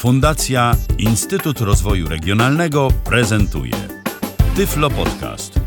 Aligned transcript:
Fundacja 0.00 0.76
Instytut 0.98 1.60
Rozwoju 1.60 2.08
Regionalnego 2.08 2.88
prezentuje 3.04 3.72
Tyflo 4.56 4.90
Podcast. 4.90 5.60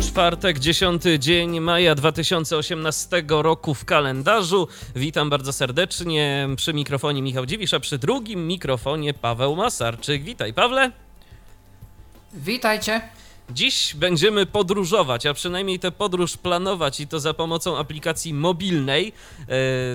Czwartek, 0.00 0.58
10 0.58 1.02
dzień 1.18 1.60
maja 1.60 1.94
2018 1.94 3.24
roku 3.28 3.74
w 3.74 3.84
kalendarzu. 3.84 4.68
Witam 4.96 5.30
bardzo 5.30 5.52
serdecznie. 5.52 6.48
Przy 6.56 6.74
mikrofonie 6.74 7.22
Michał 7.22 7.46
Dziwisz, 7.46 7.74
a 7.74 7.80
przy 7.80 7.98
drugim 7.98 8.46
mikrofonie 8.46 9.14
Paweł 9.14 9.56
Masarczyk. 9.56 10.22
Witaj, 10.22 10.52
Pawle. 10.52 10.90
Witajcie. 12.32 13.00
Dziś 13.50 13.94
będziemy 13.94 14.46
podróżować, 14.46 15.26
a 15.26 15.34
przynajmniej 15.34 15.78
tę 15.78 15.90
podróż 15.90 16.36
planować 16.36 17.00
i 17.00 17.06
to 17.06 17.20
za 17.20 17.34
pomocą 17.34 17.78
aplikacji 17.78 18.34
mobilnej 18.34 19.04
yy, 19.04 19.12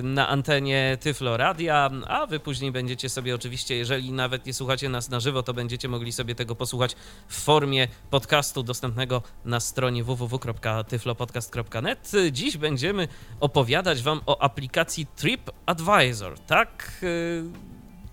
na 0.02 0.28
antenie 0.28 0.98
Tyflo 1.00 1.36
Radia, 1.36 1.90
a 2.06 2.26
wy 2.26 2.40
później 2.40 2.72
będziecie 2.72 3.08
sobie 3.08 3.34
oczywiście, 3.34 3.76
jeżeli 3.76 4.12
nawet 4.12 4.46
nie 4.46 4.54
słuchacie 4.54 4.88
nas 4.88 5.08
na 5.08 5.20
żywo, 5.20 5.42
to 5.42 5.54
będziecie 5.54 5.88
mogli 5.88 6.12
sobie 6.12 6.34
tego 6.34 6.54
posłuchać 6.54 6.96
w 7.28 7.42
formie 7.42 7.88
podcastu 8.10 8.62
dostępnego 8.62 9.22
na 9.44 9.60
stronie 9.60 10.04
www.tyflopodcast.net. 10.04 12.12
Dziś 12.32 12.56
będziemy 12.56 13.08
opowiadać 13.40 14.02
wam 14.02 14.20
o 14.26 14.42
aplikacji 14.42 15.06
TripAdvisor, 15.06 16.38
tak? 16.38 17.00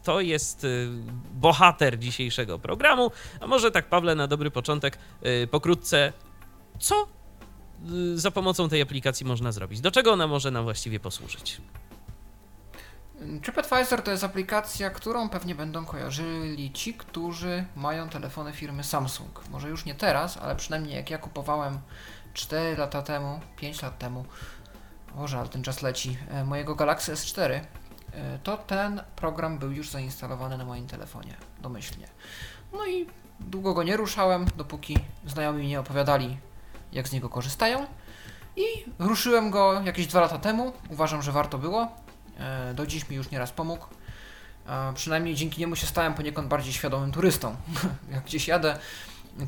To 0.07 0.21
jest 0.21 0.63
y, 0.63 0.88
bohater 1.34 1.99
dzisiejszego 1.99 2.59
programu. 2.59 3.11
A 3.41 3.47
może 3.47 3.71
tak, 3.71 3.89
Pawle, 3.89 4.16
na 4.16 4.27
dobry 4.27 4.52
początek, 4.52 4.97
y, 5.43 5.47
pokrótce, 5.47 6.13
co 6.80 7.07
y, 8.13 8.20
za 8.20 8.31
pomocą 8.31 8.70
tej 8.70 8.81
aplikacji 8.81 9.25
można 9.25 9.52
zrobić? 9.52 9.81
Do 9.81 9.91
czego 9.91 10.11
ona 10.11 10.27
może 10.27 10.52
nam 10.52 10.63
właściwie 10.63 10.99
posłużyć? 10.99 11.61
TripAdvisor 13.44 14.02
to 14.02 14.11
jest 14.11 14.23
aplikacja, 14.23 14.89
którą 14.89 15.30
pewnie 15.30 15.55
będą 15.55 15.86
kojarzyli 15.86 16.71
ci, 16.71 16.94
którzy 16.94 17.66
mają 17.75 18.09
telefony 18.09 18.53
firmy 18.53 18.83
Samsung. 18.83 19.44
Może 19.49 19.69
już 19.69 19.86
nie 19.86 19.95
teraz, 19.95 20.38
ale 20.38 20.55
przynajmniej 20.55 20.95
jak 20.95 21.09
ja 21.09 21.17
kupowałem 21.17 21.80
4 22.33 22.77
lata 22.77 23.02
temu, 23.02 23.39
5 23.58 23.81
lat 23.81 23.97
temu, 23.97 24.25
Boże, 25.16 25.39
ale 25.39 25.49
ten 25.49 25.64
czas 25.64 25.81
leci, 25.81 26.17
e, 26.30 26.44
mojego 26.44 26.75
Galaxy 26.75 27.14
S4, 27.14 27.52
E, 27.53 27.86
to 28.44 28.58
ten 28.58 29.02
program 29.16 29.58
był 29.58 29.72
już 29.72 29.89
zainstalowany 29.89 30.58
na 30.58 30.66
moim 30.66 30.88
telefonie, 30.88 31.33
domyślnie. 31.61 32.08
No 32.73 32.86
i 32.88 33.08
długo 33.39 33.73
go 33.73 33.83
nie 33.83 33.97
ruszałem, 33.97 34.45
dopóki 34.58 34.97
znajomi 35.25 35.61
mi 35.61 35.67
nie 35.67 35.80
opowiadali, 35.80 36.38
jak 36.91 37.08
z 37.08 37.11
niego 37.11 37.30
korzystają. 37.30 37.86
I 38.55 38.66
ruszyłem 38.99 39.52
go 39.52 39.81
jakieś 39.81 40.08
dwa 40.08 40.22
lata 40.22 40.38
temu. 40.38 40.73
Uważam, 40.89 41.22
że 41.22 41.31
warto 41.31 41.58
było. 41.58 41.88
E, 42.39 42.73
do 42.73 42.88
dziś 42.88 43.09
mi 43.09 43.16
już 43.16 43.31
nieraz 43.31 43.52
pomógł. 43.52 43.88
Przynajmniej 44.95 45.36
dzięki 45.36 45.61
niemu 45.61 45.75
się 45.75 45.88
stałem 45.88 46.14
poniekąd 46.14 46.47
bardziej 46.47 46.73
świadomym 46.73 47.11
turystą. 47.11 47.55
jak 48.14 48.23
gdzieś 48.23 48.47
jadę, 48.47 48.80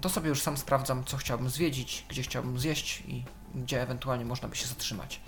to 0.01 0.09
sobie 0.09 0.29
już 0.29 0.41
sam 0.41 0.57
sprawdzam, 0.57 1.03
co 1.03 1.17
chciałbym 1.17 1.49
zwiedzić, 1.49 2.05
gdzie 2.09 2.23
chciałbym 2.23 2.59
zjeść 2.59 3.03
i 3.07 3.23
gdzie 3.55 3.81
ewentualnie 3.81 4.25
można 4.25 4.47
by 4.47 4.55
się 4.55 4.67
zatrzymać. 4.67 5.21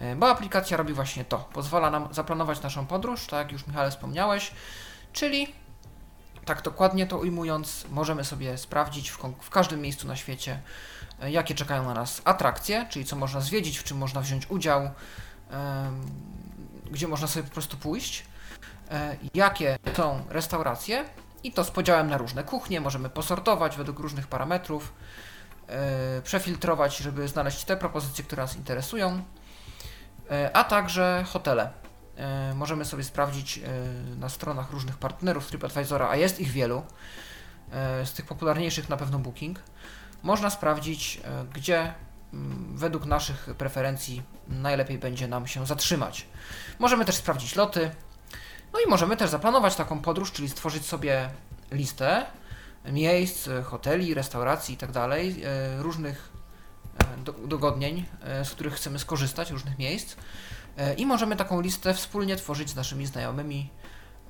E, 0.00 0.16
bo 0.16 0.30
aplikacja 0.30 0.76
robi 0.76 0.92
właśnie 0.92 1.24
to. 1.24 1.38
Pozwala 1.38 1.90
nam 1.90 2.08
zaplanować 2.14 2.62
naszą 2.62 2.86
podróż, 2.86 3.26
tak 3.26 3.38
jak 3.38 3.52
już 3.52 3.66
Michale 3.66 3.90
wspomniałeś, 3.90 4.52
czyli 5.12 5.54
tak 6.44 6.62
dokładnie 6.62 7.06
to 7.06 7.18
ujmując, 7.18 7.84
możemy 7.90 8.24
sobie 8.24 8.58
sprawdzić 8.58 9.10
w, 9.10 9.18
w 9.40 9.50
każdym 9.50 9.80
miejscu 9.80 10.08
na 10.08 10.16
świecie, 10.16 10.60
e, 11.22 11.30
jakie 11.30 11.54
czekają 11.54 11.84
na 11.84 11.94
nas 11.94 12.22
atrakcje, 12.24 12.86
czyli 12.90 13.04
co 13.04 13.16
można 13.16 13.40
zwiedzić, 13.40 13.78
w 13.78 13.84
czym 13.84 13.98
można 13.98 14.20
wziąć 14.20 14.50
udział, 14.50 14.90
gdzie 16.90 17.08
można 17.08 17.26
sobie 17.26 17.44
po 17.44 17.52
prostu 17.52 17.76
pójść, 17.76 18.24
e, 18.90 19.16
jakie 19.34 19.78
są 19.96 20.24
restauracje 20.28 21.04
i 21.42 21.52
to 21.52 21.64
z 21.64 21.70
podziałem 21.70 22.10
na 22.10 22.18
różne 22.18 22.44
kuchnie, 22.44 22.80
możemy 22.80 23.10
posortować 23.10 23.76
według 23.76 23.98
różnych 23.98 24.26
parametrów, 24.26 24.92
przefiltrować, 26.24 26.96
żeby 26.96 27.28
znaleźć 27.28 27.64
te 27.64 27.76
propozycje, 27.76 28.24
które 28.24 28.42
nas 28.42 28.56
interesują 28.56 29.22
a 30.52 30.64
także 30.64 31.24
hotele. 31.28 31.70
E, 32.16 32.54
możemy 32.54 32.84
sobie 32.84 33.04
sprawdzić 33.04 33.58
e, 33.58 33.60
na 34.16 34.28
stronach 34.28 34.70
różnych 34.70 34.98
partnerów 34.98 35.46
TripAdvisora, 35.46 36.08
a 36.08 36.16
jest 36.16 36.40
ich 36.40 36.50
wielu. 36.50 36.82
Z 38.04 38.12
tych 38.12 38.26
popularniejszych 38.26 38.88
na 38.88 38.96
pewno 38.96 39.18
Booking. 39.18 39.58
Można 40.22 40.50
sprawdzić, 40.50 41.20
gdzie 41.54 41.94
mm, 42.32 42.76
według 42.76 43.06
naszych 43.06 43.48
preferencji 43.58 44.22
najlepiej 44.48 44.98
będzie 44.98 45.28
nam 45.28 45.46
się 45.46 45.66
zatrzymać. 45.66 46.26
Możemy 46.78 47.04
też 47.04 47.14
sprawdzić 47.14 47.56
loty. 47.56 47.90
No 48.72 48.80
i 48.86 48.88
możemy 48.88 49.16
też 49.16 49.30
zaplanować 49.30 49.76
taką 49.76 50.00
podróż, 50.00 50.32
czyli 50.32 50.48
stworzyć 50.48 50.86
sobie 50.86 51.30
listę 51.72 52.26
miejsc, 52.84 53.48
hoteli, 53.64 54.14
restauracji 54.14 54.74
itd., 54.74 54.92
tak 54.92 56.16
różnych 56.98 57.48
dogodnień, 57.48 58.04
e, 58.22 58.44
z 58.44 58.50
których 58.50 58.74
chcemy 58.74 58.98
skorzystać, 58.98 59.50
różnych 59.50 59.78
miejsc. 59.78 60.16
E, 60.76 60.94
I 60.94 61.06
możemy 61.06 61.36
taką 61.36 61.60
listę 61.60 61.94
wspólnie 61.94 62.36
tworzyć 62.36 62.70
z 62.70 62.74
naszymi 62.74 63.06
znajomymi, 63.06 63.70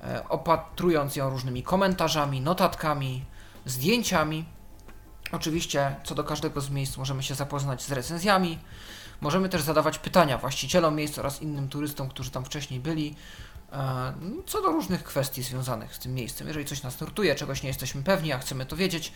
e, 0.03 0.29
opatrując 0.29 1.15
ją 1.15 1.29
różnymi 1.29 1.63
komentarzami, 1.63 2.41
notatkami, 2.41 3.25
zdjęciami. 3.65 4.45
Oczywiście, 5.31 5.95
co 6.03 6.15
do 6.15 6.23
każdego 6.23 6.61
z 6.61 6.69
miejsc 6.69 6.97
możemy 6.97 7.23
się 7.23 7.35
zapoznać 7.35 7.83
z 7.83 7.91
recenzjami. 7.91 8.59
Możemy 9.21 9.49
też 9.49 9.61
zadawać 9.61 9.99
pytania 9.99 10.37
właścicielom 10.37 10.95
miejsc 10.95 11.19
oraz 11.19 11.41
innym 11.41 11.69
turystom, 11.69 12.09
którzy 12.09 12.31
tam 12.31 12.45
wcześniej 12.45 12.79
byli, 12.79 13.15
co 14.45 14.61
do 14.61 14.71
różnych 14.71 15.03
kwestii 15.03 15.43
związanych 15.43 15.95
z 15.95 15.99
tym 15.99 16.13
miejscem. 16.13 16.47
Jeżeli 16.47 16.65
coś 16.65 16.83
nas 16.83 17.01
nurtuje, 17.01 17.35
czegoś 17.35 17.63
nie 17.63 17.69
jesteśmy 17.69 18.03
pewni, 18.03 18.33
a 18.33 18.39
chcemy 18.39 18.65
to 18.65 18.75
wiedzieć, 18.75 19.11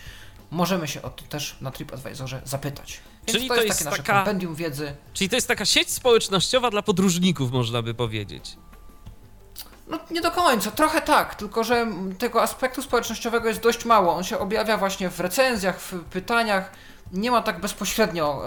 możemy 0.51 0.87
się 0.87 1.01
o 1.01 1.09
to 1.09 1.23
też 1.23 1.57
na 1.61 1.71
TripAdvisorze 1.71 2.41
zapytać. 2.45 2.99
Więc 3.27 3.37
czyli 3.37 3.47
to 3.47 3.55
jest, 3.55 3.63
to 3.63 3.67
jest 3.67 3.79
takie 3.79 3.89
taka, 3.89 4.13
nasze 4.13 4.23
kompendium 4.23 4.55
wiedzy. 4.55 4.95
Czyli 5.13 5.29
to 5.29 5.35
jest 5.35 5.47
taka 5.47 5.65
sieć 5.65 5.91
społecznościowa 5.91 6.71
dla 6.71 6.81
podróżników, 6.81 7.51
można 7.51 7.81
by 7.81 7.93
powiedzieć. 7.93 8.57
No 9.87 9.99
nie 10.11 10.21
do 10.21 10.31
końca, 10.31 10.71
trochę 10.71 11.01
tak, 11.01 11.35
tylko 11.35 11.63
że 11.63 11.87
tego 12.17 12.41
aspektu 12.41 12.81
społecznościowego 12.81 13.47
jest 13.47 13.61
dość 13.61 13.85
mało. 13.85 14.15
On 14.15 14.23
się 14.23 14.37
objawia 14.39 14.77
właśnie 14.77 15.09
w 15.09 15.19
recenzjach, 15.19 15.79
w 15.79 16.03
pytaniach. 16.03 16.71
Nie 17.11 17.31
ma 17.31 17.41
tak 17.41 17.61
bezpośrednio 17.61 18.43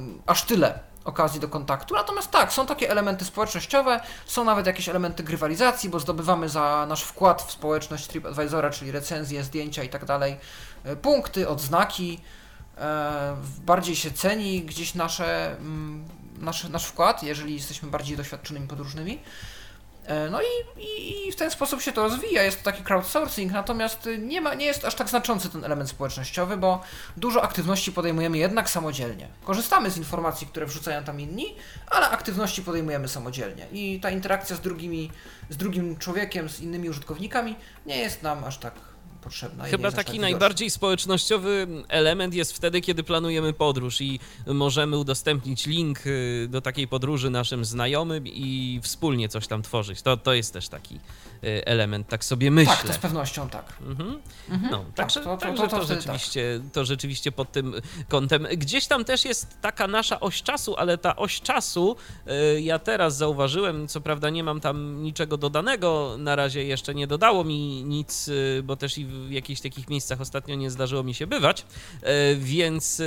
yy, 0.00 0.22
aż 0.26 0.44
tyle 0.44 0.87
okazji 1.04 1.40
do 1.40 1.48
kontaktu. 1.48 1.94
Natomiast 1.94 2.30
tak, 2.30 2.52
są 2.52 2.66
takie 2.66 2.90
elementy 2.90 3.24
społecznościowe, 3.24 4.00
są 4.26 4.44
nawet 4.44 4.66
jakieś 4.66 4.88
elementy 4.88 5.22
grywalizacji, 5.22 5.90
bo 5.90 6.00
zdobywamy 6.00 6.48
za 6.48 6.86
nasz 6.88 7.02
wkład 7.02 7.42
w 7.42 7.52
społeczność 7.52 8.06
TripAdvisora, 8.06 8.70
czyli 8.70 8.90
recenzje, 8.90 9.44
zdjęcia 9.44 9.82
i 9.82 9.88
tak 9.88 10.04
dalej, 10.04 10.36
e, 10.84 10.96
punkty, 10.96 11.48
odznaki. 11.48 12.20
E, 12.78 13.36
bardziej 13.66 13.96
się 13.96 14.10
ceni 14.10 14.62
gdzieś 14.62 14.94
nasze, 14.94 15.50
mm, 15.50 16.04
nasz, 16.38 16.64
nasz 16.64 16.84
wkład, 16.86 17.22
jeżeli 17.22 17.54
jesteśmy 17.54 17.90
bardziej 17.90 18.16
doświadczonymi 18.16 18.68
podróżnymi. 18.68 19.18
E, 20.08 20.30
no 20.30 20.40
i, 20.42 20.80
i, 21.28 21.32
w 21.32 21.36
ten 21.36 21.50
sposób 21.50 21.82
się 21.82 21.92
to 21.92 22.02
rozwija, 22.02 22.42
jest 22.42 22.58
to 22.58 22.64
taki 22.64 22.82
crowdsourcing, 22.82 23.52
natomiast 23.52 24.08
nie, 24.18 24.40
ma, 24.40 24.54
nie 24.54 24.66
jest 24.66 24.84
aż 24.84 24.94
tak 24.94 25.08
znaczący 25.08 25.48
ten 25.50 25.64
element 25.64 25.90
społecznościowy, 25.90 26.56
bo 26.56 26.82
dużo 27.16 27.42
aktywności 27.42 27.92
podejmujemy 27.92 28.38
jednak 28.38 28.70
samodzielnie. 28.70 29.28
Korzystamy 29.44 29.90
z 29.90 29.96
informacji, 29.96 30.46
które 30.46 30.66
wrzucają 30.66 31.04
tam 31.04 31.20
inni, 31.20 31.54
ale 31.86 32.10
aktywności 32.10 32.62
podejmujemy 32.62 33.08
samodzielnie 33.08 33.66
i 33.72 34.00
ta 34.00 34.10
interakcja 34.10 34.56
z, 34.56 34.60
drugimi, 34.60 35.10
z 35.50 35.56
drugim 35.56 35.96
człowiekiem, 35.96 36.48
z 36.48 36.60
innymi 36.60 36.90
użytkownikami 36.90 37.56
nie 37.86 37.96
jest 37.96 38.22
nam 38.22 38.44
aż 38.44 38.58
tak 38.58 38.74
potrzebna. 39.28 39.64
Chyba 39.64 39.92
taki 39.92 40.12
tak 40.12 40.20
najbardziej 40.20 40.70
społecznościowy 40.70 41.66
element 41.88 42.34
jest 42.34 42.52
wtedy, 42.52 42.80
kiedy 42.80 43.02
planujemy 43.02 43.52
podróż 43.52 44.00
i 44.00 44.20
możemy 44.46 44.98
udostępnić 44.98 45.66
link 45.66 46.06
y, 46.06 46.46
do 46.50 46.60
takiej 46.60 46.88
podróży 46.88 47.30
naszym 47.30 47.64
znajomym 47.64 48.26
i 48.26 48.80
wspólnie 48.82 49.28
coś 49.28 49.46
tam 49.46 49.62
tworzyć. 49.62 50.02
To, 50.02 50.16
to 50.16 50.34
jest 50.34 50.52
też 50.52 50.68
taki 50.68 51.00
element, 51.42 52.08
tak 52.08 52.24
sobie 52.24 52.50
myślę. 52.50 52.76
Tak, 52.76 52.86
to 52.86 52.92
z 52.92 52.98
pewnością 52.98 53.48
tak. 53.48 53.72
Mhm. 53.86 54.20
Mhm. 54.50 54.72
No, 54.72 54.78
tak, 54.78 54.94
także, 54.94 55.20
to, 55.20 55.36
to, 55.36 55.52
to, 55.52 55.68
to, 55.68 55.84
rzeczywiście, 55.84 56.60
tak. 56.62 56.72
to 56.72 56.84
rzeczywiście 56.84 57.32
pod 57.32 57.52
tym 57.52 57.74
kątem. 58.08 58.46
Gdzieś 58.56 58.86
tam 58.86 59.04
też 59.04 59.24
jest 59.24 59.60
taka 59.60 59.86
nasza 59.86 60.20
oś 60.20 60.42
czasu, 60.42 60.74
ale 60.76 60.98
ta 60.98 61.16
oś 61.16 61.40
czasu 61.40 61.96
y, 62.56 62.60
ja 62.60 62.78
teraz 62.78 63.16
zauważyłem, 63.16 63.88
co 63.88 64.00
prawda 64.00 64.30
nie 64.30 64.44
mam 64.44 64.60
tam 64.60 65.02
niczego 65.02 65.36
dodanego, 65.36 66.16
na 66.18 66.36
razie 66.36 66.64
jeszcze 66.64 66.94
nie 66.94 67.06
dodało 67.06 67.44
mi 67.44 67.84
nic, 67.84 68.30
bo 68.62 68.76
też 68.76 68.98
i 68.98 69.06
w 69.06 69.30
jakichś 69.30 69.60
takich 69.60 69.88
miejscach 69.88 70.20
ostatnio 70.20 70.54
nie 70.54 70.70
zdarzyło 70.70 71.02
mi 71.02 71.14
się 71.14 71.26
bywać, 71.26 71.66
więc, 72.38 73.02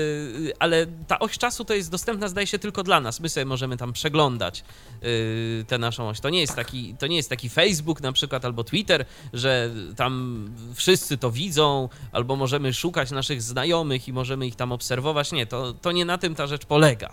ale 0.59 0.87
ta 1.07 1.19
oś 1.19 1.37
czasu 1.37 1.65
to 1.65 1.73
jest 1.73 1.91
dostępna, 1.91 2.27
zdaje 2.27 2.47
się, 2.47 2.59
tylko 2.59 2.83
dla 2.83 2.99
nas. 2.99 3.19
My 3.19 3.29
sobie 3.29 3.45
możemy 3.45 3.77
tam 3.77 3.93
przeglądać 3.93 4.63
tę 5.67 5.77
naszą 5.77 6.09
oś. 6.09 6.19
To 6.19 6.29
nie 6.29 6.41
jest 6.41 6.55
taki, 6.55 6.95
to 6.99 7.07
nie 7.07 7.15
jest 7.15 7.29
taki 7.29 7.49
Facebook 7.49 8.01
na 8.01 8.11
przykład 8.11 8.20
albo 8.43 8.63
Twitter, 8.63 9.05
że 9.33 9.69
tam 9.95 10.45
wszyscy 10.75 11.17
to 11.17 11.31
widzą, 11.31 11.89
albo 12.11 12.35
możemy 12.35 12.73
szukać 12.73 13.11
naszych 13.11 13.41
znajomych 13.41 14.07
i 14.07 14.13
możemy 14.13 14.47
ich 14.47 14.55
tam 14.55 14.71
obserwować. 14.71 15.31
Nie, 15.31 15.45
to, 15.45 15.73
to 15.73 15.91
nie 15.91 16.05
na 16.05 16.17
tym 16.17 16.35
ta 16.35 16.47
rzecz 16.47 16.65
polega. 16.65 17.09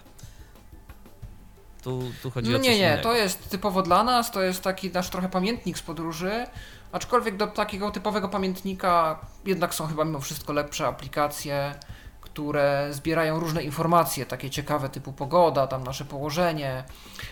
tu, 1.82 2.02
tu 2.22 2.30
chodzi 2.30 2.50
No 2.50 2.56
o 2.56 2.58
coś 2.58 2.68
nie, 2.68 2.78
nie, 2.78 2.86
innego. 2.86 3.02
to 3.02 3.14
jest 3.16 3.48
typowo 3.50 3.82
dla 3.82 4.04
nas, 4.04 4.30
to 4.30 4.42
jest 4.42 4.62
taki 4.62 4.90
nasz 4.90 5.10
trochę 5.10 5.28
pamiętnik 5.28 5.78
z 5.78 5.82
podróży, 5.82 6.46
aczkolwiek 6.92 7.36
do 7.36 7.46
takiego 7.46 7.90
typowego 7.90 8.28
pamiętnika 8.28 9.18
jednak 9.46 9.74
są 9.74 9.86
chyba 9.86 10.04
mimo 10.04 10.20
wszystko 10.20 10.52
lepsze 10.52 10.86
aplikacje, 10.86 11.74
które 12.20 12.88
zbierają 12.90 13.40
różne 13.40 13.62
informacje, 13.62 14.26
takie 14.26 14.50
ciekawe 14.50 14.88
typu 14.88 15.12
pogoda, 15.12 15.66
tam 15.66 15.84
nasze 15.84 16.04
położenie. 16.04 16.84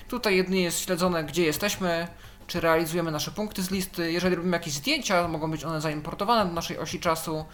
Tutaj 0.08 0.36
jedynie 0.36 0.62
jest 0.62 0.80
śledzone, 0.80 1.24
gdzie 1.24 1.42
jesteśmy, 1.44 2.08
czy 2.46 2.60
realizujemy 2.60 3.10
nasze 3.10 3.30
punkty 3.30 3.62
z 3.62 3.70
listy. 3.70 4.12
Jeżeli 4.12 4.36
robimy 4.36 4.56
jakieś 4.56 4.74
zdjęcia, 4.74 5.28
mogą 5.28 5.50
być 5.50 5.64
one 5.64 5.80
zaimportowane 5.80 6.46
do 6.46 6.52
naszej 6.52 6.78
osi 6.78 7.00
czasu 7.00 7.44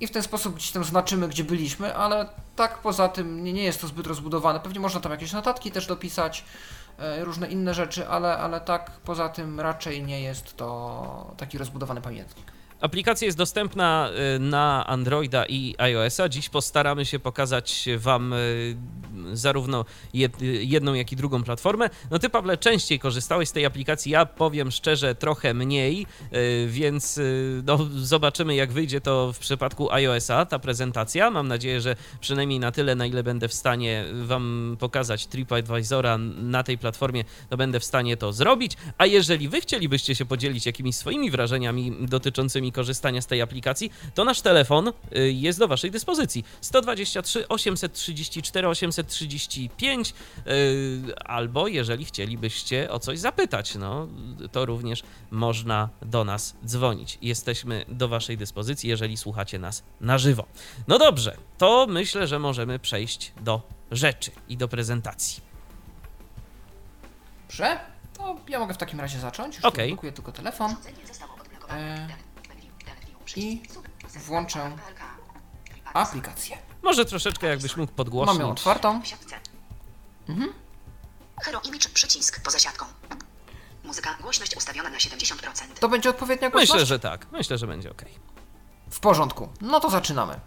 i 0.00 0.06
w 0.06 0.10
ten 0.10 0.22
sposób 0.22 0.54
gdzieś 0.54 0.70
tam 0.70 0.84
znaczymy, 0.84 1.28
gdzie 1.28 1.44
byliśmy, 1.44 1.94
ale 1.94 2.28
tak 2.56 2.78
poza 2.78 3.08
tym 3.08 3.44
nie, 3.44 3.52
nie 3.52 3.64
jest 3.64 3.80
to 3.80 3.86
zbyt 3.86 4.06
rozbudowane. 4.06 4.60
Pewnie 4.60 4.80
można 4.80 5.00
tam 5.00 5.12
jakieś 5.12 5.32
notatki 5.32 5.70
też 5.70 5.86
dopisać, 5.86 6.44
e, 6.98 7.24
różne 7.24 7.48
inne 7.48 7.74
rzeczy, 7.74 8.08
ale, 8.08 8.38
ale 8.38 8.60
tak 8.60 8.90
poza 8.90 9.28
tym 9.28 9.60
raczej 9.60 10.02
nie 10.02 10.20
jest 10.20 10.56
to 10.56 11.34
taki 11.36 11.58
rozbudowany 11.58 12.00
pamiętnik. 12.00 12.55
Aplikacja 12.80 13.26
jest 13.26 13.38
dostępna 13.38 14.10
y, 14.36 14.38
na 14.38 14.86
Androida 14.86 15.46
i 15.46 15.74
iOS-a. 15.78 16.28
Dziś 16.28 16.48
postaramy 16.48 17.04
się 17.04 17.18
pokazać 17.18 17.88
Wam 17.98 18.32
y, 18.32 18.76
zarówno 19.32 19.84
jed- 20.14 20.42
jedną, 20.60 20.94
jak 20.94 21.12
i 21.12 21.16
drugą 21.16 21.42
platformę. 21.42 21.90
No 22.10 22.18
Ty, 22.18 22.28
Pawle, 22.30 22.56
częściej 22.56 22.98
korzystałeś 22.98 23.48
z 23.48 23.52
tej 23.52 23.66
aplikacji, 23.66 24.12
ja 24.12 24.26
powiem 24.26 24.70
szczerze, 24.70 25.14
trochę 25.14 25.54
mniej, 25.54 26.06
y, 26.32 26.66
więc 26.68 27.18
y, 27.18 27.62
no, 27.66 27.78
zobaczymy, 27.96 28.54
jak 28.54 28.72
wyjdzie 28.72 29.00
to 29.00 29.32
w 29.32 29.38
przypadku 29.38 29.92
iOS-a, 29.92 30.46
ta 30.46 30.58
prezentacja. 30.58 31.30
Mam 31.30 31.48
nadzieję, 31.48 31.80
że 31.80 31.96
przynajmniej 32.20 32.60
na 32.60 32.72
tyle, 32.72 32.94
na 32.94 33.06
ile 33.06 33.22
będę 33.22 33.48
w 33.48 33.54
stanie 33.54 34.04
Wam 34.24 34.76
pokazać 34.80 35.26
TripAdvisora 35.26 36.18
na 36.18 36.62
tej 36.62 36.78
platformie, 36.78 37.24
to 37.48 37.56
będę 37.56 37.80
w 37.80 37.84
stanie 37.84 38.16
to 38.16 38.32
zrobić. 38.32 38.76
A 38.98 39.06
jeżeli 39.06 39.48
Wy 39.48 39.60
chcielibyście 39.60 40.14
się 40.14 40.24
podzielić 40.24 40.66
jakimiś 40.66 40.96
swoimi 40.96 41.30
wrażeniami 41.30 41.96
dotyczącymi 42.00 42.65
korzystania 42.72 43.22
z 43.22 43.26
tej 43.26 43.42
aplikacji, 43.42 43.92
to 44.14 44.24
nasz 44.24 44.40
telefon 44.40 44.88
y, 44.88 45.32
jest 45.32 45.58
do 45.58 45.68
Waszej 45.68 45.90
dyspozycji. 45.90 46.44
123 46.60 47.48
834 47.48 48.68
835 48.68 50.14
y, 50.46 51.14
albo 51.24 51.68
jeżeli 51.68 52.04
chcielibyście 52.04 52.90
o 52.90 52.98
coś 52.98 53.18
zapytać, 53.18 53.74
no 53.74 54.08
to 54.52 54.66
również 54.66 55.02
można 55.30 55.88
do 56.02 56.24
nas 56.24 56.56
dzwonić. 56.66 57.18
Jesteśmy 57.22 57.84
do 57.88 58.08
Waszej 58.08 58.36
dyspozycji, 58.36 58.88
jeżeli 58.88 59.16
słuchacie 59.16 59.58
nas 59.58 59.82
na 60.00 60.18
żywo. 60.18 60.46
No 60.88 60.98
dobrze, 60.98 61.36
to 61.58 61.86
myślę, 61.88 62.26
że 62.26 62.38
możemy 62.38 62.78
przejść 62.78 63.32
do 63.40 63.62
rzeczy 63.90 64.30
i 64.48 64.56
do 64.56 64.68
prezentacji. 64.68 65.46
Dobrze? 67.46 67.80
To 68.18 68.36
ja 68.48 68.58
mogę 68.58 68.74
w 68.74 68.76
takim 68.76 69.00
razie 69.00 69.18
zacząć. 69.18 69.56
Już 69.56 69.64
Okej. 69.64 69.92
okay. 69.92 70.12
tylko 70.12 70.32
telefon 70.32 70.76
e, 71.70 72.08
i 73.36 73.62
włączę 74.26 74.70
aplikację. 75.94 76.58
Może 76.82 77.04
troszeczkę 77.04 77.46
jakbyś 77.46 77.76
mógł 77.76 77.92
podgłośnić. 77.92 78.38
Mam 78.38 78.46
ją 78.46 78.52
otwartą. 78.52 79.00
Hero 81.42 81.60
Image 81.64 81.88
przycisk 81.94 82.40
poza 82.40 82.58
siatką. 82.58 82.86
Muzyka, 83.84 84.16
głośność 84.20 84.56
ustawiona 84.56 84.88
na 84.90 84.98
70%. 84.98 85.78
To 85.80 85.88
będzie 85.88 86.10
odpowiednia 86.10 86.50
głośność? 86.50 86.72
Myślę, 86.72 86.86
że 86.86 86.98
tak. 86.98 87.26
Myślę, 87.32 87.58
że 87.58 87.66
będzie 87.66 87.90
ok. 87.90 88.04
W 88.90 89.00
porządku. 89.00 89.48
No 89.60 89.80
to 89.80 89.90
zaczynamy. 89.90 90.40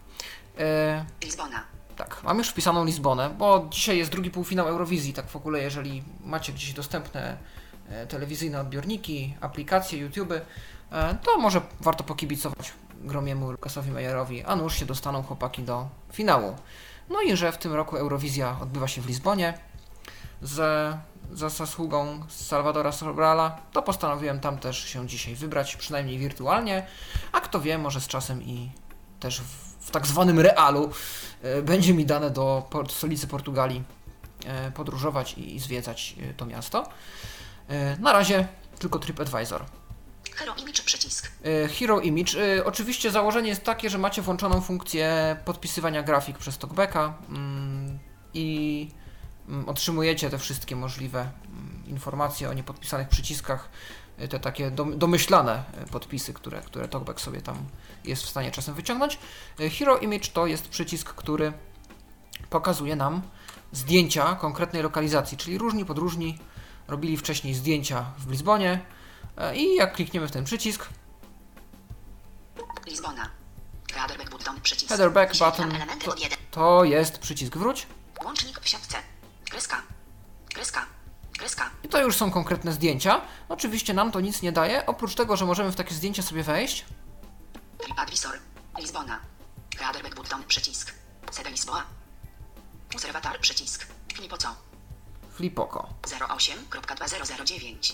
E, 0.60 1.06
Lizbona. 1.24 1.64
Tak, 1.96 2.24
mam 2.24 2.38
już 2.38 2.50
wpisaną 2.50 2.86
Lizbonę, 2.86 3.30
bo 3.30 3.68
dzisiaj 3.70 3.98
jest 3.98 4.12
drugi 4.12 4.32
półfinał 4.32 4.68
Eurowizji, 4.68 5.14
tak 5.14 5.30
w 5.30 5.36
ogóle 5.36 5.62
jeżeli 5.62 6.04
macie 6.24 6.54
gdzieś 6.54 6.74
dostępne 6.74 7.38
e, 7.90 8.08
telewizyjne 8.08 8.62
odbiorniki, 8.62 9.36
aplikacje, 9.42 10.00
YouTube, 10.00 10.34
to 11.24 11.38
może 11.38 11.62
warto 11.82 12.04
pokibicować 12.04 12.74
Gromiemu 13.02 13.52
Lukasowi 13.52 13.92
Meyerowi, 13.92 14.44
a 14.44 14.56
nuż 14.56 14.76
się 14.76 14.86
dostaną 14.86 15.24
chłopaki 15.24 15.64
do 15.64 15.88
finału. 16.14 16.56
No 17.10 17.22
i 17.22 17.38
że 17.38 17.52
w 17.52 17.58
tym 17.58 17.74
roku 17.74 17.98
Eurowizja 17.98 18.58
odbywa 18.62 18.88
się 18.88 19.02
w 19.02 19.08
Lizbonie 19.08 19.54
z, 20.42 20.56
za 21.32 21.50
zasługą 21.50 22.24
Salvadora 22.28 22.92
Sobrala, 22.92 23.58
to 23.72 23.82
postanowiłem 23.82 24.40
tam 24.40 24.58
też 24.58 24.84
się 24.86 25.08
dzisiaj 25.08 25.36
wybrać, 25.36 25.76
przynajmniej 25.76 26.18
wirtualnie, 26.18 26.88
a 27.32 27.42
kto 27.42 27.62
wie, 27.62 27.78
może 27.78 28.02
z 28.02 28.08
czasem 28.08 28.44
i 28.44 28.72
też 29.20 29.42
w, 29.42 29.86
w 29.86 29.92
tak 29.92 30.08
zwanym 30.08 30.40
realu 30.40 30.92
e, 31.42 31.62
będzie 31.62 31.94
mi 31.94 32.06
dane 32.06 32.30
do 32.30 32.68
port, 32.70 32.92
stolicy 32.92 33.28
Portugalii 33.28 33.84
e, 34.46 34.72
podróżować 34.72 35.34
i, 35.34 35.56
i 35.56 35.60
zwiedzać 35.60 36.16
e, 36.22 36.34
to 36.34 36.46
miasto. 36.46 36.90
E, 37.70 37.98
Na 37.98 38.14
razie 38.14 38.48
tylko 38.80 39.00
TripAdvisor. 39.00 39.66
Hero 40.40 40.54
Image 40.56 40.84
przycisk. 40.86 41.32
E, 41.64 41.68
Hero 41.68 42.00
Image. 42.00 42.58
E, 42.58 42.66
Oczywiście 42.66 43.12
założenie 43.12 43.50
jest 43.50 43.64
takie, 43.64 43.90
że 43.90 43.98
macie 43.98 44.22
włączoną 44.22 44.62
funkcję 44.62 45.36
podpisywania 45.46 46.04
grafik 46.04 46.38
przez 46.38 46.58
TalkBacka 46.58 47.14
mm, 47.30 48.00
i 48.34 48.88
mm, 49.50 49.70
otrzymujecie 49.70 50.30
te 50.30 50.38
wszystkie 50.40 50.76
możliwe 50.76 51.20
mm, 51.22 51.84
informacje 51.88 52.50
o 52.50 52.54
niepodpisanych 52.54 53.08
przyciskach, 53.10 53.70
e, 54.18 54.28
te 54.28 54.40
takie 54.40 54.72
dom- 54.72 54.98
domyślane 54.98 55.64
podpisy, 55.92 56.34
które, 56.34 56.62
które 56.62 56.88
TalkBack 56.88 57.22
sobie 57.22 57.42
tam 57.42 57.58
jest 58.04 58.24
w 58.24 58.30
stanie 58.30 58.52
czasem 58.52 58.76
wyciągnąć. 58.76 59.20
Hero 59.80 59.98
Image 59.98 60.28
to 60.34 60.48
jest 60.48 60.68
przycisk, 60.68 61.14
który 61.14 61.54
pokazuje 62.50 62.96
nam 62.96 63.22
zdjęcia 63.72 64.36
konkretnej 64.36 64.84
lokalizacji, 64.84 65.38
czyli 65.38 65.58
różni 65.58 65.86
podróżni 65.86 66.38
robili 66.88 67.18
wcześniej 67.18 67.54
zdjęcia 67.54 68.06
w 68.18 68.32
Lizbonie 68.32 68.80
i 69.56 69.76
jak 69.76 69.94
klikniemy 69.96 70.28
w 70.28 70.32
ten 70.32 70.44
przycisk, 70.46 70.90
Lizbona. 72.88 73.30
Headerback 73.94 74.30
button 74.30 74.62
przycisk. 74.62 74.90
Headerback 74.90 75.38
button 75.38 75.74
to, 76.04 76.12
od 76.12 76.20
1. 76.20 76.38
to 76.52 76.84
jest 76.84 77.18
przycisk 77.20 77.58
wróć 77.58 77.88
Łącznik 78.26 78.60
w 78.60 78.70
siatce. 78.70 78.98
Kreska. 79.50 79.82
Kreska. 80.54 80.86
Kreska. 81.38 81.70
i 81.84 81.88
to 81.90 82.02
już 82.02 82.16
są 82.16 82.32
konkretne 82.32 82.74
zdjęcia. 82.74 83.22
Oczywiście 83.50 83.94
nam 83.94 84.12
to 84.12 84.20
nic 84.22 84.42
nie 84.42 84.52
daje, 84.52 84.86
oprócz 84.86 85.16
tego, 85.16 85.38
że 85.38 85.46
możemy 85.46 85.72
w 85.72 85.76
takie 85.76 85.94
zdjęcie 85.96 86.24
sobie 86.24 86.44
wejść. 86.44 86.86
TripAdvisor. 87.78 88.40
Lizbona. 88.80 89.20
Headerback 89.78 90.16
button 90.16 90.44
przycisk. 90.44 90.94
Sede 91.32 91.52
Lisboa. 91.52 91.84
Obserwator 92.96 93.40
przycisk. 93.40 93.88
Nie 94.22 94.30
po 94.30 94.38
co. 94.38 94.56
Flipoko. 95.32 95.90
08.2009. 96.02 97.94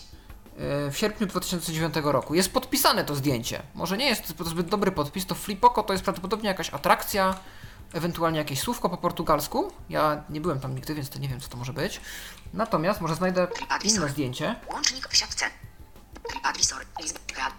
Yy, 0.56 0.92
W 0.92 0.98
sierpniu 0.98 1.28
2009 1.28 1.96
roku. 2.04 2.36
Jest 2.36 2.54
podpisane 2.54 3.06
to 3.06 3.16
zdjęcie. 3.16 3.62
Może 3.74 3.98
nie 3.98 4.06
jest 4.06 4.38
to 4.38 4.44
zbyt 4.44 4.68
dobry 4.68 4.92
podpis, 4.92 5.26
to 5.26 5.36
Flipoko 5.36 5.84
to 5.84 5.94
jest 5.94 6.04
prawdopodobnie 6.04 6.50
jakaś 6.50 6.70
atrakcja, 6.70 7.40
ewentualnie 7.94 8.40
jakieś 8.40 8.60
słówko 8.60 8.90
po 8.90 8.98
portugalsku. 8.98 9.72
Ja 9.90 10.24
nie 10.30 10.42
byłem 10.42 10.60
tam 10.60 10.76
nigdy, 10.76 10.96
więc 10.96 11.10
to 11.10 11.20
nie 11.20 11.28
wiem, 11.30 11.40
co 11.40 11.50
to 11.50 11.58
może 11.58 11.74
być. 11.74 12.02
Natomiast 12.54 13.02
może 13.02 13.16
znajdę 13.16 13.48
inne 13.84 14.10
zdjęcie. 14.10 14.56
Łącznik 14.74 15.08
w 15.08 15.18
siatce. 15.18 15.46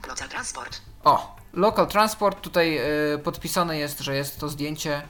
Local 0.09 0.29
Transport. 0.29 0.81
O, 1.05 1.37
Local 1.53 1.87
Transport, 1.87 2.41
tutaj 2.41 2.75
yy, 2.75 3.19
podpisane 3.25 3.79
jest, 3.79 4.01
że 4.01 4.17
jest 4.17 4.41
to 4.41 4.49
zdjęcie 4.49 5.03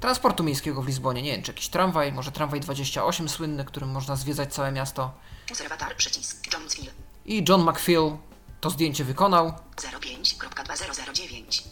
transportu 0.00 0.44
miejskiego 0.44 0.82
w 0.82 0.86
Lizbonie. 0.86 1.22
Nie 1.22 1.32
wiem, 1.32 1.42
czy 1.42 1.52
jakiś 1.52 1.68
tramwaj, 1.68 2.12
może 2.12 2.32
tramwaj 2.32 2.60
28 2.60 3.28
słynny, 3.28 3.64
którym 3.64 3.90
można 3.90 4.16
zwiedzać 4.16 4.54
całe 4.54 4.72
miasto. 4.72 5.12
Obserwator 5.50 5.96
przycisk. 5.96 6.52
Jonesville. 6.52 6.90
I 7.24 7.44
John 7.48 7.62
McPhail 7.62 8.16
to 8.60 8.70
zdjęcie 8.70 9.04
wykonał 9.04 9.52
05.2009. 9.76 11.62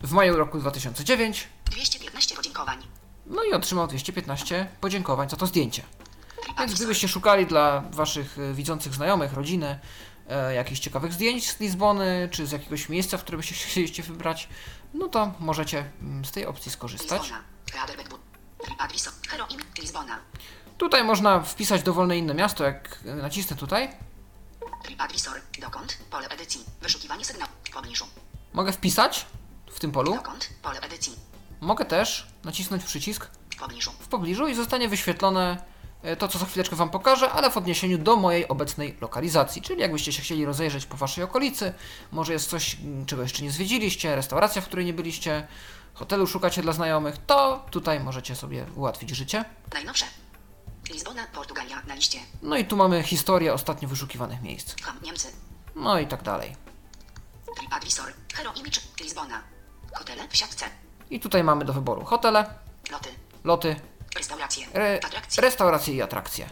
w 0.00 0.12
maju 0.12 0.36
roku 0.36 0.58
2009. 0.58 1.48
215 1.64 2.36
podziękowań. 2.36 2.78
No 3.26 3.44
i 3.44 3.52
otrzymał 3.52 3.86
215 3.86 4.68
podziękowań 4.80 5.28
za 5.30 5.36
to 5.36 5.46
zdjęcie. 5.46 5.82
Więc 6.58 6.74
gdybyście 6.74 7.08
szukali 7.08 7.46
dla 7.46 7.80
waszych 7.80 8.38
y, 8.38 8.54
widzących 8.54 8.94
znajomych, 8.94 9.32
rodziny, 9.32 9.78
e, 10.28 10.54
jakichś 10.54 10.80
ciekawych 10.80 11.12
zdjęć 11.12 11.50
z 11.50 11.60
Lizbony, 11.60 12.28
czy 12.32 12.46
z 12.46 12.52
jakiegoś 12.52 12.88
miejsca, 12.88 13.18
w 13.18 13.20
które 13.20 13.36
byście 13.36 13.54
chcieliście 13.70 14.02
wybrać, 14.02 14.48
no 14.94 15.08
to 15.08 15.32
możecie 15.40 15.90
mm, 16.02 16.24
z 16.24 16.30
tej 16.30 16.46
opcji 16.46 16.72
skorzystać. 16.72 17.32
Tutaj 20.78 21.04
można 21.04 21.40
wpisać 21.40 21.82
dowolne 21.82 22.18
inne 22.18 22.34
miasto, 22.34 22.64
jak 22.64 22.98
nacisnę 23.04 23.56
tutaj. 23.56 23.88
TripAdvisor. 24.82 25.40
Dokąd? 25.60 25.98
Pole 26.10 26.28
edycji. 26.28 26.60
Wyszukiwanie 26.82 27.24
sygnału. 27.24 27.50
W 27.64 27.70
pobliżu. 27.70 28.06
Mogę 28.52 28.72
wpisać 28.72 29.26
w 29.70 29.80
tym 29.80 29.92
polu. 29.92 30.14
Dokąd? 30.14 30.48
Pole 30.62 30.80
edycji. 30.80 31.12
Mogę 31.60 31.84
też 31.84 32.26
nacisnąć 32.44 32.84
przycisk 32.84 33.30
W 33.54 33.56
pobliżu. 33.58 33.90
w 34.00 34.08
pobliżu 34.08 34.46
i 34.48 34.54
zostanie 34.54 34.88
wyświetlone 34.88 35.62
e, 36.02 36.16
to, 36.16 36.28
co 36.28 36.38
za 36.38 36.46
chwileczkę 36.46 36.76
Wam 36.76 36.90
pokażę, 36.90 37.30
ale 37.32 37.50
w 37.50 37.56
odniesieniu 37.56 37.98
do 37.98 38.16
mojej 38.16 38.48
obecnej 38.48 38.96
lokalizacji. 39.00 39.62
Czyli 39.62 39.80
jakbyście 39.80 40.12
się 40.12 40.22
chcieli 40.22 40.44
rozejrzeć 40.44 40.86
po 40.86 40.96
Waszej 40.96 41.24
okolicy, 41.24 41.72
może 42.12 42.32
jest 42.32 42.50
coś, 42.50 42.74
m, 42.74 43.06
czego 43.06 43.22
jeszcze 43.22 43.42
nie 43.42 43.50
zwiedziliście, 43.50 44.16
restauracja, 44.16 44.62
w 44.62 44.66
której 44.66 44.84
nie 44.84 44.92
byliście, 44.92 45.46
hotelu 45.94 46.26
szukacie 46.26 46.62
dla 46.62 46.72
znajomych, 46.72 47.14
to 47.26 47.66
tutaj 47.70 48.00
możecie 48.00 48.36
sobie 48.36 48.66
ułatwić 48.74 49.10
życie. 49.10 49.44
Najnowsze. 49.72 50.06
Lizbona, 50.90 51.26
Portugalia 51.34 51.82
na 51.86 51.94
liście. 51.94 52.18
No 52.42 52.56
i 52.56 52.64
tu 52.64 52.76
mamy 52.76 53.02
historię 53.02 53.52
ostatnio 53.54 53.88
wyszukiwanych 53.88 54.42
miejsc. 54.42 54.74
Ham, 54.82 54.98
Niemcy. 55.02 55.28
No 55.76 55.98
i 55.98 56.06
tak 56.06 56.22
dalej. 56.22 56.56
TripAdvisor. 57.58 58.12
Hero 58.34 58.52
Image. 58.52 58.80
Lizbona. 59.00 59.42
Hotele 59.94 60.28
w 60.28 60.36
siatce. 60.36 60.64
I 61.10 61.20
tutaj 61.20 61.44
mamy 61.44 61.64
do 61.64 61.72
wyboru 61.72 62.04
hotele, 62.04 62.54
Loty. 62.90 63.08
loty, 63.44 63.76
Restauracje. 64.16 64.66
re, 64.72 65.00
Atrakcje. 65.04 65.42
restauracje 65.42 65.94
i 65.94 66.02
atrakcje. 66.02 66.46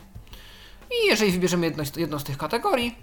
I 0.91 1.07
jeżeli 1.07 1.33
wybierzemy 1.33 1.67
jedno, 1.67 1.85
z- 1.85 1.97
jedną 1.97 2.19
z 2.19 2.25
tych 2.25 2.39
kategorii, 2.39 2.99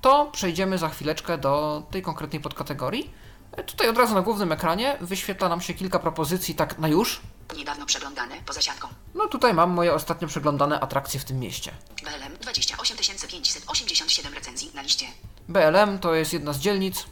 to 0.00 0.26
przejdziemy 0.32 0.78
za 0.78 0.88
chwileczkę 0.88 1.38
do 1.38 1.82
tej 1.90 2.02
konkretnej 2.02 2.40
podkategorii. 2.42 3.10
E, 3.52 3.64
Tutaj 3.64 3.88
od 3.88 3.98
razu 3.98 4.14
na 4.14 4.22
głównym 4.22 4.52
ekranie 4.52 4.96
wyświetla 5.00 5.48
nam 5.48 5.60
się 5.60 5.74
kilka 5.74 5.98
propozycji 5.98 6.54
tak 6.54 6.78
na 6.78 6.88
już. 6.88 7.20
Niedawno 7.56 7.86
przeglądane 7.86 8.36
poza 8.46 8.60
siatką. 8.62 8.88
No 9.14 9.26
tutaj 9.28 9.54
mam 9.54 9.70
moje 9.70 9.94
ostatnio 9.94 10.28
przeglądane 10.28 10.80
atrakcje 10.80 11.20
w 11.20 11.24
tym 11.24 11.38
mieście. 11.40 11.72
BLM 12.04 12.36
28 12.40 12.96
587 12.98 14.34
recenzji 14.34 14.70
na 14.74 14.82
liście. 14.82 15.06
BLM 15.48 15.98
to 15.98 16.14
jest 16.14 16.32
jedna 16.32 16.52
z 16.52 16.58
dzielnic. 16.58 17.04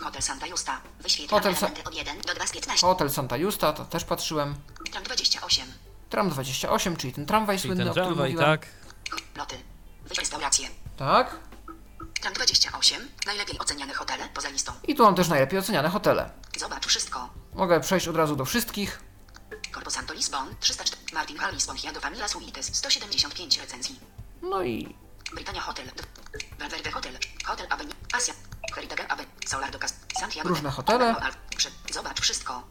Hotel 0.00 0.22
Santa 0.22 0.46
Justa. 0.46 0.80
Wyświetlam 1.00 1.40
Hotel 1.42 1.54
Sa- 1.54 1.88
od 1.88 1.94
1 1.94 2.20
do 2.20 2.34
2 2.34 2.46
z 2.46 2.52
15. 2.52 2.86
Hotel 2.86 3.10
Santa 3.10 3.36
Justa, 3.36 3.72
to 3.72 3.84
też 3.84 4.04
patrzyłem. 4.04 4.54
Tram 4.92 5.02
28. 5.04 5.66
Tram 6.10 6.30
28, 6.30 6.96
czyli 6.96 7.12
ten 7.12 7.26
tramwaj 7.26 7.56
Czyli 7.58 7.68
słynny, 7.68 7.84
ten 7.84 7.88
o 7.88 7.92
którym 7.92 8.08
tramwaj, 8.08 8.30
mówiłem. 8.32 8.50
tak. 8.60 8.66
Loty. 9.36 9.56
Wyś 10.04 10.18
restauracje. 10.18 10.68
Tak. 10.96 11.36
Tram 12.20 12.34
28. 12.34 13.08
Najlepiej 13.26 13.58
oceniane 13.58 13.94
hotele 13.94 14.28
poza 14.34 14.48
listą. 14.48 14.72
I 14.88 14.94
tu 14.94 15.02
mam 15.02 15.14
też 15.14 15.28
najlepiej 15.28 15.58
oceniane 15.58 15.88
hotele. 15.88 16.30
Zobacz 16.58 16.86
wszystko. 16.86 17.28
Mogę 17.54 17.80
przejść 17.80 18.08
od 18.08 18.16
razu 18.16 18.36
do 18.36 18.44
wszystkich. 18.44 19.00
Corpo 19.74 19.90
Santo 19.90 20.14
Lisbon 20.14 20.56
304. 20.60 21.12
Martin 21.12 21.36
Hall 21.38 21.52
Lisbon 21.52 21.76
Hiado 21.76 22.00
Famila 22.00 22.28
Suites 22.28 22.66
175 22.76 23.58
recenzji. 23.60 24.00
No 24.42 24.62
i 24.62 24.96
Britannia 25.34 25.62
Hotel. 25.62 25.90
Valverde 26.58 26.90
Hotel. 26.90 27.18
Hotel 27.46 27.66
Avenue. 27.70 27.94
Asia. 28.12 28.34
Heritage 28.74 29.06
Avenue. 29.08 29.30
Solar 29.46 29.70
Docas. 29.70 29.94
Santiago. 30.20 30.48
Różne 30.48 30.70
hotele. 30.70 31.14
Zobacz 31.92 32.20
wszystko. 32.20 32.62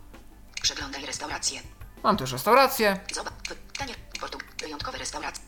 Przeglądaj 0.61 1.05
restauracje. 1.05 1.61
mam 2.03 2.17
też 2.17 2.31
restaurację. 2.31 2.99
Zobacz. 3.13 3.33
Pytanie. 3.71 3.95
Portug. 4.19 4.43
Wyjątkowe 4.59 4.97
restauracje. 4.97 5.43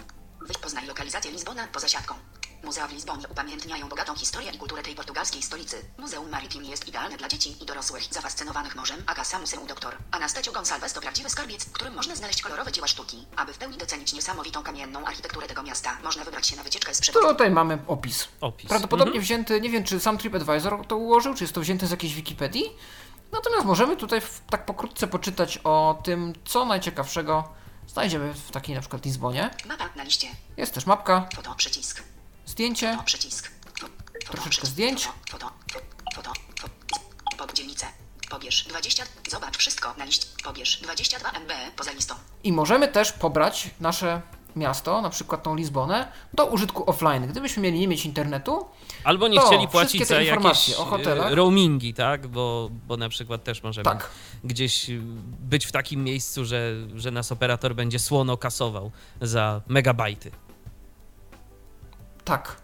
Poznaj 0.61 0.85
lokalizację 0.87 1.31
Lizbona 1.31 1.67
poza 1.67 1.87
siatką. 1.87 2.15
Muzea 2.65 2.87
w 2.87 2.91
Lizbonie 2.93 3.27
upamiętniają 3.27 3.89
bogatą 3.89 4.15
historię 4.15 4.51
i 4.51 4.57
kulturę 4.57 4.83
tej 4.83 4.95
portugalskiej 4.95 5.43
stolicy. 5.43 5.77
Muzeum 5.97 6.29
Maritim 6.29 6.63
jest 6.65 6.87
idealne 6.87 7.17
dla 7.17 7.27
dzieci 7.27 7.63
i 7.63 7.65
dorosłych 7.65 8.03
zafascynowanych 8.11 8.75
morzem, 8.75 9.03
a 9.07 9.15
Casa 9.15 9.39
Museum 9.39 9.67
Dr. 9.67 9.97
Anastasio 10.11 10.51
Gonçalves 10.51 10.93
to 10.93 11.01
prawdziwy 11.01 11.29
skarbiec, 11.29 11.65
w 11.65 11.71
którym 11.71 11.93
można 11.93 12.15
znaleźć 12.15 12.41
kolorowe 12.41 12.71
dzieła 12.71 12.87
sztuki. 12.87 13.25
Aby 13.35 13.53
w 13.53 13.57
pełni 13.57 13.77
docenić 13.77 14.13
niesamowitą 14.13 14.63
kamienną 14.63 15.05
architekturę 15.05 15.47
tego 15.47 15.63
miasta, 15.63 15.97
można 16.03 16.23
wybrać 16.23 16.47
się 16.47 16.55
na 16.55 16.63
wycieczkę 16.63 16.95
z 16.95 17.01
przewodem. 17.01 17.29
Tutaj 17.29 17.51
mamy 17.51 17.77
opis. 17.87 18.27
Opis. 18.41 18.69
Prawdopodobnie 18.69 19.11
Mhm. 19.11 19.23
wzięty, 19.23 19.61
nie 19.61 19.69
wiem 19.69 19.83
czy 19.83 19.99
sam 19.99 20.17
TripAdvisor 20.17 20.87
to 20.87 20.97
ułożył, 20.97 21.33
czy 21.33 21.43
jest 21.43 21.53
to 21.53 21.61
wzięte 21.61 21.87
z 21.87 21.91
jakiejś 21.91 22.13
Wikipedii. 22.13 22.63
Natomiast 23.31 23.65
możemy 23.65 23.97
tutaj 23.97 24.21
w, 24.21 24.41
tak 24.49 24.65
pokrótce 24.65 25.07
poczytać 25.07 25.59
o 25.63 26.01
tym, 26.03 26.33
co 26.45 26.65
najciekawszego 26.65 27.43
znajdziemy 27.87 28.33
w 28.33 28.51
takiej 28.51 28.75
na 28.75 28.81
przykład 28.81 29.05
Lizbonie. 29.05 29.49
Mapa 29.65 29.89
na 29.95 30.03
liście. 30.03 30.27
Jest 30.57 30.73
też 30.73 30.85
mapka, 30.85 31.27
Foto, 31.35 31.55
przycisk. 31.55 32.03
Zdjęcie, 32.45 32.97
przycisk. 33.05 33.51
Troszeczkę 34.31 34.67
zdjęć. 34.67 35.09
Foto, 35.29 35.49
foto, 35.71 35.85
foto, 36.15 36.31
foto. 36.59 36.73
Pod 37.37 37.53
dzielnicę. 37.53 37.85
Pobierz 38.29 38.63
20. 38.69 39.03
Zobacz 39.31 39.57
wszystko 39.57 39.93
na 39.97 40.05
liście. 40.05 40.27
Pobierz 40.43 40.81
22 40.81 41.29
MB 41.31 41.51
poza 41.75 41.91
listą. 41.91 42.15
i 42.43 42.51
możemy 42.51 42.87
też 42.87 43.11
pobrać 43.11 43.69
nasze 43.79 44.21
miasto, 44.55 45.01
na 45.01 45.09
przykład 45.09 45.43
tą 45.43 45.55
Lizbonę, 45.55 46.11
do 46.33 46.45
użytku 46.45 46.89
offline. 46.89 47.27
Gdybyśmy 47.27 47.63
mieli 47.63 47.79
nie 47.79 47.87
mieć 47.87 48.05
internetu, 48.05 48.65
Albo 49.03 49.27
nie 49.27 49.39
To, 49.39 49.47
chcieli 49.47 49.67
płacić 49.67 50.07
za 50.07 50.21
informacje 50.21 50.73
jakieś 50.73 50.87
o 50.87 50.89
hotelach. 50.89 51.31
e, 51.31 51.35
roamingi, 51.35 51.93
tak? 51.93 52.27
Bo, 52.27 52.69
bo 52.87 52.97
na 52.97 53.09
przykład 53.09 53.43
też 53.43 53.63
możemy 53.63 53.83
Tak. 53.85 54.09
gdzieś 54.43 54.89
y, 54.89 54.99
być 55.39 55.65
w 55.65 55.71
takim 55.71 56.03
miejscu, 56.03 56.45
że, 56.45 56.73
że 56.95 57.11
nas 57.11 57.31
operator 57.31 57.75
będzie 57.75 57.99
słono 57.99 58.37
kasował 58.37 58.91
za 59.21 59.61
megabajty. 59.67 60.31
Tak, 62.25 62.55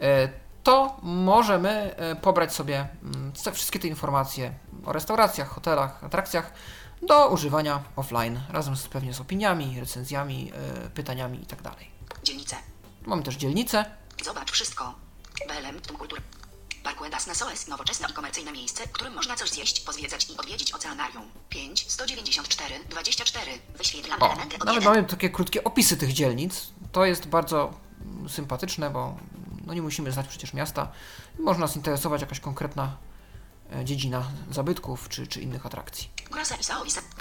e, 0.00 0.28
to 0.62 0.96
możemy 1.02 1.96
e, 1.96 2.16
pobrać 2.16 2.54
sobie 2.54 2.88
mm, 3.02 3.32
wszystkie 3.52 3.78
te 3.78 3.88
informacje 3.88 4.52
o 4.86 4.92
restauracjach, 4.92 5.48
hotelach, 5.48 6.04
atrakcjach 6.04 6.52
do 7.02 7.28
używania 7.28 7.82
offline, 7.96 8.40
razem 8.48 8.76
z, 8.76 8.88
pewnie 8.88 9.14
z 9.14 9.20
opiniami, 9.20 9.80
recenzjami, 9.80 10.52
e, 10.86 10.90
pytaniami 10.90 11.40
itd. 11.40 11.70
Dzielnicę. 12.24 12.56
Mamy 13.06 13.22
też 13.22 13.36
dzielnicę, 13.36 13.84
Zobacz 14.24 14.50
wszystko. 14.50 14.94
BLM, 15.48 15.80
Tum 15.80 15.96
Kultur. 15.96 16.20
Parkuedas 16.82 17.26
Nasoes, 17.26 17.68
nowoczesne 17.68 18.08
i 18.10 18.12
komercyjne 18.12 18.52
miejsce, 18.52 18.86
w 18.86 18.92
którym 18.92 19.14
można 19.14 19.36
coś 19.36 19.50
zjeść, 19.50 19.80
pozwiedzać 19.80 20.30
i 20.30 20.36
odwiedzić 20.36 20.74
oceanarium. 20.74 21.22
5, 21.48 21.90
194, 21.92 22.74
24. 22.88 23.50
Wyświetlam 23.78 24.22
O, 24.22 24.26
elementy 24.26 24.56
od 24.56 24.64
nawet 24.64 24.82
1. 24.82 24.94
mamy 24.94 25.08
takie 25.08 25.30
krótkie 25.30 25.64
opisy 25.64 25.96
tych 25.96 26.12
dzielnic. 26.12 26.68
To 26.92 27.04
jest 27.04 27.26
bardzo 27.26 27.74
sympatyczne, 28.28 28.90
bo 28.90 29.16
no 29.66 29.74
nie 29.74 29.82
musimy 29.82 30.12
znać 30.12 30.28
przecież 30.28 30.54
miasta. 30.54 30.92
Można 31.38 31.66
nas 31.66 31.76
interesować 31.76 32.20
jakaś 32.20 32.40
konkretna 32.40 32.96
e, 33.72 33.84
dziedzina 33.84 34.24
zabytków 34.50 35.08
czy, 35.08 35.26
czy 35.26 35.40
innych 35.40 35.66
atrakcji. 35.66 36.08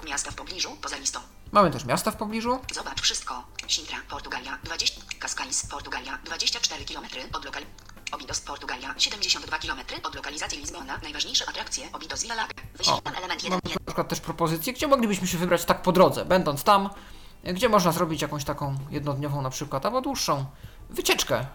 Miasta 0.06 0.32
w 0.32 0.36
pobliżu, 0.36 0.70
poza 0.82 0.98
listą. 0.98 1.20
Mamy 1.52 1.72
też 1.72 1.86
miasta 1.86 2.12
w 2.12 2.16
pobliżu. 2.16 2.60
Zobacz 2.74 3.02
wszystko. 3.02 3.44
Sintra, 3.68 3.98
Portugalia, 4.10 4.60
20. 4.64 5.02
Cascais, 5.20 5.66
Portugalia, 5.66 6.20
24 6.26 6.86
km 6.86 7.06
od 7.34 7.46
lokal. 7.46 7.64
Obidos, 8.12 8.40
Portugalia, 8.42 8.96
72 8.98 9.58
km 9.58 9.80
od 10.04 10.16
lokalizacji 10.16 10.60
Lizbona. 10.60 11.00
Najważniejsze 11.04 11.50
atrakcje 11.50 11.92
Obidos 11.94 12.22
Villa 12.22 12.36
Laga. 12.36 12.54
Wyświetlam 12.78 13.16
element 13.16 13.44
1. 13.44 13.60
Mamy 13.64 13.76
na 13.76 13.86
przykład 13.86 14.08
też 14.08 14.20
propozycje, 14.20 14.74
gdzie 14.74 14.88
moglibyśmy 14.88 15.28
się 15.28 15.38
wybrać 15.38 15.66
tak 15.66 15.82
po 15.82 15.92
drodze, 15.92 16.26
będąc 16.26 16.64
tam, 16.64 16.90
gdzie 17.44 17.70
można 17.70 17.92
zrobić 17.92 18.22
jakąś 18.22 18.44
taką 18.44 18.78
jednodniową 18.90 19.42
na 19.42 19.50
przykład, 19.50 19.86
albo 19.86 20.02
dłuższą 20.02 20.46
wycieczkę, 20.90 21.40
e, 21.40 21.48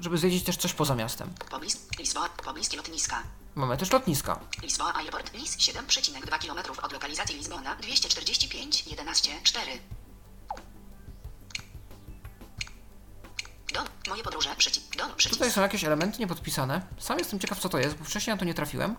żeby 0.00 0.18
zwiedzić 0.18 0.44
też 0.44 0.56
coś 0.56 0.72
poza 0.72 0.94
miastem. 0.94 1.34
Poblis, 1.50 1.78
Lisboa, 1.98 2.28
pobliskie 2.28 2.76
lotniska. 2.76 3.22
Mamy 3.54 3.76
też 3.76 3.90
lotniska. 3.90 4.40
Lisboa 4.62 4.94
Airport, 4.94 5.34
Lis 5.34 5.56
7,2 5.56 6.38
km 6.38 6.58
od 6.82 6.92
lokalizacji 6.92 7.36
Lizbona, 7.36 7.76
245, 7.76 8.86
11, 8.86 9.30
4. 9.42 9.72
Dom, 13.74 13.86
moje 14.08 14.22
podróże, 14.22 14.54
przycisk, 14.56 14.96
dom, 14.96 15.10
przycisk. 15.16 15.38
Tutaj 15.38 15.52
są 15.52 15.60
jakieś 15.60 15.84
elementy 15.84 16.18
niepodpisane. 16.18 16.82
Sam 16.98 17.18
jestem 17.18 17.40
ciekaw, 17.40 17.58
co 17.60 17.68
to 17.68 17.78
jest, 17.78 17.96
bo 17.96 18.04
wcześniej 18.04 18.34
na 18.34 18.38
to 18.38 18.44
nie 18.44 18.54
trafiłem. 18.54 18.96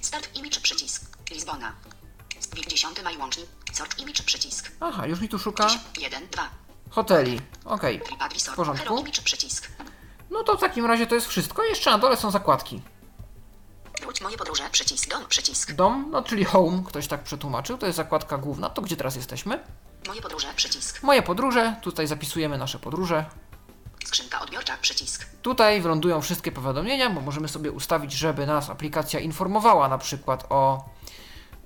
Start 0.00 0.36
image, 0.36 0.60
przycisk. 0.60 1.18
Lizbona. 1.30 1.74
10 2.68 3.02
maj 3.04 3.16
łącznik. 3.16 3.46
Search 3.72 3.98
image, 3.98 4.22
przycisk. 4.22 4.72
Aha, 4.80 5.06
już 5.06 5.20
mi 5.20 5.28
tu 5.28 5.38
szuka 5.38 5.68
1, 5.98 6.28
2. 6.30 6.50
hoteli. 6.90 7.40
Okej. 7.64 8.00
TripAdvisor. 8.00 8.54
W 8.54 8.56
porządku. 8.56 8.98
Image, 8.98 9.22
przycisk. 9.22 9.68
No 10.30 10.42
to 10.44 10.56
w 10.56 10.60
takim 10.60 10.86
razie 10.86 11.06
to 11.06 11.14
jest 11.14 11.26
wszystko. 11.26 11.64
Jeszcze 11.64 11.90
na 11.90 11.98
dole 11.98 12.16
są 12.16 12.30
zakładki. 12.30 12.82
Wróć 14.02 14.20
moje 14.20 14.36
podróże, 14.36 14.62
przycisk, 14.72 15.10
dom, 15.10 15.26
przycisk. 15.28 15.72
Dom, 15.72 16.08
no 16.10 16.22
czyli 16.22 16.44
home, 16.44 16.82
ktoś 16.86 17.06
tak 17.06 17.22
przetłumaczył, 17.22 17.78
to 17.78 17.86
jest 17.86 17.96
zakładka 17.96 18.38
główna. 18.38 18.70
To 18.70 18.82
gdzie 18.82 18.96
teraz 18.96 19.16
jesteśmy? 19.16 19.64
Moje 20.06 20.22
podróże, 20.22 20.46
przycisk. 20.56 21.02
Moje 21.02 21.22
podróże, 21.22 21.76
tutaj 21.82 22.06
zapisujemy 22.06 22.58
nasze 22.58 22.78
podróże. 22.78 23.24
Skrzynka 24.04 24.40
odbiorcza, 24.40 24.76
przycisk. 24.80 25.26
Tutaj 25.42 25.80
wylądują 25.80 26.20
wszystkie 26.20 26.52
powiadomienia, 26.52 27.10
bo 27.10 27.20
możemy 27.20 27.48
sobie 27.48 27.72
ustawić, 27.72 28.12
żeby 28.12 28.46
nas 28.46 28.70
aplikacja 28.70 29.20
informowała 29.20 29.88
na 29.88 29.98
przykład 29.98 30.46
o 30.50 30.84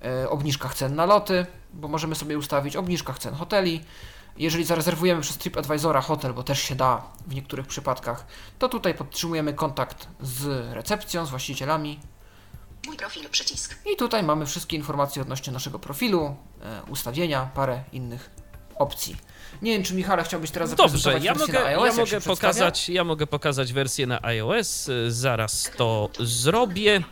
e, 0.04 0.30
obniżkach 0.30 0.74
cen 0.74 0.94
na 0.94 1.06
loty, 1.06 1.46
bo 1.72 1.88
możemy 1.88 2.14
sobie 2.14 2.38
ustawić 2.38 2.76
obniżkach 2.76 3.18
cen 3.18 3.34
hoteli. 3.34 3.84
Jeżeli 4.36 4.64
zarezerwujemy 4.64 5.22
przez 5.22 5.38
TripAdvisora 5.38 6.00
hotel, 6.00 6.34
bo 6.34 6.42
też 6.42 6.62
się 6.62 6.74
da 6.74 7.02
w 7.26 7.34
niektórych 7.34 7.66
przypadkach, 7.66 8.26
to 8.58 8.68
tutaj 8.68 8.94
podtrzymujemy 8.94 9.54
kontakt 9.54 10.08
z 10.20 10.72
recepcją, 10.74 11.26
z 11.26 11.30
właścicielami. 11.30 12.00
Mój 12.86 12.96
profil, 12.96 13.28
przycisk. 13.30 13.78
I 13.92 13.96
tutaj 13.96 14.22
mamy 14.22 14.46
wszystkie 14.46 14.76
informacje 14.76 15.22
odnośnie 15.22 15.52
naszego 15.52 15.78
profilu, 15.78 16.36
e, 16.62 16.82
ustawienia, 16.90 17.50
parę 17.54 17.82
innych 17.92 18.30
opcji. 18.78 19.16
Nie 19.62 19.72
wiem, 19.72 19.82
czy 19.82 19.94
Michale 19.94 20.24
chciałbyś 20.24 20.50
teraz 20.50 20.74
Dobrze, 20.74 20.98
zaprezentować 20.98 21.24
ja 21.24 21.34
wersję 21.34 21.46
mogę, 21.46 21.64
na 21.64 21.70
ja 21.70 21.78
iOS, 21.78 21.94
się 21.94 22.00
mogę 22.00 22.20
pokazać, 22.20 22.88
ja 22.88 23.04
mogę 23.04 23.26
pokazać 23.26 23.72
wersję 23.72 24.06
na 24.06 24.22
iOS, 24.22 24.88
y, 24.88 25.12
zaraz 25.12 25.70
to 25.76 26.10
zrobię. 26.20 27.02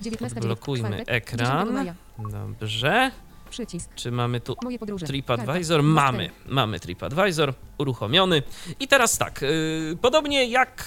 19 0.00 0.40
Blokujmy 0.40 1.04
ekran. 1.06 1.66
10 1.66 1.70
maja. 1.70 1.94
Dobrze. 2.18 3.10
Przycisk. 3.52 3.94
Czy 3.94 4.10
mamy 4.10 4.40
tu. 4.40 4.56
TripAdvisor? 5.06 5.80
Karta. 5.80 5.82
Mamy. 5.82 6.30
Mamy 6.46 6.80
TripAdvisor 6.80 7.54
uruchomiony. 7.78 8.42
I 8.80 8.88
teraz 8.88 9.18
tak, 9.18 9.42
y, 9.42 9.96
podobnie 10.00 10.46
jak 10.46 10.80
y, 10.80 10.84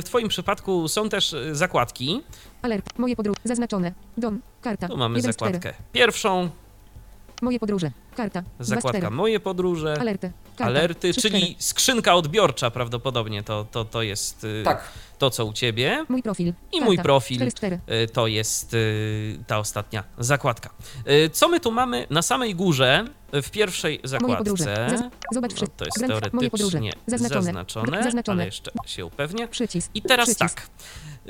w 0.00 0.04
Twoim 0.04 0.28
przypadku 0.28 0.88
są 0.88 1.08
też 1.08 1.32
y, 1.32 1.54
zakładki. 1.54 2.22
Alert. 2.62 2.98
Moje 2.98 3.16
podróże. 3.16 3.36
Zaznaczone. 3.44 3.92
Dom. 4.16 4.40
Karta. 4.62 4.88
Tu 4.88 4.96
mamy 4.96 5.18
1 5.18 5.32
z 5.32 5.36
4. 5.36 5.54
zakładkę 5.54 5.82
pierwszą, 5.92 6.50
Moje 7.42 7.58
podróże. 7.60 7.90
Karta. 8.16 8.42
Zakładka 8.60 9.00
2 9.00 9.10
Moje 9.10 9.40
podróże, 9.40 9.96
Alerty. 10.00 10.32
Karta. 10.56 10.64
alerty, 10.64 11.12
3 11.12 11.20
czyli 11.20 11.56
skrzynka 11.58 12.14
odbiorcza 12.14 12.70
prawdopodobnie 12.70 13.42
to, 13.42 13.66
to, 13.70 13.84
to 13.84 14.02
jest 14.02 14.44
y, 14.44 14.62
Tak. 14.64 14.84
To, 15.18 15.30
co 15.30 15.44
u 15.44 15.52
ciebie. 15.52 16.04
Mój 16.08 16.22
profil. 16.22 16.52
I 16.72 16.80
mój 16.80 16.96
Karta. 16.96 17.02
profil. 17.06 17.36
4 17.36 17.50
z 17.50 17.54
4. 17.54 17.78
Y, 18.04 18.08
To 18.08 18.26
jest 18.26 18.74
y, 18.74 19.38
ta 19.46 19.58
ostatnia 19.58 20.04
zakładka. 20.18 20.70
Y, 21.10 21.30
Co 21.30 21.48
my 21.48 21.60
tu 21.60 21.72
mamy 21.72 22.06
na 22.10 22.22
samej 22.22 22.54
górze 22.54 23.04
w 23.32 23.50
pierwszej 23.50 24.00
zakładce? 24.04 24.86
Zobacz 25.32 25.60
No, 25.60 25.66
to 25.76 25.84
jest 25.84 25.98
teoretycznie 26.06 26.92
Zaznaczone. 27.06 27.42
zaznaczone, 27.42 28.02
ale 28.26 28.44
jeszcze 28.44 28.70
się 28.86 29.06
upewnię. 29.06 29.48
I 29.94 30.02
teraz 30.02 30.36
tak. 30.36 30.66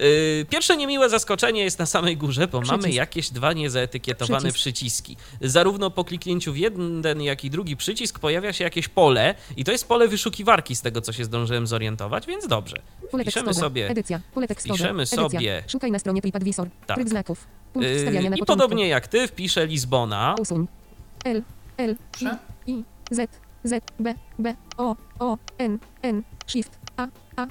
Y, 0.02 0.46
Pierwsze 0.50 0.76
niemiłe 0.76 1.08
zaskoczenie 1.08 1.62
jest 1.64 1.78
na 1.78 1.86
samej 1.86 2.16
górze, 2.16 2.48
bo 2.48 2.60
mamy 2.60 2.78
Przycisk. 2.78 2.96
jakieś 2.96 3.30
dwa 3.30 3.52
niezaetykietowane 3.52 4.38
Przycisk. 4.52 4.56
przyciski. 4.58 5.16
Zarówno 5.40 5.90
po 5.90 6.04
kliknięciu 6.04 6.52
w 6.52 6.56
jeden, 6.56 7.02
jak 7.22 7.44
i 7.44 7.50
drugi 7.50 7.76
przycisk 7.76 8.18
pojawia 8.18 8.52
się 8.52 8.64
jakieś 8.64 8.88
pole 8.88 9.34
i 9.56 9.64
to 9.64 9.72
jest 9.72 9.88
pole 9.88 10.08
wyszukiwarki 10.08 10.76
z 10.76 10.82
tego, 10.82 11.00
co 11.00 11.12
się 11.12 11.24
zdążyłem 11.24 11.66
zorientować, 11.66 12.26
więc 12.26 12.46
dobrze. 12.46 12.76
Pole 13.10 13.24
Piszemy 13.24 13.54
sobie 13.54 13.88
Edycja. 13.90 14.20
Pole 14.34 14.48
tekstowe. 14.48 14.74
Piszemy 14.78 15.02
Edycja. 15.02 15.22
sobie- 15.22 15.62
Szukaj 15.66 15.90
na 15.90 15.98
stronie 15.98 16.22
TripAdvisor. 16.22 16.68
Tak. 16.86 16.96
Tryb 16.96 17.08
znaków. 17.08 17.46
Punkt 17.72 17.88
Yy, 17.88 17.98
wstawiania 17.98 18.30
na 18.30 18.36
I 18.36 18.38
początku. 18.38 18.62
podobnie 18.62 18.88
jak 18.88 19.08
ty 19.08 19.28
wpiszę 19.28 19.66
Lizbona. 19.66 20.34
Usuń. 20.40 20.66
L, 21.24 21.42
L? 21.76 21.96
I, 22.20 22.70
I, 22.72 22.84
Z, 23.10 23.30
Z, 23.64 23.84
B, 24.00 24.14
B, 24.38 24.54
O, 24.76 24.96
O, 25.18 25.38
N, 25.58 25.78
N, 26.02 26.22
Shift, 26.46 26.77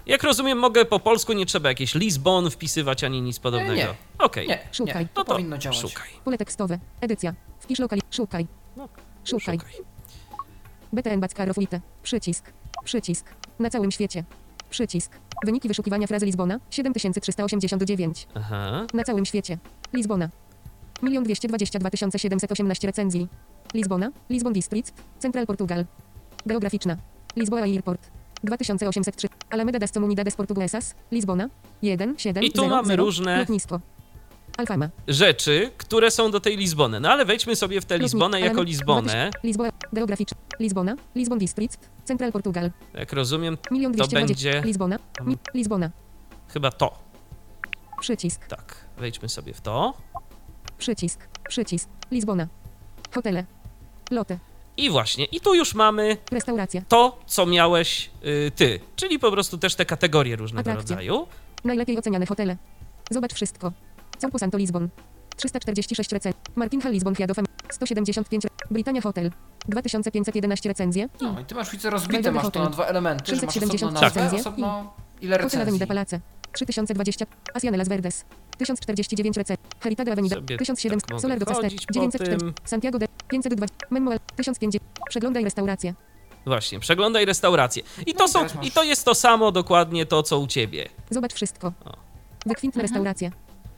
Jak 0.05 0.23
rozumiem, 0.23 0.57
mogę 0.57 0.85
po 0.85 0.99
polsku, 0.99 1.33
nie 1.33 1.45
trzeba 1.45 1.69
jakieś 1.69 1.95
Lizbon 1.95 2.49
wpisywać 2.51 3.03
ani 3.03 3.21
nic 3.21 3.39
podobnego. 3.39 3.73
nie. 3.75 3.87
Okej, 4.19 4.47
Nie, 4.47 4.59
Szukaj. 4.71 4.95
nie, 4.95 5.01
no 5.01 5.07
to 5.13 5.23
to 5.23 5.33
powinno 5.33 5.57
działać. 5.57 5.79
szukaj. 5.79 6.07
pole 6.25 6.37
tekstowe. 6.37 6.79
Edycja. 7.01 7.33
Wpisz 7.59 7.79
lokali. 7.79 8.01
Szukaj. 8.11 8.47
No, 8.77 8.89
Szukaj. 9.23 9.59
BTN 10.93 11.19
Baccarof 11.19 11.57
Wite. 11.59 11.81
Przycisk. 12.03 12.51
Przycisk. 12.83 13.25
Na 13.59 13.69
całym 13.69 13.91
świecie. 13.91 14.23
Przycisk. 14.69 15.11
Wyniki 15.45 15.67
wyszukiwania 15.67 16.07
frazy 16.07 16.25
Lizbona 16.25 16.59
7389. 16.69 18.27
Aha. 18.35 18.85
Na 18.93 19.03
całym 19.03 19.25
świecie. 19.25 19.57
Lizbona. 19.93 20.29
1 21.03 21.23
222 21.23 21.89
718 22.17 22.87
recenzji. 22.87 23.27
Lizbona. 23.73 24.11
Lisbon 24.29 24.53
District. 24.53 24.93
Central 25.19 25.45
Portugal. 25.45 25.85
Geograficzna. 26.45 26.97
Lisboa 27.35 27.61
Airport. 27.61 28.09
2803. 28.44 29.29
Alameda 29.50 29.79
das 29.79 29.91
Comunidades 29.91 30.36
Portuguesas. 30.36 30.96
Lizbona. 31.12 31.50
1, 31.82 32.15
7, 32.17 32.44
I 32.44 32.51
tu 32.51 32.62
0, 32.62 32.75
mamy 32.75 32.88
0, 32.88 33.03
różne- 33.06 33.38
Lotnisko. 33.38 33.79
Alfama. 34.58 34.89
Rzeczy, 35.08 35.72
które 35.77 36.12
są 36.12 36.32
do 36.32 36.39
tej 36.39 36.58
Lizbony. 36.58 37.00
No 37.00 37.10
ale 37.10 37.25
wejdźmy 37.25 37.56
sobie 37.56 37.82
w 37.82 37.86
tę 37.86 37.98
Lizbonę 37.98 38.39
jako 38.41 38.63
Lizbonę. 38.63 39.32
Lizboa. 39.44 39.70
Geograficzna. 39.94 40.38
Lizbona. 40.60 40.96
Lisbon 41.15 41.39
District. 41.39 41.89
Central 42.06 42.32
Portugal. 42.32 42.72
Jak 42.94 43.13
rozumiem, 43.13 43.58
1 43.72 43.91
To 43.91 44.08
220. 44.08 44.50
będzie- 44.51 44.67
Lizbona. 44.67 45.00
Lizbona. 45.53 45.91
chyba 46.48 46.72
to. 46.72 47.00
Przycisk. 48.01 48.48
Tak, 48.48 48.75
wejdźmy 48.98 49.29
sobie 49.29 49.53
w 49.53 49.62
to. 49.62 49.94
Przycisk. 50.77 51.27
Przycisk. 51.50 51.89
Lizbona. 52.12 52.48
Hotele. 53.15 53.46
Loty. 54.12 54.39
I 54.77 54.89
właśnie, 54.89 55.25
i 55.25 55.39
tu 55.41 55.53
już 55.55 55.75
mamy 55.75 56.17
Restauracja. 56.31 56.81
to, 56.88 57.19
co 57.25 57.46
miałeś 57.46 58.10
y, 58.25 58.51
ty. 58.55 58.79
Czyli 58.96 59.19
po 59.19 59.31
prostu 59.31 59.57
też 59.57 59.75
te 59.75 59.86
kategorie 59.86 60.36
różnego 60.36 60.72
Atrakcje. 60.72 60.96
rodzaju. 60.96 61.27
Najlepiej 61.63 61.98
oceniane 61.98 62.25
hotele. 62.25 62.57
Zobacz 63.12 63.34
wszystko. 63.34 63.72
Campo 64.22 64.39
Santo 64.39 64.57
Lisbon. 64.57 64.89
346 65.38 66.12
recenzji. 66.12 66.41
Martinha 66.55 66.89
Lisbon 66.89 67.15
Fiadofa. 67.15 67.41
175. 67.72 68.43
re- 68.46 68.50
Britania 68.72 69.01
Hotel. 69.01 69.31
2511 69.67 70.69
recenzje. 70.69 71.10
No 71.22 71.39
i 71.39 71.46
ty 71.46 71.55
masz 71.55 71.72
widzę 71.72 71.89
rozbite, 71.89 72.12
Znajdziemy 72.13 72.36
masz 72.36 72.43
to 72.43 72.48
hotel. 72.48 72.63
na 72.63 72.69
dwa 72.69 72.86
elementy, 72.86 73.36
że 73.36 73.46
masz 73.46 73.57
osobno 73.57 73.62
670 73.62 74.01
nazwę, 74.01 74.21
recenzje 74.21 74.39
osobno 74.39 74.93
ile 75.21 75.36
Hotel 75.43 75.62
Avenida 75.62 75.86
recenzji. 75.86 75.88
Palace. 75.88 76.19
3020. 76.51 77.25
Asiana 77.54 77.78
Las 77.78 77.88
Verdes. 77.89 78.25
1049 78.58 79.38
recenzji. 79.38 79.65
Heritage 79.80 80.12
Avenida. 80.12 80.36
Sobie 80.36 80.58
1700. 80.58 81.10
tak 81.10 81.22
Solar 81.22 81.39
do 81.39 81.46
po 81.46 81.54
904. 81.91 82.38
tym. 82.38 82.54
Santiago 82.65 83.00
de 83.00 83.08
520. 83.28 83.76
Memorial. 83.89 84.20
1050. 84.36 84.84
Przeglądaj 85.10 85.43
restaurację. 85.43 85.93
Właśnie, 86.46 86.80
przeglądaj 86.80 87.26
restaurację. 87.26 87.84
I 88.06 88.13
to, 88.13 88.28
są, 88.28 88.46
I 88.63 88.72
to 88.72 88.84
jest 88.84 89.06
to 89.06 89.15
samo 89.15 89.52
dokładnie 89.52 90.06
to, 90.06 90.24
co 90.24 90.39
u 90.39 90.48
ciebie. 90.48 90.89
Zobacz 91.10 91.34
wszystko. 91.34 91.67
O. 91.86 91.93
Wykwintne 92.46 92.82
restauracje. 92.82 93.32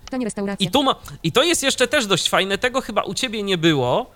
Tanie 0.09 0.25
restauracje. 0.25 0.67
I 0.67 0.71
tu 0.71 0.83
ma, 0.83 0.95
I 1.23 1.31
to 1.31 1.43
jest 1.43 1.63
jeszcze 1.63 1.87
też 1.87 2.05
dość 2.07 2.29
fajne, 2.29 2.57
tego 2.57 2.81
chyba 2.81 3.03
u 3.03 3.13
ciebie 3.13 3.43
nie 3.43 3.57
było, 3.57 4.11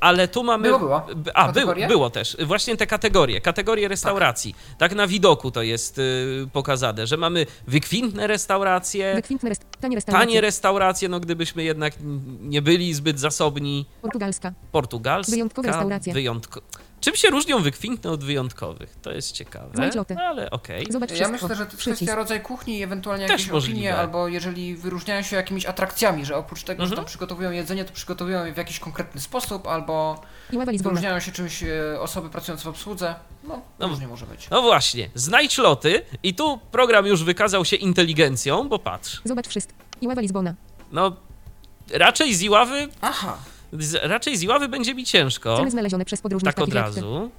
ale 0.00 0.28
tu 0.28 0.44
mamy. 0.44 0.68
Było, 0.68 0.78
było. 0.78 1.02
A, 1.34 1.52
było 1.88 2.10
też. 2.10 2.36
Właśnie 2.46 2.76
te 2.76 2.86
kategorie, 2.86 3.40
kategorie 3.40 3.88
restauracji. 3.88 4.54
Tak, 4.78 4.94
na 4.94 5.06
widoku 5.06 5.50
to 5.50 5.62
jest 5.62 5.98
yy, 5.98 6.48
pokazane, 6.52 7.06
że 7.06 7.16
mamy 7.16 7.46
wykwintne 7.66 8.26
restauracje, 8.26 9.14
Wykwintne 9.14 9.48
rest... 9.48 9.66
Tanie 9.80 9.94
restauracje. 9.96 10.26
tanie 10.26 10.40
restauracje, 10.40 11.08
no 11.08 11.20
gdybyśmy 11.20 11.64
jednak 11.64 11.94
nie 12.40 12.62
byli 12.62 12.94
zbyt 12.94 13.20
zasobni. 13.20 13.86
Portugalska. 14.02 14.52
Portugalska. 14.72 15.32
Wyjątkowe 15.32 15.68
restauracje. 15.68 16.12
Wyjątko... 16.12 16.60
Czym 17.02 17.16
się 17.16 17.30
różnią 17.30 17.62
wykwintne 17.62 18.10
od 18.10 18.24
wyjątkowych? 18.24 18.96
To 19.02 19.12
jest 19.12 19.32
ciekawe. 19.32 19.68
Znajdź 19.74 19.94
loty. 19.94 20.14
No, 20.14 20.22
ale 20.22 20.50
okej. 20.50 20.86
Zobacz 20.90 21.10
Ja 21.10 21.28
myślę, 21.28 21.48
że 21.56 21.66
to 21.66 21.72
jest 21.72 21.82
kwestia 21.82 22.14
rodzaj 22.14 22.40
kuchni 22.40 22.78
i 22.78 22.82
ewentualnie 22.82 23.26
Też 23.26 23.32
jakieś 23.40 23.50
możliwe. 23.52 23.78
opinie, 23.78 23.96
albo 23.96 24.28
jeżeli 24.28 24.76
wyróżniają 24.76 25.22
się 25.22 25.36
jakimiś 25.36 25.66
atrakcjami, 25.66 26.24
że 26.24 26.36
oprócz 26.36 26.62
tego, 26.62 26.82
że 26.82 26.84
Mhm. 26.84 26.96
tam 26.96 27.04
przygotowują 27.06 27.50
jedzenie, 27.50 27.84
to 27.84 27.92
przygotowują 27.92 28.44
je 28.44 28.52
w 28.52 28.56
jakiś 28.56 28.78
konkretny 28.78 29.20
sposób, 29.20 29.66
albo 29.66 30.22
wyróżniają 30.82 31.20
się 31.20 31.32
czymś 31.32 31.62
e, 31.62 32.00
osoby 32.00 32.30
pracujące 32.30 32.64
w 32.64 32.68
obsłudze. 32.68 33.14
No, 33.44 33.60
No. 33.78 33.88
różnie 33.88 34.08
może 34.08 34.26
być. 34.26 34.50
No 34.50 34.62
właśnie, 34.62 35.10
znajdź 35.14 35.58
loty 35.58 36.02
i 36.22 36.34
tu 36.34 36.58
program 36.70 37.06
już 37.06 37.24
wykazał 37.24 37.64
się 37.64 37.76
inteligencją, 37.76 38.68
bo 38.68 38.78
patrz, 38.78 39.20
Zobacz 39.24 39.48
wszystko. 39.48 39.74
I 40.00 40.08
Ława 40.08 40.20
Lizbona. 40.20 40.54
no 40.92 41.16
raczej 41.92 42.34
z 42.34 42.42
Iławy, 42.42 42.88
Aha, 43.00 43.38
z, 43.78 43.94
raczej 44.02 44.36
z 44.36 44.42
Iławy 44.42 44.68
będzie 44.68 44.94
mi 44.94 45.04
ciężko, 45.04 45.56
Ceny 45.56 45.70
znalezione 45.70 46.04
przez 46.04 46.20
podróżnych 46.20 46.54
tak 46.54 46.64
od 46.64 46.74
razu. 46.74 47.30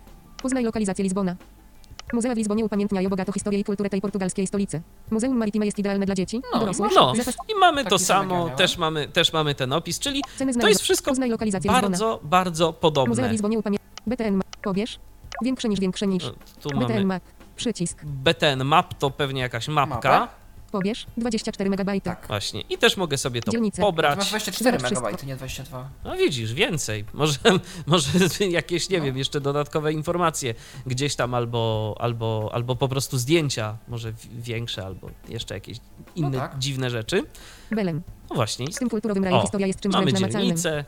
Poznaj 0.41 0.63
lokalizację 0.63 1.03
Lizbona. 1.03 1.35
Muzea 2.13 2.33
w 2.35 2.37
Lizbonie 2.37 2.65
upamiętniają 2.65 3.09
bogato 3.09 3.31
historię 3.31 3.59
i 3.59 3.63
kulturę 3.63 3.89
tej 3.89 4.01
portugalskiej 4.01 4.47
stolicy. 4.47 4.81
Muzeum 5.11 5.37
Maritime 5.37 5.65
jest 5.65 5.79
idealne 5.79 6.05
dla 6.05 6.15
dzieci, 6.15 6.41
No, 6.53 6.59
dorosłych. 6.59 6.91
No 6.95 7.15
Zapas... 7.15 7.35
i 7.49 7.55
mamy 7.59 7.83
to 7.83 7.89
Taki 7.89 8.01
ja 8.01 8.07
samo, 8.07 8.49
też 8.49 8.77
mamy, 8.77 9.07
też 9.07 9.33
mamy 9.33 9.55
ten 9.55 9.73
opis, 9.73 9.99
czyli 9.99 10.21
Ceny 10.37 10.53
to 10.53 10.67
jest 10.67 10.81
wszystko 10.81 11.11
Poznaj 11.11 11.29
lokalizację 11.29 11.71
Lizbona. 11.71 11.89
bardzo, 11.89 12.19
bardzo 12.23 12.65
Muzea 12.65 12.79
podobne. 12.81 13.29
w 13.29 13.31
Lizbonie 13.31 13.59
upamiętnia... 13.59 13.89
BTN 14.07 14.35
Map. 14.35 14.45
Pobierz. 14.63 14.99
Większe 15.43 15.69
niż 15.69 15.79
większe 15.79 16.07
niż. 16.07 16.23
No, 16.23 16.31
tu 16.61 16.69
BTN 16.69 16.79
mamy 16.93 17.05
Map. 17.05 17.23
Przycisk. 17.55 18.05
BTN 18.05 18.63
Map, 18.63 18.93
to 18.93 19.09
pewnie 19.09 19.41
jakaś 19.41 19.67
mapka. 19.67 20.19
Mapę? 20.19 20.33
Pobierz. 20.73 21.05
24 21.17 21.69
MB. 21.69 22.03
tak. 22.03 22.27
Właśnie. 22.27 22.61
I 22.61 22.77
też 22.77 22.97
mogę 22.97 23.17
sobie 23.17 23.41
to 23.41 23.51
Dzielnice. 23.51 23.81
Pobrać. 23.81 24.29
24 24.29 24.77
Zobacz 24.77 24.91
wszystko. 24.91 25.09
MB, 25.09 25.23
nie 25.23 25.35
22. 25.35 25.89
No 26.03 26.15
widzisz, 26.17 26.53
więcej. 26.53 27.05
Może, 27.13 27.37
może 27.87 28.09
jakieś, 28.49 28.89
nie 28.89 28.97
No. 28.99 29.05
wiem, 29.05 29.17
jeszcze 29.17 29.41
dodatkowe 29.41 29.93
informacje 29.93 30.53
gdzieś 30.85 31.15
tam, 31.15 31.33
albo, 31.33 31.95
albo, 31.99 32.49
albo 32.53 32.75
po 32.75 32.87
prostu 32.87 33.17
zdjęcia, 33.17 33.77
może 33.87 34.11
w- 34.13 34.41
większe, 34.43 34.85
albo 34.85 35.09
jeszcze 35.29 35.53
jakieś 35.53 35.77
inne 36.15 36.37
tak. 36.37 36.59
dziwne 36.59 36.89
rzeczy. 36.89 37.21
Belem. 37.71 38.01
No 38.29 38.35
właśnie. 38.35 38.67
Z 38.71 38.75
tym 38.75 38.89
kulturowym 38.89 39.23
rajem 39.23 39.39
O, 39.39 39.41
historia 39.41 39.67
jest 39.67 39.79
czymś 39.79 39.93
Mamy 39.93 40.05
wręcz 40.05 40.19
namacalnym. 40.21 40.47
dzielnicę. 40.47 40.85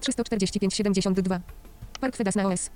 345,72. 0.00 1.40
Park 2.00 2.16
Fedas 2.16 2.34
na 2.34 2.46
OS. 2.48 2.70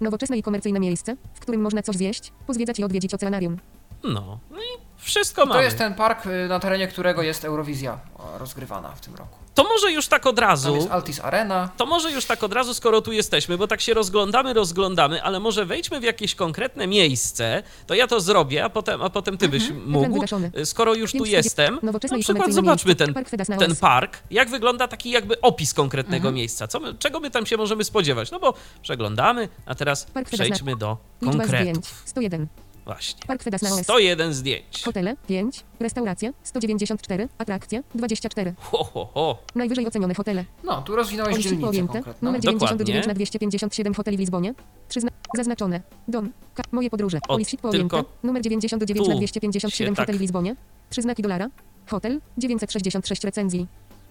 Nowoczesne 0.00 0.38
i 0.38 0.42
komercyjne 0.42 0.80
miejsce, 0.80 1.16
w 1.34 1.40
którym 1.40 1.60
można 1.60 1.82
coś 1.82 1.96
zjeść, 1.96 2.32
pozwiedzać 2.46 2.78
i 2.78 2.84
odwiedzić 2.84 3.14
oceanarium. 3.14 3.56
No. 4.04 4.38
no 4.50 4.56
i 4.58 4.89
wszystko 5.00 5.42
To 5.42 5.48
mamy. 5.48 5.62
jest 5.62 5.78
ten 5.78 5.94
park, 5.94 6.26
y, 6.26 6.48
na 6.48 6.60
terenie 6.60 6.88
którego 6.88 7.22
jest 7.22 7.44
Eurowizja 7.44 7.98
rozgrywana 8.38 8.88
w 8.92 9.00
tym 9.00 9.14
roku. 9.14 9.36
To 9.54 9.64
może 9.64 9.92
już 9.92 10.08
tak 10.08 10.26
od 10.26 10.36
Tam 10.36 10.44
razu. 10.48 10.76
jest 10.76 10.90
Altis 10.90 11.20
Arena. 11.20 11.68
To 11.76 11.86
może 11.86 12.10
już 12.10 12.24
tak 12.24 12.42
od 12.42 12.52
razu, 12.52 12.74
skoro 12.74 13.00
tu 13.02 13.12
jesteśmy, 13.12 13.58
bo 13.58 13.66
tak 13.66 13.80
się 13.80 13.94
rozglądamy, 13.94 14.52
rozglądamy, 14.54 15.22
ale 15.22 15.40
może 15.40 15.64
wejdźmy 15.66 16.00
w 16.00 16.02
jakieś 16.02 16.34
konkretne 16.34 16.86
miejsce, 16.86 17.62
to 17.86 17.94
ja 17.94 18.06
to 18.06 18.20
zrobię, 18.20 18.64
a 18.64 18.68
potem, 18.70 19.02
a 19.02 19.10
potem 19.10 19.38
ty 19.38 19.48
byś 19.48 19.64
Ekran 19.64 19.82
mógł. 19.86 20.12
wygaszony. 20.14 20.50
Skoro 20.64 20.94
już 20.94 21.12
tu 21.12 21.24
540 21.24 21.36
jestem, 21.48 21.78
na 21.82 22.18
przykład 22.18 22.52
zobaczmy 22.52 22.94
ten, 22.94 23.14
ten 23.58 23.76
park, 23.76 24.18
jak 24.30 24.50
wygląda 24.50 24.88
taki 24.88 25.10
jakby 25.10 25.40
opis 25.40 25.74
konkretnego 25.74 26.16
Mhm. 26.28 26.34
miejsca, 26.34 26.68
co 26.68 26.80
my, 26.80 26.94
czego 26.94 27.20
my 27.20 27.30
tam 27.30 27.46
się 27.46 27.56
możemy 27.56 27.84
spodziewać, 27.84 28.30
no 28.30 28.40
bo 28.40 28.54
przeglądamy, 28.82 29.48
a 29.66 29.74
teraz 29.74 30.06
przejdźmy 30.32 30.76
do 30.76 30.96
konkretów. 31.24 32.02
101. 32.04 32.46
Właśnie. 32.90 33.26
Park 33.26 33.42
Fedas 33.42 33.62
na 33.62 33.70
OS. 33.70 33.82
101 33.82 34.34
zdjęć. 34.34 34.82
Hotele 34.84 35.16
5. 35.28 35.64
Restauracje 35.80 36.32
194. 36.42 37.28
Atrakcje 37.38 37.82
24. 37.94 38.54
Ho, 38.58 38.84
ho, 38.84 39.06
ho. 39.14 39.38
Najwyżej 39.54 39.86
ocenione 39.86 40.14
hotele. 40.14 40.44
No, 40.64 40.82
tu 40.82 40.96
rozwinąłeś 40.96 41.30
Policznik 41.32 41.52
dzielnicę 41.52 41.68
pojęte. 41.70 41.92
konkretną. 41.92 42.26
Numer 42.28 42.40
Dokładnie. 42.40 42.68
99 42.68 43.06
na 43.06 43.14
257 43.14 43.94
hoteli 43.94 44.16
w 44.16 44.20
Lizbonie. 44.20 44.54
Przyzna... 44.88 45.10
Zaznaczone. 45.36 45.80
Dom. 46.08 46.32
Ka... 46.54 46.62
Moje 46.72 46.90
podróże. 46.90 47.18
O, 47.28 47.36
pojęte. 47.36 47.70
tylko 47.70 48.04
Numer 48.22 48.42
99 48.42 48.98
na 49.08 49.14
tu 49.14 49.18
257 49.18 49.88
się 49.88 49.96
tak- 49.96 50.02
hoteli 50.06 50.18
w 50.18 50.20
Lizbonie. 50.20 50.56
Trzy 50.90 51.02
znaki 51.02 51.22
dolara. 51.22 51.48
Hotel 51.86 52.20
966 52.38 53.24
recenzji. 53.24 53.66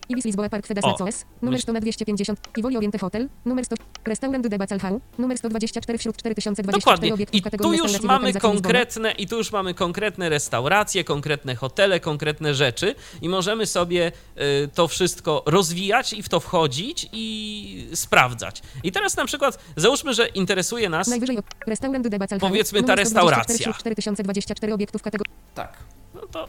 Ibis 0.09 0.25
Lisboa 0.25 0.49
Park 0.49 0.65
Fedas 0.67 0.85
Açores, 0.85 1.25
numer 1.41 1.59
myśl- 1.59 1.61
100 1.63 1.73
na 1.73 1.79
250, 1.79 2.39
Tivoli 2.55 2.77
Oriente 2.77 2.97
Hotel, 2.97 3.29
numer 3.45 3.65
100, 3.65 3.75
Restaurant 4.05 4.47
de 4.47 4.57
Bacalhau, 4.57 5.01
numer 5.17 5.37
124 5.37 5.97
wśród 5.97 6.17
4024 6.17 6.79
Dokładnie. 6.79 7.13
obiektów 7.13 7.35
I 7.35 7.41
kategorii 7.41 7.79
tu 7.79 7.87
już 7.87 8.01
mamy 8.01 8.33
konkretne, 8.33 9.11
i 9.11 9.27
tu 9.27 9.37
już 9.37 9.51
mamy 9.51 9.73
konkretne 9.73 10.29
restauracje, 10.29 11.03
konkretne 11.03 11.55
hotele, 11.55 11.99
konkretne 11.99 12.53
rzeczy 12.53 12.95
i 13.21 13.29
możemy 13.29 13.65
sobie 13.65 14.11
y, 14.37 14.67
to 14.73 14.87
wszystko 14.87 15.43
rozwijać 15.45 16.13
i 16.13 16.23
w 16.23 16.29
to 16.29 16.39
wchodzić 16.39 17.09
i 17.11 17.87
sprawdzać. 17.93 18.61
I 18.83 18.91
teraz 18.91 19.17
na 19.17 19.25
przykład 19.25 19.59
załóżmy, 19.75 20.13
że 20.13 20.27
interesuje 20.27 20.89
nas 20.89 21.07
Najwyżej 21.07 21.37
Restaurant 21.67 22.07
de 22.07 22.19
Bacalhau, 22.19 22.49
Powiedzmy 22.49 22.79
ta 22.83 22.87
numer 22.93 23.05
124 23.07 23.35
restauracja. 23.37 23.63
wśród 23.73 23.77
4024 23.77 24.73
obiektów 24.73 25.01
kategorii 25.01 25.33
Tak. 25.55 25.77
no 26.15 26.21
to 26.21 26.47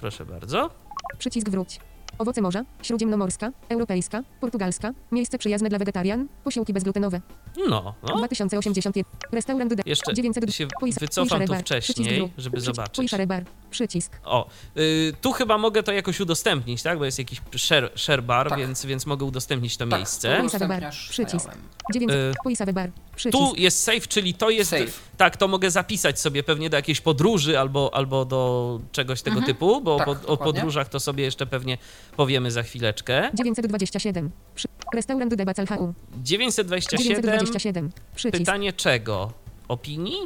proszę 0.00 0.24
bardzo. 0.26 0.70
Przycisk 1.18 1.48
wróć. 1.48 1.80
Owoce 2.18 2.42
morza, 2.42 2.64
śródziemnomorska, 2.82 3.52
europejska, 3.68 4.22
portugalska, 4.40 4.92
miejsce 5.12 5.38
przyjazne 5.38 5.68
dla 5.68 5.78
wegetarian, 5.78 6.28
posiłki 6.44 6.72
bezglutenowe. 6.72 7.20
No, 7.56 7.94
no. 8.02 8.16
2081. 8.16 9.04
Restaurant 9.32 9.86
Jeszcze 9.86 10.14
900. 10.14 10.54
się 10.54 10.66
wycofam 11.00 11.46
tu 11.46 11.54
wcześniej, 11.54 12.32
żeby 12.38 12.60
zobaczyć. 12.60 13.12
Bar. 13.26 13.44
Przycisk. 13.70 14.12
O, 14.24 14.48
y, 14.76 15.12
tu 15.20 15.32
chyba 15.32 15.58
mogę 15.58 15.82
to 15.82 15.92
jakoś 15.92 16.20
udostępnić, 16.20 16.82
tak? 16.82 16.98
Bo 16.98 17.04
jest 17.04 17.18
jakiś 17.18 17.40
share, 17.56 17.90
share 17.96 18.22
bar, 18.22 18.48
Tak. 18.48 18.58
więc, 18.58 18.84
więc 18.86 19.06
mogę 19.06 19.24
udostępnić 19.26 19.76
to 19.76 19.86
Tak, 19.86 19.98
miejsce. 19.98 20.42
bar. 20.68 20.90
Przycisk. 21.10 21.44
znajomym. 21.44 21.68
900. 21.94 22.68
Y, 22.68 22.72
bar. 22.72 22.90
Przycisk. 23.16 23.44
Tu 23.44 23.56
jest 23.56 23.82
safe, 23.82 24.00
czyli 24.00 24.34
to 24.34 24.50
jest. 24.50 24.70
Safe. 24.70 24.86
Tak, 25.16 25.36
to 25.36 25.48
mogę 25.48 25.70
zapisać 25.70 26.20
sobie 26.20 26.42
pewnie 26.42 26.70
do 26.70 26.76
jakiejś 26.76 27.00
podróży 27.00 27.58
albo, 27.58 27.90
albo 27.94 28.24
do 28.24 28.80
czegoś 28.92 29.22
tego 29.22 29.42
typu, 29.42 29.80
bo 29.80 29.96
Tak, 29.98 30.06
po, 30.06 30.32
o 30.32 30.36
podróżach 30.36 30.88
to 30.88 31.00
sobie 31.00 31.24
jeszcze 31.24 31.46
pewnie 31.46 31.78
powiemy 32.16 32.50
za 32.50 32.62
chwileczkę. 32.62 33.30
927. 33.34 34.30
Przy... 34.54 34.68
Restaurant 34.94 35.34
Bacalhau. 35.44 35.94
927. 36.22 37.41
927. 37.46 37.90
Przycisk. 38.14 38.38
Pytanie 38.40 38.72
czego? 38.72 39.32
Opinii? 39.68 40.18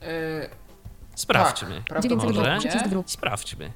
Yy, 0.00 0.08
Sprawdźmy. 1.14 1.68
Tak, 1.88 2.04
Może? 2.04 2.08
prawdopodobnie. 2.08 2.58
Przycisk 2.58 2.86
wróć. 2.88 3.10
Sprawdźmy. 3.10 3.72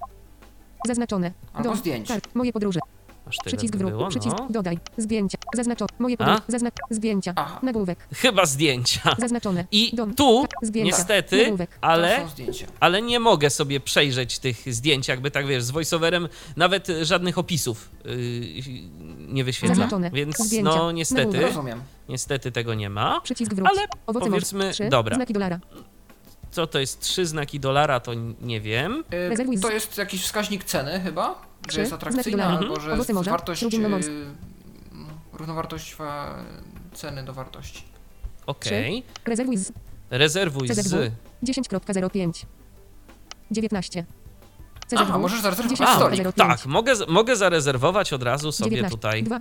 Zaznaczone. 0.87 1.33
Albo 1.53 1.69
Dom. 1.69 1.79
zdjęć. 1.79 2.09
Kart. 2.09 2.29
Moje 2.35 2.53
podróże. 2.53 2.81
Aż 3.27 3.37
tyle 3.37 3.57
Przycisk 3.57 3.77
wróć. 3.77 3.93
było, 3.93 4.09
Przycisk 4.09 4.37
no. 4.39 4.47
dodaj. 4.51 4.79
Zdjęcia. 4.97 5.39
Zaznaczone. 5.57 5.89
Moje 5.99 6.17
podróże. 6.17 6.41
Zazna... 6.49 6.71
Zdjęcia. 6.91 7.33
Aha. 7.37 7.61
Nagłówek. 7.63 7.99
Chyba 8.15 8.47
zdjęcia. 8.47 9.17
Zaznaczone. 9.19 9.65
I 9.73 9.97
Dom. 9.97 10.15
tu 10.15 10.43
Ka- 10.43 10.67
Zdjęcia. 10.67 10.97
niestety, 10.97 11.43
Nagłówek. 11.43 11.79
Ale 11.81 12.27
ale 12.81 13.03
nie 13.03 13.21
mogę 13.21 13.51
sobie 13.51 13.81
przejrzeć 13.81 14.39
tych 14.39 14.75
zdjęć, 14.75 15.09
jakby 15.09 15.31
tak 15.31 15.47
wiesz, 15.47 15.63
z 15.63 15.71
voiceoverem 15.71 16.29
nawet 16.57 16.89
y, 16.89 17.05
żadnych 17.05 17.39
opisów 17.39 17.91
yy, 18.05 18.13
nie 19.29 19.45
wyświetla. 19.45 19.75
Zaznaczone. 19.75 20.11
Więc 20.11 20.39
Zdjęcia. 20.39 20.71
no 20.77 20.93
niestety, 20.93 21.21
Nagłówek. 21.27 21.47
Rozumiem. 21.47 21.83
Niestety 22.09 22.53
tego 22.53 22.75
nie 22.75 22.91
ma. 22.91 23.21
Przycisk 23.21 23.55
wróć. 23.55 23.69
Ale 23.71 23.87
Owoce 24.07 24.27
powiedzmy, 24.27 24.59
morza. 24.59 24.73
Trzy. 24.73 24.89
dobra. 24.89 25.17
Znaki 25.17 25.33
dolara. 25.33 25.61
Co 26.51 26.67
to 26.67 26.79
jest 26.79 27.01
trzy 27.01 27.27
znaki 27.27 27.61
dolara, 27.61 28.01
to 28.01 28.13
nie 28.41 28.61
wiem. 28.61 29.05
Yy, 29.49 29.57
z- 29.57 29.61
To 29.63 29.71
jest 29.71 29.99
jakiś 29.99 30.23
wskaźnik 30.23 30.65
ceny 30.65 31.01
chyba, 31.01 31.35
Trzy. 31.67 31.75
że 31.75 31.81
jest 31.81 31.91
Znaki 31.91 32.09
atrakcyjna, 32.09 32.45
dolara. 32.45 32.59
albo 32.67 32.81
że 32.81 32.93
Owoce 32.93 33.13
morza. 33.13 33.31
wartość, 33.31 33.63
yy, 33.63 33.69
równowartość 35.33 35.95
wa- 35.95 36.35
ceny 36.95 37.23
do 37.25 37.33
wartości. 37.33 37.83
Okej. 38.47 39.03
Rezerwuj 39.25 39.57
z 39.57 39.73
Rezerwuj 40.11 40.69
CZW. 40.69 40.89
z. 40.89 41.13
10.05. 41.43 42.47
19. 43.51 44.05
CZW. 44.87 44.97
Aha, 45.03 45.19
możesz 45.19 45.41
zarezerwować 45.41 45.79
10. 45.79 45.97
stolik. 45.97 46.21
05. 46.23 46.37
Tak, 46.37 46.67
mogę, 46.67 46.93
mogę 47.09 47.37
zarezerwować 47.37 48.13
od 48.13 48.23
razu 48.23 48.53
sobie 48.53 48.71
19. 48.71 48.97
tutaj. 48.97 49.23
2. 49.23 49.41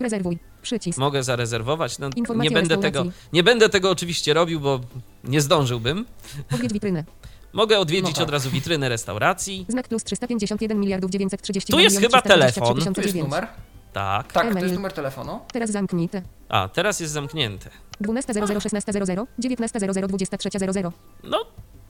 Rezerwuj. 0.00 0.38
Przycisk. 0.62 0.98
Mogę 0.98 1.22
zarezerwować. 1.22 1.98
No, 1.98 2.10
Informacje 2.16 2.50
nie 2.50 2.54
będę 2.54 2.78
tego, 2.78 3.04
nie 3.32 3.42
będę 3.42 3.68
tego 3.68 3.90
oczywiście 3.90 4.34
robił, 4.34 4.60
bo 4.60 4.80
nie 5.24 5.40
zdążyłbym. 5.40 6.06
Odwiedź 6.54 6.72
witrynę. 6.72 7.04
Mogę 7.52 7.78
odwiedzić 7.78 8.10
No 8.10 8.12
tak. 8.16 8.22
od 8.24 8.30
razu 8.30 8.50
witrynę 8.50 8.88
restauracji. 8.88 9.66
Znak 9.68 9.88
plus 9.88 10.04
351 10.04 10.80
miliardów 10.80 11.10
932 11.10 11.76
Tu 11.76 11.82
jest 11.82 11.96
chyba 12.00 12.22
323 12.22 12.60
telefon. 12.60 12.94
Tu 12.94 13.00
jest 13.00 13.12
009. 13.14 13.24
numer. 13.24 13.46
Tak. 13.92 14.32
Tak, 14.32 14.52
to 14.52 14.58
jest 14.58 14.74
numer 14.74 14.92
telefonu. 14.92 15.40
Teraz 15.52 15.70
zamknij 15.70 16.08
te. 16.08 16.22
A, 16.48 16.68
teraz 16.68 17.00
jest 17.00 17.12
zamknięte. 17.12 17.70
12.00, 18.02 18.56
16.00, 18.56 19.26
19.00, 19.38 20.06
23.00. 20.06 20.92
No, 21.24 21.38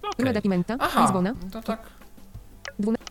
Rua 0.02 0.10
okej. 0.12 0.34
da 0.34 0.40
Pimenta, 0.42 0.76
Aha, 0.80 1.02
Lizbona. 1.02 1.34
to 1.52 1.62
tak. 1.62 1.80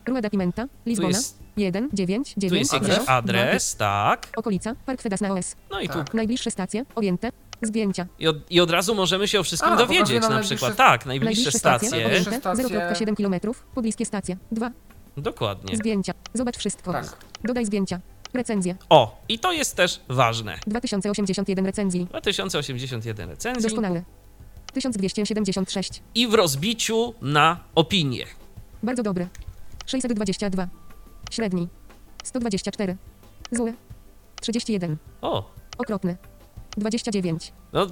Rua 0.07 0.21
da 0.21 0.29
Pimenta, 0.29 0.63
Tu 0.63 0.69
Lizbona. 0.85 1.09
jest, 1.09 1.38
1, 1.59 1.89
9, 1.93 2.33
9, 2.37 2.49
tu 2.51 2.55
jest 2.59 2.73
jakiś 2.73 2.89
0, 2.89 3.03
adres, 3.09 3.75
tak. 3.75 4.27
Okolica, 4.35 4.75
Park 4.85 5.01
Fedas 5.01 5.21
na 5.21 5.33
OS. 5.33 5.55
No 5.71 5.81
i 5.81 5.87
tu. 5.87 5.93
Tak. 5.93 6.13
Najbliższe 6.13 6.51
stacje, 6.51 6.85
objęte, 6.95 7.29
zdjęcia. 7.61 8.05
I 8.19 8.27
od, 8.27 8.51
I 8.51 8.59
od 8.61 8.71
razu 8.71 8.95
możemy 8.95 9.27
się 9.27 9.39
o 9.39 9.43
wszystkim 9.43 9.73
A, 9.73 9.75
pokazuje 9.75 9.99
dowiedzieć. 9.99 10.21
nam 10.21 10.31
Na 10.31 10.37
najbliższe- 10.39 10.55
przykład, 10.55 10.75
tak, 10.75 11.05
najbliższe 11.05 11.25
Najbliższe 11.35 11.59
stacje, 11.59 11.87
stacje. 11.87 12.05
Najbliższe 12.07 12.29
objęte, 12.29 12.55
stacje. 12.89 13.05
0,7 13.05 13.15
km, 13.41 13.53
pobliskie 13.75 14.05
stacje. 14.05 14.37
2. 14.51 14.71
Dokładnie. 15.17 15.77
Zdjęcia. 15.77 16.13
Zobacz 16.33 16.57
wszystko. 16.57 16.91
Tak. 16.91 17.17
Dodaj 17.43 17.65
zdjęcia. 17.65 17.99
Recenzje. 18.33 18.75
O, 18.89 19.21
i 19.29 19.39
to 19.39 19.51
jest 19.51 19.75
też 19.75 19.99
ważne. 20.09 20.59
2081 20.67 21.65
recenzji. 21.65 22.05
2081 22.09 23.29
recenzji 23.29 23.63
Doskonałe. 23.63 24.03
1276. 24.73 26.01
i 26.15 26.27
w 26.27 26.33
rozbiciu 26.33 27.13
na 27.21 27.59
opinie. 27.75 28.25
Bardzo 28.83 29.03
dobre. 29.03 29.27
622. 29.85 30.67
Średni. 31.29 31.67
124. 32.23 32.95
Zły. 33.51 33.73
31. 34.41 34.97
O, 35.21 35.51
Okropny. 35.77 36.17
29. 36.77 37.53
no 37.73 37.87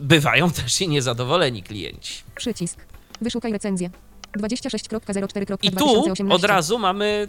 bywają 0.00 0.50
też 0.50 0.80
i 0.80 0.88
niezadowoleni 0.88 1.62
klienci. 1.62 2.22
Przycisk. 2.34 2.86
Wyszukaj 3.20 3.52
recenzję. 3.52 3.90
26.04.2018. 4.38 5.56
I 5.62 5.70
tu 5.72 6.32
od 6.32 6.44
razu 6.44 6.78
mamy, 6.78 7.28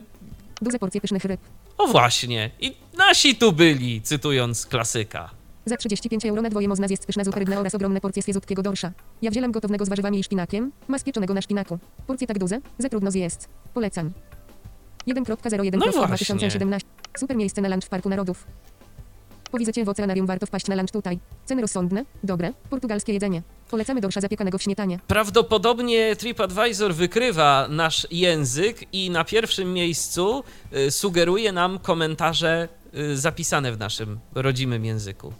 Duże 0.61 0.79
porcje 0.79 1.01
pysznych 1.01 1.25
ryb. 1.25 1.41
o 1.77 1.87
właśnie, 1.87 2.51
i 2.59 2.75
nasi 2.97 3.35
tu 3.35 3.51
byli, 3.53 4.01
cytując 4.01 4.65
klasyka. 4.65 5.29
Za 5.65 5.77
35 5.77 6.25
euro 6.25 6.41
na 6.41 6.49
dwoje 6.49 6.67
można 6.67 6.87
zjeść 6.87 7.05
pyszna 7.05 7.23
zupa 7.23 7.39
rybna 7.39 7.59
oraz 7.59 7.75
ogromne 7.75 8.01
porcje 8.01 8.21
świeżutkiego 8.23 8.61
dorsza. 8.63 8.91
Ja 9.21 9.31
wzięłam 9.31 9.51
gotownego 9.51 9.85
z 9.85 9.89
warzywami 9.89 10.19
i 10.19 10.23
szpinakiem, 10.23 10.71
mas 10.87 11.03
pieczonego 11.03 11.33
na 11.33 11.41
szpinaku. 11.41 11.79
Porcje 12.07 12.27
tak 12.27 12.39
duże, 12.39 12.59
za 12.79 12.89
trudno 12.89 13.11
zjeść. 13.11 13.37
Polecam. 13.73 14.11
1.01 15.07 15.71
No 15.77 15.85
no 15.85 15.91
właśnie. 15.91 16.07
2017. 16.07 16.87
Super 17.17 17.37
miejsce 17.37 17.61
na 17.61 17.69
lunch 17.69 17.85
w 17.85 17.89
Parku 17.89 18.09
Narodów. 18.09 18.47
Po 19.51 19.57
wizycie 19.57 19.85
w 19.85 19.89
oceanarium 19.89 20.27
warto 20.27 20.45
wpaść 20.45 20.67
na 20.67 20.75
lunch 20.75 20.91
tutaj. 20.91 21.19
Ceny 21.45 21.61
rozsądne, 21.61 22.05
dobre, 22.23 22.53
portugalskie 22.69 23.13
jedzenie. 23.13 23.41
Polecamy 23.71 24.01
dorsza 24.01 24.21
zapiekanego 24.21 24.57
w 24.57 24.63
śmietanie. 24.63 24.99
Prawdopodobnie 25.07 26.15
TripAdvisor 26.15 26.93
wykrywa 26.95 27.67
nasz 27.69 28.07
język 28.11 28.93
i 28.93 29.09
na 29.09 29.23
pierwszym 29.23 29.73
miejscu 29.73 30.43
y, 30.73 30.91
sugeruje 30.91 31.51
nam 31.51 31.79
komentarze 31.79 32.69
y, 32.95 33.17
zapisane 33.17 33.71
w 33.71 33.79
naszym 33.79 34.19
rodzimym 34.35 34.85
języku. 34.85 35.33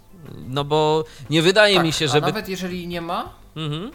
No 0.48 0.64
bo 0.64 1.04
nie 1.30 1.42
wydaje 1.42 1.74
tak, 1.74 1.84
mi 1.84 1.92
się, 1.92 2.04
A 2.04 2.08
żeby. 2.08 2.26
nawet 2.26 2.48
jeżeli 2.48 2.86
nie 2.88 3.00
ma, 3.00 3.34
Mhm. 3.56 3.90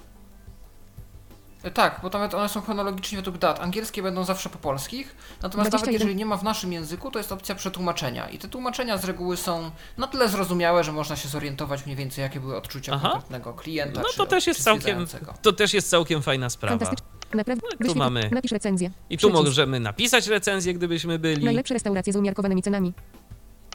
Tak, 1.72 2.00
bo 2.04 2.10
nawet 2.10 2.34
one 2.34 2.50
są 2.50 2.62
chronologicznie 2.62 3.16
według 3.18 3.38
dat. 3.38 3.60
Angielskie 3.62 4.04
będą 4.04 4.24
zawsze 4.24 4.50
po 4.50 4.58
polskich, 4.58 5.16
natomiast 5.42 5.70
21. 5.70 5.80
nawet 5.82 5.94
jeżeli 5.94 6.16
nie 6.16 6.26
ma 6.26 6.38
w 6.38 6.44
naszym 6.44 6.74
języku, 6.74 7.12
to 7.12 7.20
jest 7.20 7.32
opcja 7.32 7.56
przetłumaczenia. 7.56 8.30
I 8.30 8.38
te 8.38 8.48
tłumaczenia 8.48 8.98
z 8.98 9.06
reguły 9.06 9.38
są 9.38 9.72
na 9.98 10.08
tyle 10.08 10.30
zrozumiałe, 10.30 10.84
że 10.84 10.92
można 10.92 11.16
się 11.16 11.30
zorientować 11.30 11.86
mniej 11.86 11.98
więcej, 11.98 12.22
jakie 12.22 12.40
były 12.40 12.58
odczucia 12.58 12.92
Aha. 12.96 13.10
konkretnego 13.10 13.54
klienta. 13.54 14.02
No 14.02 14.10
czy, 14.10 14.18
to 14.18 14.26
też 14.26 14.48
jest 14.48 14.58
czy 14.60 14.64
całkiem. 14.64 15.08
To 15.42 15.54
też 15.54 15.74
jest 15.74 15.90
całkiem 15.90 16.22
fajna 16.22 16.50
sprawa. 16.50 16.92
Naprawdę. 17.34 17.68
No 17.80 17.88
tu 17.94 18.00
mamy- 18.00 18.30
Napisz 18.32 18.52
recenzję. 18.52 18.92
I 19.10 19.18
tu 19.18 19.28
Przycisk. 19.28 19.46
możemy 19.48 19.80
napisać 19.80 20.28
recenzję, 20.28 20.74
gdybyśmy 20.74 21.20
byli. 21.20 21.46
Najlepsze 21.46 21.74
restauracje 21.74 22.14
z 22.14 22.16
umiarkowanymi 22.16 22.62
cenami. 22.62 22.94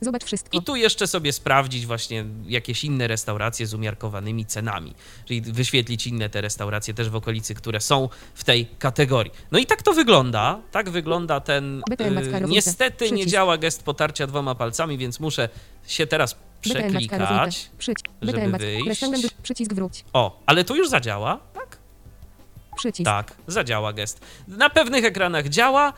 Zobacz 0.02 0.24
wszystko. 0.24 0.58
I 0.58 0.62
tu 0.62 0.76
jeszcze 0.76 1.06
sobie 1.06 1.32
sprawdzić 1.32 1.86
właśnie 1.86 2.24
jakieś 2.46 2.84
inne 2.84 3.06
restauracje 3.06 3.66
z 3.66 3.74
umiarkowanymi 3.74 4.46
cenami, 4.46 4.94
czyli 5.24 5.40
wyświetlić 5.40 6.06
inne 6.06 6.30
te 6.30 6.40
restauracje 6.40 6.94
też 6.94 7.10
w 7.10 7.16
okolicy, 7.16 7.54
które 7.54 7.80
są 7.80 8.08
w 8.34 8.44
tej 8.44 8.66
kategorii. 8.66 9.32
No 9.50 9.58
i 9.58 9.66
tak 9.66 9.82
to 9.82 9.92
wygląda, 9.92 10.60
tak 10.70 10.90
wygląda 10.90 11.40
ten... 11.40 11.82
Yy, 12.40 12.40
niestety 12.48 13.10
nie 13.12 13.26
działa 13.26 13.58
gest 13.58 13.82
potarcia 13.82 14.26
dwoma 14.26 14.54
palcami, 14.54 14.98
więc 14.98 15.20
muszę 15.20 15.48
się 15.86 16.06
teraz 16.06 16.36
przeklikać. 16.60 17.70
Żeby 18.22 18.38
wyjść. 18.58 19.00
O, 20.12 20.42
ale 20.46 20.64
tu 20.64 20.76
już 20.76 20.88
zadziała? 20.88 21.40
Przycisk. 22.78 23.04
Tak, 23.04 23.34
zadziała 23.46 23.92
gest. 23.92 24.20
Na 24.48 24.70
pewnych 24.70 25.04
ekranach 25.04 25.48
działa 25.48 25.92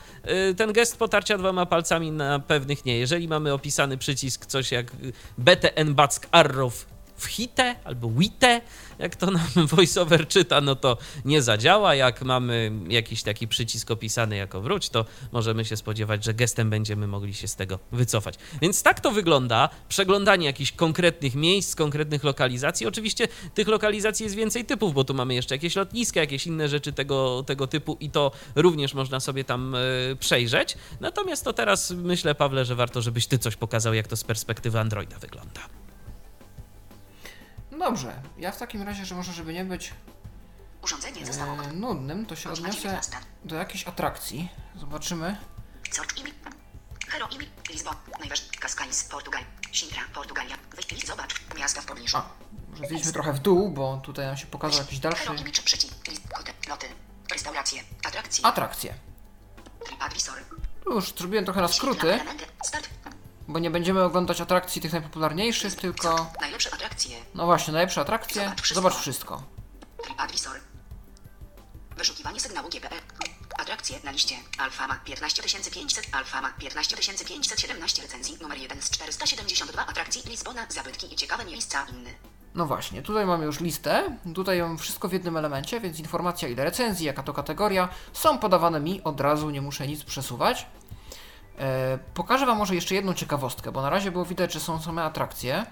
y, 0.50 0.54
ten 0.54 0.72
gest 0.72 0.96
potarcia 0.96 1.38
dwoma 1.38 1.66
palcami, 1.66 2.12
na 2.12 2.38
pewnych 2.38 2.84
nie. 2.84 2.98
Jeżeli 2.98 3.28
mamy 3.28 3.52
opisany 3.52 3.98
przycisk 3.98 4.46
coś 4.46 4.72
jak 4.72 4.86
y, 4.94 5.12
BTN 5.38 5.94
Back 5.94 6.28
Arrow 6.30 6.86
white 7.20 7.76
albo 7.84 8.10
wite, 8.10 8.60
jak 9.00 9.16
to 9.16 9.30
nam 9.30 9.48
voiceover 9.76 10.28
czyta, 10.28 10.60
no 10.60 10.76
to 10.76 10.96
nie 11.24 11.42
zadziała. 11.42 11.94
Jak 11.94 12.22
mamy 12.22 12.72
jakiś 12.88 13.22
taki 13.22 13.48
przycisk 13.48 13.90
opisany 13.90 14.36
jako 14.36 14.60
wróć, 14.60 14.88
to 14.88 15.04
możemy 15.32 15.64
się 15.64 15.76
spodziewać, 15.76 16.24
że 16.24 16.34
gestem 16.34 16.70
będziemy 16.70 17.06
mogli 17.06 17.34
się 17.34 17.48
z 17.48 17.56
tego 17.56 17.78
wycofać. 17.92 18.34
Więc 18.62 18.82
tak 18.82 19.00
to 19.00 19.10
wygląda. 19.10 19.68
Przeglądanie 19.88 20.46
jakichś 20.46 20.72
konkretnych 20.72 21.34
miejsc, 21.34 21.74
konkretnych 21.74 22.24
lokalizacji. 22.24 22.86
Oczywiście 22.86 23.28
tych 23.54 23.68
lokalizacji 23.68 24.24
jest 24.24 24.36
więcej 24.36 24.64
typów, 24.64 24.94
bo 24.94 25.04
tu 25.04 25.14
mamy 25.14 25.34
jeszcze 25.34 25.54
jakieś 25.54 25.76
lotniska, 25.76 26.20
jakieś 26.20 26.46
inne 26.46 26.68
rzeczy 26.68 26.92
tego, 26.92 27.42
tego 27.46 27.66
typu 27.66 27.96
i 28.00 28.10
to 28.10 28.32
również 28.54 28.94
można 28.94 29.20
sobie 29.20 29.44
tam 29.44 29.74
y, 29.74 30.16
przejrzeć. 30.20 30.76
Natomiast 31.00 31.44
to 31.44 31.52
teraz 31.52 31.90
myślę, 31.90 32.34
Pawle, 32.34 32.64
że 32.64 32.74
warto, 32.74 33.02
żebyś 33.02 33.26
ty 33.26 33.38
coś 33.38 33.56
pokazał, 33.56 33.94
jak 33.94 34.08
to 34.08 34.16
z 34.16 34.24
perspektywy 34.24 34.80
Androida 34.80 35.18
wygląda. 35.18 35.89
Dobrze, 37.80 38.22
ja 38.38 38.52
w 38.52 38.58
takim 38.58 38.82
razie, 38.82 39.04
że 39.04 39.14
może 39.14 39.32
żeby 39.32 39.52
nie 39.52 39.64
być 39.64 39.92
Urządzenie 40.82 41.26
zostało 41.26 41.62
e, 41.64 41.72
nudnym, 41.72 42.26
to 42.26 42.36
się 42.36 42.48
Godzina 42.48 42.68
odniosę 42.68 42.88
19. 42.88 43.16
do 43.44 43.56
jakiejś 43.56 43.88
atrakcji. 43.88 44.48
Zobaczymy. 44.76 45.36
Sort 45.90 46.18
imi. 46.18 46.32
Hero 47.08 47.28
imi. 47.28 47.46
Lizbon. 47.70 47.94
Najważniejszy. 48.20 48.60
Cascais. 48.60 49.04
Portugal. 49.04 49.42
Sintra. 49.72 50.02
Portugalia. 50.14 50.56
Wyjść 50.74 50.92
list. 50.92 51.06
Zobacz. 51.06 51.34
Miasta 51.58 51.80
w 51.80 51.86
pobliżu. 51.86 52.16
A, 52.16 52.28
może 52.70 52.86
zjedźmy 52.86 53.12
trochę 53.12 53.32
w 53.32 53.38
dół, 53.38 53.70
bo 53.70 54.00
tutaj 54.04 54.26
nam 54.26 54.36
się 54.36 54.46
pokazał 54.46 54.80
jakiś 54.80 54.98
dalszy... 54.98 55.22
Hero 55.22 55.34
imi 55.34 55.52
czy 55.52 55.62
przycisk. 55.62 56.08
List. 56.08 56.28
Kote. 56.28 56.52
Loty. 56.68 56.86
Restauracje. 57.32 57.82
Atrakcje. 58.04 58.44
Atrakcje. 58.44 58.94
Tu 60.84 60.92
Już 60.94 61.12
zrobiłem 61.14 61.44
trochę 61.44 61.60
na 61.60 61.68
skróty, 61.68 62.12
Elementy. 62.12 62.44
Start. 62.64 62.88
Bo 63.50 63.58
nie 63.58 63.70
będziemy 63.70 64.02
oglądać 64.02 64.40
atrakcji 64.40 64.82
tych 64.82 64.92
najpopularniejszych, 64.92 65.74
tylko... 65.74 66.32
Najlepsze 66.40 66.74
atrakcje. 66.74 67.16
No 67.34 67.46
właśnie, 67.46 67.72
najlepsze 67.72 68.00
atrakcje. 68.00 68.42
Zobacz 68.42 68.60
wszystko. 68.60 68.74
Zobacz 68.74 68.96
wszystko. 68.96 69.42
TripAdvisor. 70.04 70.56
Wyszukiwanie 71.96 72.40
sygnału 72.40 72.68
GPE. 72.68 72.90
Atrakcje 73.58 73.98
na 74.04 74.10
liście. 74.10 74.34
Alfama 74.58 75.00
15500, 75.04 76.06
Alfama 76.12 76.52
15517 76.58 78.02
recenzji, 78.02 78.38
numer 78.40 78.58
1 78.58 78.82
z 78.82 78.90
472 78.90 79.86
atrakcji 79.86 80.22
Lizbona, 80.30 80.66
zabytki 80.68 81.14
i 81.14 81.16
ciekawe 81.16 81.44
miejsca 81.44 81.86
inny. 81.92 82.14
No 82.54 82.66
właśnie, 82.66 83.02
tutaj 83.02 83.26
mamy 83.26 83.44
już 83.44 83.60
listę. 83.60 84.16
Tutaj 84.34 84.62
mam 84.62 84.78
wszystko 84.78 85.08
w 85.08 85.12
jednym 85.12 85.36
elemencie, 85.36 85.80
więc 85.80 85.98
informacja 85.98 86.48
ile 86.48 86.64
recenzji, 86.64 87.06
jaka 87.06 87.22
to 87.22 87.32
kategoria, 87.32 87.88
są 88.12 88.38
podawane 88.38 88.80
mi 88.80 89.02
od 89.04 89.20
razu, 89.20 89.50
nie 89.50 89.62
muszę 89.62 89.86
nic 89.86 90.04
przesuwać. 90.04 90.66
E, 91.60 91.98
pokażę 92.14 92.46
Wam 92.46 92.58
może 92.58 92.74
jeszcze 92.74 92.94
jedną 92.94 93.14
ciekawostkę, 93.14 93.72
bo 93.72 93.82
na 93.82 93.90
razie 93.90 94.10
było 94.12 94.24
widać, 94.24 94.52
że 94.52 94.60
są 94.60 94.82
same 94.82 95.04
atrakcje. 95.04 95.66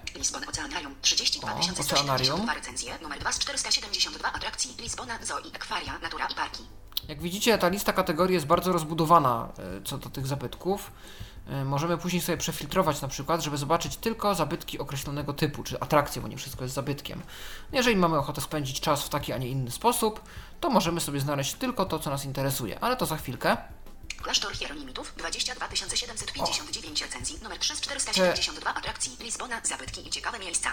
Oceanarium 0.49 0.95
32 1.01 1.53
O, 1.55 1.63
172 1.63 1.83
Oceanarium. 1.97 2.49
recenzje, 2.55 2.93
numer 3.01 3.19
2 3.19 3.31
z 3.31 3.39
472 3.39 4.31
atrakcji 4.33 4.75
Lizbona, 4.79 5.13
Zoo 5.25 5.39
i 5.39 5.55
Akwaria, 5.55 5.99
Natura 5.99 6.25
i 6.25 6.35
Parki. 6.35 6.63
Jak 7.07 7.21
widzicie, 7.21 7.57
ta 7.57 7.67
lista 7.67 7.93
kategorii 7.93 8.33
jest 8.33 8.45
bardzo 8.45 8.71
rozbudowana 8.73 9.49
e, 9.79 9.81
co 9.85 9.97
do 9.97 10.09
tych 10.09 10.27
zabytków. 10.27 10.91
E, 11.49 11.65
Możemy 11.65 11.97
później 11.97 12.21
sobie 12.21 12.37
przefiltrować 12.37 13.01
na 13.01 13.07
przykład, 13.07 13.41
żeby 13.41 13.57
zobaczyć 13.57 13.97
tylko 13.97 14.35
zabytki 14.35 14.79
określonego 14.79 15.33
typu, 15.33 15.63
czy 15.63 15.79
atrakcje, 15.79 16.21
bo 16.21 16.27
nie 16.27 16.37
wszystko 16.37 16.63
jest 16.63 16.75
zabytkiem. 16.75 17.21
Jeżeli 17.71 17.95
mamy 17.95 18.17
ochotę 18.17 18.41
spędzić 18.41 18.79
czas 18.79 19.03
w 19.03 19.09
taki, 19.09 19.33
a 19.33 19.37
nie 19.37 19.47
inny 19.47 19.71
sposób, 19.71 20.21
to 20.59 20.69
możemy 20.69 20.99
sobie 21.01 21.19
znaleźć 21.19 21.53
tylko 21.53 21.85
to, 21.85 21.99
co 21.99 22.09
nas 22.09 22.25
interesuje, 22.25 22.79
ale 22.79 22.95
to 22.95 23.05
za 23.05 23.17
chwilkę. 23.17 23.57
Klasztor 24.21 24.53
Hieronimitów 24.53 25.13
22 25.17 25.67
759 25.75 27.01
recenzji, 27.01 27.39
numer 27.43 27.59
3 27.59 27.75
z 27.75 27.81
472 27.81 28.73
atrakcji 28.73 29.17
Lizbona, 29.19 29.61
zabytki 29.63 30.07
i 30.07 30.09
ciekawe 30.09 30.39
miejsca. 30.39 30.69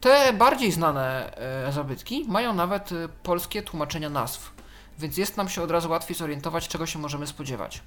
Te 0.00 0.32
bardziej 0.32 0.72
znane 0.72 1.36
e, 1.68 1.72
zabytki 1.72 2.24
mają 2.28 2.54
nawet 2.54 2.92
e, 2.92 3.08
polskie 3.22 3.62
tłumaczenia 3.62 4.10
nazw, 4.10 4.50
więc 4.98 5.16
jest 5.16 5.36
nam 5.36 5.48
się 5.48 5.62
od 5.62 5.70
razu 5.70 5.90
łatwiej 5.90 6.16
zorientować, 6.16 6.68
czego 6.68 6.86
się 6.86 6.98
możemy 6.98 7.26
spodziewać. 7.26 7.82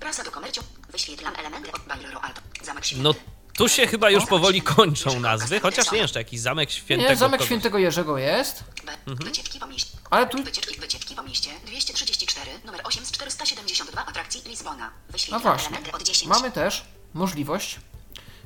Prasa 0.00 0.24
do 0.24 0.30
komercium, 0.30 0.64
wyświetlam 0.90 1.34
elementy 1.36 1.72
od 1.72 1.80
Bailero 1.80 2.20
Alto, 2.20 2.40
Zamek 2.62 2.84
Święty. 2.84 3.04
No 3.04 3.14
tu 3.56 3.68
się 3.68 3.86
chyba 3.86 4.10
już 4.10 4.26
powoli 4.26 4.62
kończą 4.62 5.20
nazwy, 5.20 5.60
chociaż 5.60 5.92
nie 5.92 5.98
jeszcze 5.98 6.18
jakiś 6.18 6.40
zamek 6.40 6.70
świętego. 6.70 7.10
Nie, 7.10 7.16
Zamek 7.16 7.32
kogoś. 7.32 7.46
Świętego 7.46 7.78
Jerzego 7.78 8.18
jest, 8.18 8.64
B. 8.86 8.92
Wycieczki 9.06 9.58
po 9.60 9.66
mieście. 9.66 9.96
ale 10.10 10.26
tu 10.26 10.42
Wycieczki, 10.42 10.80
wycieczki 10.80 11.14
po 11.14 11.22
mieście 11.22 11.50
234, 11.66 12.50
numer 12.64 12.80
8 12.84 13.06
z 13.06 13.10
472 13.12 14.06
atrakcji 14.06 14.42
Lizbona. 14.46 14.90
No 15.30 15.40
właśnie. 15.40 15.68
elementy 15.68 15.92
od 15.96 16.02
10. 16.02 16.28
Mamy 16.30 16.50
też 16.52 16.84
możliwość 17.14 17.80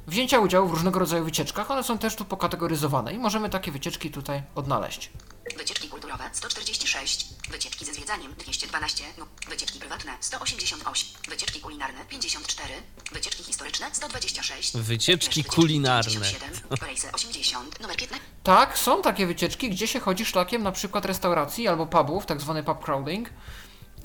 wzięcia 0.06 0.38
udziału 0.38 0.68
w 0.68 0.70
różnego 0.70 0.98
rodzaju 0.98 1.24
wycieczkach. 1.24 1.70
One 1.70 1.82
są 1.84 1.98
też 1.98 2.16
tu 2.16 2.24
pokategoryzowane 2.24 3.12
i 3.12 3.18
możemy 3.18 3.50
takie 3.50 3.72
wycieczki 3.72 4.10
tutaj 4.10 4.42
odnaleźć. 4.54 5.10
Wycieczki 5.58 5.88
kulturowe 5.88 6.24
146, 6.32 7.26
wycieczki 7.50 7.84
ze 7.84 7.94
zwiedzaniem 7.94 8.34
212, 8.34 9.04
no, 9.18 9.26
wycieczki 9.48 9.78
prywatne 9.78 10.12
188, 10.20 11.08
wycieczki 11.28 11.60
kulinarne 11.60 12.04
54, 12.08 12.74
wycieczki 13.12 13.44
historyczne 13.44 13.86
126, 13.92 14.76
Wycieczki 14.76 15.44
kulinarne. 15.44 16.10
97, 16.10 16.78
rejsy 16.82 17.12
80, 17.12 17.80
numer 17.80 17.96
15. 17.96 18.26
Tak, 18.42 18.78
są 18.78 19.02
takie 19.02 19.26
wycieczki, 19.26 19.70
gdzie 19.70 19.86
się 19.86 20.00
chodzi 20.00 20.24
szlakiem 20.24 20.62
na 20.62 20.72
przykład 20.72 21.04
restauracji 21.04 21.68
albo 21.68 21.86
pubów, 21.86 22.26
tak 22.26 22.40
zwany 22.40 22.62
pub 22.62 22.84
crawling. 22.84 23.28
Yy, 23.28 24.04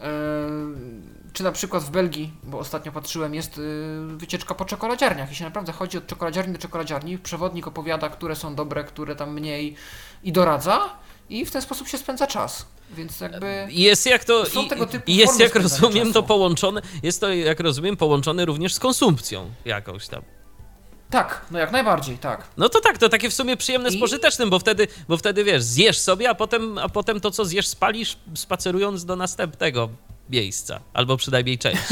czy 1.34 1.44
na 1.44 1.52
przykład 1.52 1.84
w 1.84 1.90
Belgii, 1.90 2.34
bo 2.44 2.60
ostatnio 2.60 2.92
patrzyłem, 2.92 3.36
jest 3.36 3.58
yy, 3.58 4.18
wycieczka 4.18 4.56
po 4.56 4.66
czekoladziarniach 4.66 5.32
i 5.32 5.36
się 5.36 5.44
naprawdę 5.44 5.72
chodzi 5.72 5.98
od 5.98 6.08
czekoladziarni 6.08 6.54
do 6.54 6.60
czekoladziarni. 6.60 7.18
Przewodnik 7.18 7.68
opowiada, 7.68 8.10
które 8.10 8.36
są 8.36 8.56
dobre, 8.56 8.84
które 8.84 9.16
tam 9.16 9.34
mniej 9.34 9.76
i 10.24 10.32
doradza 10.32 11.05
i 11.30 11.46
w 11.46 11.52
ten 11.52 11.62
sposób 11.62 11.88
się 11.88 11.98
spędza 11.98 12.28
czas. 12.28 12.66
Więc 12.92 13.20
jakby... 13.22 13.68
Jest 13.70 14.06
jak 14.06 14.24
to. 14.24 14.46
Są 14.46 14.62
i- 14.64 14.68
tego 14.68 14.86
typu 14.88 15.12
i 15.12 15.16
jest 15.16 15.40
jak 15.40 15.56
rozumiem 15.56 16.08
to 16.08 16.14
czasu. 16.14 16.28
połączone. 16.28 16.82
Jest 17.04 17.22
to 17.22 17.34
jak 17.34 17.60
rozumiem 17.60 17.98
połączone 17.98 18.46
również 18.46 18.74
z 18.74 18.80
konsumpcją 18.80 19.52
jakąś 19.66 20.08
tam. 20.08 20.22
Tak, 21.10 21.46
no 21.52 21.60
jak 21.60 21.72
najbardziej, 21.72 22.18
tak. 22.18 22.48
No 22.58 22.70
to 22.70 22.82
tak, 22.82 22.98
to 22.98 23.10
takie 23.10 23.30
w 23.30 23.34
sumie 23.34 23.58
przyjemne 23.58 23.92
z 23.92 23.94
I- 23.94 23.98
pożytecznym, 24.00 24.50
bo 24.50 24.60
wtedy, 24.60 24.88
bo 25.08 25.18
wtedy 25.18 25.44
wiesz, 25.44 25.64
zjesz 25.64 26.00
sobie, 26.00 26.30
a 26.30 26.36
potem, 26.36 26.78
a 26.78 26.90
potem 26.90 27.22
to, 27.22 27.32
co 27.32 27.46
zjesz, 27.46 27.68
spalisz, 27.68 28.18
spacerując 28.36 29.06
do 29.06 29.16
następnego 29.16 29.90
miejsca, 30.30 30.80
albo 30.94 31.18
przynajmniej 31.18 31.58
część. 31.58 31.82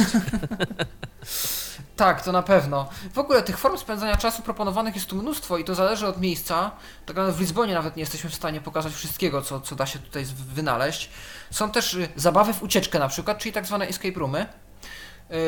Tak, 1.95 2.21
to 2.23 2.31
na 2.31 2.43
pewno. 2.43 2.89
W 3.13 3.17
ogóle 3.17 3.43
tych 3.43 3.57
form 3.57 3.77
spędzania 3.77 4.17
czasu 4.17 4.41
proponowanych 4.41 4.95
jest 4.95 5.07
tu 5.07 5.15
mnóstwo 5.15 5.57
i 5.57 5.63
to 5.63 5.75
zależy 5.75 6.07
od 6.07 6.21
miejsca. 6.21 6.71
Tak 7.05 7.07
naprawdę 7.07 7.33
w 7.33 7.39
Lizbonie 7.39 7.73
nawet 7.73 7.95
nie 7.95 7.99
jesteśmy 7.99 8.29
w 8.29 8.35
stanie 8.35 8.61
pokazać 8.61 8.93
wszystkiego, 8.93 9.41
co, 9.41 9.61
co 9.61 9.75
da 9.75 9.85
się 9.85 9.99
tutaj 9.99 10.25
wynaleźć. 10.53 11.09
Są 11.51 11.71
też 11.71 11.93
y, 11.93 12.09
zabawy 12.15 12.53
w 12.53 12.63
ucieczkę 12.63 12.99
na 12.99 13.07
przykład, 13.07 13.37
czyli 13.37 13.53
tak 13.53 13.65
zwane 13.65 13.87
escape 13.87 14.19
roomy. 14.19 14.45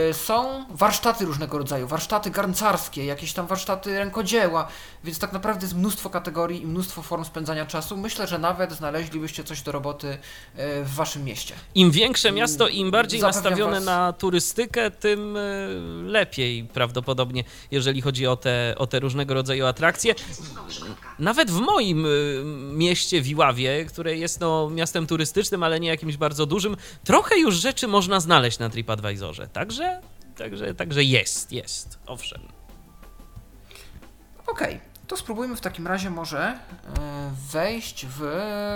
Y, 0.10 0.14
Są 0.14 0.66
warsztaty 0.70 1.26
różnego 1.26 1.58
rodzaju, 1.58 1.88
warsztaty 1.88 2.30
garncarskie, 2.32 3.06
jakieś 3.06 3.34
tam 3.34 3.48
warsztaty 3.48 4.00
rękodzieła, 4.00 4.68
więc 5.04 5.20
tak 5.20 5.34
naprawdę 5.34 5.66
jest 5.66 5.76
mnóstwo 5.78 6.10
kategorii 6.10 6.62
i 6.62 6.68
mnóstwo 6.68 7.02
form 7.02 7.26
spędzania 7.26 7.66
czasu. 7.66 7.98
Myślę, 7.98 8.28
że 8.28 8.40
nawet 8.40 8.72
znaleźlibyście 8.72 9.44
coś 9.44 9.62
do 9.62 9.72
roboty 9.72 10.08
y, 10.08 10.18
w 10.84 10.94
waszym 10.96 11.24
mieście. 11.24 11.54
Im 11.76 11.92
większe 11.92 12.32
miasto, 12.32 12.68
im 12.68 12.92
bardziej 12.92 13.20
Zapewniam 13.20 13.44
nastawione 13.44 13.76
was- 13.76 13.86
na 13.86 14.14
turystykę, 14.14 14.92
tym 14.92 15.38
y, 15.38 15.70
lepiej 16.06 16.64
prawdopodobnie, 16.64 17.44
jeżeli 17.72 18.02
chodzi 18.02 18.28
o 18.28 18.36
te, 18.36 18.76
o 18.78 18.88
te 18.88 19.00
różnego 19.00 19.34
rodzaju 19.34 19.66
atrakcje. 19.66 20.16
Nawet 21.20 21.52
w 21.52 21.60
moim 21.60 22.08
mieście, 22.78 23.22
Wiławie, 23.22 23.86
które 23.86 24.18
jest 24.18 24.40
no, 24.40 24.70
miastem 24.70 25.08
turystycznym, 25.08 25.64
ale 25.64 25.80
nie 25.80 25.88
jakimś 25.88 26.18
bardzo 26.18 26.46
dużym, 26.46 26.78
trochę 27.04 27.40
już 27.40 27.56
rzeczy 27.56 27.88
można 27.88 28.20
znaleźć 28.20 28.60
na 28.60 28.70
TripAdvisorze. 28.70 29.48
Także, 29.48 29.75
także, 30.38 30.76
także 30.76 31.04
jest, 31.04 31.52
jest, 31.52 32.00
owszem. 32.06 32.42
Okej, 34.48 34.80
to 35.08 35.18
spróbujmy 35.18 35.56
w 35.56 35.62
takim 35.62 35.88
razie 35.88 36.10
może 36.10 36.60
y, 36.84 37.52
wejść 37.52 38.06
w 38.10 38.22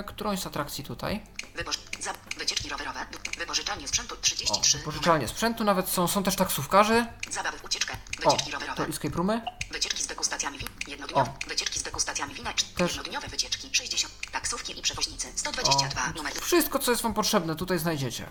którąś 0.06 0.40
z 0.40 0.48
atrakcji 0.48 0.84
tutaj. 0.84 1.22
Wypoż... 1.56 1.80
Za... 2.00 2.14
Wycieczki 2.38 2.70
rowerowe, 2.70 3.00
wypożyczalnie 3.38 3.88
sprzętu 3.88 4.16
O, 4.16 4.18
33, 4.18 4.80
pożyczalnie 4.80 5.28
sprzętu 5.28 5.64
nawet 5.64 5.88
są, 5.90 6.08
są 6.08 6.24
też 6.24 6.36
taksówkarze. 6.36 7.06
zabawy 7.32 7.58
w 7.58 7.64
ucieczkę, 7.66 7.94
O, 7.94 8.22
wycieczki 8.30 8.52
to 8.52 8.60
rowerowe, 8.60 8.88
escape 8.88 9.16
roomy. 9.16 9.42
wycieczki 9.72 10.04
z 10.04 10.08
degustacjami 10.08 10.58
win, 10.58 10.68
jednodniowe, 10.88 11.34
wycieczki 11.48 11.80
z 11.80 11.84
degustacjami 11.84 12.34
wina, 12.34 12.54
Też- 12.78 12.96
jednodniowe 12.96 13.28
wycieczki 13.28 13.70
60, 13.72 14.14
taksówki 14.32 14.80
i 14.80 14.82
przewoźnicy 14.82 15.28
122, 15.36 16.14
numer 16.16 16.34
Wszystko, 16.34 16.80
co 16.80 16.92
jest 16.92 17.04
Wam 17.04 17.14
potrzebne, 17.14 17.56
tutaj 17.56 17.80
znajdziecie. 17.80 18.26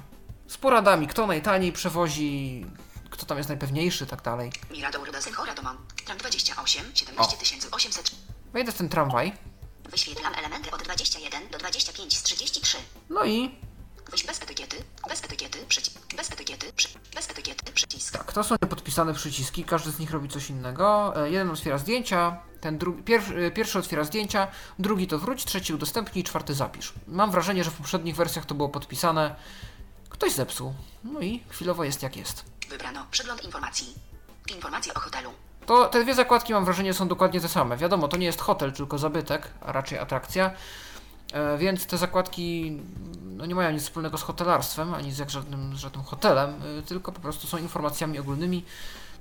Z 0.49 0.57
poradami, 0.59 1.07
kto 1.09 1.27
najtaniej 1.27 1.73
przewozi, 1.73 2.67
kto 3.11 3.27
tam 3.27 3.39
jest 3.39 3.49
najpewniejszy, 3.49 4.07
tak 4.07 4.23
dalej. 4.23 4.53
Mirador 4.71 5.07
Ruda 5.07 5.21
Senchora 5.23 5.55
Domon, 5.55 5.77
tram 6.05 6.19
28, 6.19 6.85
17 6.95 7.37
800, 7.71 8.11
Wejdę 8.53 8.73
w 8.73 8.77
ten 8.77 8.89
tramwaj. 8.89 9.33
wyświetlam 9.91 10.35
elementy 10.35 10.71
od 10.71 10.83
21 10.83 11.49
do 11.49 11.59
25 11.59 12.19
z 12.19 12.23
33, 12.23 12.77
No 13.11 13.25
i 13.25 13.59
Wyjść 14.11 14.27
bez 14.27 14.43
etykiety. 14.43 14.77
Bez 15.09 15.25
etykiety. 15.25 15.59
Przycisk. 15.69 16.15
Bez 16.17 16.33
etykiety. 16.33 16.73
Przy... 16.77 16.89
Bez 17.15 17.31
etykiety. 17.31 17.73
Przycisk. 17.73 18.13
Tak, 18.19 18.33
to 18.33 18.45
są 18.45 18.59
podpisane 18.59 19.15
przyciski, 19.15 19.65
każdy 19.65 19.91
z 19.91 19.99
nich 19.99 20.11
robi 20.11 20.29
coś 20.29 20.51
innego. 20.51 21.13
E, 21.25 21.31
Jeden 21.31 21.51
otwiera 21.51 21.79
zdjęcia, 21.79 22.37
ten 22.61 22.79
drugi, 22.79 23.03
pier, 23.03 23.23
e, 23.39 23.51
pierwszy 23.51 23.79
otwiera 23.79 24.05
zdjęcia, 24.05 24.49
drugi 24.79 25.07
to 25.07 25.19
wróć, 25.19 25.45
trzeci 25.45 25.75
udostępnij, 25.75 26.25
czwarty 26.25 26.55
zapisz. 26.55 26.93
Mam 27.07 27.31
wrażenie, 27.31 27.65
że 27.65 27.71
w 27.71 27.75
poprzednich 27.75 28.17
wersjach 28.17 28.47
to 28.47 28.55
było 28.55 28.69
podpisane. 28.69 29.37
Ktoś 30.11 30.33
zepsuł. 30.33 30.75
No 31.05 31.21
i 31.21 31.43
chwilowo 31.49 31.85
jest 31.85 32.03
jak 32.03 32.17
jest. 32.17 32.45
Wybrano. 32.71 33.07
Przegląd 33.11 33.45
informacji. 33.45 33.95
Informacje 34.55 34.95
o 34.95 35.01
hotelu. 35.01 35.31
To 35.67 35.87
te 35.87 36.03
dwie 36.03 36.15
zakładki 36.15 36.53
mam 36.53 36.65
wrażenie 36.65 36.95
są 36.95 37.09
dokładnie 37.09 37.41
te 37.41 37.49
same. 37.49 37.77
Wiadomo, 37.77 38.09
to 38.09 38.17
nie 38.17 38.27
jest 38.27 38.41
hotel, 38.41 38.73
tylko 38.73 38.99
zabytek, 38.99 39.51
a 39.61 39.73
raczej 39.73 39.99
atrakcja. 39.99 40.51
E, 41.33 41.59
więc 41.59 41.87
te 41.87 41.99
zakładki 41.99 42.79
no, 43.39 43.47
nie 43.47 43.55
mają 43.55 43.73
nic 43.73 43.83
wspólnego 43.83 44.19
z 44.19 44.23
hotelarstwem, 44.23 44.95
ani 44.95 45.13
z 45.13 45.19
jak 45.19 45.31
żadnym, 45.31 45.77
z 45.77 45.79
żadnym 45.79 46.05
hotelem, 46.05 46.63
y, 46.79 46.83
tylko 46.83 47.13
po 47.13 47.21
prostu 47.21 47.47
są 47.47 47.59
informacjami 47.59 48.19
ogólnymi, 48.19 48.65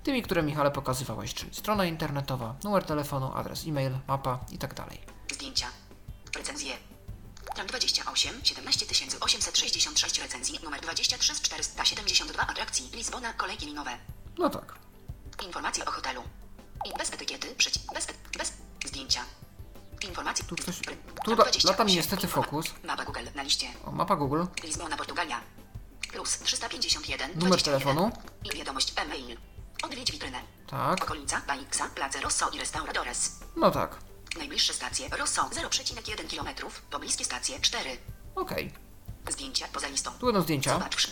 tymi, 0.04 0.22
które 0.22 0.44
Michale 0.44 0.72
pokazywałeś, 0.72 1.34
czyli 1.34 1.56
strona 1.56 1.86
internetowa, 1.86 2.56
numer 2.64 2.84
telefonu, 2.84 3.32
adres 3.36 3.68
e-mail, 3.68 3.92
mapa 4.08 4.40
i 4.52 4.58
tak 4.58 4.74
dalej. 4.74 5.02
Zdjęcia. 5.32 5.68
Recenzje. 6.38 6.87
Tram 7.58 7.68
28, 7.68 8.42
17 8.44 8.86
866 9.20 10.20
recenzji, 10.20 10.60
numer 10.64 10.82
23 10.82 11.36
z 11.36 11.42
472 11.42 12.48
atrakcji, 12.48 12.90
Lizbona, 12.94 13.34
kolejki 13.34 13.66
linowe. 13.66 13.98
No 14.38 14.50
tak. 14.50 14.76
Informacje 15.46 15.86
o 15.86 15.92
hotelu. 15.92 16.24
I 16.86 16.98
bez 16.98 17.14
etykiety, 17.14 17.56
przycisk, 17.56 17.94
bez, 17.94 18.08
bez, 18.38 18.54
zdjęcia. 18.86 19.22
Informacje. 20.02 20.46
Tu 20.46 20.56
coś- 20.56 20.80
tu 21.26 21.36
da- 21.36 21.44
28, 21.44 21.70
lata 21.72 21.84
mi 21.84 21.96
niestety 21.96 22.28
fokus. 22.28 22.66
Mapa 22.84 23.06
Google 23.06 23.24
na 23.36 23.44
liście. 23.44 23.68
O, 23.86 23.92
mapa 23.92 24.16
Google, 24.16 24.46
Lizbona, 24.64 24.98
Portugalia. 24.98 25.42
Plus 26.12 26.38
351, 26.40 27.28
numer 27.36 27.50
21. 27.50 27.64
telefonu, 27.64 28.12
I 28.44 28.58
wiadomość 28.58 28.94
e-mail. 28.96 29.38
Odwiedź 29.84 30.12
witrynę. 30.12 30.40
tak, 30.68 31.04
Okolica, 31.04 31.42
Baixa, 31.48 31.90
Place 31.96 32.22
Rosso 32.22 32.50
i 32.50 32.60
Restauradores. 32.60 33.32
no 33.56 33.72
tak, 33.72 33.96
Najbliższe 34.38 34.74
stacje 34.74 35.10
Rosso 35.10 35.42
0,1 35.42 36.30
km, 36.30 36.72
pobliskie 36.92 37.26
stacje 37.26 37.60
4. 37.60 37.98
okej. 38.36 38.72
Zdjęcia 39.30 39.68
poza 39.68 39.88
listą. 39.88 40.12
Tu 40.20 40.26
będą 40.26 40.42
zdjęcia, 40.42 40.74
Zobacz. 40.74 41.08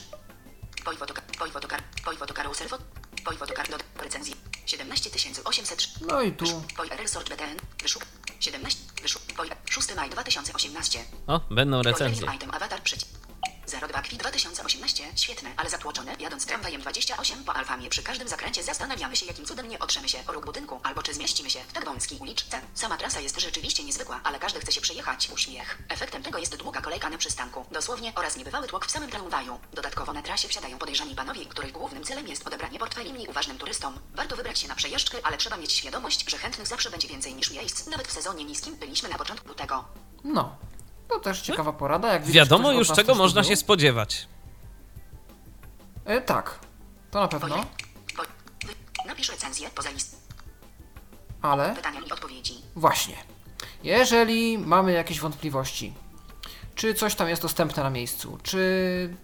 fotokarusel, 2.17 2.67
fot, 2.67 2.81
poi 3.25 3.37
fotokar 3.37 3.69
do 3.69 3.77
recenzji. 4.03 4.35
17 4.65 5.09
803. 5.43 5.87
no 6.07 6.21
i 6.21 6.31
tu, 6.31 6.45
Poi 6.77 6.89
RL 6.89 7.07
Sort 7.07 7.29
BTN. 7.29 7.57
Wyszuk. 7.81 8.05
17. 8.39 8.81
Wyszuk. 9.01 9.21
Poi 9.37 9.49
6 9.69 9.95
maj 9.95 10.09
2018. 10.09 11.05
O, 11.27 11.39
będą 11.51 11.81
recenzje. 11.81 12.35
Item 12.35 12.51
Avatar 12.51 12.81
przeciw. 12.83 13.09
02 13.89 14.01
kwit 14.01 14.23
2018. 14.77 15.03
Świetne, 15.15 15.49
ale 15.57 15.69
zatłoczone. 15.69 16.15
Jadąc 16.19 16.45
tramwajem 16.45 16.81
28 16.81 17.43
po 17.43 17.53
Alfamie 17.55 17.89
przy 17.89 18.03
każdym 18.03 18.27
zakręcie 18.27 18.63
zastanawiamy 18.63 19.15
się 19.15 19.25
jakim 19.25 19.45
cudem 19.45 19.67
nie 19.69 19.79
otrzemy 19.79 20.09
się 20.09 20.17
o 20.27 20.31
róg 20.31 20.45
budynku 20.45 20.79
albo 20.83 21.03
czy 21.03 21.13
zmieścimy 21.13 21.49
się 21.49 21.59
w 21.59 21.73
tak 21.73 21.85
wąskiej 21.85 22.19
uliczce. 22.19 22.61
Sama 22.73 22.97
trasa 22.97 23.19
jest 23.19 23.39
rzeczywiście 23.41 23.83
niezwykła, 23.83 24.19
ale 24.23 24.39
każdy 24.39 24.59
chce 24.59 24.71
się 24.71 24.81
przejechać. 24.81 25.29
Uśmiech. 25.33 25.77
Efektem 25.89 26.23
tego 26.23 26.39
jest 26.39 26.55
długa 26.55 26.81
kolejka 26.81 27.09
na 27.09 27.17
przystanku. 27.17 27.65
Dosłownie 27.71 28.13
oraz 28.15 28.37
niebywały 28.37 28.67
tłok 28.67 28.85
w 28.85 28.91
samym 28.91 29.09
tramwaju. 29.09 29.59
Dodatkowo 29.73 30.13
na 30.13 30.21
trasie 30.21 30.47
wsiadają 30.47 30.77
podejrzani 30.77 31.15
panowie, 31.15 31.45
których 31.45 31.71
głównym 31.71 32.03
celem 32.03 32.27
jest 32.27 32.47
odebranie 32.47 32.79
portfeli 32.79 33.13
mniej 33.13 33.27
uważnym 33.27 33.57
turystom. 33.57 33.99
Warto 34.15 34.35
wybrać 34.35 34.59
się 34.59 34.67
na 34.67 34.75
przejażdżkę, 34.75 35.17
ale 35.23 35.37
trzeba 35.37 35.57
mieć 35.57 35.71
świadomość, 35.73 36.29
że 36.31 36.37
chętnych 36.37 36.67
zawsze 36.67 36.89
będzie 36.89 37.07
więcej 37.07 37.35
niż 37.35 37.51
miejsc. 37.51 37.87
Nawet 37.87 38.07
w 38.07 38.11
sezonie 38.11 38.45
niskim 38.45 38.75
byliśmy 38.75 39.09
na 39.09 39.17
początku 39.17 39.53
tego. 39.53 39.85
no. 40.23 40.55
To 41.09 41.19
też 41.19 41.41
ciekawa 41.41 41.73
porada, 41.73 42.13
jak 42.13 42.25
Wiadomo 42.25 42.63
ktoś 42.63 42.73
od 42.73 42.79
już, 42.79 42.89
nas 42.89 42.97
czego 42.97 43.15
można 43.15 43.43
się 43.43 43.55
spodziewać. 43.55 44.27
E, 46.05 46.21
tak, 46.21 46.59
to 47.11 47.19
na 47.19 47.27
pewno, 47.27 47.65
Napisz 49.07 49.29
recenzję 49.29 49.69
poza 49.75 49.89
list. 49.89 50.27
ale 51.41 51.75
Pytania 51.75 51.99
i 52.07 52.11
odpowiedzi. 52.11 52.53
Właśnie. 52.75 53.15
Jeżeli 53.83 54.57
mamy 54.57 54.91
jakieś 54.91 55.19
wątpliwości, 55.19 55.93
czy 56.75 56.93
coś 56.93 57.15
tam 57.15 57.29
jest 57.29 57.41
dostępne 57.41 57.83
na 57.83 57.89
miejscu, 57.89 58.37
czy 58.43 58.59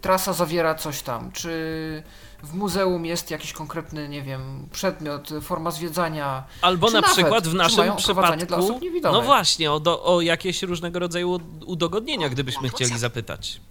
trasa 0.02 0.34
zawiera 0.34 0.76
coś 0.76 1.02
tam, 1.02 1.32
czy 1.32 2.04
w 2.44 2.54
muzeum 2.54 3.06
jest 3.06 3.32
jakiś 3.32 3.54
konkretny, 3.54 4.10
nie 4.10 4.22
wiem, 4.22 4.70
przedmiot, 4.72 5.30
forma 5.42 5.72
zwiedzania, 5.72 6.44
Albo 6.62 6.88
czy 6.88 6.94
na 6.94 7.02
nawet, 7.02 7.16
przykład 7.16 7.48
w 7.48 7.54
naszym 7.54 7.90
oprowadzanie 7.92 8.38
dla 8.46 8.58
przypadku. 8.58 8.66
osób 8.66 8.82
niewidomych. 8.82 9.20
No 9.20 9.26
właśnie, 9.26 9.72
o, 9.72 9.80
do, 9.80 10.04
o 10.04 10.22
jakieś 10.22 10.64
różnego 10.64 11.00
rodzaju 11.00 11.40
udogodnienia, 11.66 12.30
gdybyśmy 12.30 12.70
chcieli 12.70 12.98
zapytać. 13.00 13.62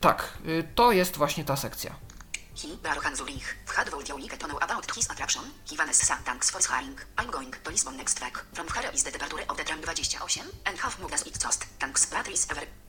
Tak, 0.00 0.38
y, 0.46 0.68
to 0.74 0.92
jest 0.92 1.16
właśnie 1.16 1.44
ta 1.44 1.56
sekcja. 1.56 1.94
He, 2.56 2.68
Zurich, 3.16 3.56
to 4.38 4.46
know 4.46 4.58
about 4.62 4.96
his 4.96 5.10
attraction. 5.10 5.42
He 5.70 5.76
Vanessa, 5.76 6.16
thanks 6.24 6.50
for. 6.50 6.60
I'm 7.16 7.30
going 7.30 7.52
to 7.64 7.70
Lisbon 7.70 7.96
next. 7.96 8.20
From 8.52 8.66
is 8.94 9.02
the 9.02 9.10
departure 9.10 9.44
of 9.48 9.56
the 9.56 9.64
tram 9.64 9.80
28, 9.80 10.42
and 10.64 10.78
as 11.12 11.26
it 11.26 11.42
cost. 11.42 11.66
Ever. 12.50 12.83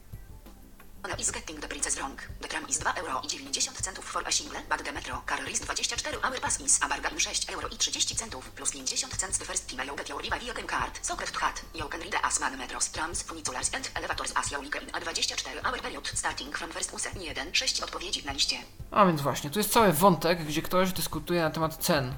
Ona 1.05 1.15
is 1.19 1.31
getting 1.31 1.59
the 1.61 1.67
prices 1.67 1.99
wrong. 1.99 2.19
The 2.41 2.47
tram 2.47 2.65
is 2.69 2.79
2 2.79 2.89
euro 2.97 3.21
i 3.23 3.27
90 3.27 3.81
centów 3.81 4.05
for 4.05 4.23
a 4.27 4.31
single, 4.31 4.59
but 4.69 4.83
the 4.85 4.91
metro 4.91 5.21
car 5.25 5.49
is 5.51 5.59
24 5.59 6.19
hour 6.23 6.39
pass 6.41 6.59
is 6.61 6.79
a 6.83 6.87
bargain 6.87 7.19
6 7.19 7.49
euro 7.49 7.67
i 7.67 7.77
30 7.77 8.15
centów 8.15 8.49
plus 8.51 8.71
50 8.71 9.17
cents 9.17 9.37
the 9.37 9.45
first 9.45 9.69
time 9.69 9.85
you 9.85 9.95
get 9.95 10.09
your 10.09 10.21
Viva 10.21 10.37
card. 10.67 10.99
Secret 11.01 11.31
to 11.31 11.39
hat. 11.39 11.65
You 11.75 11.89
can 11.89 12.01
read 12.01 12.15
as 12.23 12.39
man 12.39 12.57
metros, 12.57 12.91
trams, 12.91 13.23
funicularies 13.23 13.71
and 13.75 13.91
elevators 13.95 14.33
as 14.35 14.51
you 14.51 14.61
like 14.61 14.81
in 14.81 14.89
a 14.95 14.99
24 14.99 15.61
hour 15.63 15.81
period 15.81 16.07
starting 16.07 16.55
from 16.57 16.69
first 16.71 16.93
use 16.93 17.09
1, 17.15 17.53
6 17.53 17.81
odpowiedzi 17.81 18.25
na 18.25 18.33
liście. 18.33 18.55
A 18.91 19.05
więc 19.05 19.21
właśnie, 19.21 19.49
tu 19.49 19.59
jest 19.59 19.73
cały 19.73 19.93
wątek, 19.93 20.45
gdzie 20.45 20.61
ktoś 20.61 20.93
dyskutuje 20.93 21.41
na 21.41 21.49
temat 21.49 21.77
cen 21.77 22.13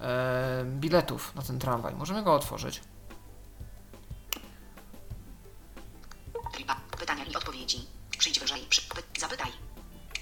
e, 0.00 0.64
biletów 0.64 1.34
na 1.34 1.42
ten 1.42 1.58
tramwaj. 1.58 1.94
Możemy 1.94 2.22
go 2.22 2.34
otworzyć. 2.34 2.80
Tripa. 6.52 6.76
Pytania 6.98 7.24
i 7.24 7.36
odpowiedzi. 7.36 7.95
Przyjdź 8.18 8.40
wyżej. 8.40 8.66
Przy, 8.68 8.82
zapytaj. 9.18 9.52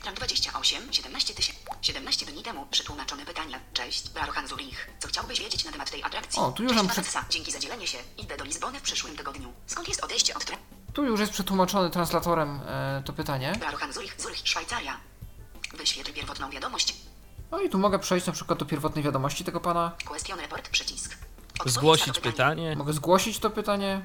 Tram 0.03 0.15
28, 0.15 0.93
17 0.93 1.35
tysięcy. 1.35 1.61
17 1.83 2.27
dni 2.27 2.43
temu 2.43 2.67
przetłumaczone 2.71 3.27
pytania. 3.27 3.61
Cześć, 3.73 4.11
Barohan 4.11 4.49
Zurich. 4.49 4.91
Co 4.99 5.09
chciałbyś 5.09 5.41
wiedzieć 5.41 5.65
na 5.65 5.73
temat 5.73 5.91
tej 5.91 6.03
atrakcji? 6.03 6.43
O, 6.43 6.53
tu 6.53 6.63
już 6.63 6.73
mam 6.73 6.89
przed-. 6.89 7.29
Dzięki 7.31 7.53
za 7.53 7.59
dzielenie 7.59 7.87
się. 7.87 7.99
Idę 8.19 8.37
do 8.37 8.45
Lizbony 8.45 8.79
w 8.79 8.83
przyszłym 8.83 9.17
tygodniu. 9.17 9.53
Skąd 9.67 9.89
jest 9.89 10.05
odejście 10.05 10.35
od 10.35 10.45
tram? 10.45 10.59
Tu 10.95 11.05
już 11.05 11.21
jest 11.21 11.33
przetłumaczone 11.33 11.91
translatorem 11.91 12.61
e, 12.67 13.03
to 13.07 13.13
pytanie. 13.13 13.53
Barohan 13.61 13.93
Zurich, 13.93 14.21
Zurich, 14.21 14.49
Szwajcaria. 14.49 15.01
Wyświetl 15.77 16.13
pierwotną 16.13 16.51
wiadomość. 16.51 16.95
No 17.51 17.61
i 17.61 17.71
tu 17.71 17.79
mogę 17.79 17.99
przejść 17.99 18.27
na 18.27 18.33
przykład 18.33 18.59
do 18.59 18.65
pierwotnej 18.67 19.05
wiadomości 19.05 19.45
tego 19.45 19.61
pana. 19.61 19.93
Question 20.05 20.41
report, 20.41 20.69
przycisk. 20.69 21.17
Odpowiedz 21.53 21.75
Zgłosić 21.75 22.15
to 22.15 22.21
pytanie. 22.21 22.77
Mogę 22.77 22.93
zgłosić 22.93 23.39
to 23.39 23.51
pytanie. 23.51 24.05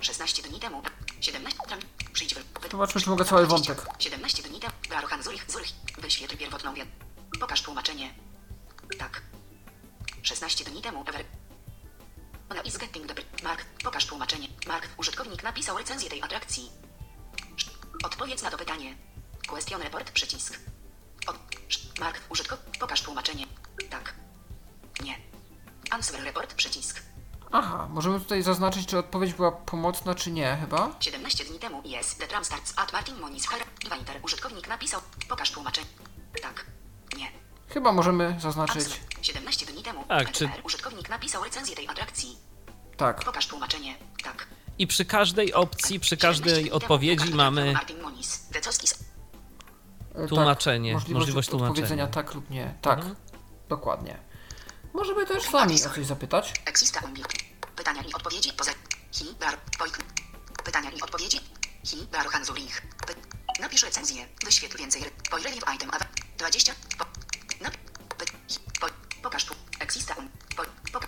16 0.00 0.42
dni 0.42 0.60
temu. 0.60 0.82
17 1.20 1.58
tram. 1.66 1.78
Przyjdź 2.16 2.34
wy. 2.34 2.40
py- 2.40 2.70
Zobaczmy, 2.70 3.00
czy 3.00 3.10
mogę 3.10 3.24
cały 3.24 3.46
wątek. 3.46 3.86
17 3.98 4.42
dni 4.42 4.60
temu. 4.60 4.72
Barohan 4.90 5.22
Zurich, 5.22 5.44
Zurich. 5.50 5.72
Wyświetl 5.98 6.36
pierwotną 6.36 6.74
wiadomość. 6.74 7.00
Pokaż 7.40 7.62
tłumaczenie. 7.62 8.14
Tak. 8.98 9.22
16 10.22 10.64
dni 10.64 10.82
temu. 10.82 11.04
Ever. 11.06 11.24
Ona 12.50 12.60
is 12.62 12.76
getting 12.78 13.12
the... 13.12 13.42
Mark. 13.44 13.64
Pokaż 13.84 14.06
tłumaczenie. 14.06 14.48
Mark. 14.66 14.88
Użytkownik 14.96 15.42
napisał 15.42 15.78
recenzję 15.78 16.10
tej 16.10 16.22
atrakcji. 16.22 16.70
Odpowiedz 18.04 18.42
na 18.42 18.50
to 18.50 18.56
pytanie. 18.58 18.96
Question 19.48 19.82
report. 19.82 20.10
Przycisk. 20.10 20.60
Od... 21.26 21.36
Mark. 22.00 22.20
Użytkownik. 22.28 22.78
Pokaż 22.78 23.02
tłumaczenie. 23.02 23.46
Tak. 23.90 24.14
Nie. 25.02 25.18
Answer 25.90 26.24
report. 26.24 26.54
Przycisk. 26.54 27.02
Aha, 27.58 27.88
możemy 27.90 28.20
tutaj 28.20 28.42
zaznaczyć, 28.42 28.86
czy 28.86 28.98
odpowiedź 28.98 29.32
była 29.34 29.52
pomocna, 29.52 30.14
czy 30.14 30.30
nie, 30.30 30.56
chyba. 30.60 30.90
17 31.00 31.44
dni 31.44 31.58
temu 31.58 31.82
jest 31.84 32.18
The 32.18 32.26
Tram 32.26 32.44
Starts 32.44 32.72
at 32.76 32.92
Martin 32.92 33.18
Moniz 33.20 33.46
Her. 33.48 33.62
Winter. 33.96 34.16
Użytkownik 34.22 34.68
napisał. 34.68 35.00
Pokaż 35.28 35.50
tłumaczenie. 35.50 35.86
Tak. 36.42 36.66
Nie. 37.16 37.26
Chyba 37.68 37.92
możemy 37.92 38.36
zaznaczyć. 38.40 38.76
Answer. 38.84 38.98
17 39.22 39.66
dni 39.66 39.82
temu. 39.82 40.04
Tak, 40.08 40.32
czy- 40.32 40.44
NR. 40.44 40.60
Użytkownik 40.64 41.08
napisał 41.08 41.44
recenzję 41.44 41.76
tej 41.76 41.88
atrakcji. 41.88 42.36
Tak. 42.96 43.24
Pokaż 43.24 43.46
tłumaczenie. 43.46 43.94
Tak. 44.24 44.46
I 44.78 44.86
przy 44.86 45.04
każdej 45.04 45.54
opcji, 45.54 46.00
przy 46.00 46.10
17 46.16 46.42
każdej 46.44 46.64
temu. 46.64 46.76
odpowiedzi 46.76 47.24
Pokaż 47.24 47.36
mamy 47.36 47.72
Martin 47.72 48.00
Moniz. 48.02 48.46
Decoski. 48.52 48.88
E, 50.14 50.26
Tłumaczenie, 50.28 50.90
Tak, 50.90 50.94
możliwość, 50.94 51.20
możliwość 51.20 51.48
tłumaczenia. 51.48 51.70
odpowiedzenia 51.72 52.06
tak 52.06 52.34
lub 52.34 52.50
nie. 52.50 52.74
Tak, 52.82 52.98
Mhm. 52.98 53.16
dokładnie. 53.68 54.16
Możemy 54.94 55.26
też 55.26 55.42
sami 55.42 55.74
o 55.74 55.78
coś 55.78 56.06
zapytać. 56.06 56.52
Exista 56.64 57.00
Umbik. 57.04 57.28
Pytania 57.76 58.02
i 58.02 58.12
odpowiedzi 58.14 58.52
poza. 58.52 58.72
Hi. 59.12 59.24
Bar. 59.40 59.58
Poik. 59.78 59.98
Pytania 60.64 60.90
i 60.90 61.00
odpowiedzi. 61.00 61.40
Hi. 61.84 61.96
Barohan 62.12 62.44
Zurich. 62.44 62.82
Py... 63.06 63.14
Napisz 63.60 63.82
recenzję. 63.82 64.28
Wyświetl 64.44 64.78
więcej. 64.78 65.02
Poi 65.30 65.42
relief 65.42 65.64
item. 65.76 65.90
Awa. 65.90 66.06
20. 66.38 66.72
Po... 66.98 67.04
Nap... 67.64 67.76
Py... 68.18 68.24
Hi. 68.48 68.58
Po... 68.80 68.86
Pokaż 69.22 69.44
tu. 69.44 69.54
Exista 69.80 70.14
um. 70.14 70.28
Po... 70.56 71.00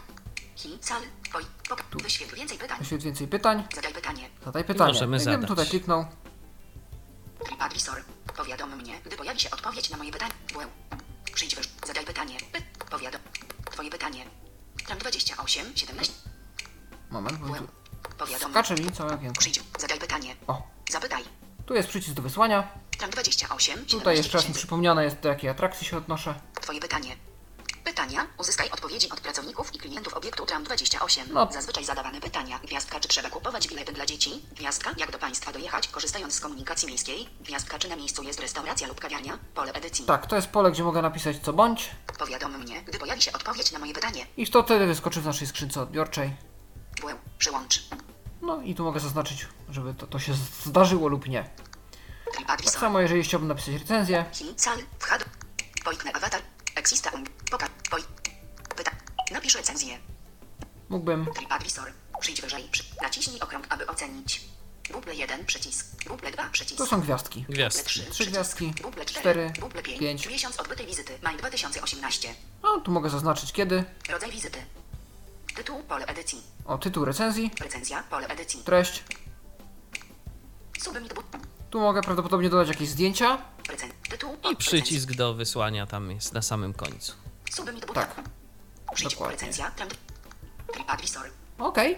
Hi. 0.57 0.79
Sal. 0.81 1.03
Poi... 1.33 1.45
Poka... 1.69 1.85
Wyświetl 2.03 2.37
więcej 2.37 2.59
pytań. 2.59 2.79
Jeśli 2.81 2.99
więcej 2.99 3.29
pytań, 3.29 3.65
Zadaj 3.75 3.95
pytanie. 3.95 4.31
zadaj 4.45 4.65
pytanie. 4.65 4.93
Możemy 4.93 5.17
Jakbym 5.17 5.33
zadać. 5.33 5.49
tutaj 5.49 5.67
kliknął. 5.67 6.07
TripAdvisor. 7.45 8.05
Powiadom 8.37 8.77
mnie, 8.77 9.01
gdy 9.05 9.17
pojawi 9.17 9.41
się 9.41 9.51
odpowiedź 9.51 9.91
na 9.91 9.97
moje 9.97 10.13
pytanie. 10.13 10.35
Błę. 10.53 10.67
Przyjdź 11.35 11.55
wyż. 11.57 11.69
Zadaj 11.87 12.05
pytanie. 12.05 12.39
Py. 12.53 12.63
Powiadom. 12.91 13.21
Twoje 13.73 13.91
pytanie. 13.91 14.25
Tram 14.87 14.99
28, 14.99 15.77
17. 15.77 16.13
Moment, 17.11 17.39
bo 17.39 17.55
tu 18.27 18.27
skacze 18.51 18.75
mi 18.75 18.93
całe 18.93 19.15
okienko. 19.15 19.45
Zadaj 19.79 19.99
pytanie. 19.99 20.37
O, 20.47 20.63
Zapytaj. 20.91 21.23
tu 21.67 21.75
jest 21.75 21.89
przycisk 21.89 22.15
do 22.15 22.23
wysłania. 22.23 22.69
Tram 22.99 23.11
28, 23.11 23.75
17 23.75 23.99
Tutaj 23.99 24.17
jeszcze 24.17 24.39
raz 24.39 24.49
mi 24.49 24.55
przypomniane 24.55 25.05
jest, 25.05 25.21
do 25.21 25.29
jakiej 25.29 25.51
atrakcji 25.51 25.87
się 25.87 25.97
odnoszę. 25.97 26.35
Twoje 26.61 26.81
pytanie. 26.81 27.17
Pytania. 27.85 28.27
Uzyskaj 28.39 28.71
odpowiedzi 28.71 29.11
od 29.11 29.21
pracowników 29.21 29.75
i 29.75 29.79
klientów 29.79 30.15
obiektu 30.15 30.47
Tram 30.47 30.65
28. 30.65 31.29
No. 31.33 31.49
Zazwyczaj 31.53 31.85
zadawane 31.85 32.21
pytania. 32.21 32.59
Gwiazdka, 32.59 33.01
czy 33.01 33.09
trzeba 33.09 33.31
kupować 33.31 33.69
bilety 33.69 33.93
dla 33.93 34.07
dzieci? 34.07 34.31
Gwiazdka, 34.57 34.91
jak 34.97 35.11
do 35.11 35.19
państwa 35.19 35.53
dojechać, 35.53 35.89
korzystając 35.89 36.35
z 36.35 36.41
komunikacji 36.41 36.89
miejskiej? 36.89 37.29
Gwiazdka, 37.41 37.79
czy 37.79 37.89
na 37.89 37.97
miejscu 37.97 38.23
jest 38.23 38.41
restauracja 38.41 38.89
lub 38.89 39.01
kawiarnia? 39.01 39.39
Pole 39.55 39.73
edycji. 39.73 40.05
Tak, 40.05 40.27
to 40.27 40.37
jest 40.37 40.49
pole, 40.49 40.71
gdzie 40.71 40.85
mogę 40.85 41.03
napisać 41.03 41.37
co 41.39 41.53
bądź. 41.53 41.91
Powiadom 42.19 42.59
mnie, 42.59 42.83
gdy 42.83 42.99
pojawi 42.99 43.23
się 43.23 43.33
odpowiedź 43.33 43.73
na 43.73 43.79
moje 43.79 43.93
pytanie. 43.95 44.27
I 44.37 44.47
to 44.47 44.63
wtedy 44.63 44.87
wyskoczy 44.87 45.21
w 45.21 45.25
naszej 45.25 45.47
skrzynce 45.47 45.81
odbiorczej. 45.81 46.48
Błę. 47.01 47.15
Przyłącz. 47.39 47.83
No 48.43 48.63
i 48.63 48.75
tu 48.75 48.85
mogę 48.85 49.01
zaznaczyć, 49.01 49.47
żeby 49.69 49.95
to, 49.95 50.07
to 50.07 50.19
się 50.19 50.35
zdarzyło 50.65 51.09
lub 51.09 51.29
nie. 51.29 51.51
Tak 52.47 52.63
samo, 52.65 53.01
jeżeli 53.01 53.23
chciałbym 53.23 53.49
napisać 53.49 53.75
recenzję, 53.75 54.25
um. 57.13 57.25
Napisz 59.31 59.55
recenzję. 59.55 59.99
mógłbym. 60.89 61.27
Przyjdź 62.21 62.41
wyżej. 62.41 62.69
Naciśnij 63.03 63.41
okrąg, 63.41 63.67
aby 63.69 63.87
ocenić. 63.87 64.41
Google 64.91 65.11
1 65.11 65.47
przycisk. 65.47 66.05
Google 66.05 66.27
2 66.33 66.49
przycisk. 66.51 66.79
To 66.79 66.87
są 66.87 67.01
gwiazdki. 67.01 67.45
Gwiazd. 67.49 67.85
Trzy, 67.87 68.01
Trzy 68.01 68.11
przycisk. 68.11 68.31
gwiazdki, 68.31 68.73
Google 68.83 69.01
cztery, 69.07 69.53
Google 69.61 69.79
pięć. 69.83 70.27
Miesiąc 70.27 70.61
odbytej 70.61 70.87
wizyty. 70.87 71.19
Maj 71.23 71.37
2018. 71.37 72.35
No, 72.63 72.81
tu 72.81 72.91
mogę 72.91 73.11
zaznaczyć 73.11 73.53
kiedy. 73.53 73.85
Rodzaj 74.09 74.31
wizyty. 74.31 74.59
Tytuł 75.59 75.83
pole 75.83 76.07
edycji. 76.07 76.43
O, 76.65 76.79
tytuł 76.79 77.05
recenzji, 77.05 77.51
Recenzja 77.61 78.03
pole 78.03 78.29
edycji. 78.29 78.61
treść. 78.61 79.05
Submit. 80.79 81.15
Tu 81.71 81.81
mogę 81.81 82.03
prawdopodobnie 82.03 82.51
dodać 82.51 82.69
jakieś 82.69 82.89
zdjęcia. 82.89 83.39
Recen... 83.69 83.91
Tytuł 84.11 84.37
I 84.53 84.57
przycisk 84.57 85.13
do 85.13 85.35
wysłania 85.35 85.87
tam 85.87 86.11
jest 86.11 86.33
na 86.33 86.43
samym 86.43 86.75
końcu. 86.75 87.13
Submit. 87.51 87.87
Tak, 87.95 88.15
dokładnie. 89.03 89.37
recenzja. 89.37 89.73
Okej. 91.59 91.97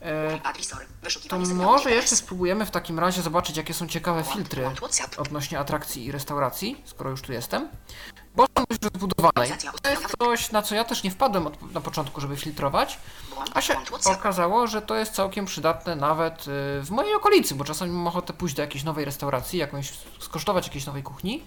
E, 0.00 0.30
TripAdvisor. 0.30 0.86
To 1.28 1.38
może 1.38 1.90
jeszcze 1.90 2.16
spróbujemy 2.16 2.66
w 2.66 2.70
takim 2.70 2.98
razie 2.98 3.22
zobaczyć, 3.22 3.56
jakie 3.56 3.74
są 3.74 3.88
ciekawe 3.88 4.24
filtry 4.24 4.70
odnośnie 5.16 5.58
atrakcji 5.58 6.04
i 6.04 6.12
restauracji, 6.12 6.82
skoro 6.84 7.10
już 7.10 7.22
tu 7.22 7.32
jestem. 7.32 7.68
Bo 8.34 8.46
są 8.58 8.64
już 8.70 8.78
To 9.82 9.90
jest 9.90 10.02
coś, 10.18 10.50
na 10.52 10.62
co 10.62 10.74
ja 10.74 10.84
też 10.84 11.02
nie 11.02 11.10
wpadłem 11.10 11.46
od, 11.46 11.72
na 11.72 11.80
początku, 11.80 12.20
żeby 12.20 12.36
filtrować, 12.36 12.98
a 13.54 13.60
się 13.60 13.74
okazało, 14.18 14.66
że 14.66 14.82
to 14.82 14.94
jest 14.94 15.12
całkiem 15.12 15.44
przydatne 15.46 15.96
nawet 15.96 16.40
y, 16.40 16.82
w 16.82 16.88
mojej 16.90 17.14
okolicy, 17.14 17.54
bo 17.54 17.64
czasami 17.64 17.92
mam 17.92 18.06
ochotę 18.06 18.32
pójść 18.32 18.54
do 18.54 18.62
jakiejś 18.62 18.84
nowej 18.84 19.04
restauracji, 19.04 19.58
jakąś, 19.58 19.92
skosztować 20.20 20.66
jakiejś 20.66 20.86
nowej 20.86 21.02
kuchni. 21.02 21.44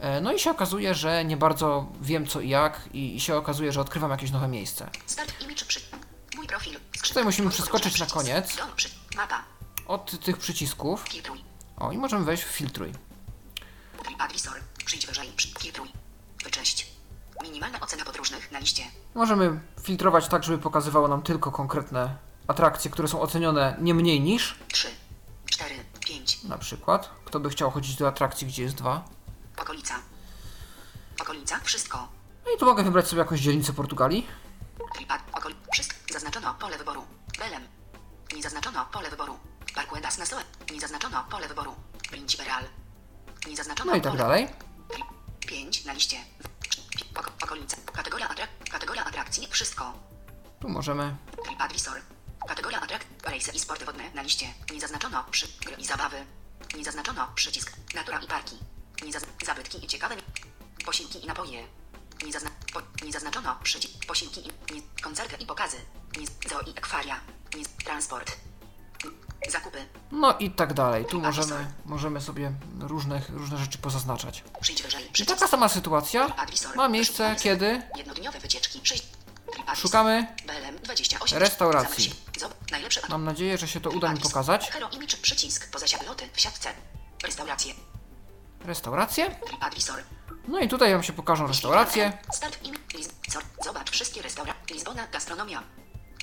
E, 0.00 0.20
No 0.20 0.32
i 0.32 0.38
się 0.38 0.50
okazuje, 0.50 0.94
że 0.94 1.24
nie 1.24 1.36
bardzo 1.36 1.86
wiem 2.00 2.26
co 2.26 2.40
i 2.40 2.48
jak 2.48 2.88
i, 2.92 3.16
i 3.16 3.20
się 3.20 3.36
okazuje, 3.36 3.72
że 3.72 3.80
odkrywam 3.80 4.10
jakieś 4.10 4.30
nowe 4.30 4.48
miejsce. 4.48 4.90
Tutaj 7.08 7.24
musimy 7.24 7.50
przeskoczyć 7.50 8.00
na 8.00 8.06
koniec. 8.06 8.56
Od 9.86 10.20
tych 10.24 10.36
przycisków, 10.36 11.04
o 11.76 11.92
i 11.92 11.98
możemy 11.98 12.24
wejść 12.24 12.42
w 12.42 12.46
filtruj. 12.46 12.92
Przyjdź 14.84 15.06
wyżej. 15.06 15.32
Filtruj. 15.60 15.92
Wycześć. 16.44 16.86
Minimalna 17.42 17.80
ocena 17.80 18.04
podróżnych 18.04 18.52
na 18.52 18.58
liście. 18.58 18.82
Możemy 19.14 19.60
filtrować 19.82 20.28
tak, 20.28 20.44
żeby 20.44 20.58
pokazywało 20.58 21.08
nam 21.08 21.22
tylko 21.22 21.52
konkretne 21.52 22.16
atrakcje, 22.46 22.90
które 22.90 23.08
są 23.08 23.20
ocenione 23.20 23.76
nie 23.80 23.94
mniej 23.94 24.20
niż, 24.20 24.58
3, 24.72 24.88
4, 25.46 25.74
5. 26.00 26.44
na 26.44 26.58
przykład, 26.58 27.10
kto 27.24 27.40
by 27.40 27.50
chciał 27.50 27.70
chodzić 27.70 27.96
do 27.96 28.08
atrakcji, 28.08 28.46
gdzie 28.46 28.62
jest 28.62 28.74
dwa. 28.74 29.04
Okolica. 29.56 29.94
Okolica. 31.20 31.60
Wszystko. 31.64 32.08
No 32.46 32.52
i 32.56 32.58
tu 32.58 32.66
mogę 32.66 32.82
wybrać 32.82 33.08
sobie 33.08 33.20
jakąś 33.20 33.40
dzielnicę 33.40 33.72
Portugalii. 33.72 34.26
Tripad. 34.94 35.20
Okol... 35.32 35.54
Wszystko. 35.72 35.98
Zaznaczono 36.12 36.54
pole 36.54 36.78
wyboru. 36.78 37.02
Belem. 37.38 37.62
Nie 38.36 38.42
zaznaczono 38.42 38.86
pole 38.92 39.10
wyboru. 39.10 39.38
Parkuedas 39.74 40.18
na 40.18 40.26
Soe. 40.26 40.40
Nie 40.72 40.80
zaznaczono 40.80 41.24
pole 41.30 41.48
wyboru. 41.48 41.74
Principeral. 42.10 42.64
Nie 43.48 43.56
zaznaczono 43.56 43.90
No 43.90 43.96
i 43.96 44.00
tak 44.00 44.12
pole... 44.12 44.22
dalej. 44.22 44.48
5 45.50 45.84
na 45.84 45.92
liście. 45.92 46.16
Oko... 47.14 47.30
Okolica. 47.42 47.76
Kategoria, 47.92 48.28
atrak... 48.28 48.50
Kategoria 48.70 49.04
atrakcji. 49.04 49.48
Wszystko. 49.50 49.92
Tu 50.60 50.68
możemy. 50.68 51.16
TripAdvisor. 51.44 52.00
Kategoria 52.48 52.80
atrak... 52.80 53.04
Rejsy 53.24 53.50
i 53.52 53.60
sporty 53.60 53.84
wodne 53.84 54.10
na 54.14 54.22
liście. 54.22 54.46
Nie 54.72 54.80
zaznaczono 54.80 55.24
przy... 55.30 55.48
Gry 55.60 55.74
i 55.74 55.84
zabawy. 55.84 56.26
Nie 56.76 56.84
zaznaczono 56.84 57.32
przycisk. 57.34 57.72
Natura 57.94 58.18
i 58.18 58.26
parki. 58.26 58.56
Nie 59.04 59.12
zazn... 59.12 59.26
Zabytki 59.46 59.84
i 59.84 59.88
ciekawe... 59.88 60.16
Posiłki 60.84 61.24
i 61.24 61.26
napoje. 61.26 61.68
Nie, 62.24 62.32
zazna... 62.32 62.50
po... 62.72 62.82
nie 63.04 63.12
zaznaczono 63.12 63.58
przycisk. 63.62 64.06
Posiłki 64.06 64.40
i... 64.40 64.74
Nie... 64.74 64.82
Koncerty 65.02 65.36
i 65.36 65.46
pokazy. 65.46 65.76
Nie... 66.18 66.26
Zoo 66.50 66.60
i 66.60 66.70
akwaria. 66.78 67.20
Nie... 67.56 67.64
Transport. 67.84 68.36
Zakupy. 69.48 69.86
No 70.12 70.38
i 70.38 70.50
tak 70.50 70.74
dalej. 70.74 71.04
Tu 71.04 71.20
możemy, 71.20 71.66
możemy 71.84 72.20
sobie 72.20 72.52
różne, 72.80 73.22
różne 73.28 73.58
rzeczy 73.58 73.78
pozaznaczać. 73.78 74.44
I 75.20 75.26
taka 75.26 75.48
sama 75.48 75.68
sytuacja 75.68 76.32
ma 76.76 76.88
miejsce, 76.88 77.36
kiedy 77.42 77.82
szukamy. 79.74 80.26
BLM 80.46 80.78
28. 80.82 81.38
Restauracji. 81.38 82.12
Mam 83.08 83.24
nadzieję, 83.24 83.58
że 83.58 83.68
się 83.68 83.80
to 83.80 83.90
uda 83.90 84.12
mi 84.12 84.20
pokazać. 84.20 84.72
Restauracje. 88.64 89.36
No 90.48 90.58
i 90.58 90.68
tutaj 90.68 90.92
Wam 90.92 91.02
się 91.02 91.12
pokażą 91.12 91.46
restauracje. 91.46 92.18
Zobacz 93.64 93.90
wszystkie 93.90 94.22
restauracje. 94.22 94.74
Lizbona 94.74 95.06
gastronomia. 95.06 95.62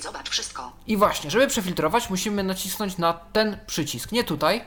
Zobacz 0.01 0.29
wszystko. 0.29 0.71
I 0.87 0.97
właśnie, 0.97 1.31
żeby 1.31 1.47
przefiltrować, 1.47 2.09
musimy 2.09 2.43
nacisnąć 2.43 2.97
na 2.97 3.13
ten 3.13 3.57
przycisk. 3.67 4.11
Nie 4.11 4.23
tutaj. 4.23 4.63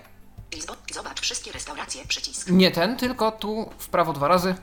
Zobacz 0.92 1.20
wszystkie 1.20 1.52
restauracje. 1.52 2.06
Przycisk. 2.06 2.48
nie 2.48 2.70
ten, 2.70 2.96
tylko 2.96 3.32
tu 3.32 3.70
w 3.78 3.88
prawo 3.88 4.12
dwa 4.12 4.28
razy. 4.28 4.54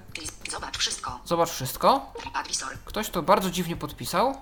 Zobacz 0.51 0.77
wszystko. 0.77 1.19
Zobacz 1.25 1.49
wszystko. 1.49 2.13
TripAdvisor. 2.19 2.77
Ktoś 2.85 3.09
to 3.09 3.23
bardzo 3.23 3.51
dziwnie 3.51 3.75
podpisał. 3.75 4.37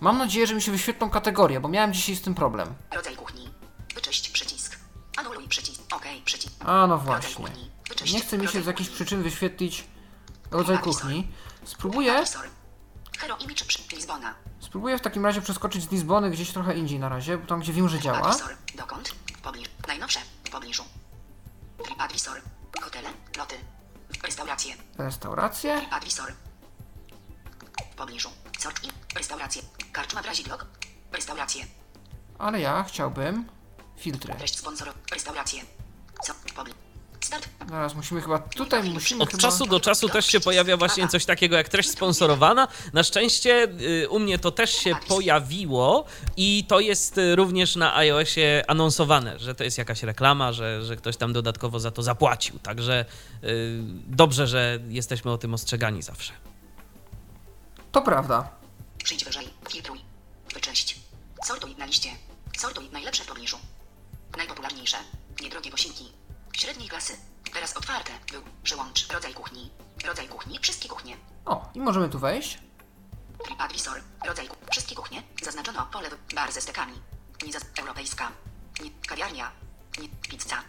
Mam 0.00 0.18
nadzieję, 0.18 0.46
że 0.46 0.54
mi 0.54 0.62
się 0.62 0.72
wyświetlą 0.72 1.10
kategorie, 1.10 1.60
bo 1.60 1.68
miałem 1.68 1.92
dzisiaj 1.92 2.16
z 2.16 2.22
tym 2.22 2.34
problem. 2.34 2.74
Rodzaj 2.90 3.16
kuchni. 3.16 3.50
Wyczyść 3.94 4.28
przycisk. 4.28 4.78
Anuluj 5.16 5.48
przycisk. 5.48 5.82
OK 5.92 6.04
przycisk. 6.24 6.54
A 6.64 6.86
no 6.86 6.98
właśnie. 6.98 7.44
Nie 8.12 8.20
chce 8.20 8.38
mi 8.38 8.48
się 8.48 8.62
z 8.62 8.66
jakichś 8.66 8.90
przyczyn 8.90 9.22
wyświetlić 9.22 9.84
rodzaj 10.50 10.78
kuchni. 10.78 11.28
Spróbuję. 11.64 12.24
Hero 13.18 13.36
Image 13.36 13.64
Lizbona. 13.92 14.34
Spróbuję 14.68 14.98
w 14.98 15.00
takim 15.00 15.24
razie 15.26 15.40
przeskoczyć 15.40 15.84
z 15.84 15.90
Lizbony 15.90 16.30
gdzieś 16.30 16.50
trochę 16.52 16.78
indziej 16.78 16.98
na 16.98 17.08
razie, 17.08 17.38
bo 17.38 17.46
tam 17.46 17.60
gdzie 17.60 17.72
wiem, 17.72 17.88
że 17.88 17.98
działa. 17.98 18.18
TripAdvisor. 18.18 18.56
Dokąd? 18.74 19.14
Pobliż. 19.42 19.68
Najnowsze. 19.88 20.20
W 20.44 20.50
pobliżu. 20.50 20.84
TripAdvisor. 21.84 22.40
Hotele. 22.82 23.08
Loty. 23.38 23.56
Restauracje. 24.22 24.74
Restauracje. 24.98 25.78
TripAdvisor. 25.78 26.32
W 27.92 27.94
pobliżu. 27.96 28.28
Search 28.58 28.84
in. 28.84 28.90
Restauracje. 29.16 29.62
Karczma 29.92 30.22
w 30.22 30.26
razie 30.26 30.44
blog. 30.44 30.66
Restauracje. 31.12 31.64
Ale 32.38 32.60
ja 32.60 32.84
chciałbym 32.88 33.44
filtry. 33.96 34.34
Treść 34.34 34.58
sponsor. 34.58 34.88
Restauracje. 35.12 35.62
Co? 36.24 36.32
Pobliż. 36.54 36.74
Start. 36.74 36.87
Zaraz 37.70 37.94
musimy 37.94 38.20
chyba, 38.20 38.38
tutaj 38.38 38.90
musimy 38.90 39.22
Od 39.22 39.30
chyba... 39.30 39.42
czasu 39.42 39.66
do 39.66 39.80
czasu 39.80 40.08
też 40.08 40.26
się 40.26 40.40
pojawia 40.40 40.76
właśnie 40.76 41.08
coś 41.08 41.24
takiego 41.24 41.56
jak 41.56 41.68
treść 41.68 41.90
sponsorowana. 41.90 42.68
Na 42.92 43.02
szczęście 43.02 43.68
y, 44.02 44.08
u 44.08 44.18
mnie 44.18 44.38
to 44.38 44.50
też 44.50 44.70
się 44.70 44.94
pojawiło 45.08 46.04
i 46.36 46.64
to 46.68 46.80
jest 46.80 47.18
y, 47.18 47.36
również 47.36 47.76
na 47.76 47.96
iOSie 47.96 48.64
anonsowane, 48.68 49.38
że 49.38 49.54
to 49.54 49.64
jest 49.64 49.78
jakaś 49.78 50.02
reklama, 50.02 50.52
że, 50.52 50.84
że 50.84 50.96
ktoś 50.96 51.16
tam 51.16 51.32
dodatkowo 51.32 51.80
za 51.80 51.90
to 51.90 52.02
zapłacił. 52.02 52.58
Także 52.58 53.04
y, 53.44 53.78
dobrze, 54.06 54.46
że 54.46 54.78
jesteśmy 54.88 55.30
o 55.30 55.38
tym 55.38 55.54
ostrzegani 55.54 56.02
zawsze. 56.02 56.32
To 57.92 58.02
prawda. 58.02 58.48
Przyjdź 59.04 59.24
wyżej. 59.24 59.48
Filtruj. 59.70 60.00
Wyczyść. 60.54 60.96
Sortuj 61.44 61.76
na 61.76 61.86
liście. 61.86 62.08
Sortuj 62.58 62.88
najlepsze 62.92 63.24
w 63.24 63.26
pobliżu. 63.26 63.56
Najpopularniejsze. 64.36 64.96
Niedrogie 65.42 65.70
posiłki. 65.70 66.04
Średniej 66.58 66.88
klasy. 66.88 67.16
Teraz 67.52 67.76
otwarte. 67.76 68.12
Był. 68.32 68.42
Przełącz. 68.62 69.08
Rodzaj 69.12 69.34
kuchni. 69.34 69.70
Rodzaj 70.06 70.28
kuchni. 70.28 70.58
Wszystkie 70.62 70.88
kuchnie. 70.88 71.16
O, 71.46 71.70
i 71.74 71.80
możemy 71.80 72.08
tu 72.08 72.18
wejść. 72.18 72.58
TripAdvisor. 73.44 74.00
Rodzaj 74.26 74.48
kuchni. 74.48 74.66
Wszystkie 74.70 74.94
kuchnie. 74.94 75.22
Zaznaczono 75.42 75.86
pole 75.92 76.10
bar 76.34 76.52
ze 76.52 76.60
stekami. 76.60 76.92
Nie 77.46 77.52
zaz... 77.52 77.62
Europejska. 77.80 78.32
Nie. 78.82 78.90
Kawiarnia. 79.08 79.50
Nie. 80.00 80.08
Pizza. 80.08 80.62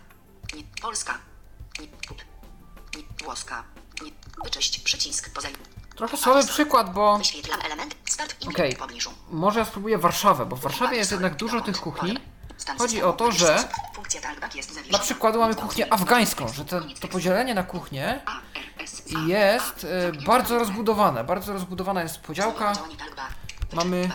Nie. 0.55 0.63
Polska. 0.81 1.17
Nie. 1.79 1.87
Pub. 1.87 2.17
Nie. 2.95 3.03
Włoska. 3.25 3.63
Nie. 4.03 4.11
Wyczyść 4.43 4.79
przycisk 4.79 5.33
poza. 5.33 5.47
Trochę 5.95 6.17
słaby 6.17 6.47
przykład, 6.47 6.93
bo 6.93 7.17
Wyświetlam 7.17 7.61
element. 7.61 7.95
Start 8.09 8.35
i 8.41 8.75
w 8.75 8.79
pobliżu. 8.79 9.13
może 9.29 9.59
ja 9.59 9.65
spróbuję 9.65 9.97
Warszawę, 9.97 10.45
bo 10.45 10.55
w 10.55 10.61
Warszawie 10.61 10.97
jest 10.97 11.11
jednak 11.11 11.35
dużo 11.35 11.61
tych 11.61 11.77
kuchni. 11.81 12.17
Chodzi 12.77 13.03
o 13.03 13.13
to, 13.13 13.31
że 13.31 13.69
na 14.91 14.99
przykład 14.99 15.35
mamy 15.35 15.55
kuchnię 15.55 15.93
afgańską, 15.93 16.47
że 16.47 16.65
te, 16.65 16.81
to 16.99 17.07
podzielenie 17.07 17.53
na 17.53 17.63
kuchnię 17.63 18.21
jest 19.27 19.83
e, 19.83 20.11
bardzo 20.25 20.59
rozbudowane. 20.59 21.23
Bardzo 21.23 21.53
rozbudowana 21.53 22.03
jest 22.03 22.17
podziałka. 22.17 22.73
Mamy-. 23.73 24.09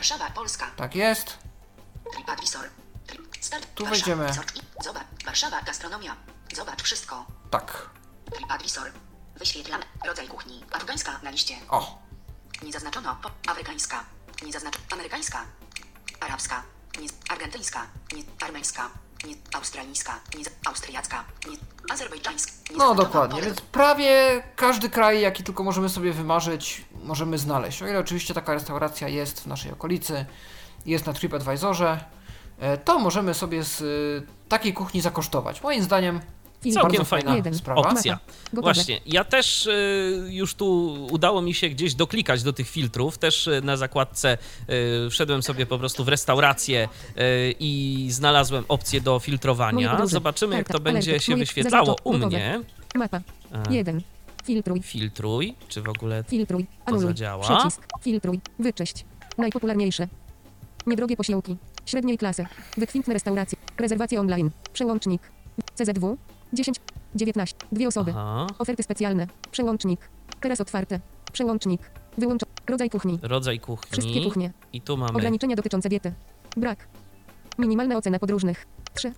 Tak 0.76 0.94
jest. 0.94 1.38
Tu 3.74 3.86
wejdziemy. 3.86 4.26
Warszawa, 5.24 5.62
gastronomia. 5.62 6.16
Zobacz 6.54 6.82
wszystko. 6.82 7.26
Tak. 7.50 7.90
TripAdvisor. 8.32 8.92
Wyświetlam 9.36 9.80
rodzaj 10.06 10.28
kuchni. 10.28 10.64
Afgańska 10.72 11.20
na 11.22 11.30
liście. 11.30 11.54
O. 11.68 11.98
Nie 12.62 12.72
zaznaczono. 12.72 13.16
Afrykańska. 13.48 14.04
Nie 14.46 14.52
zaznaczono. 14.52 14.84
Amerykańska. 14.92 15.44
Arabska. 16.20 16.62
Nie, 17.00 17.08
argentyńska. 17.28 17.86
Nie, 18.16 18.22
armeńska. 18.46 18.90
Nie, 19.26 19.34
australijska. 19.54 20.20
Nie, 20.38 20.44
austriacka. 20.66 21.24
Nie, 21.50 21.56
azerbejdżańska. 21.92 22.52
Nie 22.70 22.76
No 22.76 22.94
dokładnie, 22.94 23.42
więc 23.42 23.60
prawie 23.60 24.42
każdy 24.56 24.90
kraj, 24.90 25.20
jaki 25.20 25.42
tylko 25.42 25.64
możemy 25.64 25.88
sobie 25.88 26.12
wymarzyć, 26.12 26.84
możemy 27.04 27.38
znaleźć. 27.38 27.82
O 27.82 27.86
ile 27.86 27.98
oczywiście 27.98 28.34
taka 28.34 28.54
restauracja 28.54 29.08
jest 29.08 29.40
w 29.40 29.46
naszej 29.46 29.72
okolicy, 29.72 30.26
jest 30.86 31.06
na 31.06 31.12
TripAdvisorze, 31.12 32.04
e, 32.58 32.78
to 32.78 32.98
możemy 32.98 33.34
sobie 33.34 33.64
z 33.64 33.80
e, 33.80 34.48
takiej 34.48 34.72
kuchni 34.74 35.00
zakosztować. 35.00 35.62
Moim 35.62 35.82
zdaniem. 35.82 36.20
Całkiem 36.72 37.04
fajna 37.04 37.36
Jeden. 37.36 37.54
sprawa. 37.54 37.80
opcja. 37.80 38.18
Właśnie, 38.52 39.00
ja 39.06 39.24
też 39.24 39.66
y, 39.66 40.26
już 40.30 40.54
tu 40.54 40.94
udało 41.10 41.42
mi 41.42 41.54
się 41.54 41.68
gdzieś 41.68 41.94
doklikać 41.94 42.42
do 42.42 42.52
tych 42.52 42.68
filtrów. 42.70 43.18
Też 43.18 43.46
y, 43.46 43.60
na 43.64 43.76
zakładce 43.76 44.38
y, 45.06 45.10
wszedłem 45.10 45.42
sobie 45.42 45.66
po 45.66 45.78
prostu 45.78 46.04
w 46.04 46.08
restaurację 46.08 46.88
i 47.60 48.06
znalazłem 48.10 48.64
opcję 48.68 49.00
do 49.00 49.18
filtrowania. 49.18 50.06
Zobaczymy, 50.06 50.56
jak 50.56 50.66
to 50.66 50.72
Karta. 50.72 50.84
będzie 50.84 51.10
Alerty. 51.10 51.26
się 51.26 51.36
wyświetlało 51.36 51.96
u 52.04 52.18
mnie. 52.18 52.60
Mapa. 52.94 53.20
1. 53.70 54.00
Filtruj. 54.44 54.82
Filtruj, 54.82 55.54
czy 55.68 55.82
w 55.82 55.88
ogóle 55.88 56.24
Filtruj. 56.28 56.66
To 56.86 56.98
zadziała? 56.98 57.56
Przycisk. 57.58 57.86
Filtruj. 58.00 58.40
Wyczyść. 58.58 59.04
Najpopularniejsze. 59.38 60.08
Niedrogie 60.86 61.16
posiłki. 61.16 61.56
Średniej 61.86 62.18
klasy. 62.18 62.46
Wykwintne 62.76 63.14
restauracje. 63.14 63.58
Rezerwacje 63.78 64.20
online. 64.20 64.50
Przełącznik. 64.72 65.22
CZW. 65.74 66.16
10. 66.54 66.76
19. 67.14 67.56
Dwie 67.72 67.88
osoby. 67.88 68.10
Aha, 68.16 68.46
Oferty 68.58 68.82
specjalne. 68.82 69.26
Przełącznik. 69.50 70.08
Teraz 70.40 70.60
otwarte. 70.60 71.00
Przełącznik. 71.32 71.90
Wyłącz. 72.18 72.40
Rodzaj 72.66 72.90
kuchni. 72.90 73.18
rodzaj 73.22 73.60
Wszystkie 73.90 74.02
kuchni. 74.04 74.24
kuchnie. 74.24 74.52
I 74.72 74.80
tu 74.80 74.96
mamy 74.96 75.12
Ograniczenia 75.12 75.56
dotyczące 75.56 75.88
diety. 75.88 76.12
Brak. 76.56 76.88
Minimalna 77.58 77.96
ocena 77.96 78.18
podróżnych. 78.18 78.66
3. 78.94 79.12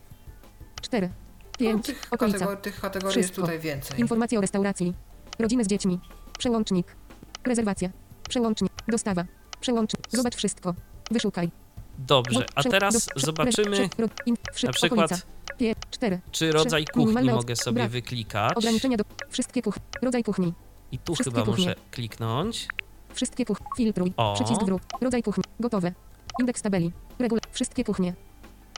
4. 0.82 1.09
No, 1.09 1.12
5. 1.59 1.87
tych, 1.87 2.09
Okolica. 2.11 2.39
kategor- 2.39 2.57
tych 2.61 2.80
kategorii 2.80 3.16
jest 3.18 3.28
Wszystko. 3.28 3.43
tutaj 3.43 3.59
więcej. 3.61 4.01
Informacje 4.01 4.39
o 4.39 4.41
restauracji. 4.41 4.95
Rodziny 5.39 5.64
z 5.64 5.66
dziećmi. 5.66 6.01
Przełącznik. 6.39 6.97
Rezerwacja. 7.45 7.91
Przełącznik. 8.28 8.72
Dostawa. 8.89 9.24
Przełącznik. 9.61 10.03
Zobacz 10.11 10.37
wszystko. 10.37 10.74
Wyszukaj. 11.11 11.51
Dobrze, 11.99 12.45
a 12.55 12.62
teraz 12.62 12.95
do- 12.95 13.01
prze- 13.14 13.26
zobaczymy, 13.26 13.70
prze- 13.76 13.89
ro- 13.99 14.09
in- 14.26 14.37
wszy- 14.53 14.66
na 14.66 14.72
przykład, 14.72 15.26
okolica. 15.57 15.74
Pie, 15.74 15.74
4. 15.90 16.20
czy 16.32 16.52
rodzaj 16.52 16.84
Trzy. 16.84 16.92
kuchni 16.92 17.07
Minimalne 17.07 17.32
oc- 17.32 17.36
mogę 17.36 17.57
sobie 17.57 17.74
brak. 17.74 17.90
wyklikać. 17.90 18.52
Ograniczenia 18.57 18.96
do. 18.96 19.04
Wszystkie 19.28 19.62
kuchnie. 19.62 19.82
Rodzaj 20.02 20.24
kuchni. 20.24 20.52
I 20.92 20.98
tu 20.98 21.14
wszystkie 21.14 21.30
chyba 21.34 21.46
kuchnie. 21.46 21.64
muszę 21.66 21.76
kliknąć. 21.90 22.68
Wszystkie 23.14 23.44
kuchnie. 23.44 23.66
Filtruj. 23.76 24.12
O. 24.16 24.34
Przycisk 24.34 24.62
wróg. 24.64 24.82
Rodzaj 25.00 25.22
kuchni. 25.22 25.44
Gotowe. 25.61 25.92
Indeks 26.40 26.62
tabeli. 26.62 26.92
Regula. 27.18 27.40
Wszystkie 27.52 27.84
kuchnie. 27.84 28.14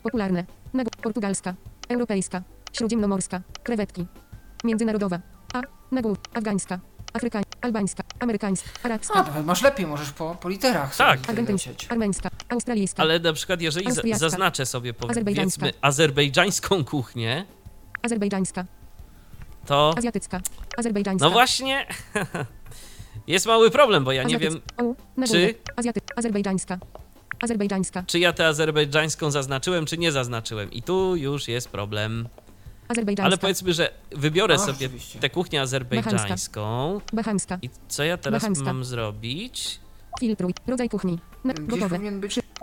Popularne. 0.02 0.44
Nagł. 0.74 0.90
Portugalska. 1.02 1.54
Europejska. 1.88 2.42
Śródziemnomorska. 2.72 3.40
Krewetki. 3.62 4.06
Międzynarodowa. 4.64 5.20
A. 5.54 5.62
Nagłód. 5.92 6.18
Afgańska. 6.34 6.80
Afrykań. 7.12 7.42
Albańska. 7.60 8.02
Amerykańska. 8.20 8.68
Arabska. 8.82 9.14
A, 9.14 9.22
nawet 9.22 9.46
masz 9.46 9.62
lepiej, 9.62 9.86
możesz 9.86 10.10
po, 10.12 10.34
po 10.40 10.48
literach 10.48 10.94
sobie 10.94 11.10
Tak. 11.10 11.28
Argentyńska. 11.30 11.70
lecieć. 11.70 11.90
Armeńska. 11.92 12.28
Australijska. 12.48 13.02
Ale 13.02 13.18
na 13.20 13.32
przykład, 13.32 13.60
jeżeli 13.60 13.86
Austriacka. 13.86 14.18
zaznaczę 14.18 14.66
sobie 14.66 14.94
powiedzmy 14.94 15.10
Azerbejdżańska. 15.20 15.66
azerbejdżańską 15.80 16.84
kuchnię, 16.84 17.44
Azerbejdżańska. 18.02 18.64
to 19.66 19.94
Azjatycka. 19.96 20.40
Azerbejdżańska. 20.76 21.26
no 21.26 21.30
właśnie 21.32 21.86
jest 23.26 23.46
mały 23.46 23.70
problem, 23.70 24.04
bo 24.04 24.12
ja 24.12 24.22
nie 24.22 24.38
wiem, 24.38 24.48
Azjatycka. 24.52 24.82
O, 24.84 24.94
nagłówek. 25.16 25.64
czy- 25.64 25.72
Azjaty. 25.76 26.00
Azerbejdżańska. 26.16 26.78
Azerbejdżańska. 27.42 28.02
czy 28.06 28.18
ja 28.18 28.32
tę 28.32 28.46
azerbejdżańską 28.46 29.30
zaznaczyłem, 29.30 29.86
czy 29.86 29.98
nie 29.98 30.12
zaznaczyłem. 30.12 30.72
I 30.72 30.82
tu 30.82 31.16
już 31.16 31.48
jest 31.48 31.68
problem. 31.68 32.28
Ale 33.22 33.38
powiedzmy, 33.38 33.72
że 33.72 33.90
wybiorę 34.10 34.54
A, 34.54 34.58
sobie 34.58 34.72
rzeczywiście. 34.72 35.18
tę 35.18 35.30
kuchnię 35.30 35.60
azerbejdżańską. 35.62 37.00
Bahamska. 37.12 37.58
I 37.62 37.70
co 37.88 38.04
ja 38.04 38.16
teraz 38.16 38.42
Bahamska. 38.42 38.64
mam 38.64 38.84
zrobić? 38.84 39.80
Filtruj. 40.20 40.54
Rodzaj 40.66 40.88
kuchni. 40.88 41.18
Na, 41.44 41.54
gotowe. 41.54 41.98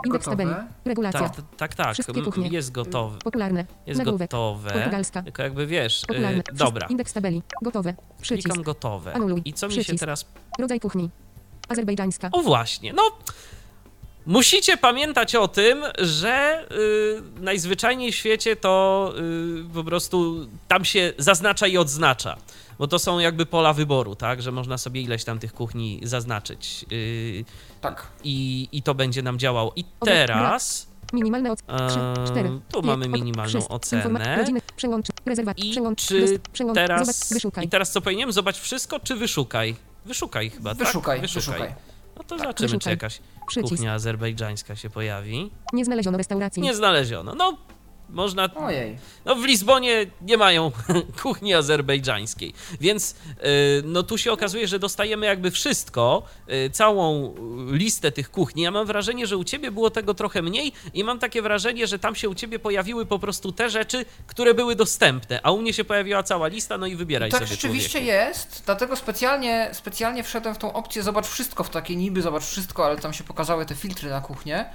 Indeks 0.06 0.26
tabeli. 0.26 0.52
Regulacja. 0.86 1.20
Tak, 1.30 1.42
tak, 1.58 1.76
tak. 1.76 1.94
Wszystkie 1.94 2.22
kuchnie. 2.22 2.48
Jest 2.48 2.72
gotowe. 2.72 3.18
Popularne. 3.24 3.66
Jest 3.88 3.98
Nagłówek. 3.98 4.32
gotowe. 4.32 4.72
Portugalska. 4.72 5.22
Tylko 5.24 5.44
jakby 5.44 5.68
wiesz, 5.68 6.04
y, 6.04 6.08
Popularne. 6.08 6.42
Wszystkie- 6.44 6.66
dobra. 6.66 6.88
Indeks 6.88 7.14
tabeli. 7.14 7.42
Gotowe. 7.62 7.96
Przycisk. 8.22 8.48
Klikam 8.48 8.64
gotowe. 8.64 9.14
Anuluj. 9.14 9.42
I 9.46 9.54
co 9.54 9.68
mi 9.68 9.74
się 9.74 9.82
Przycisk. 9.82 10.00
teraz 10.00 10.26
Rodzaj 10.60 10.80
kuchni. 10.80 11.10
Azerbejdżańska. 11.70 12.30
O 12.32 12.42
właśnie, 12.42 12.94
no. 12.94 13.02
Musicie 14.26 14.78
pamiętać 14.78 15.36
o 15.36 15.48
tym, 15.48 15.84
że 16.00 16.66
y, 16.72 17.42
najzwyczajniej 17.42 18.12
w 18.12 18.16
świecie 18.16 18.56
to 18.56 19.14
y, 19.70 19.74
po 19.74 19.84
prostu 19.84 20.48
tam 20.68 20.86
się 20.86 21.14
zaznacza 21.18 21.68
i 21.68 21.78
odznacza. 21.78 22.38
Bo 22.80 22.88
to 22.88 23.00
są 23.00 23.20
jakby 23.20 23.46
pola 23.46 23.74
wyboru, 23.74 24.16
tak? 24.16 24.42
Że 24.42 24.52
można 24.52 24.78
sobie 24.78 25.02
ileś 25.02 25.24
tam 25.24 25.40
tych 25.40 25.54
kuchni 25.54 26.00
zaznaczyć. 26.04 26.86
y, 26.92 27.46
Tak. 27.82 28.08
i, 28.24 28.68
I 28.72 28.82
to 28.82 28.96
będzie 28.96 29.22
nam 29.22 29.40
działało. 29.40 29.74
I 29.76 29.86
teraz. 30.00 30.88
Minimalne 31.14 31.52
oceny. 31.52 31.90
3, 31.90 32.00
Eee, 32.00 32.28
4. 32.28 32.50
tu 32.72 32.82
mamy 32.82 33.08
minimalną 33.08 33.68
ocenę. 33.68 34.36
Rodziny. 34.38 34.62
Przełącz. 34.76 35.08
Rezerwacja. 35.26 35.66
I 35.66 35.72
Przełącz. 35.72 36.06
czy 36.06 36.40
przełącz. 36.54 36.76
Teraz. 36.76 37.34
Wyszukaj. 37.34 37.66
I 37.66 37.70
teraz 37.70 37.92
co 37.92 38.02
powinienem? 38.02 38.32
Zobacz 38.32 38.58
wszystko, 38.60 39.00
czy 39.00 39.16
wyszukaj? 39.16 39.76
Wyszukaj 40.06 40.50
chyba, 40.50 40.74
Wyszukaj, 40.74 41.22
tak? 41.22 41.30
wyszukaj. 41.30 41.76
No 42.18 42.24
to 42.24 42.38
zobaczymy, 42.38 42.68
czy 42.70 42.76
wyszukaj. 42.76 42.94
jakaś 42.94 43.20
Przycisk. 43.48 43.74
kuchnia 43.74 43.94
azerbejdżańska 43.94 44.76
się 44.76 44.90
pojawi. 44.90 45.52
Nie 45.74 45.86
znaleziono 45.86 46.18
restauracji. 46.18 46.62
Nie 46.62 46.76
znaleziono. 46.76 47.36
No, 47.36 47.58
można. 48.10 48.50
Ojej. 48.56 48.98
No, 49.26 49.36
w 49.36 49.46
Lizbonie 49.46 50.06
nie 50.22 50.38
mają 50.38 50.72
kuchni 51.24 51.54
azerbejdżańskiej. 51.54 52.54
Więc 52.82 53.16
yy, 53.28 53.46
no 53.84 54.04
tu 54.04 54.18
się 54.18 54.32
okazuje, 54.32 54.68
że 54.68 54.80
dostajemy 54.80 55.26
jakby 55.26 55.52
wszystko, 55.52 56.24
yy, 56.48 56.70
całą 56.70 57.36
listę 57.72 58.12
tych 58.12 58.32
kuchni. 58.32 58.64
Ja 58.64 58.72
mam 58.72 58.86
wrażenie, 58.88 59.28
że 59.28 59.38
u 59.38 59.44
ciebie 59.44 59.72
było 59.72 59.90
tego 59.90 60.14
trochę 60.14 60.42
mniej 60.42 60.74
i 60.94 61.04
mam 61.04 61.20
takie 61.20 61.42
wrażenie, 61.42 61.88
że 61.88 62.00
tam 62.00 62.16
się 62.16 62.30
u 62.30 62.36
ciebie 62.36 62.60
pojawiły 62.60 63.06
po 63.06 63.20
prostu 63.20 63.52
te 63.52 63.70
rzeczy, 63.70 64.06
które 64.28 64.54
były 64.54 64.76
dostępne, 64.76 65.40
a 65.44 65.52
u 65.52 65.62
mnie 65.62 65.74
się 65.74 65.84
pojawiła 65.84 66.24
cała 66.24 66.48
lista, 66.48 66.78
no 66.78 66.86
i 66.88 66.96
wybieraj 66.96 67.32
Tak 67.32 67.40
sobie 67.40 67.52
rzeczywiście 67.52 67.90
człowieku. 67.90 68.12
jest, 68.12 68.64
dlatego 68.66 68.96
specjalnie, 68.96 69.70
specjalnie 69.74 70.24
wszedłem 70.24 70.56
w 70.56 70.58
tą 70.58 70.74
opcję 70.74 71.04
Zobacz 71.04 71.28
wszystko, 71.28 71.64
w 71.64 71.70
takie 71.70 71.96
niby 71.96 72.22
Zobacz 72.22 72.44
wszystko, 72.44 72.86
ale 72.86 72.98
tam 72.98 73.14
się 73.14 73.24
pokazały 73.24 73.66
te 73.66 73.76
filtry 73.76 74.10
na 74.10 74.22
kuchnię, 74.22 74.66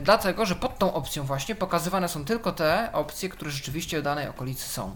dlatego, 0.00 0.46
że 0.46 0.54
pod 0.54 0.78
tą 0.78 0.94
opcją 0.94 1.24
właśnie 1.24 1.54
pokazywane 1.54 2.08
są 2.08 2.24
tylko 2.24 2.52
te 2.52 2.90
opcje, 2.92 3.28
które 3.28 3.50
rzeczywiście 3.50 4.00
w 4.00 4.02
danej 4.02 4.28
okolicy 4.28 4.68
są. 4.68 4.92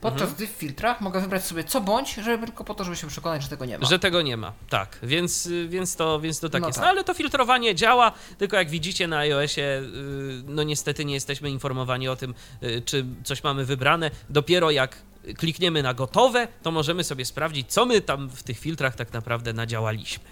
Podczas 0.00 0.22
Mhm. 0.22 0.36
gdy 0.36 0.46
w 0.46 0.50
filtrach 0.50 1.00
mogę 1.00 1.20
wybrać 1.20 1.44
sobie 1.44 1.64
co 1.64 1.80
bądź, 1.80 2.14
żeby 2.14 2.46
tylko 2.46 2.64
po 2.64 2.74
to, 2.74 2.84
żeby 2.84 2.96
się 2.96 3.06
przekonać, 3.06 3.42
że 3.42 3.48
tego 3.48 3.64
nie 3.64 3.78
ma. 3.78 3.86
Że 3.86 3.98
tego 3.98 4.22
nie 4.22 4.36
ma, 4.36 4.52
tak, 4.68 4.98
więc, 5.02 5.46
y, 5.46 5.68
więc, 5.68 5.96
to, 5.96 6.20
więc 6.20 6.40
to 6.40 6.48
tak 6.48 6.62
No 6.62 6.68
jest. 6.68 6.78
tak. 6.78 6.84
No 6.84 6.90
ale 6.90 7.04
to 7.04 7.14
filtrowanie 7.14 7.74
działa, 7.74 8.12
tylko 8.38 8.56
jak 8.56 8.70
widzicie 8.70 9.08
na 9.08 9.18
iOSie, 9.18 9.62
y, 9.62 9.82
no 10.46 10.62
niestety 10.62 11.04
nie 11.04 11.14
jesteśmy 11.14 11.50
informowani 11.50 12.08
o 12.08 12.16
tym, 12.16 12.34
y, 12.62 12.82
czy 12.84 13.04
coś 13.24 13.44
mamy 13.44 13.64
wybrane. 13.64 14.10
Dopiero 14.30 14.70
jak 14.70 14.96
klikniemy 15.38 15.82
na 15.82 15.94
gotowe, 15.94 16.48
to 16.62 16.70
możemy 16.70 17.04
sobie 17.04 17.24
sprawdzić, 17.24 17.72
co 17.72 17.86
my 17.86 18.00
tam 18.00 18.28
w 18.30 18.42
tych 18.42 18.58
filtrach 18.58 18.94
tak 18.96 19.12
naprawdę 19.12 19.52
nadziałaliśmy. 19.52 20.24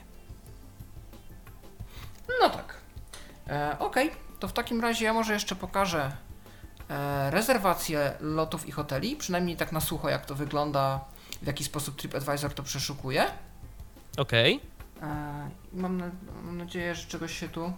No 2.40 2.50
tak. 2.50 2.81
E, 3.52 3.76
Okej, 3.78 4.10
to 4.40 4.48
w 4.48 4.52
takim 4.52 4.80
razie 4.80 5.04
ja 5.04 5.12
może 5.12 5.32
jeszcze 5.32 5.56
pokażę 5.56 6.12
e, 6.90 7.30
rezerwacje 7.30 8.12
lotów 8.20 8.66
i 8.66 8.72
hoteli, 8.72 9.16
przynajmniej 9.16 9.56
tak 9.56 9.72
na 9.72 9.80
sucho, 9.80 10.08
jak 10.08 10.26
to 10.26 10.34
wygląda, 10.34 11.00
w 11.42 11.46
jaki 11.46 11.64
sposób 11.64 11.96
TripAdvisor 11.96 12.54
to 12.54 12.62
przeszukuje. 12.62 13.30
Okej, 14.18 14.60
E, 15.02 15.50
mam, 15.72 15.96
na, 15.96 16.10
mam 16.44 16.58
nadzieję, 16.58 16.94
że 16.94 17.06
czegoś 17.06 17.38
się 17.38 17.48
tu 17.48 17.72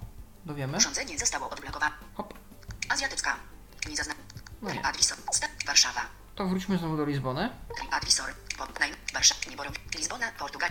dowiemy. 0.44 0.76
Urządzenie 0.78 1.18
zostało 1.18 1.50
odblokowane. 1.50 1.94
Hop. 2.14 2.34
Azjatycka. 2.88 3.36
Nie 3.88 3.96
zazna... 3.96 4.14
No. 4.62 4.70
Step. 5.32 5.50
Warszawa. 5.66 6.00
To 6.34 6.46
wróćmy 6.46 6.78
znowu 6.78 6.96
do 6.96 7.04
Lizbony. 7.04 7.50
TripAdvisor. 7.78 8.34
Warszawa. 9.14 9.40
Lizbona. 9.98 10.26
Portugal. 10.38 10.70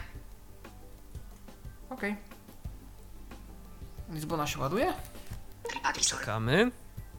Okej. 1.89 2.15
Lizbona 4.11 4.47
się 4.47 4.59
ładuje. 4.59 4.93
Czekamy. 6.09 6.71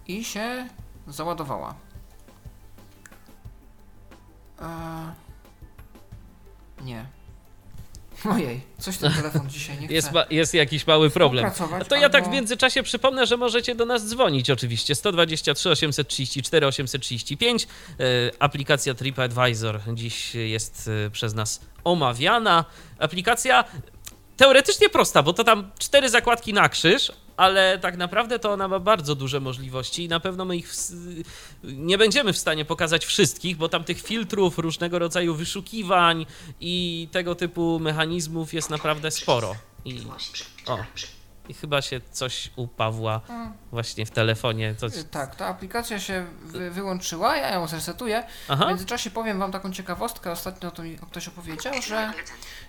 i 0.06 0.24
się 0.24 0.68
załadowała. 1.08 1.74
Eee... 4.62 4.66
Nie. 6.84 7.06
Ojej, 8.30 8.60
coś 8.78 8.96
ten 8.98 9.12
telefon 9.12 9.50
dzisiaj 9.50 9.78
nie 9.80 9.84
chce. 9.86 9.94
Jest, 9.94 10.12
ma, 10.12 10.24
jest 10.30 10.54
jakiś 10.54 10.86
mały 10.86 11.10
problem. 11.10 11.50
A 11.80 11.84
to 11.84 11.96
ja 11.96 12.08
tak 12.08 12.22
w 12.22 12.24
albo- 12.24 12.34
międzyczasie 12.36 12.82
przypomnę, 12.82 13.26
że 13.26 13.36
możecie 13.36 13.74
do 13.74 13.86
nas 13.86 14.08
dzwonić 14.08 14.50
oczywiście. 14.50 14.94
123 14.94 15.70
834 15.70 16.66
835. 16.66 17.64
E, 17.64 17.96
Aplikacja 18.38 18.94
TripAdvisor 18.94 19.80
dziś 19.94 20.34
jest 20.34 20.90
e, 21.06 21.10
przez 21.10 21.34
nas 21.34 21.60
omawiana. 21.84 22.64
Aplikacja 22.98 23.64
teoretycznie 24.36 24.88
prosta, 24.88 25.22
bo 25.22 25.32
to 25.32 25.44
tam 25.44 25.70
cztery 25.78 26.10
zakładki 26.10 26.52
na 26.52 26.68
krzyż, 26.68 27.12
ale 27.36 27.78
tak 27.78 27.96
naprawdę 27.96 28.38
to 28.38 28.52
ona 28.52 28.68
ma 28.68 28.78
bardzo 28.78 29.14
duże 29.14 29.40
możliwości 29.40 30.04
i 30.04 30.08
na 30.08 30.20
pewno 30.20 30.44
my 30.44 30.56
ich 30.56 30.68
ws- 30.68 30.92
nie 31.64 31.98
będziemy 31.98 32.32
w 32.32 32.38
stanie 32.38 32.64
pokazać 32.64 33.04
wszystkich, 33.06 33.56
bo 33.56 33.68
tam 33.68 33.84
tych 33.84 34.02
filtrów, 34.02 34.58
różnego 34.58 34.98
rodzaju 34.98 35.34
wyszukiwań 35.34 36.26
i 36.60 37.08
tego 37.12 37.34
typu 37.34 37.78
mechanizmów 37.80 38.54
jest 38.54 38.70
naprawdę 38.70 39.10
sporo. 39.10 39.54
I, 39.84 40.06
o, 40.66 40.78
i 41.48 41.54
chyba 41.54 41.82
się 41.82 42.00
coś 42.12 42.50
u 42.56 42.66
Pawła 42.68 43.20
właśnie 43.72 44.06
w 44.06 44.10
telefonie. 44.10 44.74
Coś... 44.78 44.96
Y, 44.96 45.04
Tak, 45.04 45.36
ta 45.36 45.46
aplikacja 45.46 46.00
się 46.00 46.26
wy, 46.42 46.70
wyłączyła, 46.70 47.36
ja 47.36 47.54
ją 47.54 47.66
zresetuję. 47.66 48.22
W 48.46 48.50
Aha, 48.50 48.66
międzyczasie 48.68 49.10
powiem 49.10 49.38
wam 49.38 49.52
taką 49.52 49.72
ciekawostkę, 49.72 50.30
ostatnio 50.32 50.70
to 50.70 50.82
mi 50.82 50.98
ktoś 51.10 51.28
opowiedział, 51.28 51.82
że. 51.82 52.12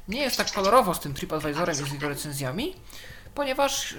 Nie 0.07 0.21
jest 0.21 0.37
tak 0.37 0.51
kolorowo 0.51 0.93
z 0.93 0.99
tym 0.99 1.13
TripAdvisorem 1.13 1.75
i 1.75 1.89
z 1.89 1.93
jego 1.93 2.09
recenzjami, 2.09 2.75
ponieważ 3.35 3.91
yy, 3.91 3.97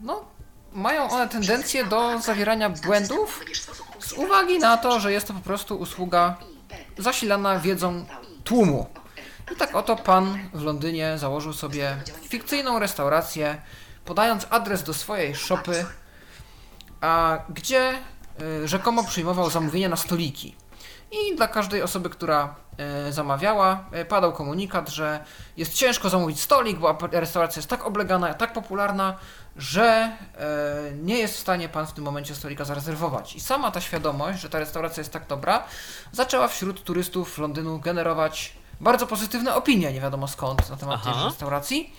no, 0.00 0.24
mają 0.72 1.10
one 1.10 1.28
tendencję 1.28 1.84
do 1.84 2.20
zawierania 2.20 2.70
błędów 2.70 3.40
z 3.98 4.12
uwagi 4.12 4.58
na 4.58 4.76
to, 4.76 5.00
że 5.00 5.12
jest 5.12 5.26
to 5.26 5.34
po 5.34 5.40
prostu 5.40 5.78
usługa 5.78 6.36
zasilana 6.98 7.58
wiedzą 7.58 8.06
tłumu. 8.44 8.86
I 9.52 9.56
tak 9.56 9.74
oto 9.74 9.96
pan 9.96 10.38
w 10.54 10.62
Londynie 10.62 11.18
założył 11.18 11.52
sobie 11.52 11.96
fikcyjną 12.28 12.78
restaurację, 12.78 13.60
podając 14.04 14.46
adres 14.50 14.82
do 14.82 14.94
swojej 14.94 15.36
szopy, 15.36 15.86
a 17.00 17.38
gdzie 17.48 17.92
y, 18.62 18.68
rzekomo 18.68 19.04
przyjmował 19.04 19.50
zamówienia 19.50 19.88
na 19.88 19.96
stoliki. 19.96 20.54
I 21.10 21.36
dla 21.36 21.48
każdej 21.48 21.82
osoby, 21.82 22.10
która 22.10 22.54
y, 23.08 23.12
zamawiała, 23.12 23.84
y, 24.00 24.04
padał 24.04 24.32
komunikat, 24.32 24.88
że 24.88 25.24
jest 25.56 25.74
ciężko 25.74 26.08
zamówić 26.08 26.40
stolik, 26.40 26.78
bo 26.78 26.98
restauracja 27.12 27.60
jest 27.60 27.70
tak 27.70 27.86
oblegana, 27.86 28.34
tak 28.34 28.52
popularna, 28.52 29.16
że 29.56 30.12
y, 30.92 30.96
nie 30.96 31.18
jest 31.18 31.34
w 31.34 31.38
stanie 31.38 31.68
pan 31.68 31.86
w 31.86 31.92
tym 31.92 32.04
momencie 32.04 32.34
stolika 32.34 32.64
zarezerwować. 32.64 33.36
I 33.36 33.40
sama 33.40 33.70
ta 33.70 33.80
świadomość, 33.80 34.40
że 34.40 34.50
ta 34.50 34.58
restauracja 34.58 35.00
jest 35.00 35.12
tak 35.12 35.26
dobra, 35.26 35.64
zaczęła 36.12 36.48
wśród 36.48 36.84
turystów 36.84 37.38
Londynu 37.38 37.78
generować 37.78 38.56
bardzo 38.80 39.06
pozytywne 39.06 39.54
opinie, 39.54 39.92
nie 39.92 40.00
wiadomo 40.00 40.28
skąd, 40.28 40.70
na 40.70 40.76
temat 40.76 41.00
Aha. 41.02 41.12
tej 41.14 41.24
restauracji. 41.24 41.92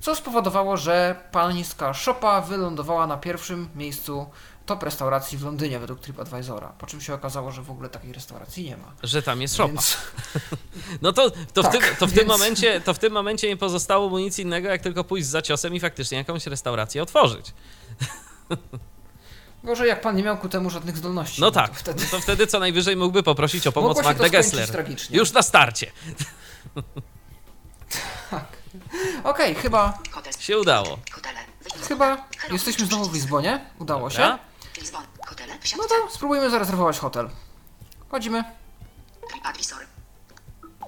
Co 0.00 0.14
spowodowało, 0.14 0.76
że 0.76 1.16
pańska 1.32 1.94
szopa 1.94 2.40
wylądowała 2.40 3.06
na 3.06 3.16
pierwszym 3.16 3.68
miejscu 3.74 4.26
top 4.70 4.82
restauracji 4.82 5.38
w 5.38 5.42
Londynie 5.44 5.78
według 5.78 6.00
TripAdvisora. 6.00 6.68
Po 6.78 6.86
czym 6.86 7.00
się 7.00 7.14
okazało, 7.14 7.50
że 7.52 7.62
w 7.62 7.70
ogóle 7.70 7.88
takiej 7.88 8.12
restauracji 8.12 8.64
nie 8.64 8.76
ma. 8.76 8.92
że 9.02 9.22
tam 9.22 9.42
jest 9.42 9.56
szopa. 9.56 9.68
Więc, 9.68 9.96
No 11.02 11.12
to, 11.12 11.30
to, 11.30 11.62
Tak, 11.62 11.72
w, 11.72 11.78
tym, 11.78 11.96
to, 11.96 12.06
w 12.06 12.10
tym 12.10 12.18
więc- 12.18 12.28
momencie, 12.28 12.80
to 12.80 12.94
w 12.94 12.98
tym 12.98 13.12
momencie 13.12 13.48
nie 13.48 13.56
pozostało 13.56 14.08
mu 14.08 14.18
nic 14.18 14.38
innego, 14.38 14.68
jak 14.68 14.82
tylko 14.82 15.04
pójść 15.04 15.26
za 15.28 15.42
ciosem 15.42 15.74
i 15.74 15.80
faktycznie 15.80 16.18
jakąś 16.18 16.46
restaurację 16.46 17.02
otworzyć. 17.02 17.54
gorzej 19.64 19.88
jak 19.88 20.00
pan 20.00 20.16
nie 20.16 20.22
miał 20.22 20.38
ku 20.38 20.48
temu 20.48 20.70
żadnych 20.70 20.96
zdolności. 20.96 21.40
No 21.40 21.50
tak, 21.50 21.68
To 21.70 21.74
wtedy 21.76 22.06
to 22.06 22.20
wtedy 22.20 22.46
co 22.46 22.58
najwyżej 22.58 22.96
mógłby 22.96 23.22
poprosić 23.22 23.66
o 23.66 23.72
pomoc 23.72 24.02
Magdę 24.04 24.30
Gessler. 24.30 24.68
tragicznie. 24.70 25.18
Już 25.18 25.32
na 25.32 25.42
starcie 25.42 25.92
Okej, 29.24 29.54
chyba, 29.54 29.98
Hotel. 30.10 30.32
Tak. 30.32 30.42
się 30.42 30.58
udało. 30.58 30.98
Chyba 31.88 32.28
jesteśmy 32.52 32.86
znowu 32.86 33.04
w 33.04 33.14
Lizbonie. 33.14 33.60
Udało 33.78 34.08
Dobra. 34.08 34.38
się. 34.38 34.49
Lizbon. 34.80 35.04
Hotele. 35.26 35.58
No 35.78 35.84
to 35.84 36.10
spróbujmy 36.10 36.50
zarezerwować 36.50 36.98
hotel. 36.98 37.30
Chodzimy. 38.10 38.44
TripAdvisor. 39.30 39.86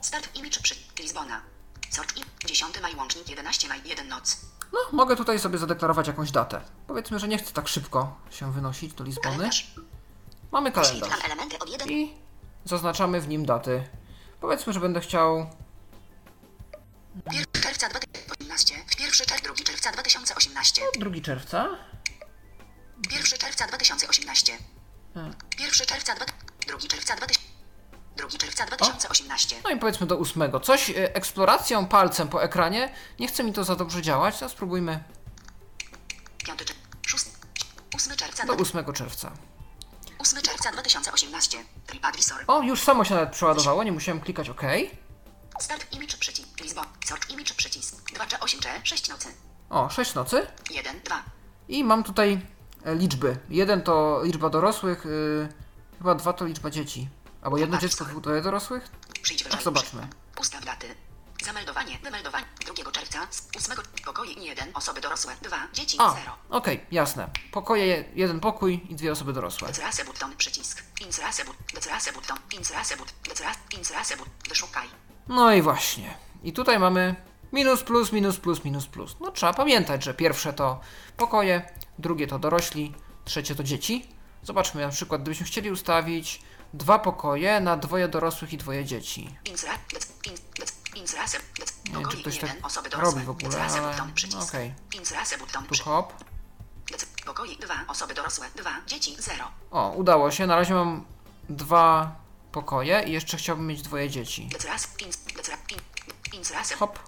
Start 0.03 0.37
image 0.37 0.61
przy 0.63 0.75
Lizbona. 0.99 1.43
Sort 1.91 2.17
i 2.17 2.47
10 2.47 2.81
maj 2.83 2.97
łącznik 2.97 3.29
11 3.29 3.69
maj 3.69 3.81
1 3.85 4.09
noc. 4.09 4.37
No, 4.73 4.79
mogę 4.93 5.17
tutaj 5.17 5.39
sobie 5.39 5.59
zadeklarować 5.59 6.07
jakąś 6.07 6.31
datę. 6.31 6.61
Powiedzmy, 6.87 7.19
że 7.19 7.29
nie 7.29 7.39
chcę 7.39 7.53
tak 7.53 7.69
szybko 7.69 8.17
się 8.31 8.53
wynosić 8.53 8.93
do 8.95 9.05
Lizbony. 9.05 9.37
Kalendarz. 9.37 9.75
Mamy 10.53 10.73
kalendarz. 10.73 11.09
Przejdź 11.09 11.25
elementy 11.25 11.59
od 11.59 11.71
1 11.71 11.91
I 11.91 12.15
zaznaczamy 12.65 13.21
w 13.21 13.29
nim 13.29 13.47
daty. 13.47 13.89
Powiedzmy, 14.41 14.73
że 14.73 14.81
będę 14.81 15.01
chciał 15.01 15.47
1 17.33 17.45
czerwca 17.63 17.89
2018. 17.89 18.75
1 19.01 19.13
czerwca 19.13 19.37
2 19.45 19.55
czerwca 19.65 19.93
2018. 19.93 20.83
2 20.99 21.11
czerwca. 21.23 21.69
1 23.11 23.39
czerwca 23.39 23.67
2018. 23.67 24.59
Hmm. 25.15 25.35
1 25.59 25.87
czerwca 25.87 26.15
2 26.15 26.25
2 26.67 26.79
czerwca 26.89 27.17
2000 27.17 27.53
2 28.17 28.29
czerwca 28.39 28.67
2018. 28.67 29.57
No 29.65 29.71
i 29.71 29.77
powiedzmy 29.79 30.07
do 30.07 30.19
8. 30.19 30.61
Coś 30.63 30.91
e, 30.91 31.15
eksploracją 31.15 31.87
palcem 31.87 32.29
po 32.29 32.43
ekranie. 32.43 32.95
Nie 33.19 33.29
chce 33.29 33.45
mi 33.45 33.53
to 33.53 33.65
za 33.65 33.77
dobrze 33.77 34.03
działać, 34.03 34.39
to 34.39 34.49
spróbujmy 34.49 35.05
5 36.45 36.59
czerwca 36.59 36.75
6 37.07 37.25
8 37.95 38.17
czerwca 38.17 38.47
do 38.47 38.53
8 38.53 38.93
czerwca. 38.95 39.33
8 40.19 40.43
czerwca 40.43 40.73
2018. 40.73 41.65
TripAdvisor. 41.87 42.45
O, 42.47 42.63
już 42.63 42.83
samo 42.83 43.05
się 43.05 43.15
nawet 43.15 43.31
przeładowało, 43.31 43.85
nie 43.85 43.93
musiałem 43.93 44.21
klikać 44.21 44.49
OK. 44.49 44.63
Start 45.61 45.93
image 45.93 46.17
przycisk. 46.17 46.61
Lizbon. 46.61 46.85
Sort 47.05 47.31
image 47.31 47.55
przycisk. 47.55 48.13
2 48.13 48.27
czy 48.27 48.41
8 48.41 48.61
czy 48.61 48.69
6 48.85 49.09
nocy. 49.09 49.29
O, 49.71 49.91
6 49.91 50.15
nocy. 50.15 50.47
1 50.71 51.01
2 51.05 51.23
I 51.69 51.85
mam 51.85 52.05
tutaj 52.05 52.41
liczby. 52.85 53.37
Jeden 53.49 53.83
to 53.83 54.21
liczba 54.25 54.51
dorosłych, 54.51 55.07
y, 55.07 55.49
chyba 55.99 56.15
dwa 56.15 56.33
to 56.33 56.45
liczba 56.45 56.71
dzieci. 56.71 57.09
Albo 57.43 57.59
jedno 57.59 57.79
dziecko, 57.79 58.05
dwoje 58.05 58.43
dorosłych? 58.43 58.89
Przyjdź 59.23 59.45
wyżej. 59.45 59.63
zobaczmy. 59.63 60.09
Ustaw 60.41 60.65
daty. 60.65 60.87
Zameldowanie, 61.45 61.99
wymeldowanie. 62.03 62.45
2 62.67 62.91
czerwca 62.93 63.27
z 63.31 63.49
8 63.57 63.77
pokoje 64.05 64.33
1 64.33 64.69
osoby 64.75 65.01
dorosłe, 65.01 65.33
2 65.43 65.57
dzieci 65.73 65.97
A, 66.01 66.15
0. 66.15 66.33
okej, 66.51 66.81
jasne. 66.91 67.29
Pokoje, 67.53 68.05
jeden 68.15 68.41
pokój 68.41 68.87
i 68.89 68.95
dwie 68.95 69.13
osoby 69.13 69.33
dorosłe. 69.33 69.69
Button 70.07 70.37
przycisk. 70.37 70.83
Button. 72.15 72.37
Inserase 72.59 72.97
but. 72.97 73.13
Decerase. 73.29 73.59
Inserase 73.79 74.17
but. 74.17 74.29
Wyszukaj. 74.49 74.89
No 75.29 75.53
i 75.55 75.63
właśnie. 75.63 76.15
I 76.43 76.53
tutaj 76.53 76.79
mamy 76.79 77.15
minus, 77.53 77.83
plus, 77.83 78.13
minus, 78.13 78.37
plus, 78.37 78.65
minus, 78.65 78.87
plus. 78.87 79.17
No 79.21 79.31
trzeba 79.31 79.53
pamiętać, 79.55 80.05
że 80.05 80.15
pierwsze 80.15 80.53
to 80.53 80.81
pokoje, 81.17 81.63
drugie 81.99 82.27
to 82.27 82.39
dorośli, 82.39 82.95
trzecie 83.25 83.55
to 83.55 83.65
dzieci. 83.65 84.09
Zobaczmy 84.43 84.83
na 84.83 84.89
przykład, 84.89 85.23
gdybyśmy 85.23 85.47
chcieli 85.47 85.71
ustawić 85.71 86.43
dwa 86.75 86.99
pokoje 86.99 87.61
na 87.61 87.77
dwoje 87.77 88.09
dorosłych 88.09 88.53
i 88.53 88.59
dwoje 88.59 88.85
dzieci. 88.85 89.37
Nie 91.87 91.99
wiem, 91.99 92.09
czy 92.09 92.17
ktoś 92.17 92.37
1 92.37 92.63
tak 92.91 93.03
robi 93.03 93.25
w 93.25 93.31
ogóle, 93.31 93.63
ale 93.63 93.97
no 94.33 94.43
okej. 94.43 94.75
Button 95.39 95.67
Tu 95.67 95.85
hop. 95.85 96.13
Pokoje 97.27 97.57
2 97.57 97.75
osoby 97.89 98.15
dorosłe, 98.15 98.47
2 98.57 98.71
dzieci 98.87 99.17
0. 99.19 99.45
O, 99.71 99.91
udało 99.91 100.31
się. 100.31 100.47
Na 100.47 100.57
razie 100.57 100.75
mam 100.75 101.05
dwa 101.49 102.17
pokoje 102.53 103.03
i 103.07 103.13
jeszcze 103.13 103.37
chciałbym 103.37 103.67
mieć 103.67 103.83
dwoje 103.83 104.11
dzieci. 104.11 104.49
Hop, 106.79 106.99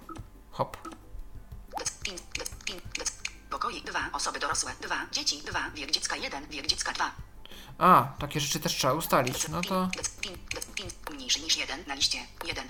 hop. 0.50 0.76
Pokoje 3.64 3.80
2 3.80 4.10
osoby 4.12 4.38
dorosłe, 4.38 4.72
2 4.80 5.06
dzieci 5.12 5.42
2 5.42 5.70
wiek 5.74 5.90
dziecka 5.90 6.16
1 6.16 6.46
wiek 6.48 6.66
dziecka 6.66 6.92
2. 6.92 7.10
A, 7.78 8.08
takie 8.18 8.40
rzeczy 8.40 8.60
też 8.60 8.72
trzeba 8.72 8.92
ustalić. 8.92 9.48
No 9.48 9.62
to 9.62 9.88
mniejszy 11.10 11.40
niż 11.40 11.56
1 11.56 11.84
na 11.86 11.94
liście. 11.94 12.18
1, 12.44 12.68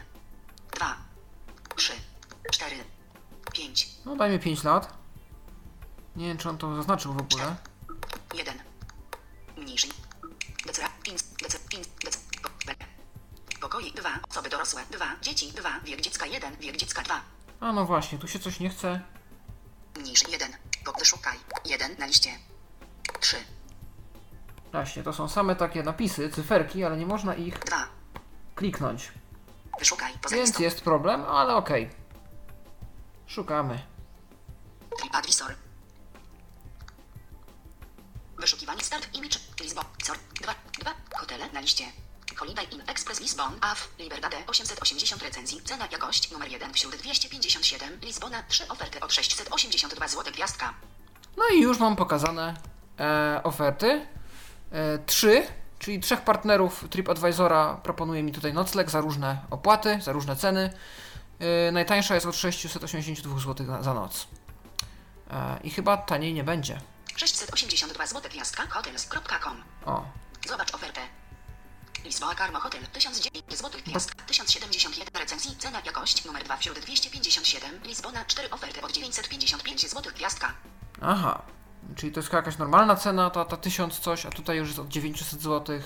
2, 0.72 0.97
3, 1.76 1.92
4, 2.53 2.76
5, 3.53 3.88
no 4.05 4.16
dajmy 4.16 4.38
5 4.38 4.64
lat. 4.64 4.95
Nie 6.16 6.26
wiem, 6.26 6.38
czy 6.38 6.49
on 6.49 6.59
to 6.59 6.76
zaznaczył 6.76 7.12
w 7.12 7.18
ogóle. 7.18 7.57
1. 8.34 8.59
Mniejszy. 9.57 9.88
Decera, 10.66 10.88
in, 11.07 11.16
dec, 11.42 11.61
in, 11.72 11.82
dec, 12.05 12.18
po, 12.42 12.49
be. 12.66 12.74
Pokoje 13.61 13.90
2 13.90 14.11
osoby 14.30 14.49
dorosłe, 14.49 14.82
2 14.90 15.16
dzieci 15.22 15.53
2 15.53 15.80
wiek 15.84 16.01
dziecka 16.01 16.26
1 16.26 16.57
wiek 16.57 16.76
dziecka 16.76 17.03
2. 17.03 17.20
A 17.61 17.72
no 17.72 17.84
właśnie, 17.84 18.18
tu 18.18 18.28
się 18.28 18.38
coś 18.38 18.61
nie 18.61 18.70
chce. 18.70 19.01
Mniejszy 19.97 20.30
1. 20.30 20.64
Pok 20.85 20.99
wyszukaj. 20.99 21.39
1 21.64 21.97
na 21.99 22.07
liście. 22.07 22.30
3. 23.20 23.37
Właśnie, 24.72 25.03
to 25.03 25.12
są 25.12 25.28
same 25.28 25.57
takie 25.57 25.82
napisy, 25.82 26.30
cyferki, 26.30 26.85
ale 26.85 26.97
nie 26.97 27.07
można 27.07 27.35
ich 27.35 27.59
2. 27.59 27.76
kliknąć. 28.55 29.12
Wyszukaj 29.78 30.12
poza 30.22 30.37
Więc 30.37 30.49
listą. 30.49 30.62
jest 30.62 30.80
problem, 30.80 31.24
ale 31.24 31.55
okej. 31.57 31.91
Szukamy. 33.26 33.82
TripAdvisor. 35.01 35.55
Wyszukiwanie 38.39 38.82
start 38.85 39.14
image 39.14 39.39
Lisbon. 39.61 39.85
Sort 40.05 40.20
2. 40.41 40.55
2. 40.80 40.95
Hotele 41.16 41.53
na 41.53 41.61
liście. 41.61 41.85
Holiday 42.37 42.64
Inn 42.72 42.82
Express 42.87 43.20
Lisbon. 43.20 43.53
AF. 43.61 43.89
Liberdade 43.99 44.37
880 44.47 45.22
recenzji. 45.22 45.61
Cena 45.64 45.89
jakość 45.93 46.30
numer 46.30 46.51
1 46.51 46.72
wśród 46.74 46.97
257. 46.97 48.01
Lisbona 48.03 48.43
3 48.49 48.68
oferty 48.68 49.01
od 49.01 49.12
682 49.12 50.09
zł 50.09 50.32
gwiazdka. 50.32 50.74
No 51.37 51.45
i 51.55 51.61
już 51.61 51.78
mam 51.78 51.97
pokazane 51.97 52.55
e, 53.01 53.41
oferty. 53.45 54.07
E, 54.72 54.99
trzy, 54.99 55.47
czyli 55.78 56.01
trzech 56.01 56.20
partnerów 56.20 56.85
TripAdvisora 56.91 57.74
proponuje 57.82 58.22
mi 58.22 58.32
tutaj 58.32 58.53
nocleg 58.55 58.91
za 58.91 59.01
różne 59.01 59.39
opłaty, 59.51 59.99
za 60.03 60.12
różne 60.12 60.37
ceny. 60.37 60.70
E, 61.68 61.72
najtańsza 61.72 62.14
jest 62.14 62.26
od 62.26 62.37
682 62.37 63.39
zł 63.39 63.66
za, 63.66 63.82
za 63.82 63.95
noc. 63.95 64.26
E, 65.30 65.61
I 65.64 65.70
chyba 65.70 65.97
taniej 65.97 66.35
nie 66.35 66.45
będzie. 66.45 66.80
682 67.16 68.07
zł 68.07 68.30
gwiazdka 68.30 68.66
hotels.com. 68.66 69.62
O, 69.87 70.05
Zobacz 70.49 70.74
ofertę. 70.74 71.01
Lisboa 72.05 72.34
Karmo 72.34 72.61
Hotel 72.61 72.86
1009 72.92 73.44
zł 73.59 73.80
gwiazdka 73.86 74.24
1071 74.24 75.20
recenzji 75.20 75.57
cena 75.57 75.80
jakość 75.86 76.24
numer 76.24 76.44
2 76.44 76.57
wśród 76.57 76.78
257 76.78 77.70
Lisbona 77.84 78.24
4 78.24 78.50
oferty 78.50 78.82
od 78.82 78.92
955 78.92 79.90
zł 79.90 80.12
gwiazdka. 80.16 80.52
aha. 81.00 81.42
Czyli 81.96 82.12
to 82.12 82.20
jest 82.20 82.32
jakaś 82.32 82.59
normalna 82.59 82.96
cena, 82.96 83.30
ta, 83.30 83.44
ta 83.44 83.57
1000 83.57 83.98
coś, 84.00 84.26
a 84.26 84.30
tutaj 84.30 84.57
już 84.57 84.68
jest 84.68 84.78
od 84.80 84.88
900 84.88 85.42
zł. 85.42 85.76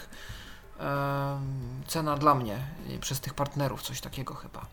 Em, 0.79 1.83
cena 1.87 2.17
dla 2.17 2.35
mnie 2.35 2.59
przez 3.01 3.21
tych 3.21 3.35
partnerów, 3.35 3.83
coś 3.83 4.01
takiego 4.01 4.35
chyba. 4.35 4.67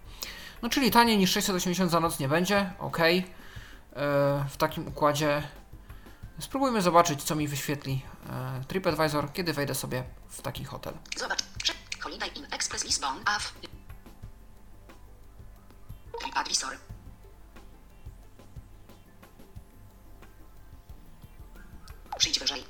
No 0.61 0.69
czyli 0.69 0.91
taniej 0.91 1.17
niż 1.17 1.31
680 1.31 1.91
za 1.91 1.99
noc 1.99 2.19
nie 2.19 2.27
będzie, 2.27 2.73
ok. 2.79 2.99
E, 2.99 3.25
w 4.49 4.57
takim 4.57 4.87
układzie 4.87 5.43
spróbujmy 6.39 6.81
zobaczyć, 6.81 7.23
co 7.23 7.35
mi 7.35 7.47
wyświetli 7.47 8.01
e, 8.29 8.63
TripAdvisor, 8.67 9.33
kiedy 9.33 9.53
wejdę 9.53 9.75
sobie 9.75 10.03
w 10.29 10.41
taki 10.41 10.65
hotel. 10.65 10.93
Zobacz. 11.17 11.39
Holiday 11.99 12.29
Inn 12.29 12.47
Express 12.51 12.83
Lisbon 12.83 13.19
AF. 13.25 13.53
TripAdvisor. 16.21 16.77
Przyjdź 22.17 22.39
wyżej. 22.39 22.63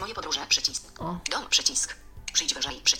Moje 0.00 0.14
podróże 0.14 0.46
przycisk. 0.48 1.02
O. 1.02 1.18
Dom 1.30 1.48
przycisk. 1.50 1.96
Przyjdź 2.32 2.54
wyżej. 2.54 2.80
Przy... 2.84 2.96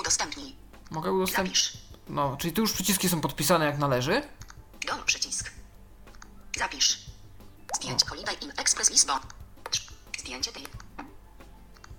Udostępnij. 0.00 0.56
Mogę 0.90 1.12
udostępnić. 1.12 1.72
No, 2.08 2.36
czyli 2.36 2.52
tu 2.52 2.60
już 2.60 2.72
przyciski 2.72 3.08
są 3.08 3.20
podpisane 3.20 3.64
jak 3.64 3.78
należy. 3.78 4.22
Dom 4.86 5.04
przycisk. 5.04 5.52
Zapisz. 6.58 7.15
Zdjęć 7.74 8.04
Holiday 8.04 8.34
Inn 8.34 8.52
Express 8.56 8.90
Lisbon. 8.90 9.20
Zdjęcie 10.18 10.52
tej. 10.52 10.66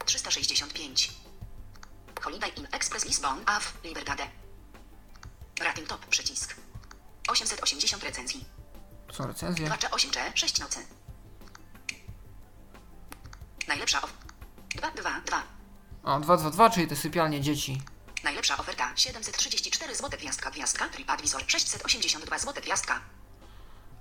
365. 0.05 1.11
Holiday 2.21 2.49
Inn 2.49 2.67
Express 2.71 3.05
Lisbon 3.05 3.41
AF 3.45 3.73
Liberdade. 3.83 4.27
Rating 5.59 5.87
top 5.87 6.05
przycisk. 6.05 6.55
880 7.27 8.03
recenzji. 8.03 8.45
Są 9.11 9.27
recenzje. 9.27 9.65
2 9.65 9.77
czy 9.77 9.89
8 9.89 10.11
czy 10.11 10.19
6 10.35 10.59
nocy. 10.59 10.85
Najlepsza 13.67 14.01
of... 14.01 14.13
2, 14.75 14.91
2, 14.91 15.21
2. 15.25 15.43
O, 16.03 16.19
222, 16.19 16.69
czyli 16.69 16.87
te 16.87 16.95
sypialnie 16.95 17.41
dzieci. 17.41 17.81
Najlepsza 18.23 18.57
oferta 18.57 18.91
734 18.95 19.95
zł 19.95 20.19
gwiazdka 20.19 20.51
gwiazdka 20.51 20.89
TripAdvisor 20.89 21.43
682 21.47 22.39
zł 22.39 22.63
gwiazdka. 22.63 22.99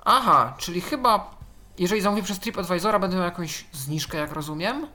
Aha, 0.05 0.55
czyli 0.59 0.81
chyba 0.81 1.36
jeżeli 1.79 2.01
zamówię 2.03 2.23
przez 2.23 2.39
TripAdvisora 2.39 2.99
będę 2.99 3.17
miał 3.17 3.25
jakąś 3.25 3.65
zniżkę, 3.73 4.19
jak 4.19 4.33
rozumiem. 4.33 4.87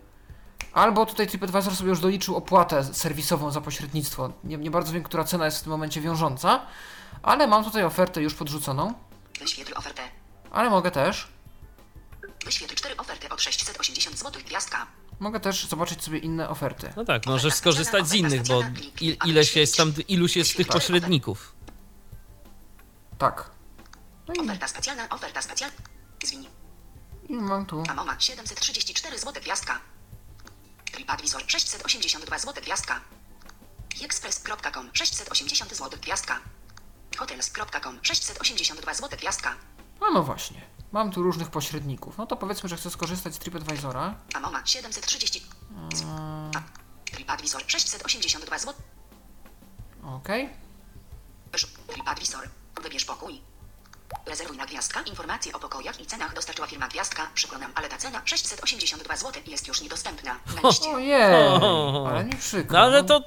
Albo 0.74 1.06
tutaj 1.06 1.28
TripAdvisor 1.28 1.76
sobie 1.76 1.90
już 1.90 2.00
doliczył 2.00 2.36
opłatę 2.36 2.84
serwisową 2.94 3.52
za 3.52 3.62
pośrednictwo. 3.62 4.32
Nie, 4.44 4.58
nie 4.58 4.72
bardzo 4.72 4.94
wiem, 4.94 5.04
która 5.04 5.24
cena 5.24 5.46
jest 5.46 5.60
w 5.60 5.62
tym 5.64 5.72
momencie 5.72 6.02
wiążąca, 6.02 6.66
ale 7.24 7.48
mam 7.48 7.64
tutaj 7.64 7.84
ofertę 7.84 8.22
już 8.22 8.34
podrzuconą. 8.34 8.94
Wyświetl 9.40 9.74
ofertę. 9.76 10.02
Ale 10.52 10.70
mogę 10.70 10.92
też, 10.92 11.28
Wyświetl 12.46 12.76
4 12.76 12.98
oferty 12.98 13.30
od 13.30 13.42
680 13.42 14.18
zł 14.20 14.42
gwiazdka. 14.46 14.88
mogę 15.20 15.40
też 15.40 15.68
zobaczyć 15.68 16.04
sobie 16.04 16.18
inne 16.18 16.50
oferty. 16.50 16.94
No 16.96 17.06
tak, 17.06 17.26
możesz 17.26 17.54
skorzystać 17.54 18.08
z 18.08 18.14
innych, 18.14 18.44
bo 18.44 18.62
il, 19.02 19.18
ileś 19.26 19.56
jest 19.56 19.78
tam, 19.78 19.94
iluś 20.08 20.36
jest 20.36 20.58
tych 20.58 20.68
pośredników. 20.68 21.56
Tak. 23.18 23.50
No 24.28 24.34
i, 24.34 24.40
Oferta 24.40 24.68
specjalna, 24.68 25.10
oferta 25.10 25.42
specjalna. 25.42 25.76
Zwin. 26.26 26.46
Mam 27.32 27.66
tu. 27.66 27.84
Amoma 27.90 28.20
734 28.20 29.20
zł 29.20 29.44
gwiazdka. 29.44 29.80
TripAdvisor 30.92 31.44
682 31.48 32.40
zł 32.40 32.64
gwiazdka. 32.64 33.02
Express.com 34.04 34.90
680 34.94 35.76
zł 35.76 36.00
gwiazdka. 36.02 36.40
Hotels.com 37.18 38.00
682 38.02 38.94
zł 38.94 39.20
gwiazdka. 39.20 39.56
No, 40.02 40.12
no 40.14 40.24
właśnie. 40.24 40.62
Mam 40.92 41.12
tu 41.12 41.24
różnych 41.24 41.50
pośredników. 41.50 42.18
No 42.18 42.26
to 42.28 42.36
powiedzmy, 42.36 42.70
że 42.70 42.78
chcę 42.78 42.90
skorzystać 42.92 43.36
z 43.36 43.40
TripAdvisora. 43.40 44.16
Amoma 44.34 44.66
730. 44.66 45.46
A. 46.56 46.62
TripAdvisor 47.12 47.64
682 47.68 48.60
zł. 48.60 48.74
Okej. 50.04 50.50
Wysz- 51.52 51.68
TripAdvisor. 51.88 52.50
Wybierz 52.84 53.06
pokój. 53.06 53.42
Rezerwuj 54.26 54.58
na 54.58 54.66
gwiazdka. 54.66 55.02
Informacje 55.02 55.54
o 55.54 55.60
pokojach 55.60 56.00
i 56.00 56.06
cenach 56.06 56.34
dostarczyła 56.34 56.68
firma 56.68 56.88
Gwiazdka. 56.88 57.28
Przykro 57.34 57.58
nam, 57.58 57.72
ale 57.76 57.90
ta 57.90 57.98
cena 57.98 58.22
682 58.26 59.18
zł 59.18 59.42
jest 59.48 59.68
już 59.68 59.82
niedostępna. 59.82 60.40
Na 60.64 60.70
liście. 60.70 60.90
Ojej, 60.90 61.24
ale 62.10 62.24
mi 62.24 62.36
przykro. 62.36 62.80
No 62.80 62.86
ale 62.86 63.04
to, 63.04 63.22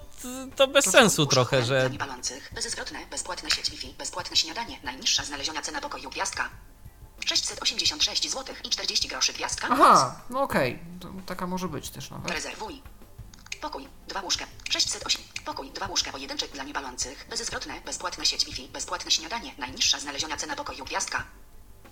to 0.57 0.67
bez 0.67 0.85
sensu 0.85 1.27
trochę, 1.27 1.65
że 1.65 1.89
niepalących, 1.91 2.51
bezzwrotne, 2.55 3.07
bezpłatne 3.11 3.51
sieć 3.51 3.71
Wi-Fi, 3.71 3.95
bezpłatne 3.99 4.37
śniadanie, 4.37 4.79
najniższa 4.83 5.25
znaleziona 5.25 5.63
cena 5.63 5.81
pokoju 5.81 6.11
Gwiazdka. 6.11 6.51
686 7.27 8.31
zł 8.31 8.55
i 8.65 8.71
40 8.71 9.09
groszy 9.09 9.33
Gwiazdka. 9.33 9.69
Aha, 9.71 10.21
no 10.31 10.43
okej. 10.43 10.79
To 11.01 11.09
Taka 11.27 11.47
może 11.47 11.69
być 11.69 11.91
też 11.91 12.11
nawet. 12.11 12.31
Rezerwuj. 12.31 12.83
Pokój, 13.65 13.89
dwa 14.09 14.21
łóżka, 14.21 14.45
608. 14.71 15.23
Pokój, 15.45 15.71
dwa 15.71 15.87
łóżka 15.87 16.13
pojedyncze 16.13 16.49
dla 16.49 16.65
niepalących, 16.65 17.27
bezzwrotne, 17.31 17.75
bezpłatna 17.85 18.25
sieć 18.25 18.45
Wi-Fi, 18.45 18.69
bezpłatne 18.69 19.11
śniadanie, 19.11 19.55
najniższa 19.59 20.01
znaleziona 20.01 20.37
cena 20.37 20.57
pokoju 20.57 20.85
Gwiazdka. 20.85 21.25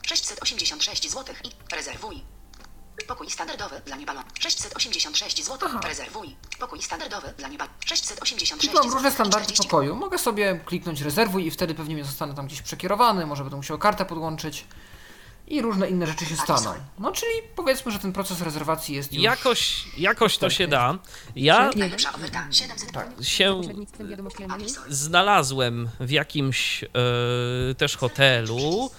686 0.06 1.10
zł 1.10 1.34
i 1.44 1.74
rezerwuj. 1.74 2.22
Pokój 3.08 3.30
standardowy 3.30 3.80
dla 3.86 3.96
niepalących. 3.96 4.32
686 4.40 5.44
zł. 5.44 5.68
Aha. 5.70 5.80
Rezerwuj. 5.88 6.36
Pokój 6.58 6.82
standardowy 6.82 7.34
dla 7.38 7.48
niepalących. 7.48 7.88
686 7.88 8.60
Czyli 8.60 8.74
mam 8.74 8.82
zł. 8.82 8.94
różne 8.94 9.10
standardy 9.10 9.46
40 9.46 9.68
pokoju. 9.68 9.96
Mogę 9.96 10.18
sobie 10.18 10.60
kliknąć 10.64 11.00
rezerwuj 11.00 11.46
i 11.46 11.50
wtedy 11.50 11.74
pewnie 11.74 11.94
mnie 11.94 12.04
zostanę 12.04 12.34
tam 12.34 12.46
gdzieś 12.46 12.62
przekierowany, 12.62 13.26
może 13.26 13.42
będę 13.42 13.56
musiał 13.56 13.78
kartę 13.78 14.04
podłączyć 14.04 14.64
i 15.46 15.62
różne 15.62 15.90
inne 15.90 16.06
rzeczy 16.06 16.24
się 16.26 16.36
staną. 16.36 16.74
No 16.98 17.12
czyli 17.12 17.32
powiedzmy, 17.56 17.92
że 17.92 17.98
ten 17.98 18.12
proces 18.12 18.40
rezerwacji 18.40 18.94
jest 18.94 19.12
już... 19.12 19.22
jakoś, 19.22 19.84
jakoś 19.98 20.38
to 20.38 20.50
się 20.50 20.68
da. 20.68 20.98
Ja 21.36 21.70
Najlepsza 21.76 22.12
oferta 22.12 22.46
700. 22.50 22.92
Tak. 22.92 23.08
się 23.22 23.60
znalazłem 24.88 25.88
w 26.00 26.10
jakimś 26.10 26.84
e, 26.84 26.88
też 27.74 27.96
hotelu. 27.96 28.90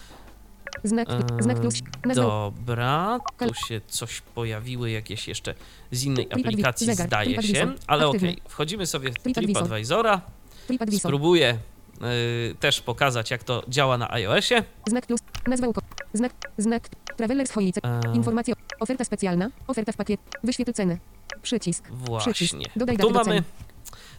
Znak, 0.84 1.10
E, 1.10 1.44
znak 1.44 1.60
plus. 1.60 1.74
Dobra, 2.16 3.20
tu 3.40 3.54
się 3.68 3.82
coś 3.88 4.22
pojawiły 4.22 4.92
jakieś 4.92 5.28
jeszcze 5.28 5.56
z 5.92 6.04
innej 6.04 6.28
aplikacji, 6.32 6.96
zdaje 6.96 7.44
się, 7.44 7.74
ale 7.88 8.08
okej, 8.08 8.42
wchodzimy 8.48 8.88
sobie 8.88 9.12
w 9.12 9.14
TripAdvisor. 9.14 9.64
TripAdvisora, 9.64 10.22
TripAdvisor. 10.68 11.10
spróbuję 11.10 11.58
y, 12.02 12.56
też 12.60 12.82
pokazać, 12.82 13.32
jak 13.32 13.44
to 13.44 13.64
działa 13.68 13.98
na 13.98 14.12
iOSie. 14.12 14.64
Znak 14.88 15.06
plus. 15.06 15.20
Nazwa 15.48 15.68
uko. 15.68 15.82
Znak. 16.14 16.34
Znak. 16.58 16.90
Travelers 17.18 17.52
Holice. 17.52 17.82
E, 17.84 18.16
Informacja. 18.16 18.56
Oferta 18.80 19.04
specjalna. 19.04 19.50
Oferta 19.68 19.92
w 19.92 19.96
pakiet. 19.96 20.20
Wyświetl 20.44 20.74
ceny. 20.74 21.00
Przycisk. 21.42 21.84
Przycisk. 22.20 22.56
Właśnie. 22.56 22.72
Dodaj 22.76 22.98
Tu 22.98 23.10
mamy. 23.12 23.44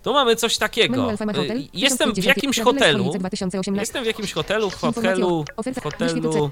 Tu 0.05 0.13
mamy 0.13 0.37
coś 0.37 0.59
takiego. 0.59 1.11
Alfama 1.11 1.33
Y. 1.33 1.69
Jestem 1.73 2.11
w 2.11 2.15
1050. 2.15 2.37
jakimś 2.37 2.61
hotelu. 2.61 2.99
Holice 2.99 3.19
2018. 3.19 3.81
Jestem 3.83 4.05
w 4.05 4.07
jakimś 4.07 4.33
hotelu, 4.33 4.71
w 4.71 4.75
hotelu, 4.75 5.45
w 5.75 5.83
hotelu, 5.83 6.51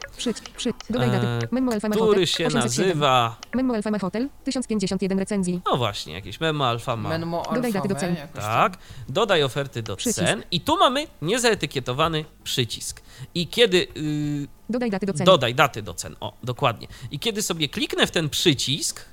e, 0.95 1.73
Alfama 1.73 1.95
który 1.97 2.27
się 2.27 2.47
807. 2.47 2.63
nazywa, 2.63 3.37
Memo 3.55 3.75
Alfama 3.75 3.99
Hotel. 3.99 4.29
1051 4.45 5.19
recenzji. 5.19 5.61
no 5.67 5.77
właśnie, 5.77 6.15
jakieś 6.15 6.41
memo 6.41 6.67
alfa 6.67 6.97
ma. 6.97 7.09
Menmo 7.09 7.43
Dodaj 7.55 7.73
daty 7.73 7.89
do 7.89 7.95
cen. 7.95 8.17
Tak, 8.35 8.79
dodaj 9.09 9.43
oferty 9.43 9.83
do 9.83 9.97
cen 9.97 10.43
i 10.51 10.61
tu 10.61 10.77
mamy 10.79 11.07
niezaetykietowany 11.23 12.25
przycisk. 12.45 13.03
I 13.35 13.47
kiedy 13.47 13.87
y, 13.97 14.49
Dodaj 14.71 14.91
daty 14.91 15.07
do 15.07 15.13
cen. 15.13 15.25
dodaj 15.27 15.55
daty 15.55 15.83
do 15.83 15.95
cen, 15.95 16.17
o, 16.21 16.33
dokładnie. 16.43 16.87
I 17.11 17.19
kiedy 17.19 17.43
sobie 17.43 17.69
kliknę 17.69 18.07
w 18.07 18.11
ten 18.11 18.29
przycisk, 18.29 19.05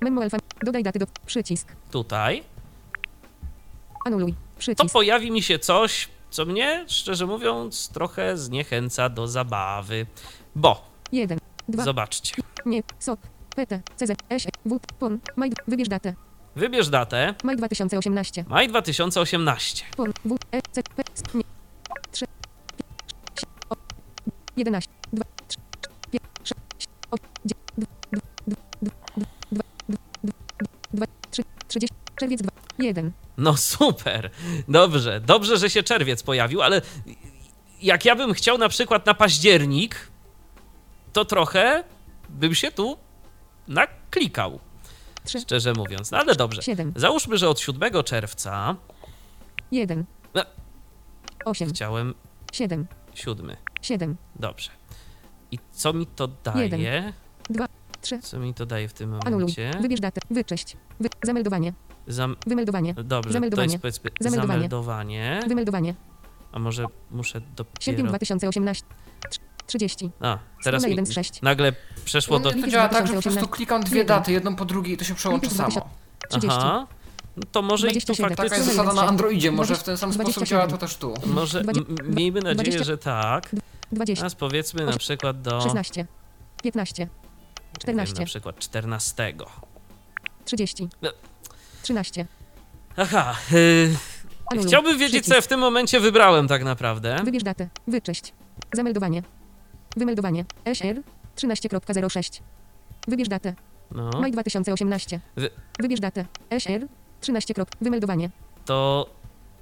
Memo 0.00 0.22
alfa. 0.22 0.36
Dodaj 0.62 0.82
daty 0.82 0.98
do. 0.98 1.06
Przycisk. 1.26 1.68
tutaj, 1.90 2.42
Anuluj. 4.06 4.32
to 4.32 4.38
Przycisk. 4.58 4.92
pojawi 4.92 5.30
mi 5.30 5.42
się 5.42 5.58
coś, 5.58 6.08
co 6.30 6.44
mnie, 6.44 6.84
szczerze 6.88 7.26
mówiąc, 7.26 7.88
trochę 7.88 8.36
zniechęca 8.36 9.08
do 9.08 9.28
zabawy. 9.28 10.06
Bo, 10.54 10.88
1. 11.12 11.38
2. 11.68 11.84
zobaczcie, 11.84 12.34
Nie. 12.66 12.82
SOP. 12.98 13.20
PT. 13.56 13.80
CZ. 13.96 14.12
S. 14.28 14.46
W. 14.66 14.78
PON. 14.98 15.18
Maj. 15.36 15.52
Wybierz 15.68 15.88
datę. 15.88 16.14
wybierz 16.56 16.88
datę, 16.88 17.34
Maj 17.44 17.56
2018. 17.56 18.44
maj 18.48 18.68
2018. 18.68 19.84
PON. 19.96 20.12
W. 20.24 20.36
E. 20.52 20.62
C. 20.72 20.82
P. 20.82 21.02
S. 21.14 21.22
Nie. 21.34 21.42
3. 22.12 22.26
11. 24.56 24.90
2. 25.12 25.24
3. 25.48 25.58
5. 26.10 26.22
6. 26.44 26.54
8. 27.10 27.20
2. 30.92 31.06
3. 31.30 31.42
30. 31.68 31.94
Czerwiec 32.16 32.42
2. 32.42 32.50
1. 32.78 33.12
No 33.38 33.56
super, 33.56 34.30
dobrze, 34.68 35.20
dobrze, 35.20 35.58
że 35.58 35.70
się 35.70 35.82
czerwiec 35.82 36.22
pojawił, 36.22 36.62
ale 36.62 36.82
jak 37.82 38.04
ja 38.04 38.16
bym 38.16 38.34
chciał 38.34 38.58
na 38.58 38.68
przykład 38.68 39.06
na 39.06 39.14
październik, 39.14 40.10
to 41.12 41.24
trochę 41.24 41.84
bym 42.28 42.54
się 42.54 42.72
tu 42.72 42.96
naklikał, 43.68 44.60
3. 45.24 45.40
szczerze 45.40 45.72
mówiąc. 45.72 46.10
No 46.10 46.18
ale 46.18 46.34
dobrze. 46.34 46.62
7. 46.62 46.92
Załóżmy, 46.96 47.38
że 47.38 47.48
od 47.48 47.60
7 47.60 48.02
czerwca 48.04 48.76
1. 49.70 50.04
No. 50.34 50.42
8. 51.44 51.70
chciałem 51.70 52.14
7. 52.52 52.86
7. 53.14 53.56
7. 53.82 54.16
Dobrze. 54.36 54.70
I 55.50 55.58
co 55.72 55.92
mi 55.92 56.06
to 56.06 56.28
daje? 56.28 57.12
2. 57.50 57.66
3. 58.00 58.18
Co 58.18 58.38
mi 58.38 58.54
to 58.54 58.66
daje 58.66 58.88
w 58.88 58.92
tym 58.92 59.14
Anuluj. 59.14 59.32
momencie? 59.32 59.70
Wybierz 59.80 60.00
datę. 60.00 60.20
Wycześć. 60.30 60.76
Wy... 61.00 61.08
Zameldowanie. 61.22 61.72
Zam... 62.06 62.36
Wymeldowanie. 62.46 62.94
Dobrze, 62.94 63.28
to 63.28 63.32
Zameldowanie. 63.32 63.72
jest 63.72 63.82
powiedzmy 63.82 64.10
Zameldowanie. 64.20 64.58
zameldowanie. 64.58 65.40
Wymeldowanie. 65.48 65.94
A 66.52 66.58
może 66.58 66.84
muszę 67.10 67.40
Sierpień 67.80 68.04
dopiero... 68.04 68.08
2018. 68.08 68.84
Trz- 69.30 69.40
30. 69.66 70.10
A, 70.20 70.38
teraz 70.64 70.84
mi 70.84 70.90
1 70.90 71.06
z 71.06 71.12
6. 71.12 71.42
nagle 71.42 71.72
przeszło 72.04 72.38
do... 72.38 72.50
To 72.52 72.68
działa 72.68 72.88
tak, 72.88 73.06
że 73.06 73.12
po 73.14 73.20
2018. 73.20 73.30
prostu 73.30 73.48
klikam 73.48 73.82
dwie 73.84 74.04
daty, 74.04 74.32
jedną 74.32 74.56
po 74.56 74.64
drugiej 74.64 74.94
i 74.94 74.96
to 74.96 75.04
się 75.04 75.14
przełączy 75.14 75.50
samo. 75.50 75.68
2000. 75.68 75.90
30. 76.28 76.58
Aha. 76.60 76.86
No 77.36 77.42
to 77.52 77.62
może 77.62 77.86
i 77.90 77.90
tu 78.00 78.14
27. 78.14 78.36
Taka 78.36 78.54
jest 78.56 78.66
zasada 78.66 78.82
na 78.82 78.92
26. 78.92 79.08
Androidzie, 79.10 79.52
może 79.52 79.74
w 79.74 79.82
ten 79.82 79.96
sam 79.96 80.12
sposób 80.12 80.32
27. 80.32 80.46
działa 80.58 80.70
to 80.70 80.78
też 80.86 80.96
tu. 80.96 81.14
Może 81.26 81.62
miejmy 82.04 82.40
nadzieję, 82.40 82.54
20. 82.78 82.84
że 82.84 82.98
tak. 82.98 83.50
20. 83.92 84.20
Teraz 84.22 84.34
powiedzmy 84.34 84.84
na 84.84 84.90
Osiem- 84.92 84.98
przykład 84.98 85.42
do... 85.42 85.60
16. 85.60 86.06
15. 86.62 87.02
nie 87.02 87.06
wiem, 87.06 87.14
14. 87.80 88.20
Na 88.20 88.26
przykład 88.26 88.58
14. 88.58 89.34
30. 90.44 90.88
No. 91.02 91.10
13. 91.86 92.26
Aha. 92.96 93.34
Yy, 93.52 94.62
chciałbym 94.66 94.98
wiedzieć, 94.98 95.10
co 95.14 95.20
Przycisk. 95.20 95.36
ja 95.36 95.40
w 95.40 95.46
tym 95.46 95.60
momencie 95.60 96.00
wybrałem 96.00 96.48
tak 96.48 96.64
naprawdę. 96.64 97.16
Wybierz 97.24 97.42
datę. 97.42 97.68
Wycześć. 97.88 98.32
Zameldowanie. 98.72 99.22
Wymeldowanie. 99.96 100.44
SR 100.64 101.02
13.06. 101.36 102.40
Wybierz 103.08 103.28
datę. 103.28 103.54
No, 103.90 104.10
Maj 104.20 104.32
2018. 104.32 105.20
Wy- 105.36 105.50
Wybierz 105.80 106.00
datę. 106.00 106.24
SR 106.50 106.86
13. 107.20 107.54
Wymeldowanie. 107.80 108.30
to... 108.64 109.06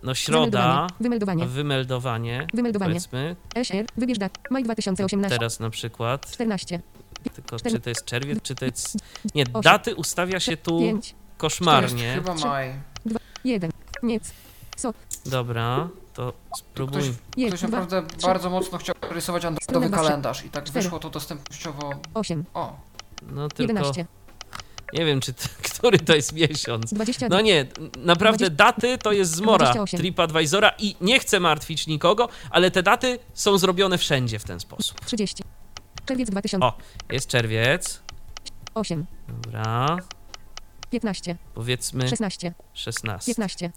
No 0.02 0.14
środa, 0.14 0.86
Wymeldowanie. 1.00 1.46
wymeldowanie, 1.46 2.46
Wymeldowanie. 2.54 2.90
powiedzmy. 2.90 3.36
SR. 3.54 3.86
Wybierz 3.96 4.18
datę. 4.18 4.40
Maj 4.50 4.64
2018. 4.64 5.38
Teraz 5.38 5.60
na 5.60 5.70
przykład, 5.70 6.30
14. 6.30 6.80
tylko 7.34 7.56
czy 7.70 7.80
to 7.80 7.88
jest 7.90 8.04
czerwiec, 8.04 8.42
czy 8.42 8.54
to 8.54 8.64
jest... 8.64 8.96
Nie, 9.34 9.42
osiem, 9.42 9.62
daty 9.62 9.94
ustawia 9.94 10.40
się 10.40 10.56
tu 10.56 10.78
5. 10.80 11.14
To 11.38 11.46
jest 11.46 11.56
koszmarnie. 11.56 12.14
chyba 12.14 12.34
maj. 12.34 12.74
1. 13.44 13.70
Nic. 14.02 14.32
SOP. 14.76 14.96
Dobra, 15.26 15.88
to 16.14 16.32
spróbuj. 16.56 17.02
Ktoś, 17.02 17.14
1. 17.36 17.48
ktoś 17.58 17.70
2. 17.70 17.80
naprawdę 17.80 18.16
bardzo 18.22 18.50
mocno 18.50 18.78
chciał 18.78 18.94
rysować 19.10 19.44
androidowy 19.44 19.64
Strona 19.64 19.88
dwa, 19.88 19.96
kalendarz 19.96 20.44
i 20.44 20.50
tak 20.50 20.64
Cztery. 20.64 20.82
wyszło 20.82 20.98
to 20.98 21.10
dostępnościowo... 21.10 21.90
8. 22.14 22.44
O, 22.54 22.76
No 23.32 23.48
tylko 23.48 23.62
11. 23.62 24.06
nie 24.92 25.04
wiem, 25.04 25.20
czy 25.20 25.32
to, 25.32 25.42
który 25.74 25.98
to 25.98 26.14
jest 26.14 26.32
miesiąc. 26.32 26.94
22. 26.94 27.36
No 27.36 27.40
nie, 27.42 27.66
naprawdę 27.98 28.50
20 28.50 28.56
daty 28.64 28.98
to 28.98 29.12
jest 29.12 29.32
zmora 29.34 29.64
28. 29.64 29.98
TripAdvisora 30.00 30.72
i 30.78 30.96
nie 31.00 31.18
chcę 31.20 31.40
martwić 31.40 31.86
nikogo, 31.86 32.28
ale 32.50 32.70
te 32.70 32.82
daty 32.82 33.18
są 33.34 33.58
zrobione 33.58 33.98
wszędzie 33.98 34.38
w 34.38 34.44
ten 34.44 34.60
sposób. 34.60 35.00
30. 35.04 35.44
Czerwiec 36.06 36.30
2008. 36.30 36.62
O, 36.62 36.78
jest 37.12 37.28
czerwiec. 37.28 38.00
Dobra, 39.28 39.96
15. 40.94 41.36
powiedzmy 41.54 42.08
16. 42.08 42.52
16. 42.74 43.26
15. 43.34 43.70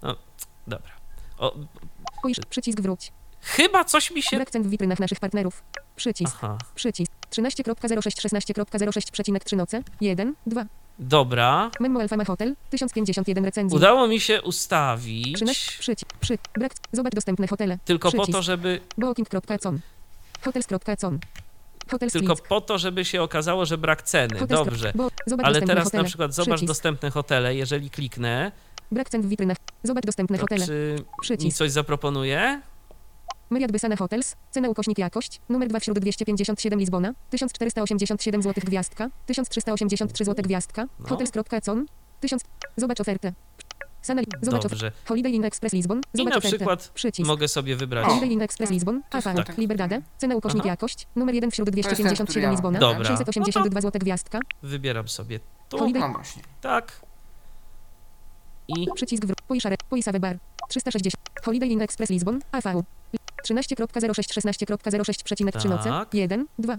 Dobra. 0.68 0.92
O, 1.38 1.56
Spójrz, 2.20 2.38
przycisk 2.50 2.82
wróć. 2.82 3.12
chyba 3.42 3.84
coś 3.84 4.12
mi 4.12 4.22
się... 4.22 4.38
Brak 4.38 4.52
cen 4.52 4.64
w 4.64 4.70
witrynach 4.70 5.00
naszych 5.00 5.20
partnerów. 5.20 5.64
Przycisk. 5.96 6.36
Aha, 6.36 6.58
Przycisk. 6.76 7.12
13.06 7.32 7.76
16.06,3 8.30 9.58
noce. 9.58 9.84
1. 10.02 10.36
2. 10.48 10.66
dobra. 11.00 11.72
Memo 11.80 12.00
Alfama 12.00 12.26
Hotel. 12.26 12.56
1051 12.70 13.46
recenzji. 13.46 13.78
Udało 13.78 14.08
mi 14.08 14.20
się 14.20 14.42
ustawić 14.42 15.36
13. 15.36 15.72
Przycisk. 15.80 16.14
Przy. 16.20 16.38
Brak. 16.54 16.74
Zobacz 16.92 17.14
dostępne 17.16 17.48
hotele. 17.48 17.78
tylko 17.86 18.12
po 18.12 18.18
przycisk. 18.18 18.38
to, 18.38 18.42
żeby 18.42 18.82
Booking.com. 18.98 19.80
Hotels.com. 20.42 21.20
Hotel 21.92 22.10
tylko 22.10 22.36
po 22.36 22.62
to, 22.62 22.78
żeby 22.78 23.06
się 23.06 23.22
okazało, 23.22 23.66
że 23.66 23.78
brak 23.78 24.02
ceny. 24.02 24.40
Hotels. 24.40 24.66
Dobrze. 24.66 24.94
Ale 25.44 25.62
teraz 25.62 25.94
na 25.94 26.04
przykład 26.04 26.34
zobacz 26.34 26.50
Przycisk. 26.50 26.68
dostępne 26.68 27.10
hotele, 27.10 27.56
jeżeli 27.56 27.90
kliknę, 27.90 28.52
Brak 28.92 29.10
cen 29.10 29.22
w 29.22 29.28
witrynach. 29.28 29.58
Zobacz 29.84 30.06
dostępne 30.06 30.38
hotele. 30.38 30.66
czy 30.66 30.96
mi 31.00 31.06
Przycisk. 31.22 31.58
coś 31.58 31.72
zaproponuje? 31.72 32.62
Myriad 33.50 33.72
Bysana 33.72 33.96
Hotels. 33.96 34.36
Cena 34.52 34.70
ukośnik 34.70 34.98
jakość. 34.98 35.42
Numer 35.50 35.68
2 35.70 35.80
wśród 35.80 36.00
257 36.00 36.80
Lizbona. 36.80 37.14
1487 37.30 38.42
zł 38.42 38.64
gwiazdka. 38.66 39.10
1383 39.26 40.26
zł 40.26 40.44
gwiazdka. 40.44 40.88
No. 41.00 41.08
Hotels.com. 41.08 41.86
1000. 42.20 42.44
Zobacz 42.78 43.02
ofertę. 43.02 43.34
Sana. 44.08 44.22
Zobacz. 44.42 44.64
Dobrze. 44.64 44.92
Holiday 45.06 45.32
Inn 45.32 45.46
Express 45.46 45.74
Lizbon. 45.74 46.00
I 46.14 46.18
Zobacz 46.18 46.32
na 46.34 46.38
ofertę. 46.38 46.58
przykład 46.58 46.88
Przycisk. 46.94 47.28
mogę 47.28 47.48
sobie 47.48 47.76
wybrać. 47.76 48.06
Holiday 48.06 48.30
Inn 48.30 48.42
Express 48.42 48.70
Lizbon. 48.72 49.02
To 49.10 49.18
jest 49.18 49.28
AV. 49.28 49.44
tak. 49.44 49.58
Liberdade. 49.58 50.02
Cena 50.18 50.36
ukośnik 50.36 50.62
Aha. 50.62 50.70
jakość. 50.70 51.08
Numer 51.16 51.36
1 51.36 51.52
wśród 51.52 51.76
jest 51.78 51.90
ten, 51.90 51.96
który 51.96 52.04
257 52.06 52.42
ja 52.44 52.48
mam. 52.48 52.56
Lizbona. 52.56 52.80
Dobra. 52.80 53.06
682 53.18 53.82
zł 53.82 54.00
gwiazdka. 54.00 54.40
Wybieram 54.64 55.08
sobie 55.08 55.40
tu. 55.70 55.78
Holiday- 55.78 56.00
no 56.00 56.10
właśnie. 56.10 56.42
Tak. 56.62 57.02
I 58.68 58.88
Przycisk 58.96 59.26
wróć. 59.26 59.38
Poiszare. 59.48 59.76
Poisawe 59.90 60.20
bar. 60.20 60.38
360. 60.70 61.14
Holiday 61.46 61.70
Inn 61.70 61.82
Express 61.82 62.10
Lizbon. 62.10 62.40
AV. 62.52 62.84
13.06 63.44 64.34
16.06,3 64.34 65.70
noce. 65.70 65.90
Tak. 65.90 66.14
1. 66.14 66.46
2. 66.60 66.78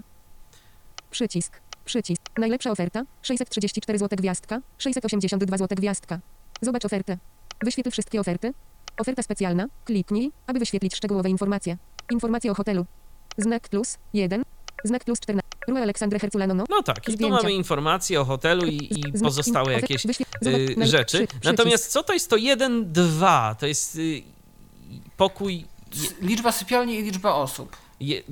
Przycisk. 1.11 1.59
Przycisk. 1.85 2.21
Najlepsza 2.37 2.71
oferta. 2.71 3.03
634 3.21 3.99
zł 3.99 4.17
gwiazdka. 4.17 4.61
682 4.77 5.57
zł 5.57 5.75
gwiazdka. 5.81 6.19
Zobacz 6.61 6.85
ofertę. 6.85 7.17
Wyświetl 7.63 7.91
wszystkie 7.91 8.19
oferty. 8.19 8.53
Oferta 8.97 9.23
specjalna. 9.23 9.67
Kliknij, 9.85 10.31
aby 10.47 10.59
wyświetlić 10.59 10.95
szczegółowe 10.95 11.29
informacje. 11.29 11.77
Informacje 12.11 12.51
o 12.51 12.55
hotelu. 12.55 12.85
Znak 13.37 13.69
plus 13.69 13.97
1. 14.13 14.43
Znak 14.83 15.03
plus 15.03 15.19
14. 15.19 15.49
Rua 15.67 15.81
Aleksandra 15.81 16.19
Herculano. 16.19 16.63
No. 16.69 16.83
tak, 16.83 16.97
i 16.97 17.01
tu 17.01 17.11
Zdjęcia. 17.11 17.35
mamy 17.35 17.53
informacje 17.53 18.21
o 18.21 18.25
hotelu 18.25 18.65
i, 18.65 18.99
i 18.99 19.19
pozostałe 19.23 19.73
jakieś 19.73 20.05
y, 20.05 20.75
rzeczy. 20.79 21.27
Natomiast 21.43 21.91
co 21.91 22.03
to 22.03 22.13
jest 22.13 22.29
to 22.29 22.37
1, 22.37 22.93
2? 22.93 23.55
To 23.59 23.67
jest 23.67 23.95
y, 23.95 24.23
pokój. 25.17 25.65
Liczba 26.21 26.51
sypialni 26.51 26.99
i 26.99 27.03
liczba 27.03 27.33
osób. 27.33 27.77
Je, 27.99 28.17
y, 28.17 28.23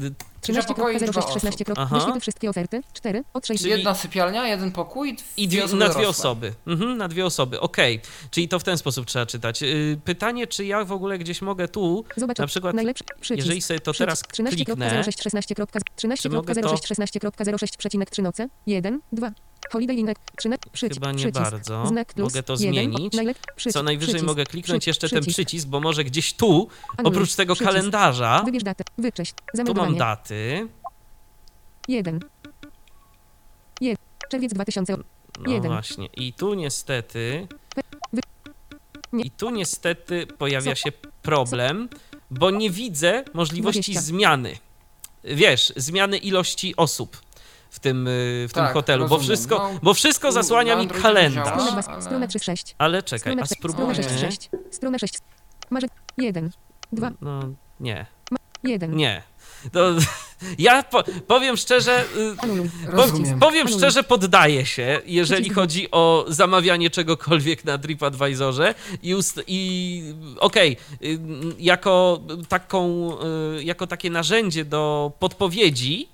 Liczba 0.48 0.64
pokoi, 0.64 0.94
liczba 0.94 1.08
13.06 1.12 1.20
osób. 1.20 1.34
16. 1.34 1.66
Aha. 1.78 1.96
Wyświetl 1.96 2.20
wszystkie 2.20 2.50
oferty. 2.50 2.82
4. 2.94 3.24
Od 3.34 3.48
6. 3.48 3.62
Czyli- 3.62 3.72
Jedna 3.72 3.96
sypialnia, 3.96 4.48
jeden 4.48 4.72
pokój 4.72 5.18
I 5.38 5.48
dwie, 5.48 5.64
osoby 5.64 5.80
na 5.80 5.86
dwie 5.86 5.94
dorosłe. 5.94 6.10
osoby. 6.30 6.54
Mhm, 6.68 6.98
na 6.98 7.08
dwie 7.08 7.26
osoby, 7.26 7.60
okej. 7.60 8.02
Czyli 8.32 8.48
to 8.48 8.60
w 8.60 8.64
ten 8.64 8.78
sposób 8.78 9.06
trzeba 9.06 9.26
czytać. 9.26 9.64
Y, 9.64 10.00
Pytanie, 10.06 10.48
czy 10.48 10.66
ja 10.66 10.86
w 10.86 10.92
ogóle 10.92 11.18
gdzieś 11.18 11.42
mogę 11.42 11.68
tu, 11.68 12.06
Zobacz, 12.18 12.38
na 12.38 12.48
przykład, 12.48 12.76
najlepszy 12.76 13.04
przycisk. 13.22 13.46
jeżeli 13.46 13.62
sobie 13.62 13.80
to 13.80 13.94
teraz 13.94 14.24
kliknę, 14.24 14.52
13.06 14.52 15.22
16. 15.22 15.56
Czy 16.22 16.30
mogę 16.30 16.56
to- 16.56 16.62
13.06 16.62 16.88
16.06,3 16.88 18.22
noce. 18.24 18.48
1. 18.68 19.00
2. 19.12 19.32
Holiday. 19.72 20.14
13. 20.38 20.70
Przycisk. 20.72 20.94
chyba 21.02 21.12
nie 21.12 21.18
przycisk. 21.18 21.52
bardzo, 21.52 21.88
Znak 21.88 22.14
plus 22.14 22.34
mogę 22.34 22.44
to 22.44 22.54
1. 22.54 22.70
zmienić. 22.74 23.14
Najlep... 23.14 23.38
Przycisk. 23.56 23.74
Co 23.74 23.84
najwyżej 23.84 24.14
przycisk. 24.14 24.28
mogę 24.28 24.46
kliknąć 24.46 24.82
Przy- 24.84 24.90
jeszcze 24.90 25.10
ten 25.10 25.22
przycisk. 25.22 25.36
przycisk, 25.36 25.68
bo 25.68 25.80
może 25.80 26.04
gdzieś 26.04 26.34
tu, 26.34 26.68
Anuluj. 26.98 27.16
oprócz 27.18 27.36
tego 27.36 27.54
Przycisk. 27.56 27.72
kalendarza, 27.76 28.42
Wybierz 28.46 28.64
datę. 28.64 28.84
Wycześć. 28.98 29.34
tu 29.66 29.74
mam 29.74 29.96
daty. 29.98 30.68
1. 31.88 32.20
1. 33.82 33.98
Czerwiec 34.32 34.54
2000. 34.54 34.98
No 35.46 35.52
Jeden. 35.52 35.72
właśnie. 35.72 36.06
I 36.18 36.34
tu 36.34 36.54
niestety. 36.54 37.48
I 39.24 39.32
tu 39.32 39.50
niestety 39.50 40.28
pojawia 40.38 40.76
się 40.76 40.92
problem, 41.22 41.90
bo 42.32 42.52
nie 42.52 42.70
widzę 42.70 43.24
możliwości 43.34 43.92
20. 43.92 44.02
zmiany. 44.02 44.58
Wiesz, 45.24 45.74
zmiany 45.76 46.18
ilości 46.18 46.76
osób. 46.76 47.22
W 47.78 47.80
tym, 47.80 48.08
y, 48.08 48.46
w 48.50 48.54
tym 48.54 48.64
Tak, 48.64 48.74
hotelu, 48.74 49.08
bo 49.08 49.20
wszystko, 49.20 49.58
No, 49.74 49.80
bo 49.84 49.94
wszystko 49.94 50.32
zasłania 50.32 50.76
mi 50.76 50.88
kalendarz. 50.88 51.46
działa. 51.48 51.60
Strona 51.62 51.82
2, 51.82 51.92
ale- 51.94 52.02
strona 52.02 52.28
36. 52.28 52.76
Ale 52.78 53.04
czekaj, 53.04 53.34
a 53.34 53.36
4, 53.36 53.48
strona 53.48 53.74
spróbujmy... 53.74 53.96
6, 53.96 54.20
6. 54.20 54.50
Strona 54.72 54.98
6. 55.00 55.14
Marzec 55.70 55.92
1, 56.18 56.52
2, 56.92 57.12
No, 57.22 57.40
nie, 57.80 58.06
1. 58.64 58.96
nie. 58.96 59.24
To, 59.72 59.90
ja 60.60 60.84
po, 60.84 61.04
powiem 61.28 61.58
szczerze, 61.58 62.04
y. 62.86 62.92
Rozumiem. 62.92 63.40
Powiem 63.40 63.68
szczerze, 63.68 64.04
poddaję 64.04 64.66
się, 64.66 65.02
jeżeli 65.06 65.50
chodzi 65.50 65.92
o 65.92 66.26
zamawianie 66.28 66.90
czegokolwiek 66.90 67.66
na 67.66 67.78
TripAdvisorze 67.78 68.76
i, 69.04 69.16
ust- 69.16 69.44
i 69.48 70.02
okej, 70.40 70.78
y, 71.04 71.20
jako 71.60 72.20
taką, 72.50 73.12
y, 73.58 73.64
jako 73.64 73.88
takie 73.88 74.10
narzędzie 74.10 74.66
do 74.66 75.12
podpowiedzi, 75.20 76.10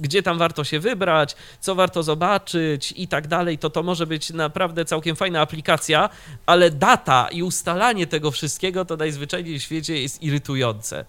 gdzie 0.00 0.22
tam 0.22 0.38
warto 0.38 0.64
się 0.64 0.80
wybrać, 0.80 1.36
co 1.60 1.74
warto 1.74 2.02
zobaczyć 2.02 2.94
i 2.96 3.08
tak 3.08 3.26
dalej, 3.26 3.58
to 3.58 3.70
to 3.70 3.82
może 3.82 4.06
być 4.06 4.30
naprawdę 4.30 4.84
całkiem 4.84 5.16
fajna 5.16 5.40
aplikacja, 5.40 6.10
ale 6.46 6.70
data 6.70 7.28
i 7.28 7.42
ustalanie 7.42 8.06
tego 8.06 8.30
wszystkiego 8.30 8.84
to 8.84 8.96
najzwyczajniej 8.96 9.58
w 9.58 9.62
świecie 9.62 10.02
jest 10.02 10.22
irytujące. 10.22 11.04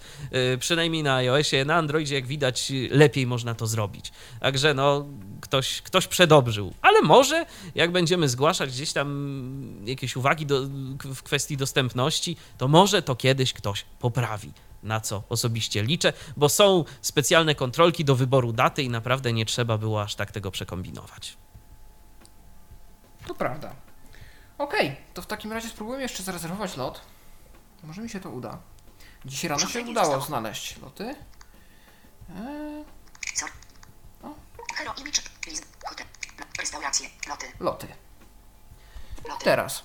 Y, 0.54 0.58
Przynajmniej 0.58 1.04
na 1.04 1.16
iOSie, 1.16 1.66
na 1.66 1.76
Androidzie, 1.76 2.16
jak 2.16 2.28
widać, 2.28 2.72
y, 2.72 2.90
lepiej 2.92 3.28
można 3.28 3.56
to 3.56 3.68
zrobić. 3.68 4.12
Także 4.40 4.74
no, 4.74 5.06
ktoś, 5.42 5.82
ktoś 5.82 6.08
przedobrzył. 6.08 6.74
Ale 6.82 7.02
może, 7.02 7.46
jak 7.76 7.92
będziemy 7.92 8.30
zgłaszać 8.30 8.70
gdzieś 8.70 8.94
tam 8.94 9.82
jakieś 9.86 10.16
uwagi 10.16 10.46
do, 10.46 10.62
w 11.04 11.24
kwestii 11.24 11.58
dostępności, 11.58 12.38
to 12.58 12.68
może 12.68 13.02
to 13.02 13.16
kiedyś 13.16 13.54
ktoś 13.54 13.86
poprawi. 14.00 14.52
Na 14.86 15.00
co 15.00 15.24
osobiście 15.30 15.84
liczę, 15.84 16.14
bo 16.38 16.50
są 16.50 16.84
specjalne 17.02 17.56
kontrolki 17.56 18.06
do 18.06 18.16
wyboru 18.16 18.54
daty 18.54 18.84
i 18.84 18.90
naprawdę 18.90 19.34
nie 19.34 19.46
trzeba 19.46 19.78
było 19.78 20.02
aż 20.02 20.16
tak 20.16 20.32
tego 20.32 20.52
przekombinować. 20.52 21.38
To 23.28 23.36
prawda. 23.36 23.76
Okej, 24.58 24.96
to 25.14 25.22
w 25.22 25.26
takim 25.26 25.54
razie 25.54 25.70
spróbujemy 25.70 26.04
jeszcze 26.04 26.24
zarezerwować 26.24 26.78
lot. 26.78 27.02
Może 27.84 28.02
mi 28.02 28.10
się 28.10 28.20
to 28.20 28.30
uda. 28.30 28.58
Dzisiaj 29.26 29.50
rano 29.50 29.68
się 29.68 29.82
udało 29.82 30.22
znaleźć 30.22 30.78
loty. 30.82 31.04
Eee, 31.04 32.86
Co? 33.36 33.46
Hero 34.76 34.94
Image. 34.98 35.22
List. 35.48 35.78
Hotel. 35.86 36.08
Restauracje. 36.60 37.10
Loty. 37.30 37.46
loty. 37.60 37.88
Loty. 39.30 39.46
Teraz. 39.46 39.84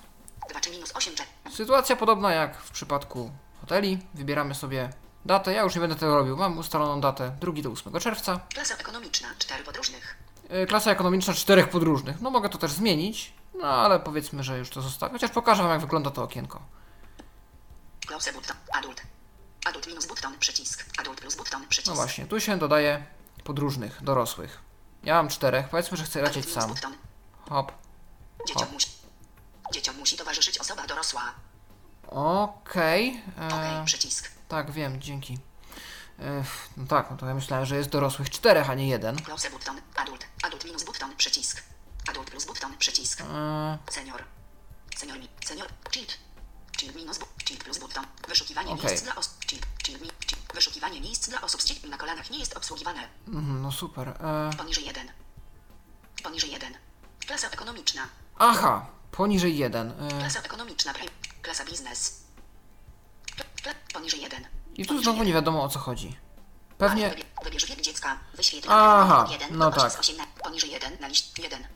2 0.49 0.59
czy 0.59 0.69
minus 0.71 0.95
8 0.95 1.15
czy 1.15 1.23
Sytuacja 1.51 1.95
podobna 1.95 2.31
jak 2.33 2.61
w 2.61 2.71
przypadku 2.71 3.31
hoteli. 3.61 3.99
Wybieramy 4.13 4.55
sobie 4.55 4.89
datę. 5.25 5.53
Ja 5.53 5.61
już 5.61 5.75
nie 5.75 5.81
będę 5.81 5.95
tego 5.95 6.17
robił. 6.17 6.37
Mam 6.37 6.57
ustaloną 6.57 7.01
datę 7.01 7.35
2 7.41 7.51
do 7.61 7.69
8 7.71 7.99
czerwca. 7.99 8.39
klasa 8.53 8.75
ekonomiczna. 8.75 9.27
4 9.39 9.63
podróżnych. 9.63 10.17
Yy, 10.49 10.65
Klasa 10.67 10.91
ekonomiczna 10.91 11.33
czterech 11.33 11.69
podróżnych. 11.69 12.21
No 12.21 12.29
mogę 12.31 12.49
to 12.49 12.57
też 12.57 12.71
zmienić. 12.71 13.33
No 13.53 13.67
ale 13.67 13.99
powiedzmy, 13.99 14.43
że 14.43 14.57
już 14.57 14.69
to 14.69 14.81
zostawię. 14.81 15.13
Chociaż 15.13 15.31
pokażę 15.31 15.63
Wam 15.63 15.71
jak 15.71 15.81
wygląda 15.81 16.09
to 16.11 16.23
okienko. 16.23 16.61
Close 18.07 18.33
button. 18.33 18.57
Adult. 18.73 19.01
Adult 19.65 19.87
minus 19.87 20.05
button. 20.05 20.33
Przycisk. 20.39 20.85
Adult 20.99 21.21
plus 21.21 21.35
button. 21.35 21.67
Przycisk. 21.67 21.87
No 21.87 21.95
właśnie, 21.95 22.25
tu 22.25 22.39
się 22.39 22.57
dodaje 22.57 23.05
podróżnych, 23.43 24.03
dorosłych. 24.03 24.59
Ja 25.03 25.15
mam 25.15 25.27
czterech. 25.29 25.69
Powiedzmy, 25.69 25.97
że 25.97 26.03
chcę 26.03 26.21
lecieć 26.21 26.51
sam. 26.51 26.73
Hop. 27.49 27.71
Dzieciom 28.47 28.67
musi. 28.73 28.87
Dzieciom 29.73 29.97
musi 29.97 30.17
towarzyszyć 30.17 30.57
osoba 30.59 30.87
dorosła. 30.87 31.21
Okej. 32.11 33.21
Okej. 33.47 33.75
e, 33.81 33.85
Przycisk. 33.85 34.31
Tak, 34.47 34.71
wiem, 34.71 35.01
dzięki. 35.01 35.37
E, 36.19 36.43
no 36.77 36.85
tak, 36.87 37.11
no 37.11 37.17
to 37.17 37.25
ja 37.25 37.33
myślałem, 37.33 37.65
że 37.65 37.75
jest 37.75 37.89
dorosłych 37.89 38.29
czterech, 38.29 38.69
a 38.69 38.73
nie 38.75 38.87
jeden. 38.87 39.15
Close 39.21 39.49
button. 39.49 39.81
Adult. 39.95 40.25
Adult 40.43 40.65
minus 40.65 40.83
button. 40.83 41.15
Przycisk. 41.15 41.63
Adult 42.09 42.31
plus 42.31 42.45
button. 42.45 42.77
Przycisk. 42.77 43.21
E, 43.21 43.77
Senior. 43.91 44.23
Senior 44.97 45.19
mi. 45.19 45.29
Senior. 45.45 45.67
Cheat. 45.93 46.17
Cheat 46.81 46.95
minus. 46.95 47.19
Cheat 47.47 47.63
plus 47.63 47.77
button. 47.79 48.05
Wyszukiwanie 48.27 48.71
Okej. 48.71 48.85
miejsc 48.85 49.03
dla 49.03 49.15
osób. 49.15 49.33
Cheat. 49.51 49.61
Cheat. 49.85 49.99
Cheat. 50.01 50.53
Wyszukiwanie 50.53 51.01
miejsc 51.01 51.29
dla 51.29 51.41
osób 51.41 51.61
z 51.61 51.65
dziećmi 51.65 51.89
na 51.89 51.97
kolanach 51.97 52.29
nie 52.31 52.39
jest 52.39 52.57
obsługiwane. 52.57 53.07
mhm, 53.27 53.61
no 53.61 53.71
super. 53.71 54.09
E, 54.09 54.49
Poniżej 54.57 54.85
1. 54.85 55.11
Poniżej 56.23 56.51
1. 56.51 56.73
Klasa 57.27 57.47
ekonomiczna. 57.47 58.01
aha, 58.39 58.85
poniżej 59.11 59.57
jeden. 59.57 59.91
E, 59.91 60.19
Klasa 60.19 60.39
ekonomiczna. 60.39 60.93
Klasa 61.41 61.65
biznes. 61.65 62.21
Poniżej 63.93 64.21
1. 64.21 64.45
I 64.75 64.85
tu 64.85 65.03
znowu 65.03 65.23
nie 65.23 65.33
wiadomo 65.33 65.63
o 65.63 65.69
co 65.69 65.79
chodzi. 65.79 66.17
Pewnie. 66.77 67.09
Wybierz, 67.09 67.25
wybierz 67.43 67.65
wiek 67.65 67.81
dziecka. 67.81 68.19
Wyświetl. 68.33 68.67
Aha, 68.71 69.27
1 69.31 69.57
no 69.57 69.71
tak. 69.71 69.99
18. 69.99 70.13
Poniżej 70.43 70.71
1 70.71 70.97
na 70.99 71.07
liść 71.07 71.39
1. 71.39 71.67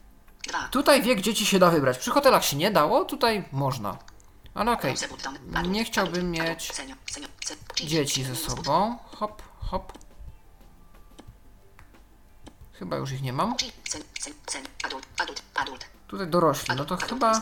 2. 0.48 0.68
Tutaj 0.68 1.02
wiek 1.02 1.22
dzieci 1.22 1.46
się 1.46 1.60
da 1.60 1.70
wybrać. 1.70 1.98
Przy 1.98 2.12
hotelach 2.12 2.46
się 2.46 2.58
nie 2.58 2.72
dało, 2.72 3.06
tutaj 3.06 3.46
można. 3.52 3.98
Ale 4.54 4.72
okej. 4.72 4.96
Adult, 5.54 5.68
Nie 5.68 5.86
chciałbym 5.86 6.32
mieć 6.32 6.72
dzieci 7.76 8.24
ze 8.24 8.36
sobą. 8.36 8.98
Hop, 9.06 9.42
hop. 9.60 9.94
Chyba 12.74 12.98
już 12.98 13.12
ich 13.12 13.22
nie 13.22 13.34
mam. 13.34 13.56
Adult. 14.84 15.06
Adult. 15.18 15.42
Adult. 15.56 15.95
Tutaj 16.08 16.28
dorośli, 16.28 16.76
no 16.76 16.86
to 16.86 16.98
chyba 16.98 17.42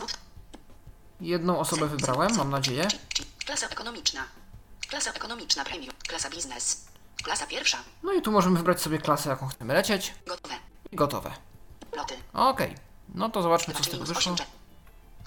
jedną 1.20 1.58
osobę 1.58 1.86
wybrałem, 1.86 2.36
mam 2.36 2.50
nadzieję. 2.50 2.88
Klasa 3.46 3.66
ekonomiczna. 3.66 4.24
Klasa 4.88 5.10
ekonomiczna 5.10 5.64
premium. 5.64 5.94
Klasa 6.08 6.30
biznes. 6.30 6.84
Klasa 7.24 7.46
pierwsza. 7.46 7.78
No 8.02 8.12
i 8.12 8.22
tu 8.22 8.32
możemy 8.32 8.56
wybrać 8.56 8.80
sobie 8.80 8.98
klasę, 8.98 9.30
jaką 9.30 9.46
chcemy 9.48 9.74
lecieć. 9.74 10.14
Gotowe. 10.26 10.54
I 10.92 10.96
gotowe. 10.96 11.30
Loty. 11.96 12.14
Okej. 12.32 12.74
No 13.14 13.28
to 13.28 13.42
zobaczmy, 13.42 13.74
co 13.74 13.82
z 13.82 13.86
2 13.86 13.92
tego 13.92 14.04
wyszło. 14.04 14.32
8. 14.32 14.46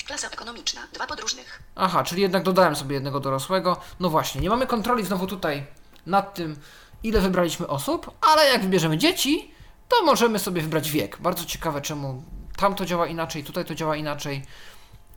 Klasa 0.06 0.28
ekonomiczna. 0.28 0.82
Dwa 0.94 1.08
podróżnych. 1.08 1.64
Aha, 1.76 2.04
czyli 2.04 2.22
jednak 2.22 2.44
dodałem 2.44 2.76
sobie 2.76 2.94
jednego 2.94 3.20
dorosłego. 3.20 3.78
No 4.00 4.10
właśnie, 4.10 4.42
nie 4.42 4.50
mamy 4.50 4.68
kontroli 4.68 5.06
znowu 5.06 5.28
tutaj 5.28 5.68
nad 6.06 6.34
tym, 6.34 6.60
ile 7.04 7.22
wybraliśmy 7.22 7.68
osób, 7.68 8.12
ale 8.22 8.46
jak 8.50 8.62
wybierzemy 8.62 8.98
dzieci, 8.98 9.52
to 9.90 10.04
możemy 10.04 10.40
sobie 10.40 10.62
wybrać 10.62 10.92
wiek. 10.92 11.18
Bardzo 11.22 11.46
ciekawe, 11.46 11.82
czemu 11.82 12.24
tam 12.58 12.76
to 12.76 12.86
działa 12.86 13.08
inaczej, 13.08 13.44
tutaj 13.44 13.66
to 13.66 13.76
działa 13.76 13.96
inaczej. 13.96 14.46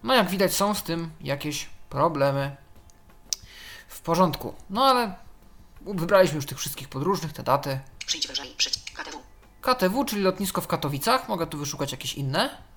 No 0.02 0.14
jak 0.14 0.28
widać, 0.30 0.54
są 0.54 0.74
z 0.74 0.82
tym 0.82 1.10
jakieś 1.20 1.68
problemy. 1.88 2.56
W 3.88 4.00
porządku. 4.00 4.54
No 4.70 4.84
ale 4.84 5.14
wybraliśmy 5.80 6.36
już 6.36 6.46
tych 6.46 6.58
wszystkich 6.58 6.88
podróżnych, 6.88 7.32
te 7.32 7.42
daty. 7.42 7.80
Przyjdź 8.06 8.28
wyżej. 8.28 8.54
Przyjdź. 8.56 8.92
KTW. 8.92 9.22
KTW, 9.60 10.04
czyli 10.04 10.22
lotnisko 10.22 10.60
w 10.60 10.66
Katowicach. 10.66 11.28
Mogę 11.28 11.46
tu 11.46 11.58
wyszukać 11.58 11.92
jakieś 11.92 12.14
inne. 12.14 12.70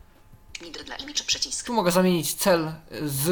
Dla 0.85 0.95
image 0.95 1.23
przycisk. 1.23 1.65
Tu 1.65 1.73
mogę 1.73 1.91
zamienić 1.91 2.33
cel 2.33 2.73
z 3.01 3.27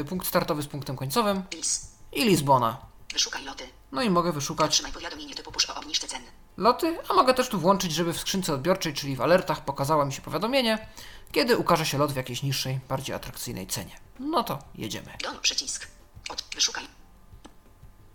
y, 0.00 0.04
punkt 0.04 0.26
startowy 0.26 0.62
z 0.62 0.66
punktem 0.66 0.96
końcowym 0.96 1.42
Lis. 1.54 1.90
i 2.12 2.24
Lizbona. 2.24 2.78
Wyszukaj 3.12 3.44
loty. 3.44 3.68
No 3.92 4.02
i 4.02 4.10
mogę 4.10 4.32
wyszukać 4.32 4.70
Otrzymaj 4.70 4.92
powiadomienie 4.92 5.34
typu 5.34 5.52
push 5.52 5.70
o 5.70 5.74
obniżce 5.74 6.08
cen. 6.08 6.22
Loty, 6.60 6.98
a 7.08 7.14
mogę 7.14 7.34
też 7.34 7.48
tu 7.48 7.58
włączyć, 7.60 7.92
żeby 7.92 8.12
w 8.12 8.18
skrzynce 8.20 8.54
odbiorczej, 8.54 8.94
czyli 8.94 9.16
w 9.16 9.20
alertach 9.20 9.64
pokazało 9.64 10.06
mi 10.06 10.12
się 10.12 10.22
powiadomienie, 10.22 10.86
kiedy 11.32 11.56
ukaże 11.56 11.86
się 11.86 11.98
lot 11.98 12.12
w 12.12 12.16
jakiejś 12.16 12.42
niższej, 12.42 12.78
bardziej 12.88 13.16
atrakcyjnej 13.16 13.66
cenie. 13.66 13.96
No 14.20 14.44
to 14.44 14.58
jedziemy. 14.74 15.08
Don 15.22 15.38
przycisk. 15.38 15.88
Od. 16.30 16.44
Wyszukaj. 16.54 16.84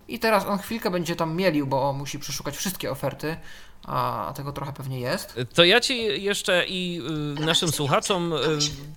I 0.07 0.19
teraz 0.19 0.45
on 0.45 0.57
chwilkę 0.59 0.91
będzie 0.91 1.15
tam 1.15 1.35
mielił, 1.35 1.67
bo 1.67 1.93
musi 1.93 2.19
przeszukać 2.19 2.57
wszystkie 2.57 2.91
oferty, 2.91 3.37
a 3.87 4.33
tego 4.35 4.51
trochę 4.51 4.73
pewnie 4.73 4.99
jest. 4.99 5.39
To 5.53 5.63
ja 5.63 5.81
ci 5.81 6.23
jeszcze 6.23 6.65
i 6.67 7.01
y, 7.37 7.45
naszym 7.45 7.71
słuchaczom 7.71 8.33
y, 8.33 8.37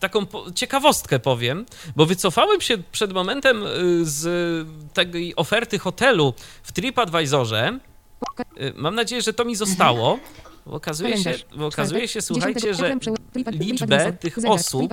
taką 0.01 0.27
po- 0.27 0.53
ciekawostkę 0.53 1.19
powiem, 1.19 1.67
bo 1.97 2.07
wycofałem 2.07 2.61
się 2.61 2.79
przed 2.79 3.13
momentem 3.13 3.63
y, 3.67 3.71
z 4.03 4.69
tej 4.95 5.37
oferty 5.37 5.79
hotelu 5.79 6.35
w 6.63 6.73
TripAdvisorze. 6.73 7.79
Y, 8.61 8.73
Mam 8.77 8.95
nadzieję, 8.95 9.23
że 9.23 9.33
to 9.33 9.45
mi 9.45 9.57
zostało. 9.57 10.19
Bo 10.67 10.73
okazuje 10.73 11.19
się, 11.19 11.35
bo 11.57 11.67
okazuje 11.67 12.09
się 12.09 12.23
słuchajcie, 12.23 12.75
10 12.75 13.05
że 13.05 13.15
liczbę 13.53 14.13
tych 14.13 14.39
osób 14.49 14.93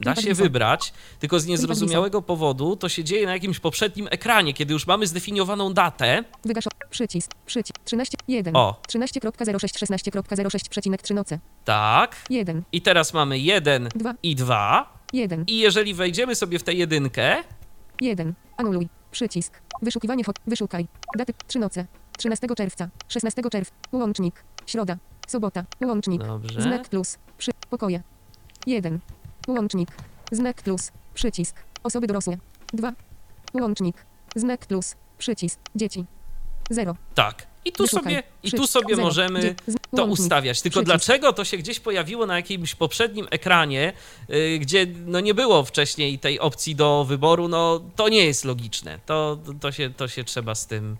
da 0.00 0.16
się 0.16 0.34
wybrać, 0.34 0.92
tylko 1.18 1.40
z 1.40 1.46
niezrozumiałego 1.46 2.22
powodu 2.22 2.76
to 2.76 2.88
się 2.88 3.04
dzieje 3.04 3.26
na 3.26 3.32
jakimś 3.32 3.60
poprzednim 3.60 4.08
ekranie, 4.10 4.54
kiedy 4.54 4.72
już 4.72 4.86
mamy 4.86 5.06
zdefiniowaną 5.06 5.72
datę. 5.72 6.24
Wygasz 6.44 6.64
przycisk, 6.90 7.30
przycisk, 7.46 7.78
13, 7.84 8.16
1, 8.28 8.56
O. 8.56 8.80
13.06, 8.88 9.32
16.06,3 9.86 11.14
noce, 11.14 11.38
Tak. 11.64 12.16
1, 12.30 12.62
I 12.72 12.82
teraz 12.82 13.14
mamy 13.14 13.38
1 13.38 13.88
2, 13.94 14.14
i 14.22 14.36
2. 14.36 14.98
1, 15.12 15.44
I 15.46 15.58
jeżeli 15.58 15.94
wejdziemy 15.94 16.34
sobie 16.34 16.58
w 16.58 16.62
tę 16.62 16.72
jedynkę, 16.74 17.44
1, 18.00 18.34
anuluj, 18.56 18.88
przycisk, 19.10 19.60
wyszukiwanie, 19.82 20.24
hot, 20.24 20.36
wyszukaj, 20.46 20.86
daty, 21.18 21.34
3 21.46 21.58
noce, 21.58 21.86
13 22.22 22.46
czerwca, 22.56 22.88
16 23.08 23.42
czerwca, 23.52 23.72
łącznik, 23.92 24.44
środa, 24.66 24.96
sobota, 25.28 25.64
łącznik, 25.84 26.22
Dobrze. 26.24 26.62
znak 26.62 26.88
plus, 26.88 27.18
przy, 27.38 27.50
pokoje, 27.70 28.02
1, 28.66 29.00
łącznik, 29.48 29.88
znak 30.32 30.62
plus, 30.62 30.92
przycisk, 31.14 31.56
osoby 31.82 32.06
dorosłe, 32.06 32.36
2, 32.72 32.92
łącznik, 33.54 33.96
znak 34.36 34.66
plus, 34.66 34.94
przycisk, 35.18 35.60
dzieci, 35.76 36.04
0, 36.70 36.96
tak. 37.14 37.46
I 37.64 37.72
tu 37.72 37.82
Wysłuchaj. 37.82 38.12
sobie, 38.12 38.22
i 38.42 38.50
tu 38.52 38.66
sobie 38.66 38.94
Zero. 38.94 39.06
możemy 39.06 39.54
z- 39.66 39.96
to 39.96 40.04
ustawiać. 40.04 40.62
Tylko 40.62 40.80
Przycisk. 40.80 40.86
dlaczego 41.06 41.32
to 41.32 41.44
się 41.44 41.56
gdzieś 41.56 41.80
pojawiło 41.80 42.26
na 42.26 42.36
jakimś 42.36 42.74
poprzednim 42.74 43.26
ekranie, 43.30 43.92
y, 44.30 44.58
gdzie 44.58 44.86
no 45.06 45.20
nie 45.20 45.34
było 45.34 45.64
wcześniej 45.64 46.18
tej 46.18 46.40
opcji 46.40 46.76
do 46.76 47.04
wyboru, 47.04 47.48
no 47.48 47.80
to 47.96 48.08
nie 48.08 48.24
jest 48.26 48.44
logiczne. 48.44 48.98
To, 49.06 49.38
to, 49.60 49.72
się, 49.72 49.90
to 49.90 50.08
się 50.08 50.24
trzeba 50.24 50.54
z 50.54 50.66
tym, 50.66 50.96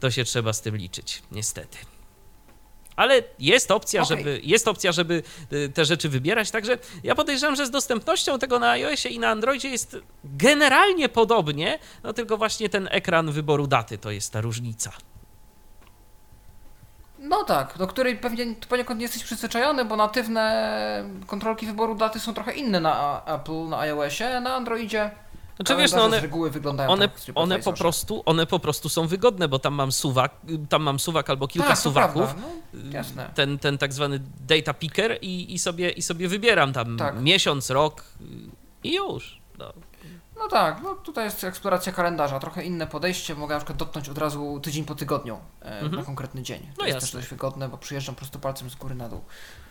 to 0.00 0.10
się 0.10 0.24
trzeba 0.24 0.52
z 0.52 0.60
tym 0.60 0.76
liczyć, 0.76 1.22
niestety. 1.32 1.78
Ale 2.96 3.22
jest 3.38 3.70
opcja, 3.70 4.02
Okej. 4.02 4.16
żeby, 4.16 4.40
jest 4.42 4.68
opcja, 4.68 4.92
żeby 4.92 5.22
y, 5.52 5.68
te 5.74 5.84
rzeczy 5.84 6.08
wybierać. 6.08 6.50
Także 6.50 6.78
ja 7.02 7.14
podejrzewam, 7.14 7.56
że 7.56 7.66
z 7.66 7.70
dostępnością 7.70 8.38
tego 8.38 8.58
na 8.58 8.70
iOSie 8.70 9.08
i 9.08 9.18
na 9.18 9.28
Androidzie 9.28 9.68
jest 9.68 9.96
generalnie 10.24 11.08
podobnie, 11.08 11.78
no 12.02 12.12
tylko 12.12 12.36
właśnie 12.36 12.68
ten 12.68 12.88
ekran 12.90 13.32
wyboru 13.32 13.66
daty 13.66 13.98
to 13.98 14.10
jest 14.10 14.32
ta 14.32 14.40
różnica. 14.40 14.92
No 17.18 17.44
tak, 17.44 17.78
do 17.78 17.86
której 17.86 18.16
pewnie 18.16 18.46
poniekąd 18.68 19.00
nie 19.00 19.04
jesteś 19.04 19.24
przyzwyczajony, 19.24 19.84
bo 19.84 19.96
natywne 19.96 21.04
kontrolki 21.26 21.66
wyboru 21.66 21.94
daty 21.94 22.20
są 22.20 22.34
trochę 22.34 22.52
inne 22.52 22.80
na 22.80 23.22
Apple, 23.26 23.68
na 23.68 23.78
iOSie, 23.78 24.40
na 24.40 24.54
Androidzie. 24.54 25.10
Znaczy 25.56 25.76
wiesz, 25.76 25.92
no 25.92 26.04
one, 26.04 26.18
z 26.18 26.22
reguły 26.22 26.50
wyglądają 26.50 26.90
one, 26.90 27.08
tak 27.08 27.18
one, 27.34 27.58
po 27.58 27.72
prostu, 27.72 28.22
one 28.26 28.46
po 28.46 28.58
prostu 28.58 28.88
są 28.88 29.06
wygodne, 29.06 29.48
bo 29.48 29.58
tam 29.58 29.74
mam 29.74 29.92
suwak, 29.92 30.34
tam 30.68 30.82
mam 30.82 30.98
suwak 30.98 31.30
albo 31.30 31.48
kilka 31.48 31.68
tak, 31.68 31.78
suwaków. 31.78 32.34
No, 32.74 32.90
jasne. 32.92 33.30
Ten, 33.34 33.58
ten 33.58 33.78
tak 33.78 33.92
zwany 33.92 34.20
data 34.40 34.74
picker 34.74 35.18
i, 35.22 35.54
i, 35.54 35.58
sobie, 35.58 35.90
i 35.90 36.02
sobie 36.02 36.28
wybieram 36.28 36.72
tam 36.72 36.96
Tak. 36.96 37.20
miesiąc, 37.20 37.70
rok 37.70 38.04
i 38.84 38.94
już. 38.94 39.40
No. 39.58 39.72
No 40.38 40.48
tak, 40.48 40.82
no 40.82 40.94
tutaj 40.94 41.24
jest 41.24 41.44
eksploracja 41.44 41.92
kalendarza, 41.92 42.38
trochę 42.38 42.64
inne 42.64 42.86
podejście. 42.86 43.34
Mogę 43.34 43.54
na 43.54 43.58
przykład 43.60 43.78
dotknąć 43.78 44.08
od 44.08 44.18
razu 44.18 44.60
tydzień 44.62 44.84
po 44.84 44.94
tygodniu 44.94 45.38
e, 45.62 45.64
Mhm. 45.80 45.94
na 45.94 46.02
konkretny 46.04 46.42
dzień. 46.42 46.60
To 46.60 46.66
No 46.78 46.84
jest 46.86 46.94
jasne. 46.94 47.00
też 47.06 47.12
dość 47.12 47.28
wygodne, 47.28 47.68
bo 47.68 47.78
przyjeżdżam 47.78 48.14
po 48.14 48.18
prostu 48.18 48.38
palcem 48.38 48.70
z 48.70 48.74
góry 48.74 48.94
na 48.94 49.08
dół. 49.08 49.20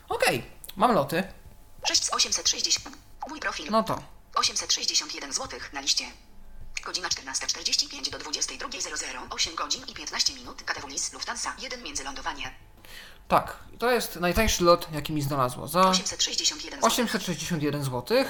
Okej, 0.10 0.44
mam 0.76 0.92
loty. 0.94 1.24
6 1.88 2.04
z 2.06 2.14
860. 2.14 2.96
Mój 3.30 3.40
profil. 3.40 3.66
No 3.72 3.84
to 3.84 4.00
861 4.36 5.34
zł 5.34 5.60
na 5.74 5.82
liście. 5.82 6.06
Godzina 6.86 7.10
14.45 7.10 8.10
do 8.10 8.18
22.00. 8.18 9.28
8 9.30 9.56
godzin 9.56 9.84
i 9.88 9.94
15 9.94 10.34
minut. 10.34 10.64
Lis 10.88 11.14
Lufthansa 11.14 11.56
1 11.60 11.84
międzylądowanie. 11.84 12.54
tak, 13.28 13.58
to 13.80 13.92
jest 13.92 14.16
najtańszy 14.16 14.64
lot, 14.64 14.88
jaki 14.92 15.14
mi 15.14 15.22
znalazło. 15.22 15.68
Za 15.68 15.82
861 15.82 16.80
zł. 16.80 16.88
861 16.88 17.84
zł. 17.84 18.26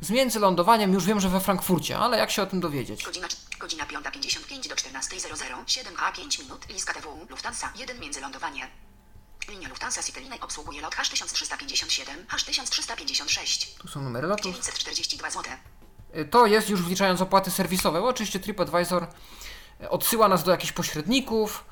Z 0.00 0.10
międzylądowaniem 0.10 0.92
już 0.92 1.04
wiem, 1.04 1.20
że 1.20 1.28
we 1.28 1.40
Frankfurcie, 1.40 1.98
ale 1.98 2.18
jak 2.18 2.30
się 2.30 2.42
o 2.42 2.46
tym 2.46 2.60
dowiedzieć? 2.60 3.04
Godzina, 3.04 3.28
godzina 3.58 3.84
5.55 3.86 4.68
do 4.68 4.74
14.00. 4.74 5.54
7 5.66 5.94
a 5.98 6.12
5 6.12 6.38
minut. 6.38 6.68
List 6.68 6.86
KTW 6.86 7.26
Lufthansa 7.30 7.72
1 7.76 8.00
międzylądowanie. 8.00 8.70
Linia 9.48 9.68
Lufthansa 9.68 10.02
Cityline 10.02 10.36
obsługuje 10.40 10.80
lot 10.82 10.94
H1357, 10.94 12.26
H1356. 12.28 13.78
Tu 13.78 13.88
są 13.88 14.00
numery 14.00 14.28
lotów. 14.28 14.56
942 14.56 15.30
zł. 15.30 15.52
Y, 16.16 16.24
To 16.24 16.46
jest 16.46 16.70
już 16.70 16.82
wliczając 16.82 17.20
opłaty 17.20 17.50
serwisowe. 17.50 18.00
bo 18.00 18.08
Oczywiście 18.08 18.40
TripAdvisor 18.40 19.06
y, 19.82 19.90
odsyła 19.90 20.28
nas 20.28 20.44
do 20.44 20.50
jakichś 20.50 20.72
pośredników. 20.72 21.64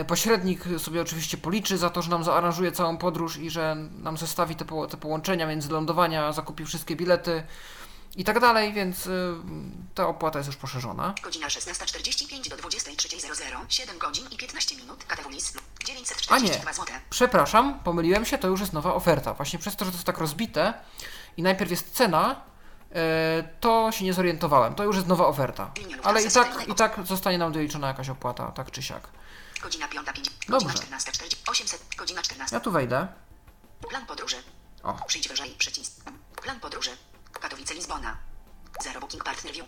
Y, 0.00 0.04
Pośrednik 0.04 0.64
sobie 0.78 1.02
oczywiście 1.02 1.36
policzy 1.36 1.78
za 1.78 1.90
to, 1.90 2.02
że 2.02 2.10
nam 2.10 2.24
zaaranżuje 2.24 2.72
całą 2.72 2.96
podróż 2.98 3.36
i 3.36 3.50
że 3.50 3.74
nam 3.90 4.18
zestawi 4.18 4.56
te, 4.56 4.64
po, 4.64 4.86
te 4.86 4.96
połączenia 4.96 5.46
między 5.46 5.68
lądowania, 5.68 6.32
zakupi 6.32 6.64
wszystkie 6.64 6.96
bilety 6.96 7.42
i 8.16 8.24
tak 8.24 8.40
dalej, 8.40 8.72
więc 8.72 9.06
y, 9.06 9.34
ta 9.94 10.06
opłata 10.06 10.38
jest 10.38 10.46
już 10.46 10.56
poszerzona. 10.56 11.14
Godzina 11.22 11.46
16.45 11.46 12.48
do 12.48 12.56
23.00. 12.56 13.56
7 13.68 13.98
godzin 13.98 14.26
i 14.30 14.36
15 14.36 14.76
minut. 14.76 15.04
A 15.08 15.16
942 15.16 16.38
nie, 16.38 16.74
zł. 16.74 16.86
przepraszam, 17.10 17.80
pomyliłem 17.84 18.24
się, 18.24 18.38
to 18.38 18.48
już 18.48 18.60
jest 18.60 18.72
nowa 18.72 18.94
oferta. 18.94 19.34
Właśnie 19.34 19.58
przez 19.58 19.76
to, 19.76 19.84
że 19.84 19.90
to 19.90 19.96
jest 19.96 20.06
tak 20.06 20.18
rozbite 20.18 20.74
i 21.36 21.42
najpierw 21.42 21.70
jest 21.70 21.90
cena, 21.90 22.40
y, 22.90 22.94
to 23.60 23.92
się 23.92 24.04
nie 24.04 24.14
zorientowałem. 24.14 24.74
To 24.74 24.84
już 24.84 24.96
jest 24.96 25.08
nowa 25.08 25.26
oferta. 25.26 25.70
Ale 26.02 26.22
i 26.22 26.30
tak, 26.30 26.68
i 26.68 26.74
tak 26.74 27.06
zostanie 27.06 27.38
nam 27.38 27.52
doliczona 27.52 27.88
jakaś 27.88 28.08
opłata, 28.08 28.52
tak 28.52 28.70
czy 28.70 28.82
siak. 28.82 29.08
Godzina 29.62 29.88
5.50. 29.88 30.30
Dobrze. 30.48 30.66
Godzina 30.68 30.98
14.40. 30.98 31.50
800. 31.50 31.82
Godzina 31.96 32.22
14. 32.22 32.56
Ja 32.56 32.60
tu 32.60 32.70
wejdę. 32.70 33.08
Plan 33.88 34.06
podróży. 34.06 34.36
O. 34.82 34.92
Przyjdź 35.06 35.28
wyżej. 35.28 35.50
Przycisk. 35.58 35.92
Plan 36.42 36.60
podróży. 36.60 36.90
Katowice 37.40 37.74
Lizbona. 37.74 38.16
Zero 38.82 39.00
booking 39.00 39.24
partner 39.24 39.52
view. 39.54 39.66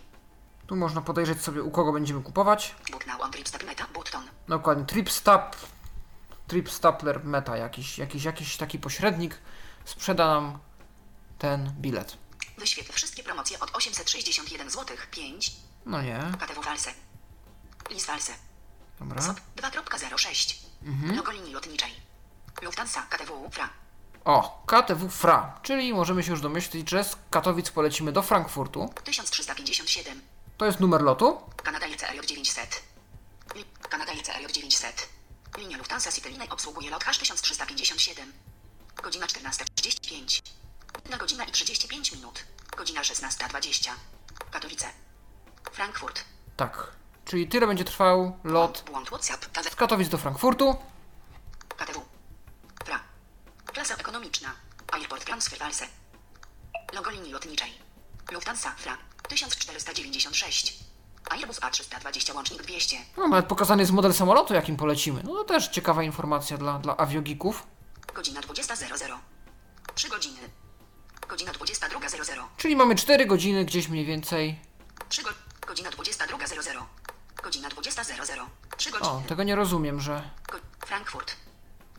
Tu 0.67 0.75
można 0.75 1.01
podejrzeć 1.01 1.41
sobie, 1.41 1.63
u 1.63 1.71
kogo 1.71 1.93
będziemy 1.93 2.23
kupować. 2.23 2.75
Book 2.91 3.07
now 3.07 3.21
on 3.21 3.31
trip 3.31 3.63
meta. 3.65 3.87
Button. 3.93 4.27
Dokładnie, 4.47 4.85
TripStap, 4.85 5.55
TripStapler 6.47 7.23
Meta, 7.25 7.57
jakiś, 7.57 7.97
jakiś, 7.97 8.23
jakiś 8.23 8.57
taki 8.57 8.79
pośrednik 8.79 9.37
sprzeda 9.85 10.27
nam 10.27 10.59
ten 11.37 11.73
bilet. 11.79 12.17
Wyświetl 12.57 12.93
wszystkie 12.93 13.23
promocje 13.23 13.59
od 13.59 13.75
861 13.75 14.69
zł. 14.69 14.97
5. 15.11 15.51
No 15.85 16.01
nie, 16.01 16.19
KTW 16.39 16.61
Walse. 16.61 16.93
Lis 17.89 18.05
Walse. 18.05 18.33
dobra. 18.99 19.21
SOP 19.21 19.37
2.06. 19.55 20.55
Mhm. 20.83 21.15
Logo 21.15 21.31
linii 21.31 21.53
lotniczej. 21.53 21.91
Lufthansa 22.61 23.01
KTW 23.01 23.49
FRA. 23.51 23.69
O, 24.25 24.63
KTW 24.65 25.09
FRA, 25.09 25.59
czyli 25.63 25.93
możemy 25.93 26.23
się 26.23 26.31
już 26.31 26.41
domyślić, 26.41 26.89
że 26.89 27.03
z 27.03 27.15
Katowic 27.29 27.69
polecimy 27.71 28.11
do 28.11 28.21
Frankfurtu. 28.21 28.93
1357. 29.03 30.21
To 30.57 30.65
jest 30.65 30.79
numer 30.79 31.01
lotu. 31.01 31.41
Kanada 31.63 31.85
LCR 31.87 32.25
900. 32.25 32.83
Li- 33.55 33.65
Kanada 33.89 34.11
LCR 34.13 34.51
900. 34.51 35.09
Linia 35.57 35.77
Lufthansa 35.77 36.11
Cityline 36.11 36.47
obsługuje 36.49 36.89
lot 36.89 37.03
H1357. 37.03 38.21
Godzina 39.03 39.25
14.35. 39.27 40.41
Na 41.09 41.17
godzina 41.17 41.43
i 41.43 41.51
35 41.51 42.11
minut. 42.11 42.43
Godzina 42.77 43.01
16.20. 43.01 43.89
Katowice. 44.51 44.85
Frankfurt. 45.71 46.23
Tak, 46.57 46.87
czyli 47.25 47.47
tyle 47.47 47.67
będzie 47.67 47.83
trwał 47.83 48.37
lot 48.43 48.83
z 49.71 49.75
Katowic 49.75 50.09
do 50.09 50.17
Frankfurtu. 50.17 50.75
KTW. 51.77 52.01
Klasa 53.73 53.95
ekonomiczna. 53.95 54.49
Airport 54.91 55.25
Transfer 55.25 55.59
Walse. 55.59 55.85
Logo 56.93 57.09
linii 57.11 57.31
lotniczej. 57.33 57.73
Lufthansa 58.31 58.71
FRA. 58.77 58.97
1496. 59.29 60.79
Airbus 61.29 61.59
A320 61.59 62.35
łącznik 62.35 62.63
200. 62.63 62.97
No, 63.17 63.27
nawet 63.27 63.45
pokazany 63.45 63.81
jest 63.81 63.91
model 63.91 64.13
samolotu, 64.13 64.53
jakim 64.53 64.77
polecimy. 64.77 65.23
No 65.23 65.33
to 65.33 65.43
też 65.43 65.67
ciekawa 65.67 66.03
informacja 66.03 66.57
dla, 66.57 66.79
dla 66.79 66.97
aviogików. 66.97 67.67
Godzina 68.13 68.41
20.00. 68.41 69.17
3 69.95 70.09
godziny. 70.09 70.39
Godzina 71.27 71.51
22.00. 71.51 72.43
Czyli 72.57 72.75
mamy 72.75 72.95
4 72.95 73.25
godziny 73.25 73.65
gdzieś 73.65 73.87
mniej 73.87 74.05
więcej. 74.05 74.59
3 75.09 75.23
go... 75.23 75.29
Godzina 75.67 75.89
22.00. 75.89 76.83
Godzina 77.43 77.69
20.00. 77.69 78.45
3 78.77 78.91
godziny. 78.91 79.09
O, 79.09 79.23
tego 79.27 79.43
nie 79.43 79.55
rozumiem, 79.55 80.01
że, 80.01 80.29
Go... 80.51 80.57
Frankfurt. 80.85 81.35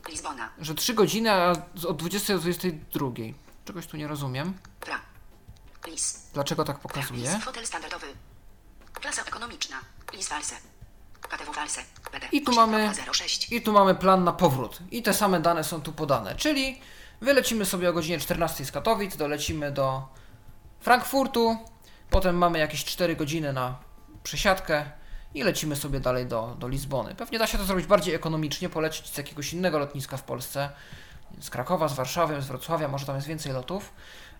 Lizbona. 0.08 0.48
że 0.58 0.74
3 0.74 0.94
godziny, 0.94 1.32
a 1.32 1.50
od 1.88 1.96
20 1.96 2.32
do 2.34 2.38
22. 2.40 3.08
Czegoś 3.64 3.86
tu 3.86 3.96
nie 3.96 4.08
rozumiem. 4.08 4.54
Fra. 4.80 5.00
Lis. 5.86 6.30
Dlaczego 6.34 6.64
tak 6.64 6.78
pokazuje? 6.78 7.20
Lis. 7.20 7.44
Fotel 7.44 7.66
standardowy. 7.66 8.06
Klasa 8.94 9.22
ekonomiczna. 9.22 9.76
Lis 10.12 10.28
Walse. 10.28 10.54
I 12.32 12.42
tu 12.42 12.52
mamy- 12.52 12.90
06. 13.12 13.52
I 13.52 13.62
tu 13.62 13.72
mamy 13.72 13.94
plan 13.94 14.24
na 14.24 14.32
powrót. 14.32 14.78
I 14.90 15.02
te 15.02 15.14
same 15.14 15.40
dane 15.40 15.64
są 15.64 15.80
tu 15.82 15.92
podane. 15.92 16.34
Czyli 16.34 16.80
wylecimy 17.20 17.64
sobie 17.66 17.90
o 17.90 17.92
godzinie 17.92 18.18
14 18.18 18.64
z 18.64 18.72
Katowic, 18.72 19.16
dolecimy 19.16 19.72
do 19.72 20.08
Frankfurtu, 20.80 21.56
potem 22.10 22.36
mamy 22.36 22.58
jakieś 22.58 22.84
4 22.84 23.16
godziny 23.16 23.52
na 23.52 23.78
przesiadkę 24.22 24.90
i 25.34 25.42
lecimy 25.42 25.76
sobie 25.76 26.00
dalej 26.00 26.26
do, 26.26 26.56
do 26.58 26.68
Lizbony. 26.68 27.14
Pewnie 27.14 27.38
da 27.38 27.46
się 27.46 27.58
to 27.58 27.64
zrobić 27.64 27.86
bardziej 27.86 28.14
ekonomicznie, 28.14 28.68
polecieć 28.68 29.08
z 29.08 29.18
jakiegoś 29.18 29.52
innego 29.52 29.78
lotniska 29.78 30.16
w 30.16 30.22
Polsce, 30.22 30.70
z 31.40 31.50
Krakowa, 31.50 31.88
z 31.88 31.94
Warszawy, 31.94 32.42
z 32.42 32.46
Wrocławia, 32.46 32.88
może 32.88 33.06
tam 33.06 33.16
jest 33.16 33.28
więcej 33.28 33.52
lotów. 33.52 33.92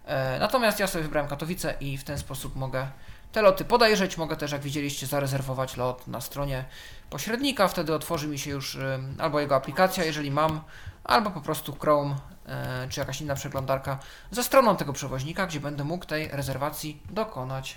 E, 0.07 0.39
natomiast 0.39 0.81
ja 0.81 0.87
sobie 0.87 1.05
wybrałem 1.05 1.31
Katowice 1.31 1.75
i 1.81 1.99
w 1.99 2.05
ten 2.05 2.19
sposób 2.19 2.57
mogę 2.57 2.87
te 3.33 3.43
loty 3.43 3.65
podejrzeć. 3.65 4.19
Mogę 4.19 4.37
też, 4.37 4.53
jak 4.53 4.63
widzieliście, 4.63 5.07
zarezerwować 5.07 5.77
lot 5.77 6.07
na 6.07 6.21
stronie 6.21 6.65
pośrednika. 7.11 7.69
Wtedy 7.69 7.95
otworzy 7.95 8.29
mi 8.29 8.39
się 8.39 8.51
już 8.51 8.75
ym, 8.75 9.17
albo 9.19 9.41
jego 9.41 9.57
aplikacja, 9.57 10.05
jeżeli 10.05 10.31
mam, 10.31 10.61
albo 11.05 11.31
po 11.31 11.41
prostu 11.41 11.77
Chrome 11.81 12.17
e, 12.47 12.87
czy 12.89 13.01
jakaś 13.01 13.21
inna 13.21 13.35
przeglądarka 13.35 13.99
ze 14.31 14.45
stroną 14.45 14.77
tego 14.77 14.93
przewoźnika, 14.93 15.47
gdzie 15.47 15.61
będę 15.61 15.85
mógł 15.85 16.05
tej 16.05 16.29
rezerwacji 16.29 17.03
dokonać. 17.11 17.77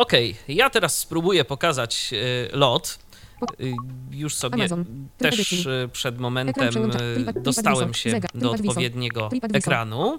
Okej, 0.00 0.36
ja 0.48 0.70
teraz 0.70 0.98
spróbuję 0.98 1.44
pokazać 1.44 2.10
e, 2.52 2.56
lot. 2.56 2.98
E, 3.42 3.46
Już 4.10 4.34
sobie 4.34 4.54
Amazon. 4.54 4.84
też 5.18 5.66
e, 5.66 5.88
przed 5.92 6.18
momentem 6.18 6.90
dostałem 7.36 7.94
się 7.94 8.20
do 8.34 8.50
odpowiedniego 8.50 9.30
ekranu, 9.52 10.18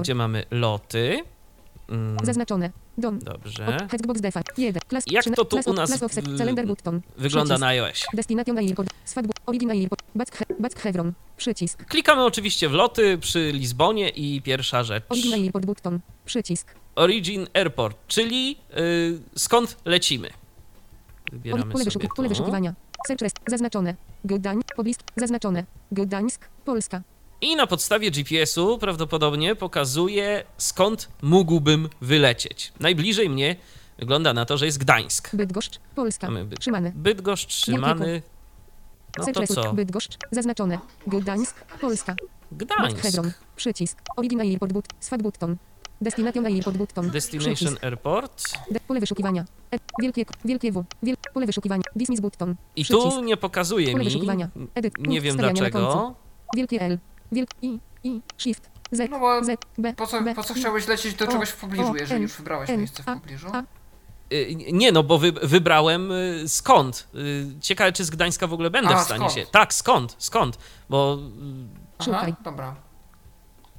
gdzie 0.00 0.14
mamy 0.14 0.44
loty. 0.50 1.24
Mm, 1.88 2.16
Zaznaczone. 2.22 2.70
Dom. 2.98 3.18
Dobrze. 3.18 3.76
Hexbox 3.90 4.20
defa. 4.20 4.42
1. 4.58 4.80
Klas, 4.88 5.04
Jak 5.10 5.24
to 5.36 5.44
tu 5.44 5.58
u 5.66 5.72
nas 5.72 6.02
offset. 6.02 6.24
Calendar 6.38 6.66
button. 6.66 7.00
Wygląda 7.16 7.58
na 7.58 7.66
iOS. 7.66 8.04
Destination 8.14 8.58
airport. 8.58 8.88
Swat 9.04 9.26
bu- 9.26 9.32
Origin 9.46 9.70
airport. 9.70 10.02
Back, 10.14 10.44
back. 10.60 10.82
Przycisk. 11.36 11.84
Klikamy 11.84 12.24
oczywiście 12.24 12.68
w 12.68 12.72
loty 12.72 13.18
przy 13.18 13.50
Lizbonie 13.52 14.08
i 14.08 14.42
pierwsza 14.42 14.82
rzecz. 14.84 15.04
Origin 15.08 15.34
airport 15.34 15.66
button. 15.66 16.00
Przycisk. 16.24 16.74
Origin 16.96 17.46
Airport, 17.54 17.96
czyli 18.08 18.56
y, 18.78 19.18
skąd 19.38 19.76
lecimy. 19.84 20.28
Wybieramy 21.32 21.72
Pole, 21.72 21.84
sobie 21.84 22.08
pole 22.16 22.28
wyszukiwania. 22.28 22.74
Search. 23.08 23.20
Zaznaczone. 23.46 23.94
Gdańsk. 24.24 24.74
Podlist. 24.76 25.02
Zaznaczone. 25.16 25.64
Gdańsk. 25.92 26.48
Polska. 26.64 27.02
I 27.40 27.56
na 27.56 27.66
podstawie 27.66 28.10
GPS-u 28.10 28.78
prawdopodobnie 28.78 29.54
pokazuje 29.54 30.44
skąd 30.58 31.08
mógłbym 31.22 31.88
wylecieć. 32.00 32.72
Najbliżej 32.80 33.30
mnie 33.30 33.56
wygląda 33.98 34.32
na 34.32 34.44
to, 34.44 34.58
że 34.58 34.66
jest 34.66 34.78
Gdańsk. 34.78 35.36
Bydgoszcz. 35.36 35.78
Polska. 35.94 36.26
Mamy 36.26 36.44
Byd-. 36.44 36.92
Bydgoszcz, 36.94 37.46
Trzymany. 37.46 38.22
No 39.18 39.32
to 39.32 39.46
co? 39.46 39.72
Bydgoszcz. 39.72 40.18
Zaznaczone. 40.30 40.78
Gdańsk. 41.06 41.64
Polska. 41.80 42.14
Gdańsk. 42.52 43.02
Chevron. 43.02 43.32
Przycisk. 43.56 43.98
Origin 44.16 44.40
airport 44.40 44.72
but. 44.72 44.86
Swat 45.00 45.22
button. 45.22 45.56
Destination 46.00 46.46
airport 46.46 46.76
button. 46.76 47.10
Destination 47.10 47.54
Przycisk. 47.54 47.84
Airport. 47.84 48.42
De, 48.70 48.80
pole 48.80 49.00
wyszukiwania. 49.00 49.44
E, 49.72 49.78
wielkie, 50.02 50.24
wielkie 50.44 50.72
W. 50.72 50.84
Wiel, 51.02 51.16
pole 51.34 51.46
wyszukiwania. 51.46 51.82
Dismiss 51.96 52.20
button. 52.20 52.54
I 52.76 52.84
Przycisk. 52.84 53.08
tu 53.08 53.20
nie 53.22 53.36
pokazuje 53.36 53.86
Pole 53.86 53.98
mi, 53.98 54.04
wyszukiwania. 54.04 54.48
Edyt. 54.74 54.98
nie 54.98 55.20
wiem 55.20 55.36
dlaczego. 55.36 56.14
Wielkie 56.56 56.80
L. 56.80 56.98
Wielk 57.32 57.50
I. 57.62 57.78
I. 58.04 58.20
Shift. 58.38 58.70
Z. 58.92 59.10
No 59.10 59.18
bo 59.20 59.44
Z. 59.44 59.60
B. 59.78 59.94
po 59.94 60.06
co, 60.06 60.22
B, 60.22 60.34
po 60.34 60.42
co 60.44 60.54
chciałeś 60.54 60.88
lecieć 60.88 61.14
do 61.14 61.24
O, 61.24 61.28
czegoś 61.32 61.48
w 61.48 61.56
pobliżu, 61.56 61.88
O, 61.90 61.94
jeżeli 61.96 62.16
N, 62.16 62.22
już 62.22 62.32
wybrałeś 62.36 62.70
N, 62.70 62.78
miejsce 62.78 63.02
w 63.02 63.08
A, 63.08 63.14
pobliżu? 63.14 63.46
A. 63.52 63.62
Y, 64.32 64.54
Nie, 64.72 64.92
no 64.92 65.02
bo 65.02 65.18
wy, 65.18 65.32
wybrałem 65.32 66.12
y, 66.12 66.44
skąd. 66.48 67.08
Y, 67.14 67.46
Ciekawe, 67.60 67.92
czy 67.92 68.04
z 68.04 68.10
Gdańska 68.10 68.46
w 68.46 68.52
ogóle 68.52 68.70
będę 68.70 68.94
A, 68.96 68.98
w 68.98 69.04
stanie 69.04 69.18
skąd? 69.30 69.32
się. 69.32 69.46
Tak, 69.52 69.74
skąd, 69.74 70.16
skąd. 70.18 70.58
Bo. 70.88 71.18
Aha, 71.98 72.04
Szukaj. 72.04 72.34
dobra. 72.44 72.74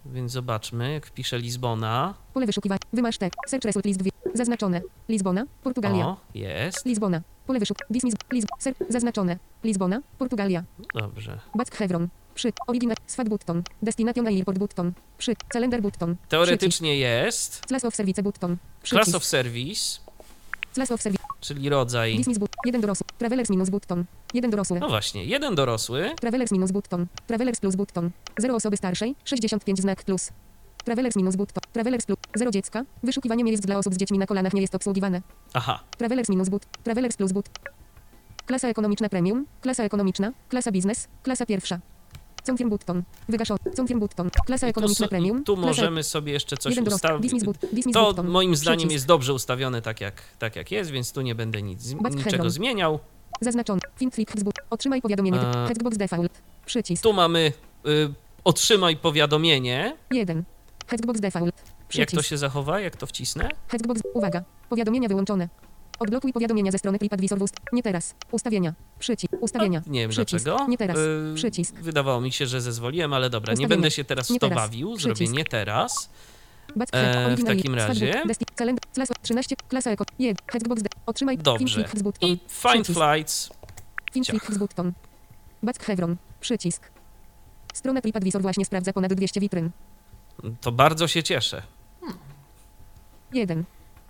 Więc 0.05 0.31
zobaczmy, 0.31 0.93
jak 0.93 1.05
wpiszę 1.05 1.37
Lizbona. 1.39 2.13
Pole 2.33 2.45
wyszukiwania. 2.45 2.79
Wymasz 2.93 3.17
tek. 3.17 3.33
Search 3.47 3.65
result 3.65 3.85
list 3.85 3.99
2. 3.99 4.09
Zaznaczone. 4.33 4.81
Lizbona. 5.09 5.45
Portugalia. 5.63 6.05
O, 6.07 6.17
jest. 6.33 6.85
Lizbona. 6.85 7.21
Pole 7.47 7.59
wyszuk. 7.59 7.77
Dismiss. 7.89 8.15
Liz. 8.33 8.45
Ser. 8.59 8.73
Zaznaczone. 8.89 9.37
Lizbona. 9.63 9.99
Portugalia. 10.17 10.63
Dobrze. 10.93 11.39
Back 11.55 11.75
Chevron. 11.75 12.07
Przy. 12.37 12.53
Origin. 12.67 12.93
Swat 13.07 13.29
button. 13.29 13.63
Destination 13.81 14.27
airport 14.27 14.57
button. 14.57 14.93
Przy. 15.17 15.35
Calendar 15.53 15.81
button. 15.81 16.15
Przycisk. 16.15 16.29
Teoretycznie 16.29 16.97
jest. 16.97 17.61
Class 17.67 17.85
of 17.85 17.95
service 17.95 18.23
button. 18.23 18.57
Class 18.83 19.15
of 19.15 19.25
Service, 19.25 19.99
Class 20.73 20.91
of 20.91 21.01
service. 21.01 21.23
czyli 21.41 21.69
rodzaj. 21.69 22.17
Dismiss 22.17 22.37
but. 22.37 22.49
Jeden 22.65 22.81
dorosły. 22.81 23.05
Travelers 23.17 23.49
minus 23.49 23.69
button. 23.69 24.05
Jeden 24.33 24.51
dorosły. 24.51 24.79
No 24.79 24.89
właśnie, 24.89 25.25
jeden 25.25 25.55
dorosły. 25.55 26.11
Travelers 26.21 26.51
minus 26.51 26.71
button. 26.71 27.07
Travelers 27.27 27.59
plus 27.59 27.75
button. 27.75 28.11
Zero 28.37 28.55
osoby 28.55 28.77
starszej. 28.77 29.15
65 29.25 29.79
znak 29.81 30.03
plus. 30.03 30.29
Travelers 30.85 31.15
minus 31.15 31.35
button. 31.35 31.61
Travelers 31.73 32.05
plus. 32.05 32.17
Zero 32.35 32.51
dziecka. 32.51 32.83
Wyszukiwanie 33.03 33.43
miejsc 33.43 33.65
dla 33.65 33.77
osób 33.77 33.93
z 33.93 33.97
dziećmi 33.97 34.17
na 34.17 34.25
kolanach 34.25 34.53
nie 34.53 34.61
jest 34.61 34.75
obsługiwane. 34.75 35.21
Aha, 35.53 35.79
Travelers 35.97 36.29
minus 36.29 36.49
but. 36.49 36.65
Travelers 36.83 37.17
plus 37.17 37.31
but. 37.31 37.49
Klasa 38.45 38.67
ekonomiczna 38.67 39.09
premium. 39.09 39.45
Klasa 39.61 39.83
ekonomiczna. 39.83 40.31
Klasa 40.49 40.71
biznes. 40.71 41.07
Klasa 41.23 41.45
pierwsza. 41.45 41.79
Confirm 42.47 42.69
button. 42.69 43.03
Wygaszony. 43.29 43.59
Confirm 43.79 43.99
button. 43.99 44.29
Klasa 44.45 44.67
ekonomiczna 44.67 45.05
so- 45.05 45.09
premium. 45.09 45.43
tu 45.43 45.55
Klasa- 45.55 45.61
możemy 45.61 46.03
sobie 46.03 46.33
jeszcze 46.33 46.57
coś 46.57 46.75
Jeden 46.75 46.93
ustawić. 46.93 47.33
To 47.93 48.05
button. 48.07 48.27
moim 48.27 48.55
zdaniem 48.55 48.77
Przycisk. 48.77 48.93
jest 48.93 49.05
dobrze 49.05 49.33
ustawione 49.33 49.81
tak 49.81 50.01
jak, 50.01 50.21
tak 50.39 50.55
jak 50.55 50.71
jest, 50.71 50.91
więc 50.91 51.11
tu 51.11 51.21
nie 51.21 51.35
będę 51.35 51.61
nic, 51.61 51.93
Back 51.93 52.15
niczego 52.15 52.31
Hebron. 52.31 52.49
zmieniał. 52.49 52.99
Zaznaczony. 53.41 53.81
Fin 53.99 54.11
click. 54.11 54.31
Otrzymaj 54.69 55.01
powiadomienie. 55.01 55.39
A. 55.39 55.67
Default. 55.91 56.41
Przycisk. 56.65 57.03
Tu 57.03 57.13
mamy 57.13 57.53
y, 57.87 58.13
otrzymaj 58.43 58.97
powiadomienie. 58.97 59.97
1. 60.11 60.43
Hexbox 60.87 61.19
default. 61.19 61.45
Jak 61.45 61.87
Przycisk. 61.87 62.15
to 62.15 62.21
się 62.21 62.37
zachowa, 62.37 62.79
jak 62.79 62.95
to 62.95 63.05
wcisnę? 63.07 63.49
Hexbox. 63.67 64.01
Uwaga. 64.13 64.43
Powiadomienia 64.69 65.09
wyłączone. 65.09 65.49
Odblokuj 65.99 66.33
powiadomienia 66.33 66.71
ze 66.71 66.77
strony 66.77 66.99
TripAdvisor. 66.99 67.39
Wust. 67.39 67.55
Nie 67.73 67.83
teraz. 67.83 68.15
Ustawienia. 68.31 68.73
Przycisk. 68.99 69.33
Ustawienia. 69.39 69.81
Nie 69.87 69.99
wiem 70.01 70.09
Przycisk. 70.09 70.45
dlaczego. 70.45 70.67
Nie 70.69 70.77
teraz. 70.77 70.97
Y, 70.97 71.33
Przycisk. 71.35 71.75
Wydawało 71.75 72.21
mi 72.21 72.31
się, 72.31 72.47
że 72.47 72.61
zezwoliłem, 72.61 73.13
ale 73.13 73.29
dobra, 73.29 73.51
nie 73.51 73.53
Ustawienia. 73.53 73.69
będę 73.69 73.91
się 73.91 74.03
teraz 74.03 74.27
w 74.27 74.29
Nie 74.29 74.39
to 74.39 74.49
teraz. 74.49 74.63
bawił. 74.63 74.97
Zrobię 74.97 75.15
Przycisk. 75.15 75.33
nie 75.37 75.45
teraz. 75.45 76.09
E, 76.91 77.35
w 77.37 77.43
takim 77.43 77.75
razie- 77.75 78.13
book, 78.13 78.25
desti- 78.25 78.55
calendar, 78.55 78.85
class 78.93 79.09
13, 79.21 79.55
klasa 79.69 79.91
eko, 79.91 80.05
1, 80.19 80.35
Hexbox, 80.51 80.81
de- 80.81 80.89
otrzymaj, 81.05 81.37
Dobrze. 81.37 81.85
I 82.21 82.39
Find 82.47 82.87
Flights. 82.87 83.49
Button, 84.59 84.93
Back 85.63 85.83
Chevron, 85.85 86.15
przycisk. 86.41 86.91
Strona 87.73 88.01
TripAdvisor 88.01 88.41
właśnie 88.41 88.65
sprawdza 88.65 88.93
ponad 88.93 89.13
200 89.13 89.39
witryn. 89.39 89.69
To 90.61 90.71
bardzo 90.71 91.07
się 91.07 91.23
cieszę. 91.23 91.61
1. 93.33 93.63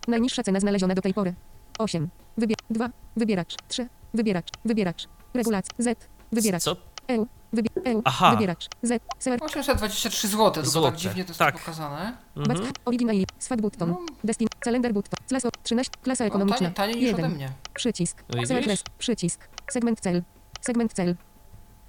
Najniższa 0.07 0.43
cena 0.43 0.59
znaleziona 0.59 0.95
do 0.95 1.01
tej 1.01 1.13
pory. 1.13 1.33
8. 1.77 2.09
Wybier 2.37 2.57
2. 2.69 2.89
Wybieracz. 3.17 3.55
3. 3.67 3.87
Wybieracz. 4.13 4.47
Wybieracz. 4.65 5.07
Regulacja. 5.33 5.75
Z. 5.77 6.07
Wybieracz. 6.31 6.63
Co? 6.63 6.75
EU. 7.07 7.27
Wybier 7.53 7.71
EU. 7.85 8.01
Aha. 8.05 8.31
Wybieracz. 8.31 8.67
Z. 8.83 9.03
Sewer. 9.19 9.39
823 9.43 10.27
zł, 10.27 10.51
tylko 10.51 10.69
Złote, 10.69 10.91
tak 10.91 10.99
dziwnie 10.99 11.23
to 11.23 11.29
jest 11.29 11.39
tak. 11.39 11.59
pokazane. 11.59 12.17
Mhm. 12.35 12.71
Original. 12.85 13.15
Swat 13.39 13.61
button. 13.61 13.89
No. 13.89 13.99
Destin. 14.23 14.47
Calendar 14.59 14.93
button. 14.93 15.27
Class 15.27 15.43
13. 15.63 15.91
Klasa 16.01 16.23
No, 16.23 16.27
ekonomiczna. 16.27 16.57
taniej, 16.57 16.73
taniej 16.73 16.95
niż 16.95 17.05
1. 17.07 17.25
ode 17.25 17.35
mnie. 17.35 17.51
Przycisk. 17.73 18.23
Widzisz? 18.29 18.47
Select 18.47 18.89
Przycisk. 18.89 19.47
Segment 19.71 19.99
cel. 19.99 20.23
Segment 20.61 20.93
cel. 20.93 21.15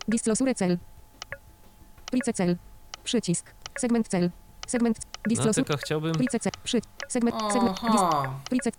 Dislosure 0.08 0.54
cel. 0.54 0.78
Price 2.10 2.32
cel. 2.32 2.56
Przycisk. 3.04 3.54
Segment 3.78 4.08
cel. 4.08 4.30
Segment. 4.68 4.98
No 5.36 5.52
tylko 5.52 5.76
chciałbym... 5.76 6.12
Price 6.12 6.38
cel. 6.38 6.52
Przy. 6.64 6.80
Segment. 7.08 7.36
Segment. 7.52 7.78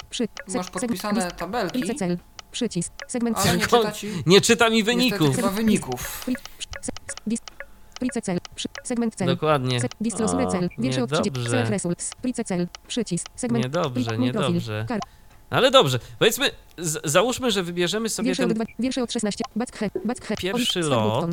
Przy. 0.09 0.27
masz 0.55 0.69
podpisane 0.69 1.31
tabelki, 1.31 1.79
Price 1.79 1.95
cel. 1.95 2.17
Przycisk. 2.51 2.93
Segment 3.07 3.37
ale 3.37 3.57
nie 3.57 3.63
czyta 3.67 3.91
ci 3.91 4.07
Nie 4.25 4.41
czyta 4.41 4.69
mi 4.69 4.83
wyników. 4.83 5.35
chyba 5.35 5.49
wyników. 5.49 6.25
Cel. 8.21 8.39
Segment 8.83 9.15
cel. 9.15 9.27
Dokładnie. 9.27 9.79
Dislosure 10.01 10.47
O, 10.47 10.51
cel. 10.51 10.69
Większe 10.77 11.03
od 11.03 11.09
30. 11.11 11.29
niedobrze. 11.29 11.49
Select 11.49 11.69
results. 11.69 12.11
Price 12.21 12.43
cel. 12.43 12.67
Przycisk. 12.87 13.27
Segment. 13.35 13.65
Niedobrze, 13.65 14.17
niedobrze. 14.17 14.85
Kar. 14.87 14.99
Ale 15.49 15.71
dobrze, 15.71 15.99
powiedzmy, 16.19 16.51
załóżmy, 17.03 17.51
że 17.51 17.63
wybierzemy 17.63 18.09
sobie 18.09 18.27
Wiersze 18.27 18.47
ten 18.47 18.65
wiersze 18.79 19.03
od 19.03 19.11
16. 19.13 19.43
Back 19.55 19.77
he, 19.77 19.89
back 20.05 20.25
he, 20.25 20.35
pierwszy 20.35 20.79
lot. 20.79 21.25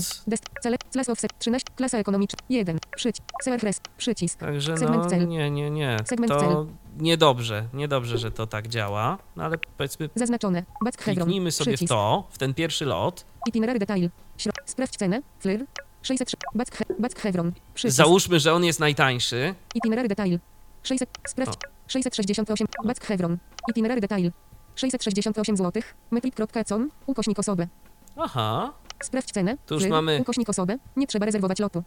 Cele, 0.62 0.76
class 0.92 1.08
offset 1.08 1.30
13, 1.38 1.68
klasa 1.76 1.98
ekonomiczna 1.98 2.38
1, 2.48 2.78
przycisk, 2.96 3.24
sewer 3.42 3.62
rest, 3.62 3.80
przycisk, 3.98 4.38
Także 4.38 4.76
Segment 4.78 5.04
no, 5.04 5.10
cel. 5.10 5.28
nie, 5.28 5.50
nie, 5.50 5.70
nie. 5.70 5.96
Segment 6.04 6.32
To 6.32 6.40
cel. 6.40 6.66
niedobrze, 6.98 7.68
niedobrze, 7.74 8.18
że 8.18 8.30
to 8.30 8.46
tak 8.46 8.68
działa. 8.68 9.18
No 9.36 9.44
ale 9.44 9.58
powiedzmy, 9.76 10.10
zaznaczone, 10.14 10.64
back 10.84 10.98
chevron, 11.02 11.14
kliknijmy 11.14 11.52
sobie 11.52 11.72
w 11.72 11.74
przycisk, 11.74 11.88
to, 11.88 12.26
w 12.30 12.38
ten 12.38 12.54
pierwszy 12.54 12.84
lot. 12.84 13.24
itinerary 13.48 13.78
detail, 13.78 14.10
środ, 14.38 14.54
sprawdź 14.66 14.96
cenę, 14.96 15.22
flir, 15.40 15.64
603, 16.02 16.36
back, 16.54 16.76
he, 16.76 16.84
back 16.98 17.20
chevron, 17.20 17.52
przycisk, 17.74 17.96
Załóżmy, 17.96 18.40
że 18.40 18.52
on 18.54 18.64
jest 18.64 18.80
najtańszy. 18.80 19.54
itinerary 19.74 20.08
detail, 20.08 20.38
600, 20.82 21.08
sprawdź, 21.28 21.58
668, 21.86 22.66
back 22.84 23.04
chevron, 23.04 23.38
itinerary 23.70 24.00
detail, 24.00 24.32
668 24.74 25.56
zł, 25.56 25.82
metrip.com, 26.10 26.90
ukośnik 27.06 27.38
osobę, 27.38 27.68
Aha, 28.16 28.72
sprawdź 29.02 29.32
cenę, 29.32 29.56
Tu 29.66 29.74
już 29.74 29.86
mamy- 29.86 30.18
ukośnik 30.20 30.48
osobę, 30.48 30.76
nie 30.96 31.06
trzeba 31.06 31.26
rezerwować 31.26 31.58
lotu. 31.58 31.82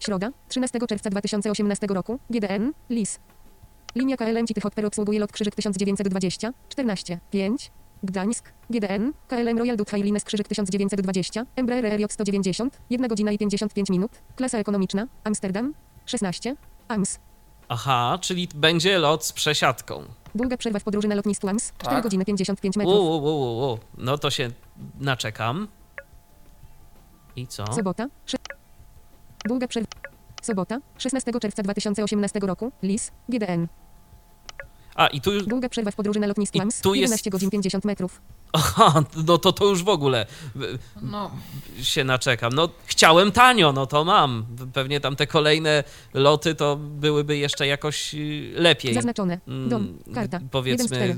Środa, 0.00 0.30
13 0.48 0.78
czerwca 0.88 1.10
2018 1.10 1.86
roku, 1.86 2.18
GDN, 2.30 2.72
LIS. 2.90 3.18
Linia 3.94 4.16
KLM 4.16 4.46
City 4.46 4.60
Hopper 4.60 4.86
obsługuje 4.86 5.20
lot 5.20 5.32
Krzyżyk 5.32 5.54
1920, 5.54 6.52
14, 6.68 7.18
5, 7.30 7.70
Gdańsk, 8.02 8.52
GDN, 8.70 9.12
KLM 9.28 9.58
Royal 9.58 9.76
Dutch 9.76 9.92
Lines 9.92 10.24
Krzyżyk 10.24 10.48
1920, 10.48 11.46
Embraer 11.56 11.84
RJ 11.84 12.04
190, 12.08 12.78
1 12.90 13.08
godzina 13.08 13.32
i 13.32 13.38
55 13.38 13.90
minut, 13.90 14.10
klasa 14.36 14.58
ekonomiczna, 14.58 15.06
Amsterdam, 15.24 15.74
16, 16.06 16.56
AMS. 16.88 17.18
Aha, 17.70 18.18
czyli 18.20 18.48
będzie 18.54 18.98
lot 18.98 19.24
z 19.24 19.32
przesiadką. 19.32 20.04
Długa 20.34 20.56
przerwa 20.56 20.78
w 20.78 20.82
podróży 20.84 21.08
na 21.08 21.14
lotnisku 21.14 21.48
AMS, 21.48 21.72
4 21.78 21.94
Tak. 21.94 22.02
godziny 22.02 22.24
55 22.24 22.76
U, 22.76 22.78
metrów. 22.78 22.96
u, 22.96 23.16
u, 23.16 23.18
u, 23.18 23.72
u. 23.72 23.78
No 23.98 24.18
to 24.18 24.30
się 24.30 24.50
naczekam. 25.00 25.68
I 27.36 27.46
co? 27.46 27.72
Sobota, 27.72 28.06
sze... 28.26 28.36
Długa 29.44 29.68
przerwa. 29.68 29.88
Sobota, 30.42 30.78
16 30.98 31.32
czerwca 31.40 31.62
2018 31.62 32.40
roku, 32.40 32.72
LIS, 32.82 33.12
GDN. 33.28 33.68
A, 34.94 35.06
i 35.06 35.20
tu 35.20 35.32
już... 35.32 35.46
Długa 35.46 35.68
przerwa 35.68 35.90
w 35.90 35.94
podróży 35.94 36.20
na 36.20 36.26
lotnisku 36.26 36.58
I 36.58 36.60
AMS. 36.60 36.80
tu 36.80 36.94
jest- 36.94 37.02
11 37.02 37.30
godzin 37.30 37.50
50 37.50 37.84
metrów. 37.84 38.20
Aha, 38.52 39.02
no 39.26 39.38
to 39.38 39.52
to 39.52 39.64
już 39.64 39.82
w 39.82 39.88
ogóle 39.88 40.26
No, 41.02 41.30
się 41.82 42.04
naczekam. 42.04 42.52
No, 42.52 42.68
chciałem 42.86 43.32
tanio, 43.32 43.72
no 43.72 43.86
to 43.86 44.04
mam. 44.04 44.46
Pewnie 44.72 45.00
tam 45.00 45.16
te 45.16 45.26
kolejne 45.26 45.84
loty 46.14 46.54
to 46.54 46.76
byłyby 46.76 47.36
jeszcze 47.36 47.66
jakoś 47.66 48.14
y, 48.14 48.52
lepiej. 48.54 48.94
Zaznaczone. 48.94 49.38
Mm, 49.48 49.68
Dom. 49.68 49.98
Karta. 50.14 50.40
Powiedzmy, 50.50 50.96
y, 50.98 51.16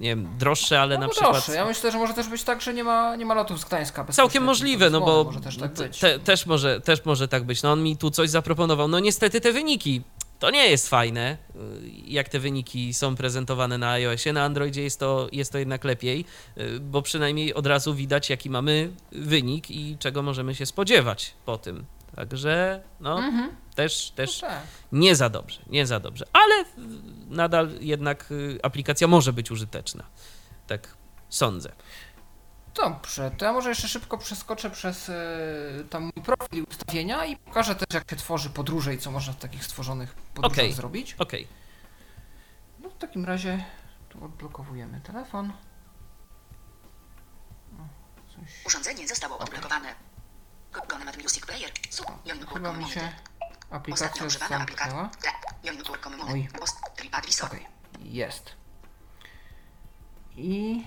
nie 0.00 0.08
wiem, 0.08 0.28
droższe, 0.38 0.80
ale 0.80 0.94
no 0.94 1.00
na 1.00 1.08
przykład... 1.08 1.32
droższe. 1.32 1.54
Ja 1.54 1.64
myślę, 1.64 1.92
że 1.92 1.98
może 1.98 2.14
też 2.14 2.28
być 2.28 2.42
tak, 2.42 2.62
że 2.62 2.74
nie 2.74 2.84
ma, 2.84 3.16
nie 3.16 3.26
ma 3.26 3.34
lotów 3.34 3.60
z 3.60 3.64
Gdańska. 3.64 4.04
Całkiem 4.04 4.44
możliwe, 4.44 4.90
no 4.90 5.00
bo 5.00 5.24
Może 5.24 5.40
też 5.40 5.56
tak 5.56 5.72
być. 5.74 5.98
te, 5.98 6.18
też, 6.18 6.46
może, 6.46 6.80
też 6.80 7.04
może 7.04 7.28
tak 7.28 7.44
być. 7.44 7.62
No 7.62 7.72
on 7.72 7.82
mi 7.82 7.96
tu 7.96 8.10
coś 8.10 8.30
zaproponował. 8.30 8.88
No 8.88 8.98
niestety 9.00 9.40
te 9.40 9.52
wyniki, 9.52 10.02
to 10.38 10.50
nie 10.50 10.66
jest 10.70 10.88
fajne, 10.88 11.36
y, 11.56 11.58
jak 12.06 12.28
te 12.28 12.38
wyniki 12.38 12.94
są 12.94 13.16
prezentowane 13.16 13.78
na 13.78 13.90
iOSie. 13.90 14.32
Na 14.32 14.44
Androidzie 14.44 14.82
jest 14.82 15.00
to, 15.00 15.28
jest 15.32 15.52
to 15.52 15.58
jednak 15.58 15.84
lepiej, 15.84 16.24
y, 16.58 16.80
bo 16.80 17.02
przynajmniej 17.02 17.54
od 17.54 17.66
razu 17.66 17.94
widać, 17.94 18.30
jaki 18.30 18.50
mamy 18.50 18.90
wynik 19.12 19.70
i 19.70 19.96
czego 19.98 20.22
możemy 20.22 20.54
się 20.54 20.66
spodziewać 20.66 21.34
po 21.44 21.58
tym. 21.58 21.84
Także 22.16 22.82
no, 23.00 23.18
Mhm. 23.18 23.50
też, 23.74 24.10
też 24.10 24.42
No 24.42 24.48
tak. 24.48 24.62
nie 24.92 25.16
za 25.16 25.28
dobrze, 25.28 25.60
nie 25.66 25.86
za 25.86 26.00
dobrze. 26.00 26.24
Ale 26.32 26.64
nadal 27.28 27.70
jednak 27.80 28.30
y, 28.30 28.58
aplikacja 28.62 29.06
może 29.08 29.32
być 29.32 29.50
użyteczna. 29.50 30.04
Tak 30.66 30.96
sądzę. 31.28 31.72
Dobrze, 32.78 33.30
to 33.30 33.44
ja 33.44 33.52
może 33.52 33.68
jeszcze 33.68 33.88
szybko 33.88 34.18
przeskoczę 34.18 34.70
przez 34.70 35.08
e, 35.08 35.14
tam 35.90 36.02
mój 36.02 36.24
profil 36.24 36.58
i 36.58 36.62
ustawienia 36.62 37.24
i 37.24 37.36
pokażę 37.36 37.74
też, 37.74 37.94
jak 37.94 38.10
się 38.10 38.16
tworzy 38.16 38.50
podróże 38.50 38.94
i 38.94 38.98
co 38.98 39.10
można 39.10 39.32
w 39.32 39.36
takich 39.36 39.64
stworzonych 39.64 40.14
podróżach 40.14 40.58
Okej. 40.58 40.72
zrobić. 40.72 41.14
Okej. 41.18 41.48
No 42.78 42.90
w 42.90 42.98
takim 42.98 43.24
razie 43.24 43.64
tu 44.08 44.24
odblokowujemy 44.24 45.00
telefon. 45.00 45.52
O, 47.78 47.82
coś... 48.34 48.66
Urządzenie 48.66 49.08
zostało 49.08 49.38
odblokowane. 49.38 49.94
Gonemat 50.88 51.22
Music 51.22 51.46
Player. 51.46 51.70
Chyba 52.54 52.72
mi 52.72 52.90
się 52.90 53.12
aplikacja 53.70 54.28
zamknęła. 54.28 55.10
Oj. 56.28 56.48
Okej, 57.42 57.66
jest. 58.00 58.52
I 60.36 60.84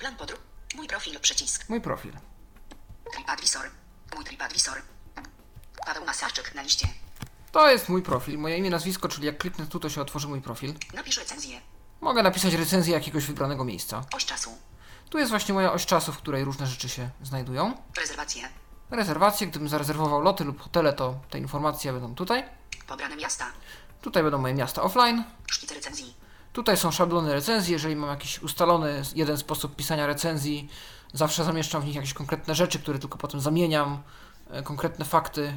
Plan 0.00 0.16
podróż. 0.16 0.38
Mój 0.76 0.86
profil. 0.86 1.20
Przycisk. 1.20 1.68
mój 1.68 1.80
profil. 1.80 2.12
TripAdvisor. 3.14 3.70
Mój 4.14 4.24
TripAdvisor. 4.24 4.82
Paweł 5.86 6.04
Masarczyk 6.04 6.54
na 6.54 6.62
liście. 6.62 6.88
To 7.52 7.70
jest 7.70 7.88
mój 7.88 8.02
profil, 8.02 8.38
moje 8.38 8.58
imię, 8.58 8.70
nazwisko, 8.70 9.08
czyli 9.08 9.26
jak 9.26 9.38
kliknę 9.38 9.66
tu, 9.66 9.80
to 9.80 9.90
się 9.90 10.00
otworzy 10.00 10.28
mój 10.28 10.40
profil. 10.40 10.74
Napisz 10.94 11.18
recenzję. 11.18 11.60
Mogę 12.00 12.22
napisać 12.22 12.54
recenzję 12.54 12.94
jakiegoś 12.94 13.24
wybranego 13.24 13.64
miejsca. 13.64 14.04
Oś 14.14 14.24
czasu. 14.24 14.58
Tu 15.10 15.18
jest 15.18 15.30
właśnie 15.30 15.54
moja 15.54 15.72
oś 15.72 15.86
czasu, 15.86 16.12
w 16.12 16.16
której 16.18 16.44
różne 16.44 16.66
rzeczy 16.66 16.88
się 16.88 17.10
znajdują. 17.22 17.76
Rezerwacje. 17.96 18.48
Rezerwacje, 18.90 19.46
gdybym 19.46 19.68
zarezerwował 19.68 20.20
loty 20.20 20.44
lub 20.44 20.60
hotele, 20.60 20.92
to 20.92 21.20
te 21.30 21.38
informacje 21.38 21.92
będą 21.92 22.14
tutaj. 22.14 22.44
Pobrane 22.86 23.16
miasta. 23.16 23.46
Tutaj 24.02 24.22
będą 24.22 24.38
moje 24.38 24.54
miasta 24.54 24.82
offline. 24.82 25.24
Szkice 25.46 25.74
recenzji. 25.74 26.19
Tutaj 26.52 26.76
są 26.76 26.90
szablony 26.90 27.32
recenzji, 27.32 27.72
jeżeli 27.72 27.96
mam 27.96 28.10
jakiś 28.10 28.42
ustalony 28.42 29.02
jeden 29.14 29.38
sposób 29.38 29.76
pisania 29.76 30.06
recenzji, 30.06 30.68
zawsze 31.12 31.44
zamieszczam 31.44 31.82
w 31.82 31.84
nich 31.84 31.94
jakieś 31.94 32.14
konkretne 32.14 32.54
rzeczy, 32.54 32.78
które 32.78 32.98
tylko 32.98 33.18
potem 33.18 33.40
zamieniam, 33.40 34.02
e, 34.50 34.62
konkretne 34.62 35.04
fakty 35.04 35.52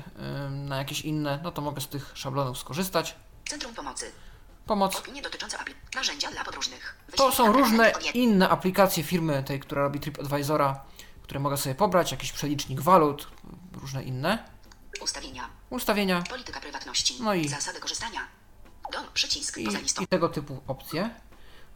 na 0.49 0.77
jakieś 0.77 1.01
inne, 1.01 1.39
no 1.43 1.51
to 1.51 1.61
mogę 1.61 1.81
z 1.81 1.87
tych 1.87 2.11
szablonów 2.13 2.57
skorzystać. 2.57 3.15
Centrum 3.49 3.73
pomocy. 3.73 4.11
Pomoc. 4.65 4.95
Opinie 4.99 5.21
dotyczące 5.21 5.59
apli. 5.59 5.75
Narzędzia 5.95 6.31
dla 6.31 6.43
podróżnych. 6.43 6.95
To 7.05 7.11
Wyświetl 7.11 7.35
są 7.37 7.51
różne 7.53 7.91
inne 8.13 8.49
aplikacje 8.49 9.03
firmy, 9.03 9.43
tej, 9.43 9.59
która 9.59 9.81
robi 9.81 9.99
TripAdvisora, 9.99 10.83
które 11.23 11.39
mogę 11.39 11.57
sobie 11.57 11.75
pobrać, 11.75 12.11
jakiś 12.11 12.31
przelicznik 12.31 12.81
walut, 12.81 13.27
różne 13.81 14.03
inne. 14.03 14.43
Ustawienia. 15.01 15.49
Ustawienia 15.69 16.21
Polityka 16.29 16.59
prywatności. 16.59 17.17
No 17.23 17.33
i- 17.33 17.49
Zasady 17.49 17.79
korzystania. 17.79 18.19
Dom. 18.91 19.05
Przycisk. 19.13 19.57
i, 19.57 19.65
Poza 19.65 19.79
listą. 19.79 20.01
i 20.01 20.07
tego 20.07 20.29
typu 20.29 20.63
opcje. 20.67 21.09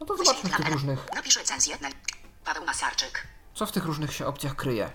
No 0.00 0.06
to 0.06 0.16
zobaczmy 0.16 0.50
w 0.50 0.56
tych 0.56 0.68
różnych. 0.68 0.98
Napisz 1.14 1.36
recenzję. 1.36 1.78
Na... 1.80 1.88
Paweł 2.44 2.64
Masarczyk. 2.66 3.26
co 3.54 3.66
w 3.66 3.72
tych 3.72 3.84
różnych 3.84 4.12
się 4.14 4.26
opcjach 4.26 4.56
kryje. 4.56 4.92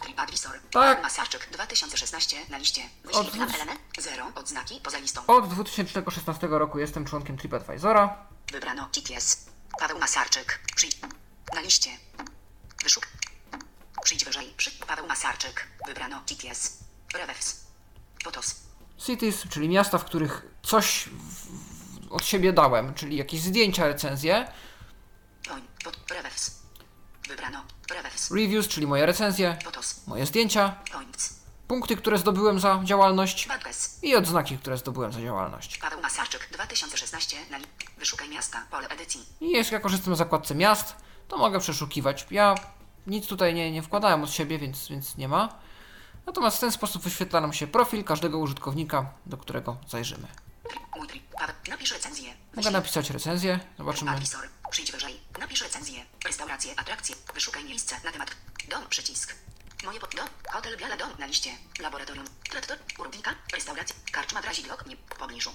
TripAdvisor. 0.00 0.60
Tak. 0.70 1.02
Masarczyk 1.02 1.48
2016 1.52 2.36
na 2.50 2.58
liście. 2.58 2.80
Od- 3.12 3.34
element. 3.34 3.80
0. 3.98 4.32
Odznaki. 4.34 4.80
Poza 4.84 4.98
listą. 4.98 5.26
Od 5.26 5.48
2016 5.48 6.46
roku 6.50 6.78
jestem 6.78 7.04
członkiem 7.04 7.38
TripAdvisora. 7.38 8.26
Wybrano 8.52 8.88
GTS. 8.94 9.46
Paweł 9.78 9.98
Masarczyk. 9.98 10.60
Przyjdź. 10.76 10.98
Na 11.54 11.60
liście. 11.60 11.90
Wyszuk. 12.82 13.08
Przyjdź 14.04 14.24
wyżej. 14.24 14.54
Przy... 14.56 14.70
Paweł 14.70 15.06
Masarczyk. 15.06 15.68
Wybrano 15.86 16.20
GTS. 16.26 16.78
Rewes. 17.14 17.64
Potos. 18.24 18.54
Cities, 18.98 19.44
czyli 19.50 19.68
miasta, 19.68 19.98
w 19.98 20.04
których 20.04 20.46
coś 20.62 21.08
od 22.10 22.24
siebie 22.24 22.52
dałem, 22.52 22.94
czyli 22.94 23.16
jakieś 23.16 23.40
zdjęcia, 23.40 23.86
recenzje. 23.86 24.48
Reviews, 28.30 28.68
czyli 28.68 28.86
moje 28.86 29.06
recenzje, 29.06 29.58
moje 30.06 30.26
zdjęcia, 30.26 30.74
punkty, 31.68 31.96
które 31.96 32.18
zdobyłem 32.18 32.60
za 32.60 32.80
działalność 32.84 33.48
i 34.02 34.16
odznaki, 34.16 34.58
które 34.58 34.78
zdobyłem 34.78 35.12
za 35.12 35.20
działalność. 35.20 35.78
Paweł 35.78 36.00
Masarczyk 36.00 36.48
2016 36.52 37.36
na. 37.50 37.58
Wyszukaj 37.98 38.28
miasta. 38.28 38.66
Pole 38.70 38.88
edycji. 38.88 39.26
I 39.40 39.50
jeśli 39.50 39.74
ja 39.74 39.80
korzystam 39.80 40.14
z 40.14 40.18
zakładce 40.18 40.54
miast, 40.54 40.96
to 41.28 41.36
mogę 41.36 41.60
przeszukiwać. 41.60 42.26
Ja 42.30 42.54
nic 43.06 43.26
tutaj 43.26 43.54
nie, 43.54 43.72
nie 43.72 43.82
wkładałem 43.82 44.22
od 44.22 44.30
siebie, 44.30 44.58
więc, 44.58 44.88
więc 44.88 45.16
nie 45.16 45.28
ma. 45.28 45.58
Natomiast 46.28 46.56
w 46.56 46.60
ten 46.60 46.72
sposób 46.72 47.02
wyświetla 47.02 47.40
nam 47.40 47.52
się 47.52 47.66
profil 47.66 48.04
każdego 48.04 48.38
użytkownika, 48.38 49.12
do 49.26 49.36
którego 49.36 49.76
zajrzymy. 49.88 50.28
Napisz 51.68 51.92
recenzję. 51.92 52.34
Mogę 52.56 52.70
napisać 52.70 53.10
recenzję, 53.10 53.60
zobaczymy. 53.78 54.10
Advisor. 54.10 54.48
Przyjdź 54.70 54.92
wyżej. 54.92 55.20
Napisz 55.38 55.60
recenzję. 55.62 56.04
Restauracje, 56.24 56.80
atrakcje. 56.80 57.16
Wyszukaj 57.34 57.64
miejsce 57.64 57.96
na 58.04 58.12
temat. 58.12 58.36
Dom, 58.70 58.86
przycisk. 58.88 59.34
Moje 59.84 60.00
pod... 60.00 60.14
Dom. 60.14 60.28
Hotel 60.48 60.76
Biala 60.76 60.96
Dom 60.96 61.10
na 61.18 61.26
liście. 61.26 61.50
Laboratorium. 61.80 62.26
Traktor. 62.50 62.78
Urubika. 62.98 63.34
Restauracja. 63.54 63.96
Karczma 64.12 64.42
Brazilok. 64.42 64.86
Nie. 64.86 64.96
W 64.96 65.18
pobliżu. 65.18 65.50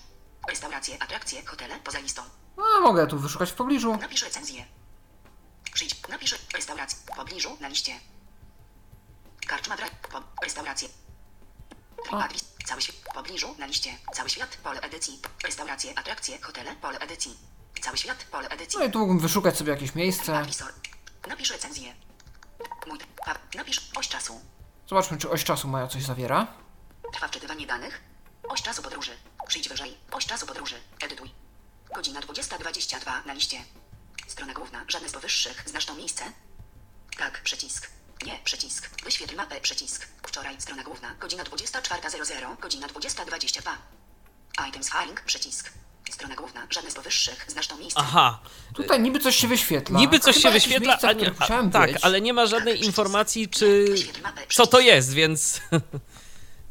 Restauracje, 0.49 1.03
atrakcje, 1.03 1.45
hotele. 1.45 1.79
Poza 1.83 1.99
listą. 1.99 2.21
A 2.77 2.79
mogę 2.79 3.07
tu 3.07 3.19
wyszukać 3.19 3.51
w 3.51 3.55
pobliżu. 3.55 3.97
Napisz 3.97 4.23
recenzję. 4.23 4.65
Przyjdź. 5.73 6.07
Napisz 6.09 6.35
restaurację. 6.55 6.97
W 7.13 7.15
pobliżu 7.15 7.57
na 7.59 7.67
liście. 7.67 7.99
Restauracje. 10.73 10.89
Adres. 12.11 12.45
Cały 12.65 12.81
świat. 12.81 12.95
W 12.95 13.13
pobliżu 13.13 13.55
na 13.59 13.65
liście. 13.65 13.97
Cały 14.13 14.29
świat. 14.29 14.57
Pole 14.63 14.81
edycji. 14.81 15.19
Restauracje, 15.43 15.99
atrakcje, 15.99 16.41
hotele. 16.41 16.75
Pole 16.75 16.99
edycji. 16.99 17.37
Cały 17.81 17.97
świat. 17.97 18.23
Pole 18.23 18.49
edycji. 18.49 18.79
No 18.79 18.85
i 18.85 18.91
tu 18.91 18.99
mógłbym 18.99 19.19
wyszukać 19.19 19.57
sobie 19.57 19.71
jakieś 19.71 19.95
miejsce. 19.95 20.45
Napisz 21.27 21.51
recenzję. 21.51 21.95
Mój. 22.87 22.99
Napisz 23.55 23.91
oś 23.95 24.07
czasu. 24.07 24.41
Zobaczmy, 24.89 25.17
czy 25.17 25.29
oś 25.29 25.43
czasu 25.43 25.67
moja 25.67 25.87
coś 25.87 26.03
zawiera. 26.03 26.47
Trwa 27.13 27.27
wczytywanie 27.27 27.67
danych. 27.67 28.01
Oś 28.49 28.61
czasu 28.61 28.81
podróży. 28.81 29.17
Przyjdź 29.47 29.69
wyżej. 29.69 29.97
Oś 30.11 30.25
czasu 30.25 30.45
podróży. 30.45 30.75
Edytuj. 31.01 31.31
Godzina 31.95 32.21
20.22 32.21 33.25
na 33.25 33.33
liście. 33.33 33.57
Strona 34.27 34.53
główna. 34.53 34.85
Żadne 34.87 35.09
z 35.09 35.11
powyższych. 35.11 35.63
Znasz 35.69 35.85
to 35.85 35.93
miejsce? 35.95 36.23
Tak. 37.17 37.41
Przycisk. 37.43 37.89
Nie. 38.25 38.39
Przycisk. 38.43 38.89
Wyświetl 39.03 39.35
mapę. 39.35 39.61
Przycisk. 39.61 40.07
Wczoraj. 40.27 40.55
Strona 40.61 40.83
główna. 40.83 41.15
Godzina 41.19 41.43
24.00. 41.43 42.59
Godzina 42.59 42.87
20.22. 42.87 43.71
Items 44.69 44.89
filing. 44.89 45.21
Przycisk. 45.21 45.71
Strona 46.11 46.35
główna. 46.35 46.67
Żadne 46.69 46.91
z 46.91 46.93
powyższych. 46.93 47.45
Znasz 47.47 47.67
to 47.67 47.77
miejsce? 47.77 47.99
Aha, 48.03 48.39
Tutaj 48.75 48.99
niby 48.99 49.19
coś 49.19 49.35
się 49.35 49.47
wyświetla. 49.47 49.99
niby 49.99 50.19
coś 50.19 50.35
Chyba 50.35 50.47
się 50.49 50.53
wyświetla, 50.53 50.87
miejsce, 50.87 51.07
a 51.09 51.13
nie, 51.13 51.31
a, 51.39 51.69
tak, 51.71 51.91
być. 51.93 52.03
ale 52.03 52.21
nie 52.21 52.33
ma 52.33 52.45
żadnej 52.45 52.73
Przycisk. 52.73 52.87
informacji, 52.87 53.49
czy 53.49 53.85
mapę. 54.23 54.41
co 54.49 54.67
to 54.67 54.79
jest, 54.79 55.13
więc 55.13 55.61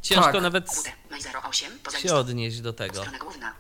ciężko 0.03 0.33
Tak. 0.33 0.43
nawet 0.43 0.65
WD. 0.65 0.93
Maj 1.11 1.21
08. 1.49 1.79
Poza 1.85 1.99
się 2.01 2.15
odnieść 2.15 2.61
do 2.61 2.73
tego. 2.73 3.01
Strona 3.01 3.19
główna. 3.19 3.55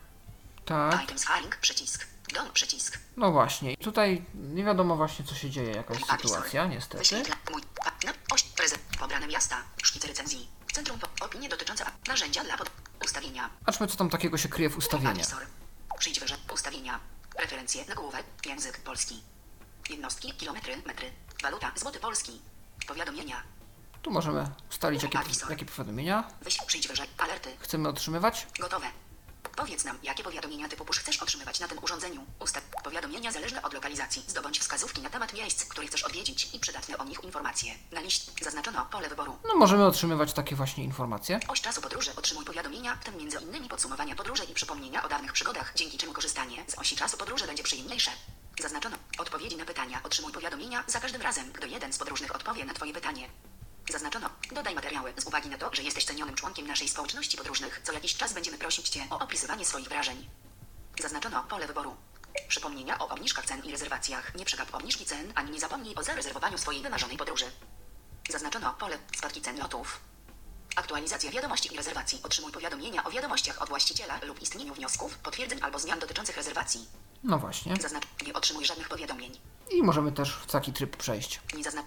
Tak, 0.64 1.02
Items 1.04 1.24
filing. 1.26 1.56
Przycisk. 1.56 2.06
Dom. 2.32 2.52
Przycisk. 2.52 2.98
no 3.16 3.32
właśnie. 3.32 3.76
Tutaj 3.76 4.24
nie 4.34 4.64
wiadomo 4.64 4.96
właśnie, 4.96 5.24
co 5.24 5.34
się 5.34 5.50
dzieje, 5.50 5.70
jaka 5.70 5.94
jest 5.94 6.06
sytuacja, 6.10 6.66
niestety. 6.66 7.04
Mój 7.52 7.62
na, 8.04 8.12
oś 8.34 8.42
prezent. 8.42 8.82
Pobrane 8.98 9.26
miasta, 9.26 9.62
szkice 9.82 10.08
recenzji, 10.08 10.48
centrum 10.72 10.98
opinie 11.20 11.48
dotyczące 11.48 11.84
narzędzia 12.08 12.44
dla 12.44 12.56
pod, 12.56 12.70
ustawienia, 13.04 13.50
Zobaczmy, 13.60 13.86
co 13.86 13.96
tam 13.96 14.10
takiego 14.10 14.38
się 14.38 14.48
kryje 14.48 14.70
w 14.70 14.78
ustawieniach. 14.78 15.46
przyjdź 15.98 16.20
wyżej, 16.20 16.38
ustawienia, 16.52 17.00
referencje, 17.38 17.84
nagłówek, 17.88 18.24
język 18.46 18.78
polski, 18.80 19.22
jednostki, 19.90 20.32
kilometry, 20.32 20.76
metry, 20.86 21.10
waluta, 21.42 21.72
złoty 21.76 22.00
polski, 22.00 22.40
powiadomienia, 22.86 23.42
Tu 24.02 24.10
możemy 24.10 24.50
ustalić, 24.70 25.02
jakie, 25.02 25.18
jakie 25.50 25.64
powiadomienia. 25.66 26.28
Wyś, 26.42 26.58
wyżej, 26.88 27.08
alerty, 27.18 27.56
chcemy 27.60 27.88
otrzymywać. 27.88 28.46
gotowe, 28.60 28.86
Powiedz 29.56 29.84
nam, 29.84 29.98
jakie 30.02 30.22
powiadomienia 30.22 30.68
typu 30.68 30.84
push 30.84 30.98
chcesz 30.98 31.18
otrzymywać 31.22 31.60
na 31.60 31.68
tym 31.68 31.78
urządzeniu. 31.84 32.26
Ustaw 32.40 32.62
powiadomienia 32.84 33.32
zależne 33.32 33.62
od 33.62 33.74
lokalizacji. 33.74 34.24
Zdobądź 34.26 34.60
wskazówki 34.60 35.00
na 35.02 35.10
temat 35.10 35.32
miejsc, 35.32 35.64
które 35.64 35.86
chcesz 35.86 36.02
odwiedzić 36.02 36.54
i 36.54 36.60
przydatne 36.60 36.98
o 36.98 37.04
nich 37.04 37.24
informacje. 37.24 37.74
Na 37.92 38.00
liście 38.00 38.32
zaznaczono 38.44 38.86
pole 38.90 39.08
wyboru. 39.08 39.38
No 39.48 39.54
możemy 39.54 39.84
otrzymywać 39.84 40.32
takie 40.32 40.56
właśnie 40.56 40.84
informacje. 40.84 41.40
Oś 41.48 41.60
czasu 41.60 41.80
podróży 41.80 42.10
otrzymuj 42.16 42.44
powiadomienia, 42.44 42.96
w 43.00 43.04
tym 43.04 43.16
między 43.16 43.38
innymi 43.38 43.68
podsumowania 43.68 44.14
podróży 44.14 44.44
i 44.44 44.54
przypomnienia 44.54 45.02
o 45.04 45.08
dawnych 45.08 45.32
przygodach, 45.32 45.72
dzięki 45.76 45.98
czemu 45.98 46.12
korzystanie 46.12 46.64
z 46.68 46.78
osi 46.78 46.96
czasu 46.96 47.16
podróży 47.16 47.46
będzie 47.46 47.62
przyjemniejsze. 47.62 48.10
Zaznaczono 48.60 48.96
odpowiedzi 49.18 49.56
na 49.56 49.64
pytania. 49.64 50.00
Otrzymuj 50.04 50.32
powiadomienia 50.32 50.84
za 50.86 51.00
każdym 51.00 51.22
razem, 51.22 51.52
gdy 51.52 51.68
jeden 51.68 51.92
z 51.92 51.98
podróżnych 51.98 52.34
odpowie 52.36 52.64
na 52.64 52.74
Twoje 52.74 52.92
pytanie. 52.92 53.28
Zaznaczono. 53.92 54.30
Dodaj 54.52 54.74
materiały. 54.74 55.12
Z 55.16 55.26
uwagi 55.26 55.48
na 55.48 55.58
to, 55.58 55.74
że 55.74 55.82
jesteś 55.82 56.04
cenionym 56.04 56.34
członkiem 56.34 56.66
naszej 56.66 56.88
społeczności 56.88 57.36
podróżnych, 57.36 57.80
co 57.84 57.92
jakiś 57.92 58.16
czas 58.16 58.32
będziemy 58.32 58.58
prosić 58.58 58.88
Cię 58.88 59.06
o 59.10 59.18
opisywanie 59.18 59.64
swoich 59.64 59.88
wrażeń. 59.88 60.28
Zaznaczono 61.00 61.42
pole 61.42 61.66
wyboru. 61.66 61.96
Przypomnienia 62.48 62.98
o 62.98 63.08
obniżkach 63.08 63.46
cen 63.46 63.64
i 63.64 63.72
rezerwacjach. 63.72 64.34
Nie 64.34 64.44
przegap 64.44 64.74
obniżki 64.74 65.04
cen, 65.04 65.32
ani 65.34 65.50
nie 65.50 65.60
zapomnij 65.60 65.94
o 65.94 66.02
zarezerwowaniu 66.02 66.58
swojej 66.58 66.82
wymarzonej 66.82 67.16
podróży. 67.16 67.44
Zaznaczono 68.30 68.72
pole 68.72 68.98
spadki 69.16 69.40
cen 69.40 69.58
lotów. 69.58 70.00
Aktualizacja 70.76 71.30
wiadomości 71.30 71.74
i 71.74 71.76
rezerwacji. 71.76 72.20
Otrzymuj 72.22 72.52
powiadomienia 72.52 73.04
o 73.04 73.10
wiadomościach 73.10 73.62
od 73.62 73.68
właściciela 73.68 74.20
lub 74.26 74.42
istnieniu 74.42 74.74
wniosków, 74.74 75.18
potwierdzeń 75.18 75.58
albo 75.62 75.78
zmian 75.78 75.98
dotyczących 75.98 76.36
rezerwacji. 76.36 76.88
No 77.24 77.38
właśnie. 77.38 77.76
Zaznacz. 77.76 78.06
Nie 78.26 78.32
otrzymuj 78.32 78.64
żadnych 78.64 78.88
powiadomień. 78.88 79.40
I 79.70 79.82
możemy 79.82 80.12
też 80.12 80.34
w 80.34 80.46
taki 80.46 80.72
tryb 80.72 80.96
przejść. 80.96 81.40
Nie 81.56 81.64
zaznacz. 81.64 81.86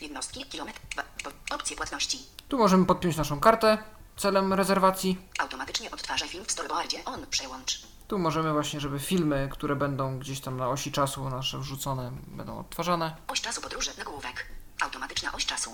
Jednostki, 0.00 0.44
kilometr. 0.44 0.80
Opcje 1.50 1.76
płatności. 1.76 2.18
Tu 2.48 2.58
możemy 2.58 2.86
podpiąć 2.86 3.16
naszą 3.16 3.40
kartę 3.40 3.78
celem 4.16 4.52
rezerwacji. 4.52 5.18
Automatycznie 5.38 5.90
odtwarzaj 5.90 6.28
film 6.28 6.44
w 6.44 6.52
storyboardzie. 6.52 7.04
On 7.04 7.26
przełącz. 7.26 7.82
Tu 8.08 8.18
możemy 8.18 8.52
właśnie, 8.52 8.80
żeby 8.80 9.00
filmy, 9.00 9.48
które 9.52 9.76
będą 9.76 10.18
gdzieś 10.18 10.40
tam 10.40 10.56
na 10.56 10.68
osi 10.68 10.92
czasu 10.92 11.30
nasze 11.30 11.58
wrzucone, 11.58 12.12
będą 12.26 12.58
odtwarzane. 12.58 13.16
Oś 13.28 13.40
czasu 13.40 13.60
podróży. 13.60 13.90
Nagłówek. 13.98 14.46
Automatyczna 14.80 15.32
oś 15.32 15.46
czasu. 15.46 15.70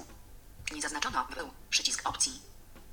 Nie 0.75 0.83
zaznaczono 0.83 1.27
był. 1.37 1.51
Przycisk 1.71 2.09
opcji. 2.09 2.33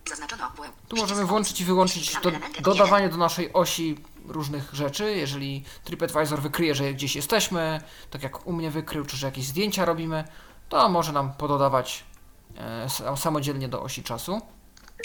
Zaznaczono 0.09 0.51
był. 0.55 0.65
Tu 0.87 0.95
możemy 0.95 1.25
włączyć 1.25 1.61
i 1.61 1.65
wyłączyć 1.65 2.15
do, 2.23 2.31
dodawanie 2.61 3.09
do 3.09 3.17
naszej 3.17 3.53
osi 3.53 3.97
różnych 4.27 4.73
rzeczy. 4.73 5.15
Jeżeli 5.15 5.63
TripAdvisor 5.83 6.41
wykryje, 6.41 6.75
że 6.75 6.93
gdzieś 6.93 7.15
jesteśmy, 7.15 7.81
tak 8.09 8.23
jak 8.23 8.47
u 8.47 8.53
mnie 8.53 8.71
wykrył, 8.71 9.05
czy 9.05 9.17
że 9.17 9.27
jakieś 9.27 9.45
zdjęcia 9.45 9.85
robimy, 9.85 10.23
to 10.69 10.89
może 10.89 11.11
nam 11.11 11.33
pododawać 11.33 12.03
e, 12.57 13.17
samodzielnie 13.17 13.67
do 13.67 13.81
osi 13.81 14.03
czasu. 14.03 14.41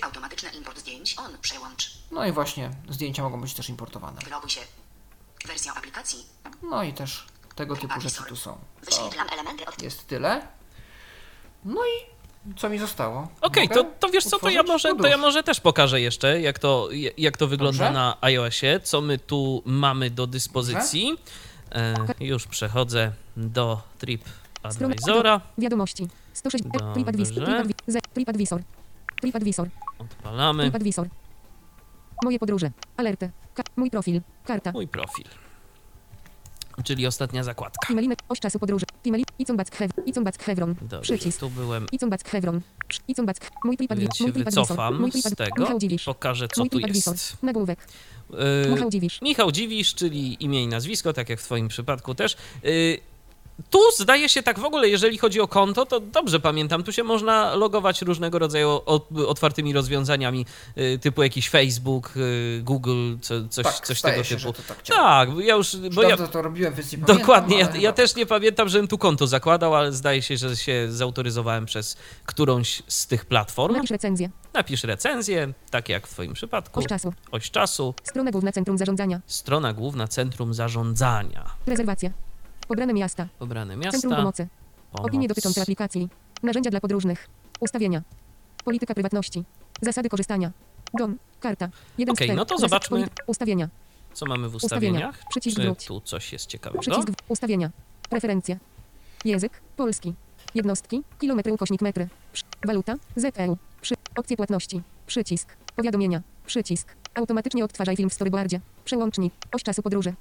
Automatyczny 0.03 0.51
import 0.51 0.79
zdjęć. 0.79 1.17
On 1.19 1.39
przełącz. 1.41 1.91
No 2.11 2.27
i 2.27 2.33
właśnie 2.33 2.71
zdjęcia 2.89 3.23
mogą 3.23 3.41
być 3.41 3.55
też 3.55 3.69
importowane. 3.69 4.21
Wyloguj 4.25 4.51
się. 4.51 4.61
Wersja 5.47 5.75
aplikacji. 5.75 6.27
No 6.63 6.83
i 6.83 6.93
też 6.93 7.27
tego 7.55 7.77
typu 7.77 8.01
rzeczy 8.01 8.23
tu 8.29 8.37
są. 8.37 8.59
Wyświetlam 8.85 9.29
elementy 9.33 9.67
od 9.67 9.83
Jest 9.83 10.07
tyle. 10.07 10.47
No 11.65 11.81
i 11.87 12.13
co 12.57 12.69
mi 12.69 12.79
zostało? 12.79 13.29
Okej, 13.41 13.69
Mogę 13.69 13.85
to, 13.85 13.91
to 14.01 14.09
wiesz 14.09 14.25
co, 14.25 14.39
to 14.39 14.51
ja, 14.51 14.63
może, 14.63 14.89
to 14.89 14.95
podróż. 14.95 15.11
ja 15.11 15.17
może 15.17 15.43
też 15.43 15.61
pokażę 15.61 16.01
jeszcze, 16.01 16.41
jak 16.41 16.59
to, 16.59 16.89
jak 17.17 17.37
to 17.37 17.47
wygląda 17.47 17.85
Dobrze. 17.85 17.93
na 17.93 18.17
iOSie, 18.21 18.81
co 18.83 19.01
my 19.01 19.19
tu 19.19 19.63
mamy 19.65 20.11
do 20.11 20.27
dyspozycji. 20.27 21.19
E, 21.73 21.95
już 22.21 22.47
przechodzę 22.47 23.13
do 23.37 23.83
TripAdvisora, 24.63 25.41
Wiadomości. 25.59 26.09
106. 26.33 26.65
Dobrze. 26.65 26.93
TripAdvisor. 28.15 28.61
TripAdvisor. 29.21 29.69
Odpalamy 29.99 30.63
TripAdvisor. 30.63 31.09
Moje 32.25 32.39
podróże. 32.39 32.71
Alerty. 32.97 33.31
Ka- 33.55 33.63
mój 33.77 33.91
profil. 33.91 34.21
Karta. 34.45 34.73
mój 34.73 34.89
profil. 34.89 35.25
Czyli 36.85 37.07
ostatnia 37.07 37.45
zakładka. 37.45 37.87
Timelinek. 37.87 38.19
Oś 38.29 38.41
czasu 38.41 38.59
podróży. 38.59 38.87
Timeli. 39.03 39.25
Icomback 39.39 39.77
Hev. 39.77 39.95
Icomback 40.07 40.43
Hevron. 40.43 40.75
Przycisk. 41.03 41.41
tu 41.41 41.51
byłem, 41.51 41.87
Icomback 41.93 42.29
Hevron. 42.29 42.61
Icomback. 43.09 43.51
Mój 43.65 43.77
więc 43.77 43.89
TripAdvisor. 43.89 44.17
się 44.17 44.25
Mój 44.25 44.33
wycofam 44.45 45.01
Mój 45.01 45.13
z 45.13 45.15
TripAd- 45.15 45.37
tego 45.37 45.79
pokażę, 46.05 46.49
co 46.49 46.61
Mój 46.61 46.71
tu 46.71 46.79
jest. 46.79 47.43
Nagłówek. 47.43 47.87
E, 48.67 48.71
Michał 48.71 48.91
Dziwisz. 48.91 49.23
Michał 49.23 49.53
Dziwisz, 49.53 49.95
czyli 49.95 50.45
imię 50.45 50.63
i 50.63 50.69
nazwisko, 50.69 51.13
tak 51.13 51.29
jak 51.29 51.41
w 51.41 51.45
Twoim 51.45 51.69
przypadku 51.69 52.15
też. 52.15 52.37
Y, 52.65 53.01
Tu 53.71 53.79
zdaje 53.99 54.29
się 54.29 54.43
tak 54.43 54.59
w 54.59 54.65
ogóle, 54.65 54.89
jeżeli 54.89 55.19
chodzi 55.19 55.41
o 55.41 55.49
konto, 55.49 55.87
to 55.87 56.01
dobrze 56.01 56.41
pamiętam, 56.41 56.83
tu 56.83 56.93
się 56.93 57.03
można 57.05 57.55
logować 57.55 58.03
różnego 58.03 58.39
rodzaju 58.39 58.81
otwartymi 59.27 59.73
rozwiązaniami, 59.73 60.47
y, 60.79 60.99
typu 60.99 61.23
jakiś 61.23 61.49
Facebook, 61.51 62.13
y, 62.17 62.61
Google, 62.65 63.17
co, 63.21 63.35
coś, 63.49 63.65
Tak, 63.65 63.87
coś 63.87 64.01
tego 64.01 64.25
się, 64.25 64.37
typu. 64.37 64.49
że 64.49 64.53
to 64.53 64.63
tak. 64.69 64.83
Tak, 64.83 65.29
ja 65.39 65.55
już, 65.57 65.77
bo 65.77 66.03
ja, 66.03 66.17
to 66.17 66.43
robiłem, 66.43 66.75
więc 66.75 66.93
nie 66.93 66.99
dokładnie, 66.99 67.59
ja, 67.59 67.65
pamiętam, 67.67 67.83
ja 67.83 67.93
też 67.93 68.15
nie 68.15 68.27
pamiętam, 68.27 68.69
żebym 68.69 68.89
tu 68.89 68.99
konto 68.99 69.27
zakładał, 69.27 69.75
ale 69.75 69.93
zdaje 69.93 70.23
się, 70.23 70.37
że 70.37 70.57
się 70.57 70.87
zautoryzowałem 70.91 71.67
przez 71.67 71.97
którąś 72.27 72.83
z 72.89 73.07
tych 73.07 73.25
platform. 73.25 73.75
Napisz 73.75 73.91
recenzję. 73.91 74.31
Napisz 74.55 74.85
recenzję, 74.85 75.53
tak 75.71 75.89
jak 75.89 76.07
w 76.07 76.11
Twoim 76.11 76.33
przypadku, 76.33 76.81
Oś 76.81 76.87
czasu. 76.87 77.13
oś 77.31 77.51
czasu, 77.51 77.95
Strona 78.05 78.31
główna 78.31 78.53
Centrum 78.53 78.79
Zarządzania. 78.79 79.21
strona 79.27 79.73
główna 79.73 80.09
Centrum 80.09 80.55
Zarządzania. 80.55 81.51
Rezerwacja. 81.67 82.11
Pobrane 82.73 82.93
miasta. 82.95 83.29
Pobrane 83.39 83.75
Centrum 83.75 83.93
miasta. 83.93 84.17
pomocy. 84.17 84.49
Pomoc. 84.93 85.09
Opinie 85.09 85.29
dotyczące 85.29 85.63
aplikacji. 85.63 86.09
Narzędzia 86.43 86.71
dla 86.71 86.81
podróżnych. 86.81 87.29
Ustawienia. 87.61 88.03
Polityka 88.65 88.95
prywatności. 88.95 89.45
Zasady 89.83 90.09
korzystania. 90.09 90.51
Dom. 90.95 91.19
Karta. 91.41 91.69
Jeden 91.99 92.15
czterech. 92.17 92.37
no 92.37 92.45
to 92.45 92.59
zobaczmy. 92.59 93.09
Ustawienia. 93.27 93.69
Co 94.15 94.27
mamy 94.27 94.49
w 94.49 94.55
Ustawienia. 94.55 94.93
ustawieniach? 94.99 95.29
Przycisk 95.31 95.57
Czy 95.57 95.63
wróć. 95.63 95.87
tu 95.87 96.01
coś 96.01 96.33
jest 96.33 96.47
ciekawego? 96.47 96.81
Przycisk 96.81 97.09
w- 97.11 97.31
ustawienia. 97.31 97.71
Preferencje. 98.11 98.59
Język. 99.25 99.61
Polski. 99.77 100.15
Jednostki. 100.55 101.03
Kilometry 101.19 101.53
ukośnik 101.53 101.83
metry. 101.83 102.09
Przy, 102.33 102.45
waluta. 102.67 102.95
ZEU. 103.17 103.57
Przy, 103.81 103.95
opcje 104.17 104.37
płatności. 104.37 104.83
Przycisk. 105.07 105.57
Powiadomienia. 105.77 106.23
Przycisk. 106.47 106.97
Automatycznie 107.15 107.65
odtwarzaj 107.65 107.97
film 107.97 108.11
w 108.11 108.15
storyboardzie. 108.15 108.61
Przełącznik. 108.85 109.35
Oś 109.53 109.63
czasu 109.63 109.83
podróży. 109.83 110.15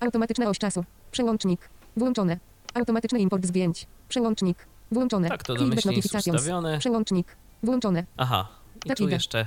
Automatyczna 0.00 0.48
oś 0.48 0.58
czasu. 0.58 0.84
Przełącznik. 1.16 1.68
Włączone. 1.96 2.38
Automatyczny 2.74 3.18
import 3.18 3.46
zdjęć. 3.46 3.86
Przełącznik. 4.08 4.66
Włączone. 4.92 5.28
Tak, 5.28 5.42
to 5.42 5.54
domyślnie 5.54 5.96
jest 5.96 6.14
ustawione. 6.14 6.78
Przełącznik. 6.78 7.36
Włączone. 7.62 8.06
Aha, 8.16 8.48
i 8.84 8.88
Tak 8.88 8.98
tu 8.98 9.08
jeszcze 9.08 9.46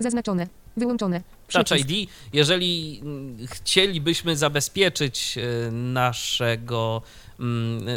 Zaznaczone. 0.00 0.46
Wyłączone. 0.76 1.22
Touch. 1.52 1.80
ID. 1.90 2.10
Jeżeli 2.32 3.00
mm, 3.02 3.46
chcielibyśmy 3.46 4.36
zabezpieczyć 4.36 5.38
e, 5.38 5.70
naszego, 5.70 7.02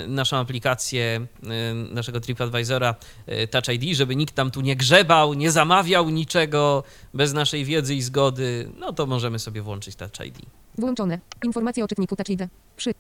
naszą 0.08 0.38
aplikację, 0.38 1.28
e, 1.44 1.74
naszego 1.74 2.20
TripAdvisora 2.20 2.96
e, 3.26 3.48
Touch 3.48 3.68
ID, 3.68 3.98
żeby 3.98 4.16
nikt 4.16 4.36
tam 4.36 4.52
tu 4.52 4.62
nie 4.62 4.76
grzebał, 4.76 5.34
nie 5.34 5.52
zamawiał 5.52 6.10
niczego 6.10 6.84
bez 7.14 7.34
naszej 7.34 7.66
wiedzy 7.66 7.96
i 7.96 8.02
zgody, 8.02 8.72
no 8.80 8.94
to 8.94 9.06
możemy 9.06 9.40
sobie 9.40 9.62
włączyć 9.62 9.96
Touch 9.96 10.26
ID. 10.26 10.38
Włączone. 10.78 11.20
Informacje 11.44 11.84
o 11.84 11.88
czytniku 11.88 12.16
Touch 12.16 12.30
ID. 12.30 12.42
Przy. 12.78 12.94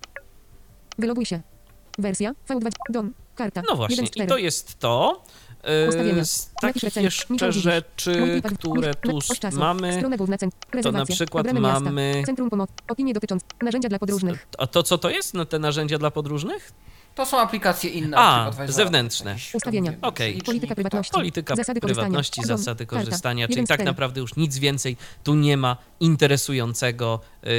Wyloguj 0.97 1.25
się. 1.25 1.41
Wersja 1.97 2.35
V2. 2.49 2.69
Dom. 2.89 3.13
Karta. 3.35 3.61
No 3.69 3.75
właśnie, 3.75 3.95
1 3.95 4.05
z 4.05 4.09
i 4.09 4.11
4. 4.11 4.29
to 4.29 4.37
jest 4.37 4.79
to. 4.79 5.23
Ustawienia. 5.89 6.25
Z 6.25 6.51
takich 6.61 6.95
jeszcze 6.95 7.51
rzeczy, 7.51 8.41
które 8.59 8.95
tu 8.95 9.19
mamy, 9.53 10.03
cent. 10.39 10.55
Rezerwacja. 10.73 11.15
przykład 11.15 11.53
mamy- 11.53 12.23
Centrum 12.25 12.49
pomocy. 12.49 12.73
Opinie 12.87 13.13
dotyczące. 13.13 13.45
Narzędzia 13.61 13.89
dla 13.89 13.99
podróżnych. 13.99 14.47
a 14.57 14.67
to 14.67 14.83
co 14.83 14.97
to 14.97 15.09
jest? 15.09 15.33
No 15.33 15.45
te 15.45 15.59
narzędzia 15.59 15.97
dla 15.97 16.11
podróżnych? 16.11 16.71
To 17.15 17.25
są 17.25 17.39
aplikacje 17.39 17.89
inne. 17.89 18.17
A, 18.17 18.51
zewnętrzne. 18.67 19.35
Ustawienia. 19.53 19.93
Okej. 20.01 20.27
licznik, 20.27 20.45
Polityka 20.45 20.67
tak. 20.67 20.75
prywatności. 20.75 21.11
Polityka 21.13 21.55
Zasady 21.55 21.81
korzystania. 21.81 22.05
prywatności, 22.05 22.41
Dom. 22.41 22.57
zasady 22.57 22.85
korzystania, 22.85 23.47
czyli 23.47 23.67
tak 23.67 23.83
naprawdę 23.85 24.21
już 24.21 24.35
nic 24.35 24.57
więcej 24.57 24.97
tu 25.23 25.35
nie 25.35 25.57
ma 25.57 25.77
interesującego. 25.99 27.19
Yy, 27.43 27.49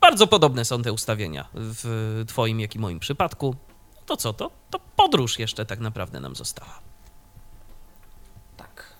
bardzo 0.00 0.26
podobne 0.26 0.64
są 0.64 0.82
te 0.82 0.92
ustawienia 0.92 1.48
w 1.54 2.24
Twoim, 2.28 2.60
jak 2.60 2.74
i 2.74 2.78
moim 2.78 3.00
przypadku. 3.00 3.54
To 4.06 4.16
co 4.16 4.32
to? 4.32 4.50
To 4.70 4.80
podróż 4.96 5.38
jeszcze 5.38 5.66
tak 5.66 5.80
naprawdę 5.80 6.20
nam 6.20 6.36
została. 6.36 6.89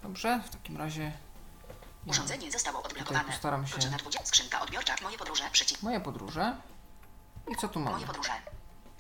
Dobrze, 0.03 0.41
w 0.47 0.51
takim 0.51 0.77
razie 0.77 1.13
Urządzenie 2.07 2.53
zostało 2.53 2.83
odblokowane. 2.83 3.25
Postaram 3.25 3.67
się- 3.67 3.75
Godzina 3.75 3.97
20. 3.99 4.27
Skrzynka 4.27 4.61
odbiorcza. 4.61 4.95
Moje 5.03 5.19
podróże. 5.19 5.43
Przycisk. 5.53 5.83
moje 5.83 6.01
podróże. 6.01 6.57
I 7.49 7.57
co 7.57 7.69
tu 7.69 7.81
mamy? 7.81 7.93
Moje 7.97 8.07
podróże. 8.07 8.31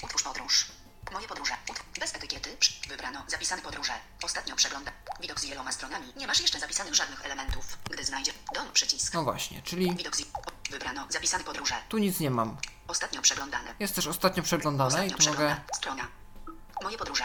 Utwórz 0.04 0.22
podróż. 0.22 0.66
Moje 1.12 1.28
podróże. 1.28 1.54
Bez 2.00 2.14
etykiety. 2.14 2.56
Wybrano. 2.88 3.24
Zapisane 3.28 3.62
podróże. 3.62 3.92
Ostatnio 4.22 4.56
przegląda. 4.56 4.92
Widok 5.20 5.40
z 5.40 5.44
wieloma 5.44 5.72
stronami. 5.72 6.12
Nie 6.16 6.26
masz 6.26 6.40
jeszcze 6.40 6.60
zapisanych 6.60 6.94
żadnych 6.94 7.24
elementów. 7.24 7.78
Gdy 7.90 8.04
znajdzie. 8.04 8.32
Dom. 8.54 8.72
Przycisk. 8.72 9.14
No 9.14 9.24
właśnie, 9.24 9.62
czyli 9.62 9.94
Widok 9.96 10.16
z... 10.16 10.22
Wybrano. 10.70 11.06
Zapisane 11.08 11.44
podróże. 11.44 11.74
tu 11.88 11.98
nic 11.98 12.20
nie 12.20 12.30
mam. 12.30 12.56
Ostatnio 12.88 13.22
przeglądane. 13.22 13.74
Jest 13.78 13.94
też 13.94 14.06
ostatnio 14.06 14.42
przeglądane 14.42 15.06
i 15.06 15.12
Ostatnio 15.12 15.16
tu 15.16 15.24
mogę... 15.24 15.56
przeglądane. 15.56 15.64
Strona. 15.76 16.08
Moje 16.82 16.98
podróże. 16.98 17.24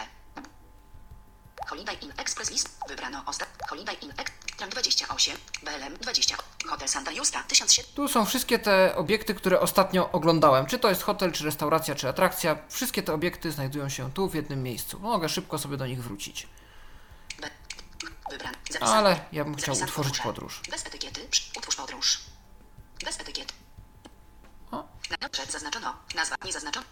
Holiday 1.69 1.95
in 2.01 2.13
Express 2.17 2.51
List. 2.51 2.69
Wybrano. 2.87 3.23
Ostat... 3.25 3.49
Holiday 3.69 3.95
in 4.01 4.13
Ex... 4.17 4.31
Tram 4.57 4.69
28. 4.69 5.37
BLM 5.63 5.97
20. 5.97 6.37
Hotel 6.69 6.87
Santa 6.87 7.11
Justa 7.11 7.43
1700. 7.43 7.93
Tu 7.93 8.07
są 8.07 8.25
wszystkie 8.25 8.59
te 8.59 8.95
obiekty, 8.95 9.35
które 9.35 9.59
ostatnio 9.59 10.11
oglądałem. 10.11 10.65
Czy 10.65 10.79
to 10.79 10.89
jest 10.89 11.03
hotel, 11.03 11.31
czy 11.31 11.43
restauracja, 11.43 11.95
czy 11.95 12.09
atrakcja. 12.09 12.57
Wszystkie 12.69 13.03
te 13.03 13.13
obiekty 13.13 13.51
znajdują 13.51 13.89
się 13.89 14.11
tu 14.11 14.29
w 14.29 14.35
jednym 14.35 14.63
miejscu. 14.63 14.99
Mogę 14.99 15.29
szybko 15.29 15.57
sobie 15.57 15.77
do 15.77 15.87
nich 15.87 16.03
wrócić. 16.03 16.47
B. 17.41 17.49
Wybran. 18.31 18.53
Zapisane. 18.71 18.97
Ale 18.97 19.19
ja 19.31 19.43
bym 19.43 19.55
chciał 19.55 19.75
Zapisane 19.75 19.89
utworzyć 19.91 20.17
podróże. 20.19 20.57
podróż. 20.57 20.61
Bez 20.71 20.85
etykiety. 20.85 21.27
Utwórz 21.57 21.75
podróż. 21.75 22.19
Bez 23.05 23.19
etykiety. 23.19 23.53
O. 24.71 24.87
Przed 25.31 25.51
zaznaczono. 25.51 25.93
Nazwa 26.15 26.35
nie 26.45 26.53
zaznaczono. 26.53 26.85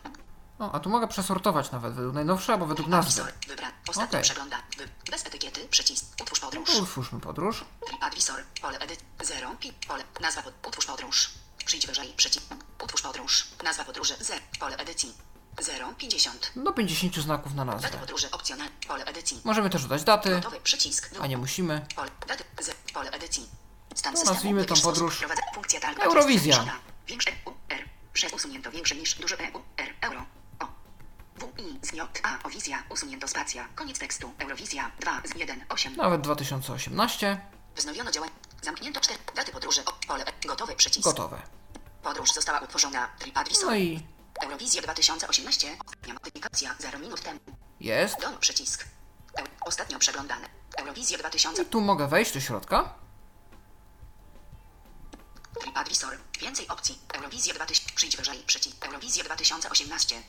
O, 0.63 0.71
a 0.75 0.79
tu 0.79 0.89
mogę 0.89 1.07
przesortować 1.07 1.71
nawet 1.71 1.93
według 1.93 2.13
najnowszej 2.15 2.53
albo 2.53 2.65
według 2.65 2.87
nazwy. 2.87 3.21
Advisor. 3.21 3.47
Wybran. 3.47 3.71
Ostatnio 3.89 4.09
Okej. 4.09 4.21
przegląda. 4.23 4.57
Wy. 4.77 4.89
Bez 5.11 5.25
etykiety. 5.25 5.67
Przycisk. 5.67 6.05
Utwórz 6.21 6.39
podróż. 6.39 6.69
Utwórzmy 6.75 7.19
podróż. 7.19 7.65
TripAdvisor. 7.87 8.43
Pole 8.61 8.79
edyt. 8.79 8.99
0. 9.23 9.55
Pi. 9.59 9.73
Pole. 9.87 10.03
Nazwa 10.21 10.41
pod. 10.41 10.53
Utwórz 10.67 10.85
podróż. 10.85 11.29
Przyjdź 11.65 11.87
wyżej. 11.87 12.13
Przycisk. 12.17 12.45
Utwórz 12.83 13.01
podróż. 13.01 13.47
Nazwa 13.63 13.83
podróży. 13.83 14.15
0. 14.19 14.39
Pole 14.59 14.77
edycji. 14.77 15.13
0. 15.61 15.93
50. 15.97 16.51
Do 16.55 16.71
50 16.73 17.15
znaków 17.15 17.53
na 17.55 17.65
nazwę. 17.65 17.89
podróży. 17.89 18.27
Pole 18.87 19.05
edycji. 19.05 19.41
Możemy 19.43 19.69
też 19.69 19.81
dodać 19.83 20.03
daty, 20.03 20.29
Gotowy 20.29 20.59
przycisk. 20.59 21.09
a 21.21 21.27
nie 21.27 21.37
musimy. 21.37 21.85
Pole. 21.95 22.11
Daty. 22.27 22.43
Z. 22.61 22.91
Pole 22.93 23.11
edycji. 23.11 23.49
Stan 23.95 24.13
To 24.13 24.23
nazwijmy 24.23 24.65
tą 24.65 24.75
podróż. 24.75 25.25
Eurowizja. 26.01 26.65
Większe 27.07 27.31
U. 27.45 27.51
R. 27.69 27.89
Usunięto 28.35 28.71
większe 28.71 28.95
niż 28.95 29.15
duże 29.15 29.39
E. 29.39 29.51
U. 29.51 29.61
R. 29.77 29.93
Euro. 30.01 30.25
Wizja. 32.53 32.83
Usunięto 32.89 33.27
spacja. 33.27 33.67
Koniec 33.75 33.99
tekstu. 33.99 34.31
Eurowizja. 34.39 34.91
2. 34.99 35.21
Z. 35.25 35.35
1. 35.35 35.65
8. 35.69 35.95
Nawet 35.95 36.21
2018. 36.21 37.41
Wznowiono 37.75 38.11
działanie. 38.11 38.33
Zamknięto 38.61 38.99
4. 39.01 39.19
Daty 39.35 39.51
podróży. 39.51 39.85
O. 39.85 39.93
Pole. 40.07 40.25
Gotowy 40.47 40.75
przycisk. 40.75 41.03
Gotowe. 41.03 41.41
Podróż 42.03 42.31
została 42.33 42.59
utworzona. 42.59 43.07
TripAdvisor. 43.19 43.65
No 43.69 43.75
i 43.75 44.03
Eurowizja 44.43 44.81
2018. 44.81 45.77
Ostatnia 45.85 46.13
modyfikacja 46.13 46.75
0 46.79 46.99
minut 46.99 47.21
temu. 47.21 47.39
jest. 47.79 48.21
Dom 48.21 48.37
przycisk. 48.39 48.85
Eu, 49.39 49.45
ostatnio 49.65 49.99
przeglądane. 49.99 50.49
Eurowizja 50.77 51.17
2000. 51.17 51.61
I 51.61 51.65
tu 51.65 51.81
mogę 51.81 52.07
wejść 52.07 52.33
do 52.33 52.39
środka. 52.39 52.93
TripAdvisor. 55.61 56.17
Więcej 56.41 56.67
opcji. 56.67 56.99
Eurowizja 57.13 57.53
2000. 57.53 57.93
Przyjdź 57.95 58.17
wyżej. 58.17 58.43
Przycisk. 58.45 58.85
Eurowizja 58.85 59.23
2018. 59.23 60.23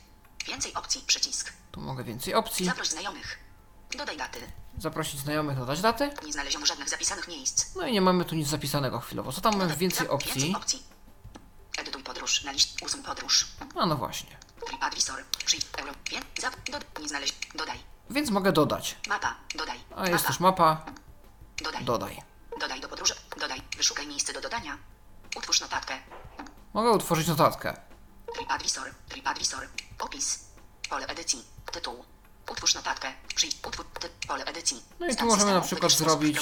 Więcej 0.47 0.73
opcji. 0.73 1.01
Przycisk. 1.07 1.53
Tu 1.71 1.81
mogę 1.81 2.03
więcej 2.03 2.33
opcji. 2.33 2.65
Zaproś 2.65 2.87
znajomych. 2.87 3.39
Dodaj 3.97 4.17
daty. 4.17 4.39
Zaprosić 4.77 5.19
znajomych, 5.19 5.57
dodać 5.57 5.81
daty. 5.81 6.09
Nie 6.25 6.33
znaleziono 6.33 6.65
żadnych 6.65 6.89
zapisanych 6.89 7.27
miejsc. 7.27 7.75
No 7.75 7.87
i 7.87 7.93
nie 7.93 8.01
mamy 8.01 8.25
tu 8.25 8.35
nic 8.35 8.47
zapisanego 8.47 8.99
chwilowo. 8.99 9.31
Co 9.31 9.41
tam 9.41 9.57
mamy 9.57 9.75
więcej 9.75 10.07
opcji? 10.07 10.33
Więcej 10.33 10.55
opcji. 10.55 10.83
Edytuj 11.77 12.03
podróż. 12.03 12.43
Na 12.43 12.51
liść. 12.51 12.83
Usuń 12.83 13.03
podróż. 13.03 13.47
A 13.75 13.85
no 13.85 13.95
właśnie. 13.95 14.37
TripAdvisor. 14.67 15.23
Przyjdź. 15.45 15.65
Euro. 15.77 15.91
Nie 17.01 17.07
znaleźć. 17.09 17.35
Dodaj. 17.55 17.79
Więc 18.09 18.29
mogę 18.29 18.51
dodać. 18.51 18.97
Mapa. 19.07 19.35
Dodaj. 19.55 19.79
A 19.95 20.09
jest 20.09 20.27
też 20.27 20.39
mapa. 20.39 20.85
Dodaj. 21.63 21.85
Dodaj. 21.85 22.21
Dodaj 22.59 22.81
do 22.81 22.89
podróży. 22.89 23.13
Dodaj. 23.39 23.61
Wyszukaj 23.77 24.07
miejsce 24.07 24.33
do 24.33 24.41
dodania. 24.41 24.77
Utwórz 25.37 25.61
notatkę. 25.61 25.97
Mogę 26.73 26.91
utworzyć 26.91 27.27
notatkę. 27.27 27.77
TripAdvisor. 28.35 28.91
TripAdvisor. 29.09 29.67
Opis. 29.99 30.39
Pole 30.89 31.07
edycji. 31.07 31.45
Tytuł. 31.71 32.05
Utwórz 32.51 32.75
notatkę. 32.75 33.13
Przyjdź. 33.35 33.57
Utwórz. 33.67 33.85
Ty, 33.99 34.09
pole 34.27 34.45
edycji. 34.45 34.83
No 34.99 35.07
i 35.07 35.15
tu 35.15 35.25
możemy 35.25 35.53
na 35.53 35.61
przykład 35.61 35.91
zrobić. 35.91 36.37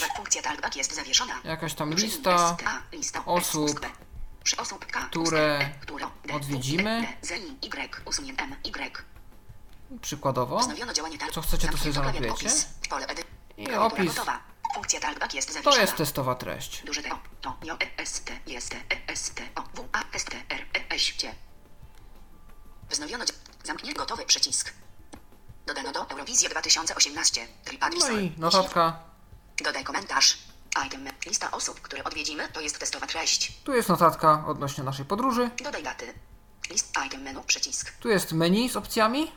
Jakaś 1.43 1.73
tam 1.73 1.93
lista 1.93 3.25
osób, 3.25 3.85
S, 3.85 3.91
Przy 4.43 4.57
osób 4.57 4.85
K, 4.85 5.05
które 5.09 5.59
E, 5.59 5.73
D, 6.27 6.33
odwiedzimy. 6.35 7.07
Y, 7.31 8.67
Y. 8.67 9.99
przykładowo. 10.01 10.67
Co 11.33 11.41
chcecie, 11.41 11.67
to 11.67 11.77
sobie 11.77 11.91
zanotujecie. 11.91 12.49
I 13.57 13.73
opis. 13.75 14.11
Funkcja 14.75 14.99
talkback 14.99 15.33
jest 15.33 15.47
To 15.47 15.53
zawieszona. 15.53 15.81
jest 15.81 15.95
testowa 15.95 16.35
treść. 16.35 16.83
Duże 16.85 17.01
D, 17.01 17.11
O, 17.11 17.19
to, 17.41 17.57
J, 17.63 17.83
E, 17.83 17.87
S, 17.97 18.21
T, 18.21 18.33
T, 18.69 18.75
E, 18.95 19.07
S, 19.11 19.31
T, 19.35 19.43
O, 19.55 19.61
W, 19.61 19.87
A, 19.91 19.99
S, 20.13 20.23
T, 20.25 20.37
R, 20.49 20.65
E, 20.73 20.95
S, 20.95 21.01
T. 21.21 21.35
Wznowiono 22.93 23.25
Zamknięto 23.63 23.99
gotowy 23.99 24.25
przycisk. 24.25 24.73
Dodano 25.65 25.91
do 25.91 26.09
Eurowizja 26.09 26.49
2018. 26.49 27.41
No 27.41 27.65
TripAdvisor. 27.65 28.19
i 28.19 28.33
notatka. 28.37 28.99
Dodaj 29.63 29.83
komentarz. 29.83 30.37
Item. 30.87 31.07
Lista 31.25 31.51
osób, 31.51 31.81
które 31.81 32.03
odwiedzimy, 32.03 32.47
to 32.47 32.61
jest 32.61 32.79
testowa 32.79 33.07
treść. 33.07 33.61
Tu 33.63 33.73
jest 33.73 33.89
notatka 33.89 34.43
odnośnie 34.47 34.83
naszej 34.83 35.05
podróży. 35.05 35.49
Dodaj 35.63 35.83
daty. 35.83 36.13
List 36.69 36.93
item 37.07 37.21
menu 37.21 37.43
przycisk. 37.43 37.91
Tu 37.99 38.09
jest 38.09 38.31
menu 38.31 38.69
z 38.69 38.75
opcjami. 38.75 39.31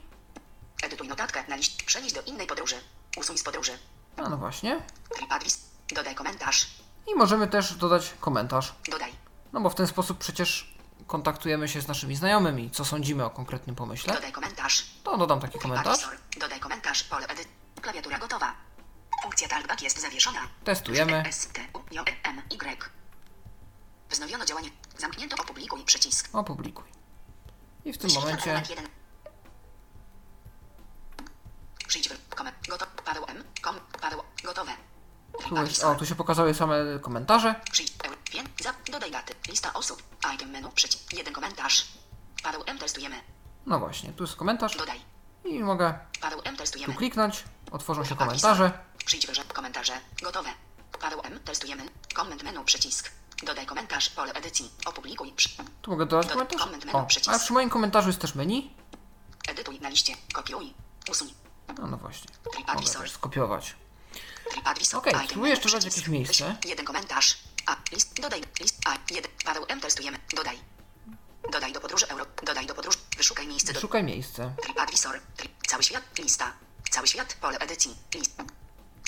Edytuj 0.82 1.08
notatkę 1.08 1.44
na 1.48 1.56
liść. 1.56 1.82
Przenieść 1.82 2.14
do 2.14 2.22
innej 2.22 2.46
podróży. 2.46 2.76
Usuń 3.16 3.38
z 3.38 3.42
podróży. 3.42 3.78
A 4.16 4.28
no 4.28 4.36
właśnie. 4.36 4.82
TripAdvis. 5.16 5.58
Dodaj 5.88 6.14
komentarz. 6.14 6.66
I 7.06 7.14
możemy 7.14 7.48
też 7.48 7.74
dodać 7.74 8.14
komentarz. 8.20 8.74
Dodaj. 8.90 9.12
No 9.52 9.60
bo 9.60 9.70
w 9.70 9.74
ten 9.74 9.86
sposób 9.86 10.18
przecież 10.18 10.75
kontaktujemy 11.06 11.68
się 11.68 11.80
z 11.80 11.88
naszymi 11.88 12.16
znajomymi, 12.16 12.70
co 12.70 12.84
sądzimy 12.84 13.24
o 13.24 13.30
konkretnym 13.30 13.76
pomyśle. 13.76 14.14
Dodaj 14.14 14.32
komentarz. 14.32 14.84
To 15.04 15.16
dodam 15.16 15.40
taki 15.40 15.58
komentarz. 15.58 16.08
Dodaj 16.40 16.60
komentarz. 16.60 17.04
Pole 17.04 17.26
edyt. 17.26 17.48
Klawiatura 17.82 18.18
gotowa. 18.18 18.54
Funkcja 19.22 19.48
talkback 19.48 19.82
jest 19.82 20.00
zawieszona. 20.00 20.40
Testujemy. 20.64 21.22
S, 21.26 21.46
T, 21.46 21.60
U, 21.74 21.94
J, 21.94 22.08
M, 22.22 22.42
Y. 22.50 22.90
Wznowiono 24.10 24.44
działanie. 24.44 24.70
Zamknięto 24.98 25.42
opublikuj 25.42 25.84
przycisk. 25.84 26.28
Opublikuj. 26.32 26.84
I 27.84 27.92
w 27.92 27.98
tym 27.98 28.10
momencie. 28.14 28.62
Przyjdź. 31.88 32.08
Gotowe. 32.68 32.90
Paweł 33.04 33.24
M. 33.28 33.44
Kom. 33.62 33.76
Paweł. 34.00 34.22
Gotowe. 34.44 34.72
tu, 35.48 35.56
jest, 35.56 35.84
o, 35.84 35.94
tu 35.94 36.06
się 36.06 36.14
pokazały 36.14 36.54
same 36.54 36.76
komentarze. 37.02 37.54
Przyjdź. 37.72 37.92
Za. 38.66 38.74
Dodaj 38.93 39.10
daty. 39.10 39.34
Lista 39.48 39.72
osób. 39.72 40.02
Item 40.34 40.51
menu. 40.51 40.70
Przycisk. 40.74 41.12
Jeden 41.12 41.34
komentarz. 41.34 41.86
Paweł 42.43 42.62
M. 42.66 42.78
Testujemy. 42.78 43.20
No 43.66 43.78
właśnie, 43.78 44.12
tu 44.12 44.24
jest 44.24 44.36
komentarz 44.36 44.76
Dodaj. 44.76 45.01
i 45.44 45.59
mogę 45.64 45.98
Paweł 46.20 46.40
M. 46.44 46.56
tu 46.56 46.62
Testujemy. 46.62 46.94
kliknąć. 46.94 47.44
Otworzą 47.70 48.05
się 48.05 48.16
komentarze. 48.16 48.72
Przyjdź 49.05 49.26
wyżej. 49.26 49.44
Komentarze. 49.44 49.93
Gotowe. 50.22 50.51
Paweł 51.01 51.20
M. 51.24 51.40
Testujemy. 51.40 51.82
Comment 52.16 52.43
menu. 52.43 52.64
Przycisk. 52.64 53.10
Dodaj 53.43 53.66
komentarz. 53.66 54.10
Pole 54.10 54.32
edycji. 54.32 54.70
Opublikuj. 54.86 55.34
Tu 55.82 55.90
mogę 55.90 56.06
dodać 56.06 56.26
Dodaj 56.26 56.34
komentarz. 56.47 56.60
comment 56.62 56.84
menu, 56.84 56.98
O, 56.98 57.06
przycisk. 57.06 57.34
a 57.36 57.38
przy 57.38 57.52
moim 57.52 57.70
komentarzu 57.70 58.09
jest 58.09 58.20
też 58.20 58.34
menu. 58.34 58.74
Edytuj 59.48 59.80
na 59.80 59.88
liście. 59.88 60.14
Kopiuj. 60.32 60.74
Usuń. 61.10 61.34
No, 61.78 61.86
no 61.86 61.97
właśnie. 61.97 62.30
Mogę 62.74 62.82
też 62.86 63.10
skopiować. 63.10 63.74
Okej, 64.94 65.12
Item 65.12 65.26
spróbuję 65.26 65.51
jeszcze 65.51 65.68
przycisk. 65.68 65.97
jakieś 65.97 66.09
miejsce. 66.09 66.56
Jeden 66.64 66.86
komentarz. 66.86 67.38
A. 67.66 67.76
List. 67.93 68.20
Dodaj. 68.20 68.43
List. 68.60 68.76
A. 68.86 68.97
Jeden. 69.10 69.32
Paweł 69.44 69.64
M. 69.68 69.80
Testujemy. 69.80 70.18
Dodaj. 70.36 70.59
Dodaj 71.52 71.72
do 71.72 71.80
podróży 71.80 72.09
euro. 72.09 72.26
Dodaj 72.43 72.66
do 72.66 72.74
podróży. 72.74 72.98
Wyszukaj 73.16 73.47
miejsce 73.47 73.72
do... 73.72 73.80
Szukaj 73.80 74.05
miejsce. 74.05 74.55
TripAdvisor. 74.62 75.20
Tri... 75.36 75.48
Cały 75.66 75.82
świat. 75.82 76.18
Lista. 76.18 76.52
Cały 76.90 77.06
świat. 77.06 77.34
Pole 77.34 77.59
edycji. 77.59 77.97
List. 78.14 78.32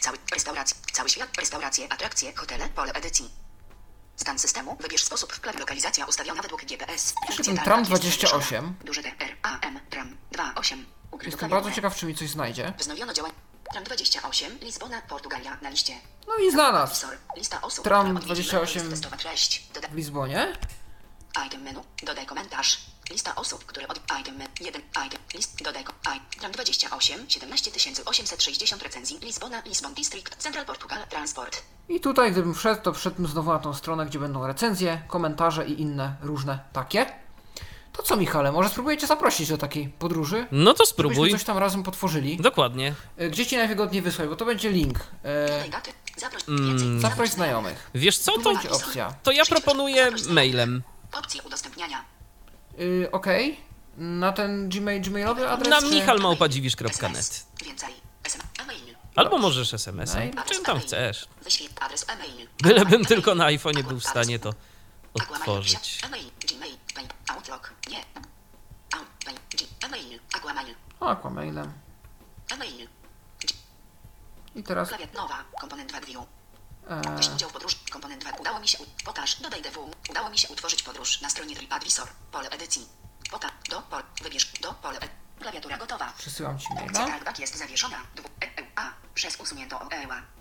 Cały. 0.00 0.18
Restauracja. 0.32 0.76
Cały 0.92 1.08
świat. 1.08 1.36
Restauracje. 1.38 1.92
Atrakcje. 1.92 2.32
Hotele. 2.36 2.68
Pole 2.68 2.92
edycji. 2.92 3.30
Stan 4.16 4.38
systemu. 4.38 4.76
Wybierz 4.80 5.04
sposób 5.04 5.32
wklepu. 5.32 5.58
Lokalizacja 5.58 6.06
ustawiona 6.06 6.42
według 6.42 6.64
GPS. 6.64 7.14
Tram 7.64 7.78
jest 7.78 7.90
28. 7.90 8.40
zawieszona. 8.40 8.72
Duże 8.84 9.02
D. 9.02 9.08
R. 9.18 9.36
A. 9.42 9.58
M. 9.60 9.80
Tram. 9.90 10.16
28. 10.32 10.86
Ukryto 11.10 11.30
Jestem 11.30 11.50
bardzo 11.50 11.70
ciekaw, 11.70 11.96
czy 11.96 12.06
mi 12.06 12.14
coś 12.14 12.30
znajdzie. 12.30 12.72
Wznowiono 12.78 13.12
działanie. 13.12 13.34
Tram 13.72 13.84
28. 13.84 14.58
Lizbona. 14.60 15.02
Portugalia. 15.08 15.56
Na 15.62 15.70
liście. 15.70 15.92
No 16.28 16.36
i 16.36 16.50
znalazł. 16.50 17.06
Lista 17.36 17.62
osób, 17.62 17.84
Tram 17.84 18.06
które 18.06 18.18
odwiedziły, 18.18 18.34
28. 18.50 18.82
to 18.82 18.88
jest 18.90 18.90
testowa 19.02 19.16
treść. 19.16 19.66
Dodaj 19.74 19.90
W 19.90 19.94
Lizbonie. 19.94 20.52
item 21.46 21.62
menu. 21.62 21.80
Dodaj 22.02 22.26
komentarz. 22.26 22.78
Lista 23.10 23.34
osób, 23.34 23.64
które 23.64 23.88
od 23.88 24.00
item 24.20 24.36
menu. 24.36 24.50
1 24.60 24.82
item. 25.06 25.20
List. 25.34 25.62
Dodaj. 25.62 25.84
Tram 26.40 26.52
28. 26.52 27.30
17860 27.30 28.82
recenzji. 28.82 29.18
Lizbona. 29.18 29.62
Lisbon 29.66 29.94
District. 29.94 30.36
Central 30.36 30.64
Portugal. 30.66 31.06
Transport. 31.08 31.62
I 31.88 32.00
tutaj, 32.00 32.32
gdybym 32.32 32.54
wszedł, 32.54 32.82
to 32.82 32.92
wszedłbym 32.92 33.26
znowu 33.26 33.52
na 33.52 33.58
tą 33.58 33.74
stronę, 33.74 34.06
gdzie 34.06 34.18
będą 34.18 34.46
recenzje, 34.46 35.02
komentarze 35.08 35.66
i 35.66 35.80
inne 35.80 36.16
różne 36.22 36.58
takie. 36.72 37.06
To 37.98 38.02
co, 38.02 38.16
Michale, 38.16 38.52
może 38.52 38.68
spróbujecie 38.68 39.06
zaprosić 39.06 39.48
do 39.48 39.58
takiej 39.58 39.88
podróży? 39.88 40.46
No 40.52 40.64
to 40.74 40.76
Żebyśmy 40.84 40.86
spróbuj. 40.86 41.30
coś 41.30 41.44
tam 41.44 41.58
razem 41.58 41.82
potworzyli. 41.82 42.36
Dokładnie. 42.36 42.94
E, 43.16 43.30
Gdzie 43.30 43.46
ci 43.46 43.56
najwygodniej 43.56 44.02
wysłać, 44.02 44.28
bo 44.28 44.36
to 44.36 44.44
będzie 44.44 44.70
link. 44.70 44.98
E, 45.22 45.48
Dodaj 45.48 45.70
daty. 45.70 45.90
Zaproś 46.16 46.42
Mm. 46.48 47.00
zaproś 47.00 47.30
znajomych. 47.30 47.90
Wiesz 47.94 48.18
co, 48.18 48.38
to, 48.38 48.52
opcja. 48.70 49.14
to 49.22 49.32
ja 49.32 49.44
proponuję 49.44 50.10
mailem. 50.28 50.82
Opcje 51.12 51.42
udostępniania. 51.42 52.04
Y, 52.80 53.08
Okej. 53.12 53.60
Na 53.96 54.32
ten 54.32 54.68
gmail, 54.68 55.02
gmailowy 55.02 55.48
adres? 55.48 55.68
Na 55.68 55.80
czy- 55.80 55.90
michalmałpadziwisz.net. 55.90 57.46
Albo 59.16 59.38
możesz 59.38 59.74
SMS-em, 59.74 60.30
czym 60.48 60.64
tam 60.64 60.80
chcesz. 60.80 61.28
Wyświetl 61.44 61.74
adres 61.84 62.06
e-mail. 62.08 62.48
Bylebym 62.62 63.04
tylko 63.04 63.34
na 63.34 63.44
iPhone'ie 63.46 63.82
był 63.84 64.00
w 64.00 64.04
stanie 64.06 64.38
to 64.38 64.54
Aquamail, 65.20 65.62
Outlook, 67.38 67.70
nie. 67.90 68.02
Out, 68.98 69.06
Paint, 69.24 69.40
G, 69.54 69.66
e-mail, 69.86 70.18
Aquamail, 70.34 70.74
Aquamailem. 71.00 71.72
e-mail, 72.50 72.88
I 74.54 74.62
teraz 74.62 74.88
klawiat 74.88 75.14
nowa, 75.14 75.44
komponent 75.60 75.90
2 75.92 76.00
view. 76.00 76.24
e, 76.88 77.16
Weź 77.16 77.28
udział 77.30 77.50
w 77.50 77.52
podróży, 77.52 77.76
komponent 77.90 78.22
2. 78.24 78.30
Udało 78.40 78.60
mi 78.60 78.68
się, 78.68 78.78
pokaż, 79.04 79.40
dodaj 79.40 79.62
DW. 79.62 79.90
Udało 80.10 80.30
mi 80.30 80.38
się 80.38 80.48
utworzyć 80.48 80.82
podróż 80.82 81.20
na 81.20 81.30
stronie 81.30 81.56
TripAdvisor. 81.56 82.08
Pole 82.32 82.50
edycji. 82.50 82.88
Pota, 83.30 83.50
do, 83.70 83.82
pol, 83.82 84.02
wybierz, 84.22 84.52
do, 84.60 84.74
pole, 84.74 84.98
e, 85.00 85.08
klawiatura 85.40 85.78
gotowa. 85.78 86.12
przesyłam 86.18 86.58
ci 86.58 86.74
maila. 86.74 86.92
talkback 87.06 87.38
jest 87.38 87.56
zawieszona. 87.56 87.96
E, 88.42 88.44
e, 88.60 88.66
a, 88.76 88.92
przez 89.14 89.36
usunięto 89.40 89.80
e. 89.90 90.22
Tu 90.22 90.37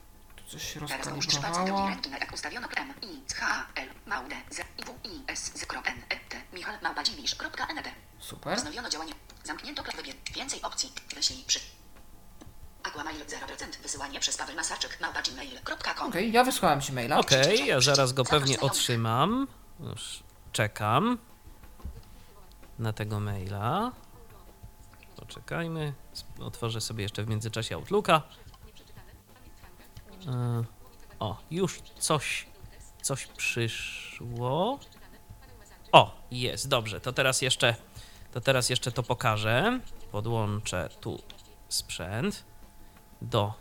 coś 0.47 0.75
ręki, 0.75 2.09
jak 2.19 2.33
ustawiono 2.33 2.67
M, 2.75 2.93
I, 3.01 3.33
H, 3.35 3.67
L, 3.75 3.89
Maude, 4.05 4.35
Z, 4.49 4.59
I, 4.77 4.83
W, 4.85 4.89
I, 5.03 5.23
S, 5.27 5.51
Z, 5.55 5.65
N, 5.85 6.03
E, 6.09 6.19
T, 6.29 6.41
Michal, 6.53 6.77
Małpa, 6.81 7.03
Dziwisz, 7.03 7.35
kropka, 7.35 7.67
ND. 7.73 7.89
Super. 8.19 8.57
Wznowiono 8.57 8.89
działanie. 8.89 9.13
Zamknięto 9.43 9.83
wybierz. 9.83 10.15
Więcej 10.35 10.61
opcji. 10.61 10.91
Wyślij 11.15 11.43
przy. 11.47 11.59
Aquamail 12.83 13.25
0%. 13.25 13.81
Wysyłanie 13.81 14.19
przez 14.19 14.37
Paweł 14.37 14.55
Masarczyk. 14.55 15.01
Małpa 15.01 15.21
gmail.com. 15.21 16.07
Okej, 16.09 16.31
ja 16.31 16.43
wysłałem 16.43 16.81
ci 16.81 16.93
maila. 16.93 17.17
Okej, 17.17 17.67
ja 17.67 17.81
zaraz 17.81 18.13
go 18.13 18.23
pewnie 18.23 18.59
otrzymam. 18.59 19.47
Już 19.79 20.23
czekam 20.51 21.17
na 22.79 22.93
tego 22.93 23.19
maila. 23.19 23.91
Poczekajmy. 25.15 25.93
Otworzę 26.39 26.81
sobie 26.81 27.03
jeszcze 27.03 27.23
w 27.23 27.27
międzyczasie 27.27 27.75
Outlooka. 27.75 28.21
E, 30.27 30.63
O, 31.19 31.37
już 31.51 31.79
coś, 31.99 32.45
coś 33.01 33.25
przyszło. 33.25 34.79
O, 35.91 36.15
jest, 36.31 36.67
dobrze. 36.67 36.99
To 36.99 37.13
teraz 37.13 37.41
jeszcze, 37.41 37.75
to 38.31 38.41
teraz 38.41 38.69
jeszcze 38.69 38.91
to 38.91 39.03
pokażę. 39.03 39.79
Podłączę 40.11 40.89
tu 41.01 41.19
sprzęt 41.69 42.43
do 43.21 43.53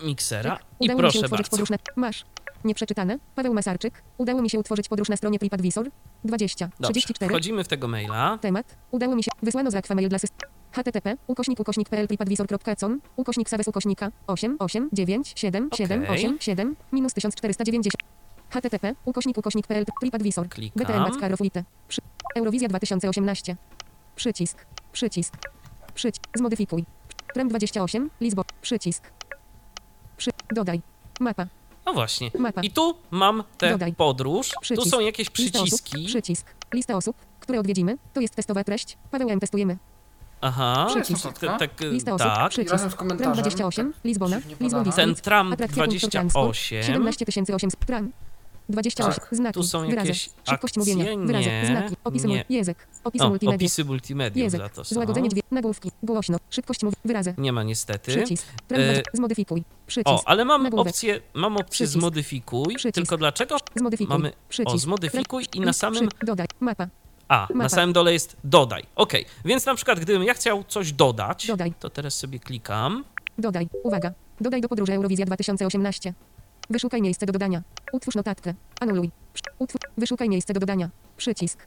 miksera 0.00 0.58
i 0.80 0.84
Udało 0.84 1.02
mi 1.02 1.12
się 1.12 1.18
proszę 1.18 1.18
utworzyć 1.18 1.30
bardzo. 1.46 1.50
podróż 1.50 1.70
na... 1.70 1.76
Masz. 1.96 2.24
Nieprzeczytane. 2.64 3.18
Paweł 3.34 3.54
Masarczyk. 3.54 4.02
Udało 4.18 4.42
mi 4.42 4.50
się 4.50 4.58
utworzyć 4.58 4.88
podróż 4.88 5.08
na 5.08 5.16
stronie 5.16 5.38
TripAdvisor. 5.38 5.90
20. 6.24 6.66
Dobrze, 6.66 6.92
34. 6.92 7.28
wchodzimy 7.30 7.64
w 7.64 7.68
tego 7.68 7.88
maila. 7.88 8.38
Temat. 8.40 8.76
Udało 8.90 9.16
mi 9.16 9.22
się. 9.22 9.30
Wysłano 9.42 9.70
z 9.70 9.74
Aquamail 9.74 10.08
dla 10.08 10.18
systemu. 10.18 10.51
Http 10.72 11.16
ukośnik 11.26 11.60
ukośnik 11.60 11.88
pl 11.88 12.08
tripadvisor.com 12.08 13.00
ukośnik 13.16 13.48
saves 13.48 13.68
ukośnika 13.68 14.10
8 14.26 14.56
8 14.58 14.88
9 14.92 15.32
7 15.36 15.68
7 15.74 16.02
Okej. 16.02 16.14
8 16.14 16.36
7 16.40 16.76
minus 16.92 17.14
1490 17.14 17.94
http 18.50 18.94
ukośnik 19.04 19.38
ukośnik 19.38 19.66
pl 19.66 19.84
tripadvisor 20.00 20.48
Klikam. 20.48 20.82
BTN 20.86 21.04
Backa 21.04 21.28
Roflite 21.28 21.64
Przy... 21.88 22.00
Eurowizja 22.36 22.68
2018 22.68 23.56
przycisk 24.16 24.66
przycisk 24.92 25.34
przycisk 25.94 26.22
zmodyfikuj 26.34 26.84
Prem 27.34 27.48
28 27.48 28.10
Lizbo 28.20 28.44
przycisk 28.62 29.10
przy... 30.16 30.30
dodaj 30.54 30.80
mapa 31.20 31.46
No 31.86 31.92
właśnie. 31.92 32.30
Mapa. 32.38 32.60
I 32.62 32.70
tu 32.70 32.94
mam 33.10 33.44
tę 33.58 33.70
Dodaj. 33.70 33.92
podróż. 33.92 34.48
Tu 34.48 34.60
Przycisk. 34.60 34.88
są 34.90 35.00
jakieś 35.00 35.38
Lista 35.38 35.58
osób, 35.62 35.80
przyciski. 35.82 36.06
przycisk 36.06 36.46
lista 36.74 36.96
osób 36.96 37.16
które 37.40 37.60
odwiedzimy 37.60 37.96
to 38.12 38.20
jest 38.20 38.34
testowa 38.34 38.64
treść 38.64 38.98
Paweł 39.10 39.28
M 39.30 39.40
testujemy 39.40 39.76
Aha. 40.42 40.86
Przycisk. 40.90 41.38
Tak, 41.38 41.58
tak, 41.58 41.80
lista 41.80 42.14
osób 42.14 42.26
tak. 42.26 42.36
Razem 42.38 42.48
przycisk 42.50 42.90
z 42.90 42.94
komentarzem. 42.94 43.32
Tram 43.32 43.42
28 43.42 43.92
tak 43.92 44.04
Lizbona 44.04 44.40
dziwnie 44.40 44.56
Lizbon 44.60 44.84
podane. 44.84 44.96
Ten 44.96 45.14
tram 45.14 45.52
Atrakcja 45.52 45.84
punkt 45.84 46.10
transport, 46.10 46.44
28. 46.44 47.12
17800 47.12 47.86
tram 47.86 48.12
28 48.68 49.14
Tak. 49.20 49.28
znaki 49.36 49.54
Tu 49.54 49.62
są 49.62 49.80
wyrazy 49.80 49.96
jakieś 50.08 50.30
szybkość 50.50 50.78
akcje? 50.78 50.94
mówienia 50.96 51.26
wyrazy 51.26 51.48
Nie, 51.50 51.66
znaki 51.66 51.96
opisy 52.04 52.26
nie. 52.26 52.44
język 52.48 52.86
opisy 53.04 53.24
O, 53.24 53.28
multimedia 53.28 53.56
opisy 53.56 53.84
multimediów 53.84 54.42
język 54.42 54.60
za 54.60 54.68
to 54.68 54.84
są. 54.84 54.94
złagodzenie 54.94 55.28
dźwięku 55.28 55.54
nagłówki 55.54 55.90
głośno 56.02 56.38
szybkość 56.50 56.82
mówi 56.82 56.96
wyrazy 57.04 57.34
Nie 57.38 57.52
ma 57.52 57.62
niestety. 57.62 58.12
przycisk 58.16 58.46
Tram 58.68 58.80
E, 58.80 58.84
20 58.84 59.10
zmodyfikuj 59.14 59.64
przycisk 59.86 60.08
O, 60.08 60.22
ale 60.28 60.44
mam 60.44 60.62
nagłówek. 60.62 60.86
opcję, 60.90 61.20
mam 61.34 61.56
opcję 61.56 61.70
Przycisk. 61.70 61.92
zmodyfikuj, 61.92 62.74
Przycisk. 62.74 62.94
tylko 62.94 63.16
dlaczego 63.16 63.56
zmodyfikuj 63.76 64.16
mamy 64.16 64.32
przycisk 64.48 64.74
o 64.74 64.78
zmodyfikuj 64.78 65.46
i 65.54 65.60
na 65.60 65.72
samym 65.72 66.08
przy- 66.08 66.26
dodaj 66.26 66.46
mapa 66.60 66.86
a, 67.32 67.46
na 67.50 67.54
Mapa. 67.56 67.68
samym 67.68 67.92
dole 67.92 68.12
jest 68.12 68.36
dodaj. 68.44 68.82
Ok, 68.96 69.12
więc 69.44 69.66
na 69.66 69.74
przykład 69.74 70.00
gdybym 70.00 70.22
ja 70.22 70.34
chciał 70.34 70.64
coś 70.64 70.92
dodać, 70.92 71.46
Dodaj. 71.46 71.72
to 71.80 71.90
teraz 71.90 72.14
sobie 72.18 72.38
klikam. 72.38 73.04
dodaj 73.38 73.68
uwaga 73.84 74.12
dodaj 74.40 74.60
do 74.60 74.68
podróży 74.68 74.92
Eurowizja 74.92 75.26
2018 75.26 76.14
wyszukaj 76.70 77.02
miejsce 77.02 77.26
do 77.26 77.32
dodania 77.32 77.62
utwórz 77.92 78.14
notatkę 78.14 78.54
anuluj 78.80 79.10
utwórz 79.58 79.80
wyszukaj 79.98 80.28
miejsce 80.28 80.52
do 80.54 80.60
dodania 80.60 80.90
przycisk 81.16 81.66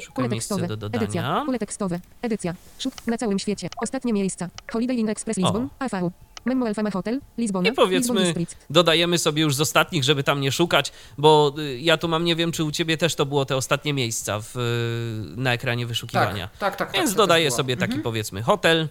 Szukam 0.00 0.28
tekstowe. 0.28 0.66
do 0.66 0.74
Edycja. 0.86 0.88
dodania. 1.22 1.42
Pole 1.46 1.58
tekstowe. 1.58 2.00
Edycja. 2.22 2.54
Szuk 2.78 2.94
na 3.06 3.18
całym 3.18 3.38
świecie. 3.38 3.68
Ostatnie 3.82 4.12
miejsca. 4.12 4.48
Holiday 4.72 4.96
Inn 4.96 5.08
Express 5.08 5.36
Lisbon. 5.36 5.68
AV. 5.78 6.10
Memo 6.44 6.66
Alfama 6.66 6.90
Hotel. 6.90 7.20
Lizbona. 7.38 7.68
I 7.68 7.72
powiedzmy, 7.72 8.34
dodajemy 8.70 9.18
sobie 9.18 9.42
już 9.42 9.54
z 9.54 9.60
ostatnich, 9.60 10.04
żeby 10.04 10.22
tam 10.24 10.40
nie 10.40 10.52
szukać, 10.52 10.92
bo 11.18 11.54
y, 11.58 11.78
ja 11.80 11.96
tu 11.96 12.08
mam, 12.08 12.24
nie 12.24 12.36
wiem, 12.36 12.52
czy 12.52 12.64
u 12.64 12.70
ciebie 12.70 12.96
też 12.96 13.14
to 13.14 13.26
było 13.26 13.44
te 13.44 13.56
ostatnie 13.56 13.92
miejsca 13.92 14.40
w, 14.40 14.56
y, 14.56 15.36
na 15.40 15.52
ekranie 15.52 15.86
wyszukiwania. 15.86 16.48
Tak, 16.48 16.58
tak, 16.58 16.76
tak. 16.76 16.88
tak 16.92 16.96
Więc 16.96 17.10
to 17.10 17.16
dodaję 17.16 17.50
sobie 17.50 17.76
taki, 17.76 17.92
Mhm. 17.92 18.02
powiedzmy, 18.02 18.42
hotel. 18.42 18.88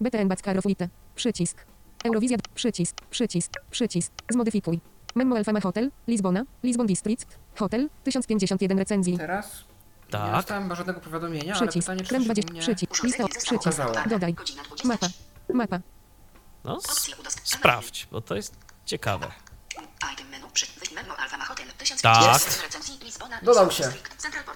BTN 0.00 0.28
Backa 0.28 0.52
Roflite. 0.52 0.88
Przycisk. 1.14 1.64
Eurowizja. 2.04 2.36
Przycisk. 2.54 2.96
Przycisk. 3.10 3.52
Przycisk. 3.70 4.12
Zmodyfikuj. 4.30 4.80
Memo 5.14 5.36
Alfama 5.36 5.60
Hotel. 5.60 5.90
Lizbona. 6.08 6.44
Lisbon 6.62 6.86
District. 6.86 7.38
Hotel. 7.56 7.88
1051 8.04 8.78
recenzji. 8.78 9.18
Teraz 9.18 9.64
nie 10.04 10.10
Tak. 10.12 10.32
dostałem 10.36 10.62
chyba 10.62 10.74
żadnego 10.74 11.00
powiadomienia, 11.00 11.54
ale 11.54 11.66
Przycisk. 11.66 11.86
pytanie, 11.86 12.00
czy 12.02 12.08
Krem 12.08 12.20
coś 12.22 12.26
20. 12.26 12.48
u 12.50 12.52
mnie... 12.52 12.60
Przycisk. 12.62 13.02
Lista. 13.04 13.24
Przycisk. 13.28 14.08
Dodaj. 14.10 14.34
Godzina 14.34 14.62
20. 14.62 14.88
Mapa. 14.88 15.06
Mapa. 15.54 15.80
No, 16.64 16.78
sprawdź, 17.44 18.08
bo 18.12 18.20
to 18.20 18.34
jest 18.36 18.56
ciekawe. 18.84 19.26
Item 20.14 20.28
menu 20.28 20.46
przy 20.52 20.66
wyjść 20.78 20.92
memo 20.92 21.16
Alfama 21.16 21.44
Hotel 21.44 21.66
1000 21.78 22.02
Tak. 22.02 22.40
Lizbona 23.02 23.40
Dodał 23.42 23.70
się. 23.70 23.92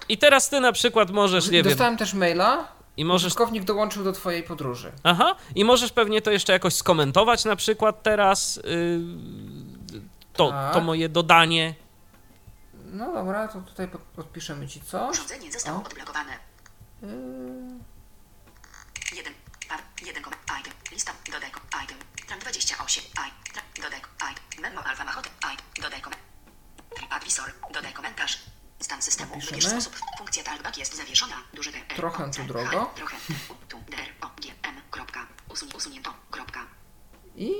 I 0.09 0.17
teraz 0.17 0.49
ty 0.49 0.59
na 0.59 0.71
przykład 0.71 1.09
możesz, 1.11 1.45
nie 1.45 1.51
wiem, 1.63 1.71
Dostałem 1.71 1.97
też 1.97 2.13
maila, 2.13 2.67
i 2.97 3.05
możesz 3.05 3.25
użytkownik 3.27 3.63
dołączył 3.63 4.03
do 4.03 4.11
twojej 4.11 4.43
podróży. 4.43 4.91
Aha, 5.03 5.35
i 5.55 5.65
możesz 5.65 5.91
pewnie 5.91 6.21
to 6.21 6.31
jeszcze 6.31 6.53
jakoś 6.53 6.73
skomentować 6.75 7.45
na 7.45 7.55
przykład 7.55 8.03
teraz 8.03 8.55
yy, 8.55 8.99
to, 10.33 10.49
Tak. 10.49 10.73
to 10.73 10.81
moje 10.81 11.09
dodanie. 11.09 11.73
No 12.85 13.13
dobra, 13.13 13.47
to 13.47 13.61
tutaj 13.61 13.87
pod- 13.87 14.01
podpiszemy 14.01 14.67
ci 14.67 14.81
coś. 14.81 15.11
Urządzenie 15.17 15.51
zostało 15.51 15.77
O. 15.79 15.83
odblokowane. 15.83 16.31
Yy, 17.01 17.09
Jeden. 19.17 19.33
Par. 19.69 19.79
Jeden. 20.05 20.23
kom- 20.23 20.33
Item. 20.61 20.73
Lista. 20.91 21.13
Dodaj. 21.31 21.51
Item. 21.83 21.97
Tram 22.27 22.39
28. 22.39 23.01
I. 23.01 23.31
Dodaj. 23.81 23.99
Item. 24.31 24.61
Memo 24.61 24.81
Alfama 24.83 25.11
Hotel. 25.11 25.31
I. 25.53 25.81
Dodaj. 25.81 26.01
kom- 26.01 26.13
TripAdvisor. 26.95 27.53
Dodaj 27.73 27.93
komentarz. 27.93 28.37
Stan 28.79 29.01
systemu. 29.01 29.29
Napiszemy. 29.35 29.61
Wybierz 29.61 29.71
sposób. 29.83 29.95
Funkcja 30.17 30.43
talkback 30.43 30.77
jest 30.77 30.95
zawieszona. 30.95 31.35
Duży 31.53 31.71
D. 31.71 31.77
Trochę 31.95 32.31
tu 32.31 32.43
drogo. 32.43 32.91
Trochę. 32.95 33.17
Tu. 33.69 33.77
D. 33.89 33.97
R, 33.97 34.13
O. 34.21 34.29
G. 34.41 34.53
M. 34.63 34.81
Kropka. 34.91 35.27
Usuń, 35.49 35.69
usunięto. 35.75 36.13
Kropka. 36.31 36.65
I 37.35 37.51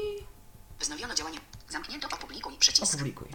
Wznowiono 0.79 1.15
działanie. 1.15 1.39
Zamknięto. 1.69 2.07
Opublikuj. 2.07 2.57
Przycisk. 2.57 2.93
opublikuj. 2.93 3.27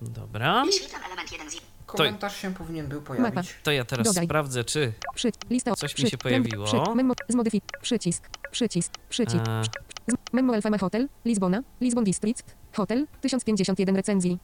Dobra, 0.00 0.64
Wyświetlam 0.64 1.02
element 1.04 1.32
1 1.32 1.50
z 1.50 1.54
Komentarz 1.86 2.36
się 2.36 2.54
powinien 2.54 2.86
był 2.86 3.02
pojawić. 3.02 3.54
to 3.62 3.72
ja 3.72 3.84
teraz 3.84 4.06
Dodaj. 4.06 4.24
sprawdzę, 4.26 4.64
czy 4.64 4.92
Przy, 5.14 5.30
lista. 5.50 5.74
Coś 5.76 5.90
mi 5.90 5.94
przy, 6.04 6.10
się 6.10 6.18
pojawiło. 6.18 6.64
Przy, 6.66 6.76
memo, 6.94 7.14
zmodyfikuj. 7.28 7.68
Przycisk. 7.82 8.28
Przycisk. 8.50 8.92
Przycisk. 9.08 9.44
e, 9.48 9.62
Z- 10.08 10.32
Memo 10.32 10.54
Alfama 10.54 10.78
Hotel. 10.78 11.08
Lizbona. 11.24 11.62
Lisbon 11.80 12.04
District. 12.04 12.56
Hotel. 12.76 13.06
1051 13.20 13.96
recenzji. 13.96 14.38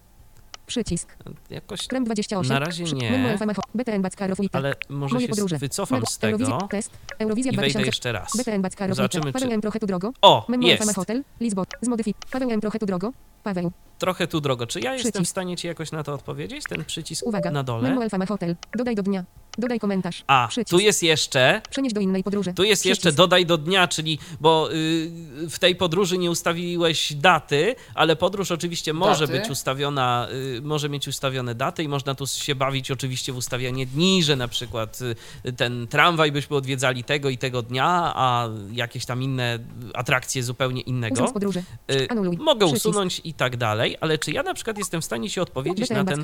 Przycisk. 0.67 1.17
jakoś, 1.51 1.87
Krem 1.87 2.05
28. 2.05 2.53
Na 2.53 2.59
razie 2.59 2.85
Przy- 2.85 2.95
nie. 2.95 3.11
Memo 3.11 3.29
Alfama 3.29 3.55
Hotel. 3.55 3.71
BTN 3.75 4.03
Backa 4.03 4.27
Roflite. 4.27 4.59
ale 4.59 4.75
może 4.89 5.15
Moje 5.15 5.27
się 5.27 5.31
podróże. 5.31 5.59
wycofam 5.59 6.07
z 6.07 6.19
tego 6.19 6.33
Eurowizja, 6.39 6.69
test. 6.69 6.91
Eurowizja 7.19 7.53
i 7.53 7.57
wejdę 7.57 7.71
2000. 7.73 7.87
jeszcze 7.87 8.13
raz. 8.13 8.33
BTN 8.37 8.63
Backa 8.63 8.87
Roflite. 8.87 8.97
Zobaczymy, 8.97 9.33
Paweł 9.33 9.49
czy... 9.49 9.55
M. 9.55 9.61
trochę 9.61 9.81
tu 9.81 9.87
drogo. 9.87 10.13
O, 10.23 10.47
Memo 10.49 10.69
Alfama 10.69 10.85
jest! 10.89 10.97
Hotel. 10.97 11.25
Lizbon. 11.41 11.65
Zmodyfikuj. 11.83 12.23
Paweł 12.31 12.51
M. 12.51 12.61
trochę 12.61 12.79
tu 12.79 12.87
drogo. 12.87 13.13
Paweł. 13.43 13.73
Trochę 13.99 14.27
tu 14.27 14.41
drogo. 14.41 14.67
Czy 14.67 14.81
ja 14.81 14.93
jestem 14.93 15.11
w 15.11 15.15
Przycisk. 15.15 15.31
stanie 15.31 15.57
ci 15.57 15.67
jakoś 15.67 15.93
na 15.93 16.03
to 16.03 16.15
odpowiedzieć? 16.15 16.65
Ten 16.69 16.85
przycisk 16.85 17.27
Uwaga. 17.27 17.51
na 17.51 17.63
dole? 17.63 17.89
Memo 17.89 18.03
Alfama 18.03 18.27
Hotel. 18.27 18.57
Dodaj 18.79 18.95
do 18.95 19.03
dnia. 19.03 19.25
Dodaj 19.59 19.81
komentarz. 19.81 20.25
A, 20.27 20.47
Przycisk. 20.51 20.71
tu 20.71 20.79
jest 20.79 21.03
jeszcze 21.03 21.63
Przenieść 21.71 21.95
do 21.95 22.01
innej 22.01 22.25
podróży. 22.25 22.53
Tu 22.55 22.63
jest 22.65 22.87
jeszcze 22.87 23.01
Przycisk. 23.03 23.17
dodaj 23.17 23.47
do 23.47 23.59
dnia, 23.59 23.89
czyli 23.89 24.19
bo 24.41 24.73
y, 24.73 25.11
w 25.51 25.59
tej 25.59 25.77
podróży 25.77 26.19
nie 26.19 26.31
ustawiłeś 26.31 27.13
daty, 27.13 27.75
ale 27.95 28.17
podróż 28.17 28.51
oczywiście 28.53 28.93
może 28.93 29.27
Daty. 29.27 29.41
być 29.41 29.51
ustawiona, 29.51 30.29
y, 30.59 30.61
może 30.63 30.89
mieć 30.89 31.09
ustawione 31.09 31.55
daty 31.55 31.83
i 31.83 31.89
można 31.89 32.15
tu 32.15 32.27
się 32.27 32.55
bawić 32.55 32.91
oczywiście 32.91 33.33
w 33.33 33.37
ustawianie 33.37 33.87
dni, 33.87 34.23
że 34.23 34.37
na 34.37 34.49
przykład 34.49 34.99
y, 35.47 35.53
ten 35.53 35.87
tramwaj 35.89 36.33
byśmy 36.33 36.57
odwiedzali 36.57 37.05
tego 37.05 37.31
i 37.31 37.39
tego 37.39 37.63
dnia, 37.63 38.13
a 38.15 38.49
jakieś 38.73 39.07
tam 39.07 39.23
inne 39.23 39.59
atrakcje 39.95 40.43
zupełnie 40.43 40.81
innego. 40.81 41.33
Podróży. 41.33 41.63
Y, 41.93 42.07
Anuluj. 42.11 42.37
Mogę 42.37 42.67
Przycisk. 42.67 42.87
usunąć 42.87 43.21
i 43.25 43.30
tak 43.35 43.57
dalej, 43.57 43.97
ale 44.01 44.19
czy 44.19 44.33
ja 44.33 44.43
na 44.43 44.55
przykład 44.55 44.79
jestem 44.79 45.01
w 45.01 45.05
stanie 45.05 45.31
się 45.31 45.43
odpowiedzieć 45.43 45.91
na 45.91 46.05
ten... 46.05 46.23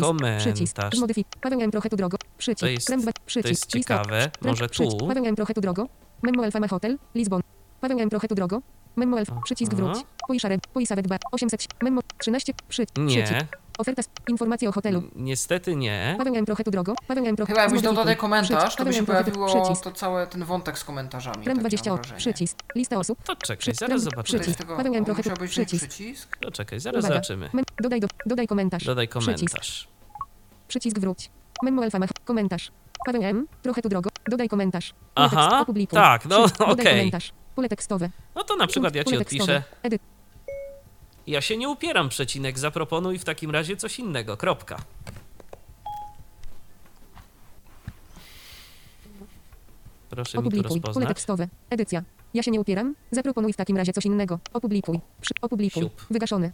Komentarz. 0.00 0.48
To 2.60 2.66
jest- 2.66 2.86
przycisk, 3.26 3.50
jest 3.50 3.66
ciekawe. 3.72 4.30
Może 4.42 4.68
tu? 4.68 5.06
Paweł 5.08 5.26
M. 5.26 5.36
trochę 5.36 5.54
tu 5.54 5.60
drogo, 5.60 5.88
Memo 6.22 6.42
Alfama 6.44 6.68
Hotel, 6.68 6.98
Lizbon, 7.14 7.40
Paweł 7.80 8.00
M. 8.00 8.10
trochę 8.10 8.28
tu 8.28 8.34
drogo, 8.34 8.60
Memo 8.96 9.16
Alf, 9.16 9.28
przycisk 9.44 9.74
wróć, 9.74 9.98
Poiszare, 10.28 10.58
Poisawet 10.72 11.06
2, 11.06 11.16
800, 11.32 11.66
Memo, 11.82 12.00
13, 12.18 12.52
przy, 12.68 12.86
przycisk, 12.86 12.98
Nie, 13.30 13.48
oferta, 13.78 14.00
s- 14.00 14.08
informacje 14.28 14.68
o 14.68 14.72
hotelu, 14.72 15.02
niestety 15.16 15.76
nie. 15.76 16.14
Paweł 16.18 16.34
M. 16.36 16.46
trochę 16.46 16.64
tu 16.64 16.70
drogo, 16.70 16.94
Paweł 17.08 17.26
M. 17.26 17.36
trochę, 17.36 17.52
Chyba 17.52 17.62
jakbyś 17.62 17.82
dodał 17.82 18.02
tutaj 18.04 18.16
komentarz, 18.16 18.58
przycisk, 18.58 18.78
to 18.78 18.84
by 18.84 18.92
się 18.92 19.06
pojawiło 19.06 19.46
przycisk, 19.46 19.84
to 19.84 19.92
cały 19.92 20.26
ten 20.26 20.44
wątek 20.44 20.78
z 20.78 20.84
komentarzami. 20.84 21.44
takie 21.44 21.60
20, 21.60 21.90
mam 21.90 21.98
wrażenie. 21.98 22.18
przycisk, 22.18 22.58
lista 22.74 22.96
osób, 22.98 23.22
To 23.22 23.36
czekaj, 23.36 23.56
Przy- 23.56 23.74
zaraz 23.74 24.02
zobaczymy. 24.02 24.40
Przycisk, 24.42 24.64
Paweł 24.64 24.94
M. 24.94 25.04
trochę 25.04 25.22
tu- 25.22 25.30
musiał 25.30 25.40
być 25.42 25.50
przycisk. 25.50 25.88
przycisk. 25.88 26.36
To 26.36 26.50
czekaj, 26.50 26.80
zaraz 26.80 26.98
Uwaga. 27.04 27.14
zobaczymy. 27.14 27.50
Dodaj, 27.82 28.00
do, 28.00 28.08
dodaj 28.26 28.46
komentarz, 28.46 28.84
Dodaj 28.84 29.08
przycisk, 29.08 29.26
komentarz. 29.26 29.88
przycisk 30.68 30.98
wróć, 30.98 31.30
Memo 31.62 31.82
Alfama, 31.82 32.06
komentarz, 32.24 32.70
Paweł 33.06 33.22
M. 33.22 33.46
trochę 33.62 33.82
tu 33.82 33.88
drogo, 33.88 34.10
dodaj 34.28 34.48
komentarz, 34.48 34.94
Aha, 35.14 35.64
tekst, 35.66 35.90
tak, 35.90 36.26
no, 36.26 36.36
Przycisk, 36.38 36.58
dodaj 36.58 36.72
okej. 36.74 36.96
komentarz, 36.98 37.32
pole 37.54 37.68
tekstowe, 37.68 38.10
No 38.34 38.44
to 38.44 38.56
na 38.56 38.66
przykład 38.66 38.94
ja 38.94 39.04
ci 39.04 39.16
odpiszę. 39.16 39.62
edyt, 39.82 40.02
Ja 41.26 41.40
się 41.40 41.56
nie 41.56 41.68
upieram, 41.68 42.08
przecinek, 42.08 42.58
zaproponuj 42.58 43.18
w 43.18 43.24
takim 43.24 43.50
razie 43.50 43.76
coś 43.76 43.98
innego. 43.98 44.36
Kropka. 44.36 44.76
Proszę 50.10 50.38
mi 50.38 50.42
tu 50.42 50.48
Opublikuj. 50.48 50.68
Pole 50.68 50.80
rozpoznać. 50.80 51.08
tekstowe. 51.08 51.48
Edycja. 51.70 52.02
Ja 52.34 52.42
się 52.42 52.50
nie 52.50 52.60
upieram. 52.60 52.94
Zaproponuj 53.10 53.52
w 53.52 53.56
takim 53.56 53.76
razie 53.76 53.92
coś 53.92 54.06
innego. 54.06 54.38
Opublikuj. 54.52 55.00
Przy... 55.20 55.34
Opublikuj. 55.40 55.82
Siup. 55.82 56.06
Wygaszony. 56.10 56.52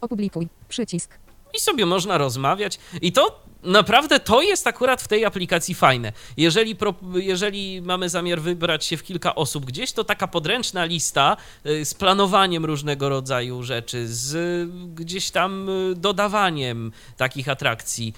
Opublikuj. 0.00 0.48
Przycisk. 0.68 1.18
I 1.54 1.60
sobie 1.60 1.86
można 1.86 2.18
rozmawiać. 2.18 2.78
I 3.02 3.12
to 3.12 3.42
naprawdę 3.62 4.20
to 4.20 4.42
jest 4.42 4.66
akurat 4.66 5.02
w 5.02 5.08
tej 5.08 5.24
aplikacji 5.24 5.74
fajne. 5.74 6.12
Jeżeli, 6.36 6.76
pro, 6.76 6.94
jeżeli 7.14 7.82
mamy 7.82 8.08
zamiar 8.08 8.40
wybrać 8.40 8.84
się 8.84 8.96
w 8.96 9.02
kilka 9.02 9.34
osób 9.34 9.64
gdzieś, 9.64 9.92
to 9.92 10.04
taka 10.04 10.28
podręczna 10.28 10.84
lista 10.84 11.36
y, 11.66 11.84
z 11.84 11.94
planowaniem 11.94 12.64
różnego 12.64 13.08
rodzaju 13.08 13.62
rzeczy, 13.62 14.08
z 14.08 14.34
y, 14.34 14.94
gdzieś 14.94 15.30
tam 15.30 15.68
y, 15.68 15.94
dodawaniem 15.94 16.92
takich 17.16 17.48
atrakcji 17.48 18.14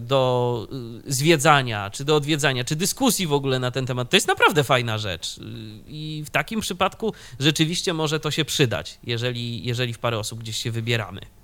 do 0.00 0.68
zwiedzania, 1.06 1.90
czy 1.90 2.04
do 2.04 2.16
odwiedzania, 2.16 2.64
czy 2.64 2.76
dyskusji 2.76 3.26
w 3.26 3.32
ogóle 3.32 3.58
na 3.58 3.70
ten 3.70 3.86
temat, 3.86 4.10
to 4.10 4.16
jest 4.16 4.28
naprawdę 4.28 4.64
fajna 4.64 4.98
rzecz. 4.98 5.40
I 5.86 6.22
w 6.26 6.30
takim 6.30 6.60
przypadku 6.60 7.12
rzeczywiście 7.40 7.94
może 7.94 8.20
to 8.20 8.30
się 8.30 8.44
przydać, 8.44 8.98
jeżeli, 9.04 9.64
jeżeli 9.64 9.92
w 9.92 9.98
parę 9.98 10.18
osób 10.18 10.40
gdzieś 10.40 10.56
się 10.56 10.70
wybieramy. 10.70 11.37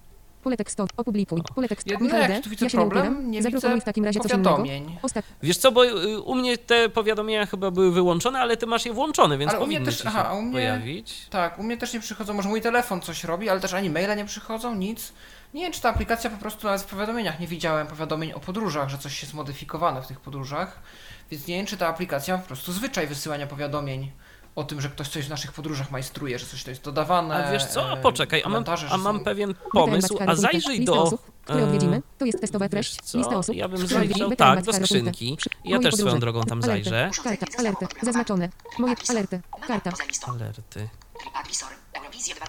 Pole 0.44 0.56
tekstowe. 0.56 0.88
Opublikuj. 0.96 1.40
Pole 1.54 1.68
tekstowe. 1.68 1.92
Jedyny 1.94 2.08
Michał 2.12 2.28
D. 2.28 2.34
jak 2.34 2.44
tu 2.44 2.50
widzę 2.50 2.66
Ja 2.66 2.70
nie 2.72 2.78
problem, 2.78 3.30
nie 3.30 3.42
Zaproponuj 3.42 3.74
widzę 3.74 3.80
w 3.80 3.84
takim 3.84 4.04
razie 4.04 4.20
powiadomień. 4.20 4.98
Ostat... 5.02 5.24
Wiesz 5.42 5.56
co, 5.56 5.72
bo 5.72 5.84
y, 5.86 6.20
u 6.20 6.34
mnie 6.34 6.58
te 6.58 6.88
powiadomienia 6.88 7.46
chyba 7.46 7.70
były 7.70 7.92
wyłączone, 7.92 8.38
ale 8.40 8.56
ty 8.56 8.66
masz 8.66 8.86
je 8.86 8.92
włączone, 8.92 9.38
więc 9.38 9.52
Ale 9.52 9.60
u 9.60 9.66
mnie 9.66 9.76
powinny 9.76 9.92
też- 9.92 10.02
się 10.02 10.08
aha, 10.08 10.26
a 10.28 10.34
u 10.34 10.42
mnie- 10.42 10.52
pojawić. 10.52 11.26
Tak, 11.30 11.58
u 11.58 11.62
mnie 11.62 11.76
też 11.76 11.94
nie 11.94 12.00
przychodzą, 12.00 12.34
może 12.34 12.48
mój 12.48 12.60
telefon 12.60 13.00
coś 13.00 13.24
robi, 13.24 13.48
ale 13.48 13.60
też 13.60 13.74
ani 13.74 13.90
maile 13.90 14.16
nie 14.16 14.24
przychodzą, 14.24 14.74
nic. 14.74 15.12
Nie 15.54 15.62
wiem, 15.62 15.72
czy 15.72 15.80
ta 15.80 15.88
aplikacja 15.88 16.30
po 16.30 16.36
prostu 16.36 16.66
nawet 16.66 16.82
w 16.82 16.86
powiadomieniach 16.86 17.40
nie 17.40 17.46
widziałem 17.46 17.86
powiadomień 17.86 18.32
o 18.32 18.40
podróżach, 18.40 18.88
że 18.88 18.98
coś 18.98 19.22
jest 19.22 19.32
zmodyfikowane 19.32 20.02
w 20.02 20.06
tych 20.06 20.20
podróżach, 20.20 20.80
więc 21.30 21.46
nie 21.46 21.56
wiem, 21.56 21.66
czy 21.66 21.76
ta 21.76 21.88
aplikacja 21.88 22.34
ma 22.36 22.40
po 22.40 22.46
prostu 22.46 22.72
zwyczaj 22.72 23.06
wysyłania 23.06 23.46
powiadomień 23.46 24.10
o 24.56 24.64
tym, 24.64 24.80
że 24.80 24.88
ktoś 24.88 25.08
coś 25.08 25.26
w 25.26 25.30
naszych 25.30 25.52
podróżach 25.52 25.90
majstruje, 25.90 26.38
że 26.38 26.46
coś 26.46 26.64
to 26.64 26.70
jest 26.70 26.82
dodawane. 26.82 27.46
A 27.46 27.52
wiesz 27.52 27.64
co, 27.64 27.90
a 27.90 27.96
e, 27.96 28.02
poczekaj, 28.02 28.42
a 28.44 28.48
mam, 28.48 28.64
a 28.90 28.96
mam 28.96 29.18
są- 29.18 29.24
pewien 29.24 29.54
pomysł, 29.72 30.18
a 30.26 30.34
zajrzyj 30.34 30.84
do... 30.84 31.02
osób, 31.02 31.32
które 31.44 31.60
e, 31.60 31.64
odwiedzimy. 31.64 32.02
To 32.18 32.24
jest 32.24 32.40
testowa 32.40 32.68
treść. 32.68 32.96
co, 33.02 33.18
Lista 33.18 33.36
osób. 33.36 33.56
ja 33.56 33.68
bym 33.68 33.86
zajrzał, 33.86 34.30
tak, 34.36 34.62
do 34.62 34.72
skrzynki. 34.72 35.38
Ja 35.64 35.78
też 35.78 35.94
swoją 35.94 36.18
drogą 36.20 36.42
tam 36.42 36.62
zajrzę. 36.62 37.10
Karta, 37.24 37.46
alerty, 37.58 37.86
zaznaczone. 38.02 38.48
Moje, 38.78 38.94
alerty, 39.08 39.40
karta. 39.66 39.92
Alerty. 40.26 40.88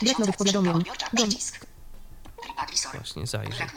Brak 0.02 0.20
nowych 0.20 0.36
2003. 0.36 0.38
powiadomień. 0.38 0.84
Dom. 1.14 1.30
Właśnie 2.94 3.28
zajrzę. 3.28 3.68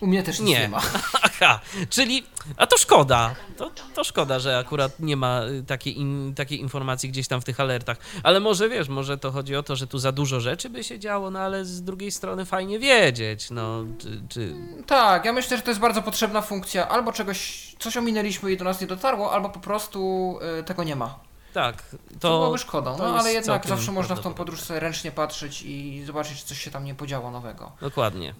U 0.00 0.06
mnie 0.06 0.22
też 0.22 0.40
nic 0.40 0.48
nie, 0.48 0.60
Nie. 0.60 0.68
ma. 0.68 0.80
Aha, 1.22 1.60
czyli... 1.90 2.26
A 2.56 2.66
to 2.66 2.78
szkoda. 2.78 3.34
To, 3.56 3.70
to 3.94 4.04
szkoda, 4.04 4.38
że 4.38 4.58
akurat 4.58 5.00
nie 5.00 5.16
ma 5.16 5.42
y, 5.44 5.62
takiej, 5.62 5.98
in, 5.98 6.34
takiej 6.36 6.60
informacji 6.60 7.08
gdzieś 7.08 7.28
tam 7.28 7.40
w 7.40 7.44
tych 7.44 7.60
alertach. 7.60 7.96
Ale 8.22 8.40
może, 8.40 8.68
wiesz, 8.68 8.88
może 8.88 9.18
to 9.18 9.30
chodzi 9.30 9.56
o 9.56 9.62
to, 9.62 9.76
że 9.76 9.86
tu 9.86 9.98
za 9.98 10.12
dużo 10.12 10.40
rzeczy 10.40 10.70
by 10.70 10.84
się 10.84 10.98
działo, 10.98 11.30
no 11.30 11.38
ale 11.38 11.64
z 11.64 11.82
drugiej 11.82 12.10
strony 12.10 12.44
fajnie 12.44 12.78
wiedzieć, 12.78 13.50
no, 13.50 13.84
czy... 13.98 14.22
czy... 14.28 14.54
Tak, 14.86 15.24
ja 15.24 15.32
myślę, 15.32 15.56
że 15.56 15.62
to 15.62 15.70
jest 15.70 15.80
bardzo 15.80 16.02
potrzebna 16.02 16.42
funkcja. 16.42 16.88
Albo 16.88 17.12
czegoś, 17.12 17.70
coś 17.78 17.96
ominęliśmy 17.96 18.52
i 18.52 18.56
do 18.56 18.64
nas 18.64 18.80
nie 18.80 18.86
dotarło, 18.86 19.32
albo 19.32 19.48
po 19.48 19.60
prostu 19.60 20.38
y, 20.60 20.64
tego 20.64 20.84
nie 20.84 20.96
ma. 20.96 21.29
Tak, 21.52 21.82
To, 21.90 21.96
to... 22.20 22.38
byłoby 22.38 22.58
szkodą, 22.58 22.96
to 22.96 23.08
no 23.12 23.18
ale 23.18 23.32
jednak 23.32 23.66
zawsze 23.66 23.92
można 23.92 24.16
w 24.16 24.20
tą 24.20 24.34
podróż 24.34 24.60
sobie 24.60 24.80
ręcznie 24.80 25.12
patrzeć 25.12 25.62
i 25.62 26.04
zobaczyć, 26.06 26.38
czy 26.38 26.46
coś 26.46 26.60
się 26.62 26.70
tam 26.70 26.84
nie 26.84 26.94
podziało 26.94 27.30
nowego. 27.30 27.72
Dokładnie. 27.80 28.34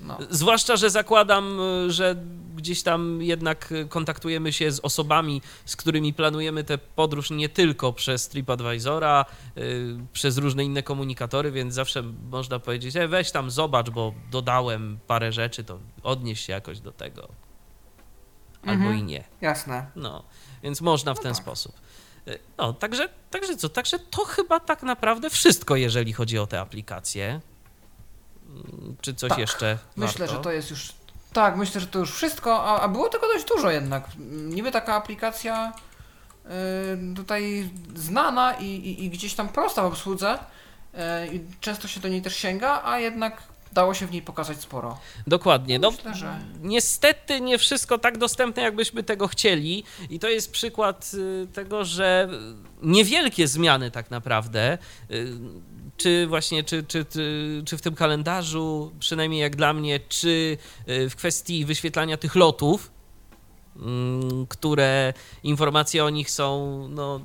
No. 0.00 0.18
Zwłaszcza, 0.30 0.76
że 0.76 0.90
zakładam, 0.90 1.58
że 1.88 2.16
gdzieś 2.56 2.82
tam 2.82 3.22
jednak 3.22 3.74
kontaktujemy 3.88 4.52
się 4.52 4.72
z 4.72 4.80
osobami, 4.80 5.42
z 5.64 5.76
którymi 5.76 6.14
planujemy 6.14 6.64
tę 6.64 6.78
podróż 6.78 7.30
nie 7.30 7.48
tylko 7.48 7.92
przez 7.92 8.28
TripAdvisora, 8.28 9.24
y, 9.58 9.96
przez 10.12 10.38
różne 10.38 10.64
inne 10.64 10.82
komunikatory, 10.82 11.50
więc 11.52 11.74
zawsze 11.74 12.02
można 12.30 12.58
powiedzieć, 12.58 12.96
e, 12.96 13.08
weź 13.08 13.30
tam 13.30 13.50
zobacz, 13.50 13.90
bo 13.90 14.12
dodałem 14.30 14.98
parę 15.06 15.32
rzeczy, 15.32 15.64
to 15.64 15.78
odnieś 16.02 16.40
się 16.40 16.52
jakoś 16.52 16.80
do 16.80 16.92
tego. 16.92 17.28
Albo 18.62 18.72
Mhm. 18.84 18.98
i 18.98 19.02
nie. 19.02 19.24
Jasne. 19.40 19.86
No, 19.96 20.22
więc 20.62 20.80
można 20.80 21.14
w 21.14 21.20
ten 21.20 21.34
sposób. 21.34 21.72
Y, 22.28 22.38
No, 22.58 22.72
także, 22.72 23.08
także 23.30 23.56
co, 23.56 23.68
także 23.68 23.98
to 23.98 24.24
chyba 24.24 24.60
tak 24.60 24.82
naprawdę 24.82 25.30
wszystko, 25.30 25.76
jeżeli 25.76 26.12
chodzi 26.12 26.38
o 26.38 26.46
te 26.46 26.60
aplikacje. 26.60 27.40
Mm, 28.48 28.96
Czy 29.00 29.14
coś 29.14 29.28
Tak. 29.28 29.38
jeszcze 29.38 29.78
Myślę, 29.96 30.18
warto? 30.26 30.34
że 30.36 30.40
to 30.42 30.52
jest 30.52 30.70
już. 30.70 30.92
Tak, 31.32 31.56
myślę, 31.56 31.80
że 31.80 31.86
to 31.86 31.98
już 31.98 32.12
wszystko, 32.12 32.64
a, 32.64 32.80
a 32.80 32.88
było 32.88 33.08
tego 33.08 33.26
dość 33.26 33.44
dużo 33.44 33.70
jednak. 33.70 34.04
Niby 34.30 34.72
taka 34.72 34.94
aplikacja 34.94 35.72
y, 36.46 37.14
tutaj 37.16 37.70
znana 37.94 38.52
i, 38.54 38.64
i, 38.64 39.04
i 39.04 39.10
gdzieś 39.10 39.34
tam 39.34 39.48
prosta 39.48 39.82
w 39.82 39.86
obsłudze 39.86 40.38
y, 40.94 40.98
i 41.34 41.40
często 41.60 41.88
się 41.88 42.00
do 42.00 42.08
niej 42.08 42.22
też 42.22 42.36
sięga, 42.36 42.82
a 42.84 42.98
jednak 42.98 43.42
dało 43.76 43.94
się 43.94 44.06
w 44.06 44.10
niej 44.10 44.22
pokazać 44.22 44.60
sporo. 44.60 44.98
Dokładnie. 45.26 45.78
No, 45.78 45.90
Myślę, 45.90 46.14
że- 46.14 46.38
Niestety 46.62 47.40
nie 47.40 47.58
wszystko 47.58 47.98
tak 47.98 48.18
dostępne, 48.18 48.62
jakbyśmy 48.62 49.02
tego 49.02 49.28
chcieli, 49.28 49.84
i 50.10 50.18
to 50.18 50.28
jest 50.28 50.52
przykład 50.52 51.10
y, 51.14 51.46
tego, 51.52 51.84
że 51.84 52.28
niewielkie 52.82 53.48
zmiany 53.48 53.90
tak 53.90 54.10
naprawdę, 54.10 54.78
y, 55.10 55.32
czy 55.96 56.26
właśnie, 56.26 56.64
czy, 56.64 56.82
czy, 56.82 57.04
czy, 57.04 57.62
czy 57.66 57.78
w 57.78 57.82
tym 57.82 57.94
kalendarzu, 57.94 58.92
przynajmniej 58.98 59.40
jak 59.40 59.56
dla 59.56 59.72
mnie, 59.72 60.00
czy 60.08 60.58
y, 60.88 61.10
w 61.10 61.16
kwestii 61.16 61.64
wyświetlania 61.64 62.16
tych 62.16 62.34
lotów, 62.34 62.90
mm, 63.76 64.46
które 64.46 65.12
informacje 65.42 66.04
o 66.04 66.10
nich 66.10 66.30
są 66.30 66.48
no, 66.88 67.20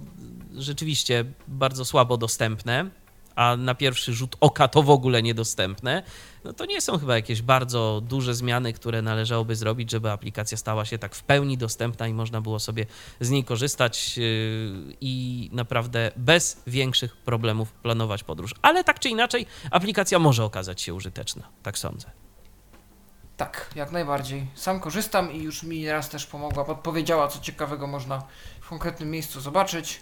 rzeczywiście 0.58 1.26
bardzo 1.48 1.86
słabo 1.86 2.18
dostępne, 2.18 2.90
a 3.36 3.56
na 3.58 3.76
pierwszy 3.76 4.14
rzut 4.14 4.36
oka 4.40 4.68
to 4.68 4.84
w 4.84 4.90
ogóle 4.90 5.24
niedostępne, 5.24 6.04
no 6.44 6.54
to 6.54 6.66
nie 6.66 6.82
są 6.82 6.98
chyba 7.00 7.16
jakieś 7.16 7.42
bardzo 7.42 8.02
duże 8.06 8.36
zmiany, 8.36 8.74
które 8.74 9.02
należałoby 9.02 9.56
zrobić, 9.56 9.92
żeby 9.92 10.12
aplikacja 10.12 10.58
stała 10.58 10.86
się 10.86 10.98
tak 10.98 11.16
w 11.16 11.24
pełni 11.24 11.58
dostępna 11.58 12.08
i 12.08 12.14
można 12.14 12.42
było 12.42 12.60
sobie 12.60 12.86
z 13.20 13.30
niej 13.30 13.44
korzystać 13.44 14.18
yy, 14.18 14.24
i 15.02 15.50
naprawdę 15.54 16.12
bez 16.16 16.62
większych 16.68 17.18
problemów 17.18 17.72
planować 17.74 18.24
podróż. 18.24 18.56
Ale 18.62 18.84
tak 18.84 19.00
czy 19.00 19.10
inaczej, 19.10 19.46
aplikacja 19.72 20.20
może 20.20 20.44
okazać 20.44 20.82
się 20.82 20.94
użyteczna, 20.94 21.50
tak 21.64 21.78
sądzę. 21.78 22.12
Tak, 23.38 23.70
jak 23.76 23.92
najbardziej. 23.92 24.48
Sam 24.56 24.80
korzystam 24.80 25.32
i 25.32 25.44
już 25.44 25.64
mi 25.64 25.90
raz 25.90 26.10
też 26.10 26.26
pomogła, 26.26 26.66
podpowiedziała, 26.66 27.28
co 27.28 27.40
ciekawego 27.40 27.88
można 27.88 28.24
w 28.62 28.70
konkretnym 28.70 29.12
miejscu 29.12 29.42
zobaczyć. 29.42 30.02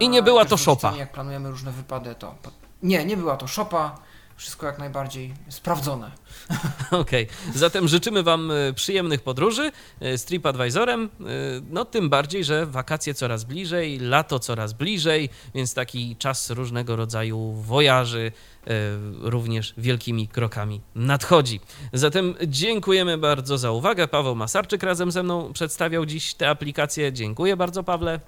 I 0.00 0.08
nie 0.08 0.22
była 0.22 0.44
to 0.44 0.56
szopa. 0.56 0.96
Jak 0.96 1.12
planujemy 1.12 1.50
różne 1.50 1.72
wypady, 1.72 2.14
to. 2.14 2.34
Nie, 2.82 3.04
nie 3.04 3.16
była 3.16 3.36
to 3.36 3.46
szopa. 3.46 3.98
wszystko 4.36 4.66
jak 4.66 4.78
najbardziej 4.78 5.34
sprawdzone. 5.48 6.10
Okej, 6.90 7.24
okay. 7.24 7.58
zatem 7.58 7.88
życzymy 7.88 8.22
Wam 8.22 8.50
e, 8.50 8.72
przyjemnych 8.72 9.20
podróży 9.20 9.72
e, 10.00 10.18
z 10.18 10.24
TripAdvisorem, 10.24 11.04
e, 11.04 11.26
no 11.70 11.84
tym 11.84 12.10
bardziej, 12.10 12.44
że 12.44 12.66
wakacje 12.66 13.14
coraz 13.14 13.44
bliżej, 13.44 13.98
lato 13.98 14.38
coraz 14.38 14.72
bliżej, 14.72 15.28
więc 15.54 15.74
taki 15.74 16.16
czas 16.16 16.50
różnego 16.50 16.96
rodzaju 16.96 17.52
wojaży 17.52 18.32
również 19.20 19.74
wielkimi 19.78 20.28
krokami 20.28 20.80
nadchodzi. 20.94 21.60
Zatem 21.92 22.34
dziękujemy 22.46 23.18
bardzo 23.18 23.58
za 23.58 23.70
uwagę. 23.70 24.08
Paweł 24.08 24.34
Masarczyk 24.34 24.82
razem 24.82 25.10
ze 25.10 25.22
mną 25.22 25.52
przedstawiał 25.52 26.06
dziś 26.06 26.34
te 26.34 26.48
aplikacje. 26.48 27.12
Dziękuję 27.12 27.56
bardzo, 27.56 27.82
Pawle. 27.82 28.20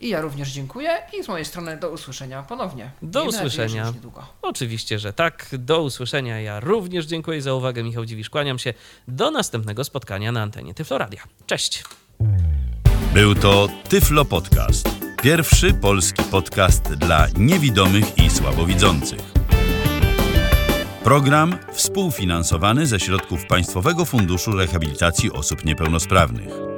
I 0.00 0.08
ja 0.08 0.20
również 0.20 0.52
dziękuję 0.52 0.98
i 1.20 1.24
z 1.24 1.28
mojej 1.28 1.44
strony 1.44 1.76
do 1.76 1.90
usłyszenia 1.90 2.42
ponownie. 2.42 2.90
Do 3.02 3.24
Miejmy 3.24 3.38
usłyszenia. 3.38 3.84
Nadzieję, 3.84 4.12
Oczywiście, 4.42 4.98
że 4.98 5.12
tak. 5.12 5.48
Do 5.52 5.82
usłyszenia. 5.82 6.40
Ja 6.40 6.60
również 6.60 7.06
dziękuję 7.06 7.42
za 7.42 7.54
uwagę. 7.54 7.82
Michał 7.82 8.04
Dziwisz, 8.04 8.30
kłaniam 8.30 8.58
się. 8.58 8.74
Do 9.08 9.30
następnego 9.30 9.84
spotkania 9.84 10.32
na 10.32 10.42
antenie 10.42 10.74
Tyfloradia. 10.74 11.22
Cześć. 11.46 11.84
Był 13.14 13.34
to 13.34 13.68
Tyflo 13.88 14.24
Podcast. 14.24 14.88
Pierwszy 15.22 15.74
polski 15.74 16.22
podcast 16.22 16.82
dla 16.94 17.26
niewidomych 17.36 18.18
i 18.18 18.30
słabowidzących. 18.30 19.20
Program 21.04 21.58
współfinansowany 21.72 22.86
ze 22.86 23.00
środków 23.00 23.46
Państwowego 23.46 24.04
Funduszu 24.04 24.52
Rehabilitacji 24.52 25.32
Osób 25.32 25.64
Niepełnosprawnych. 25.64 26.75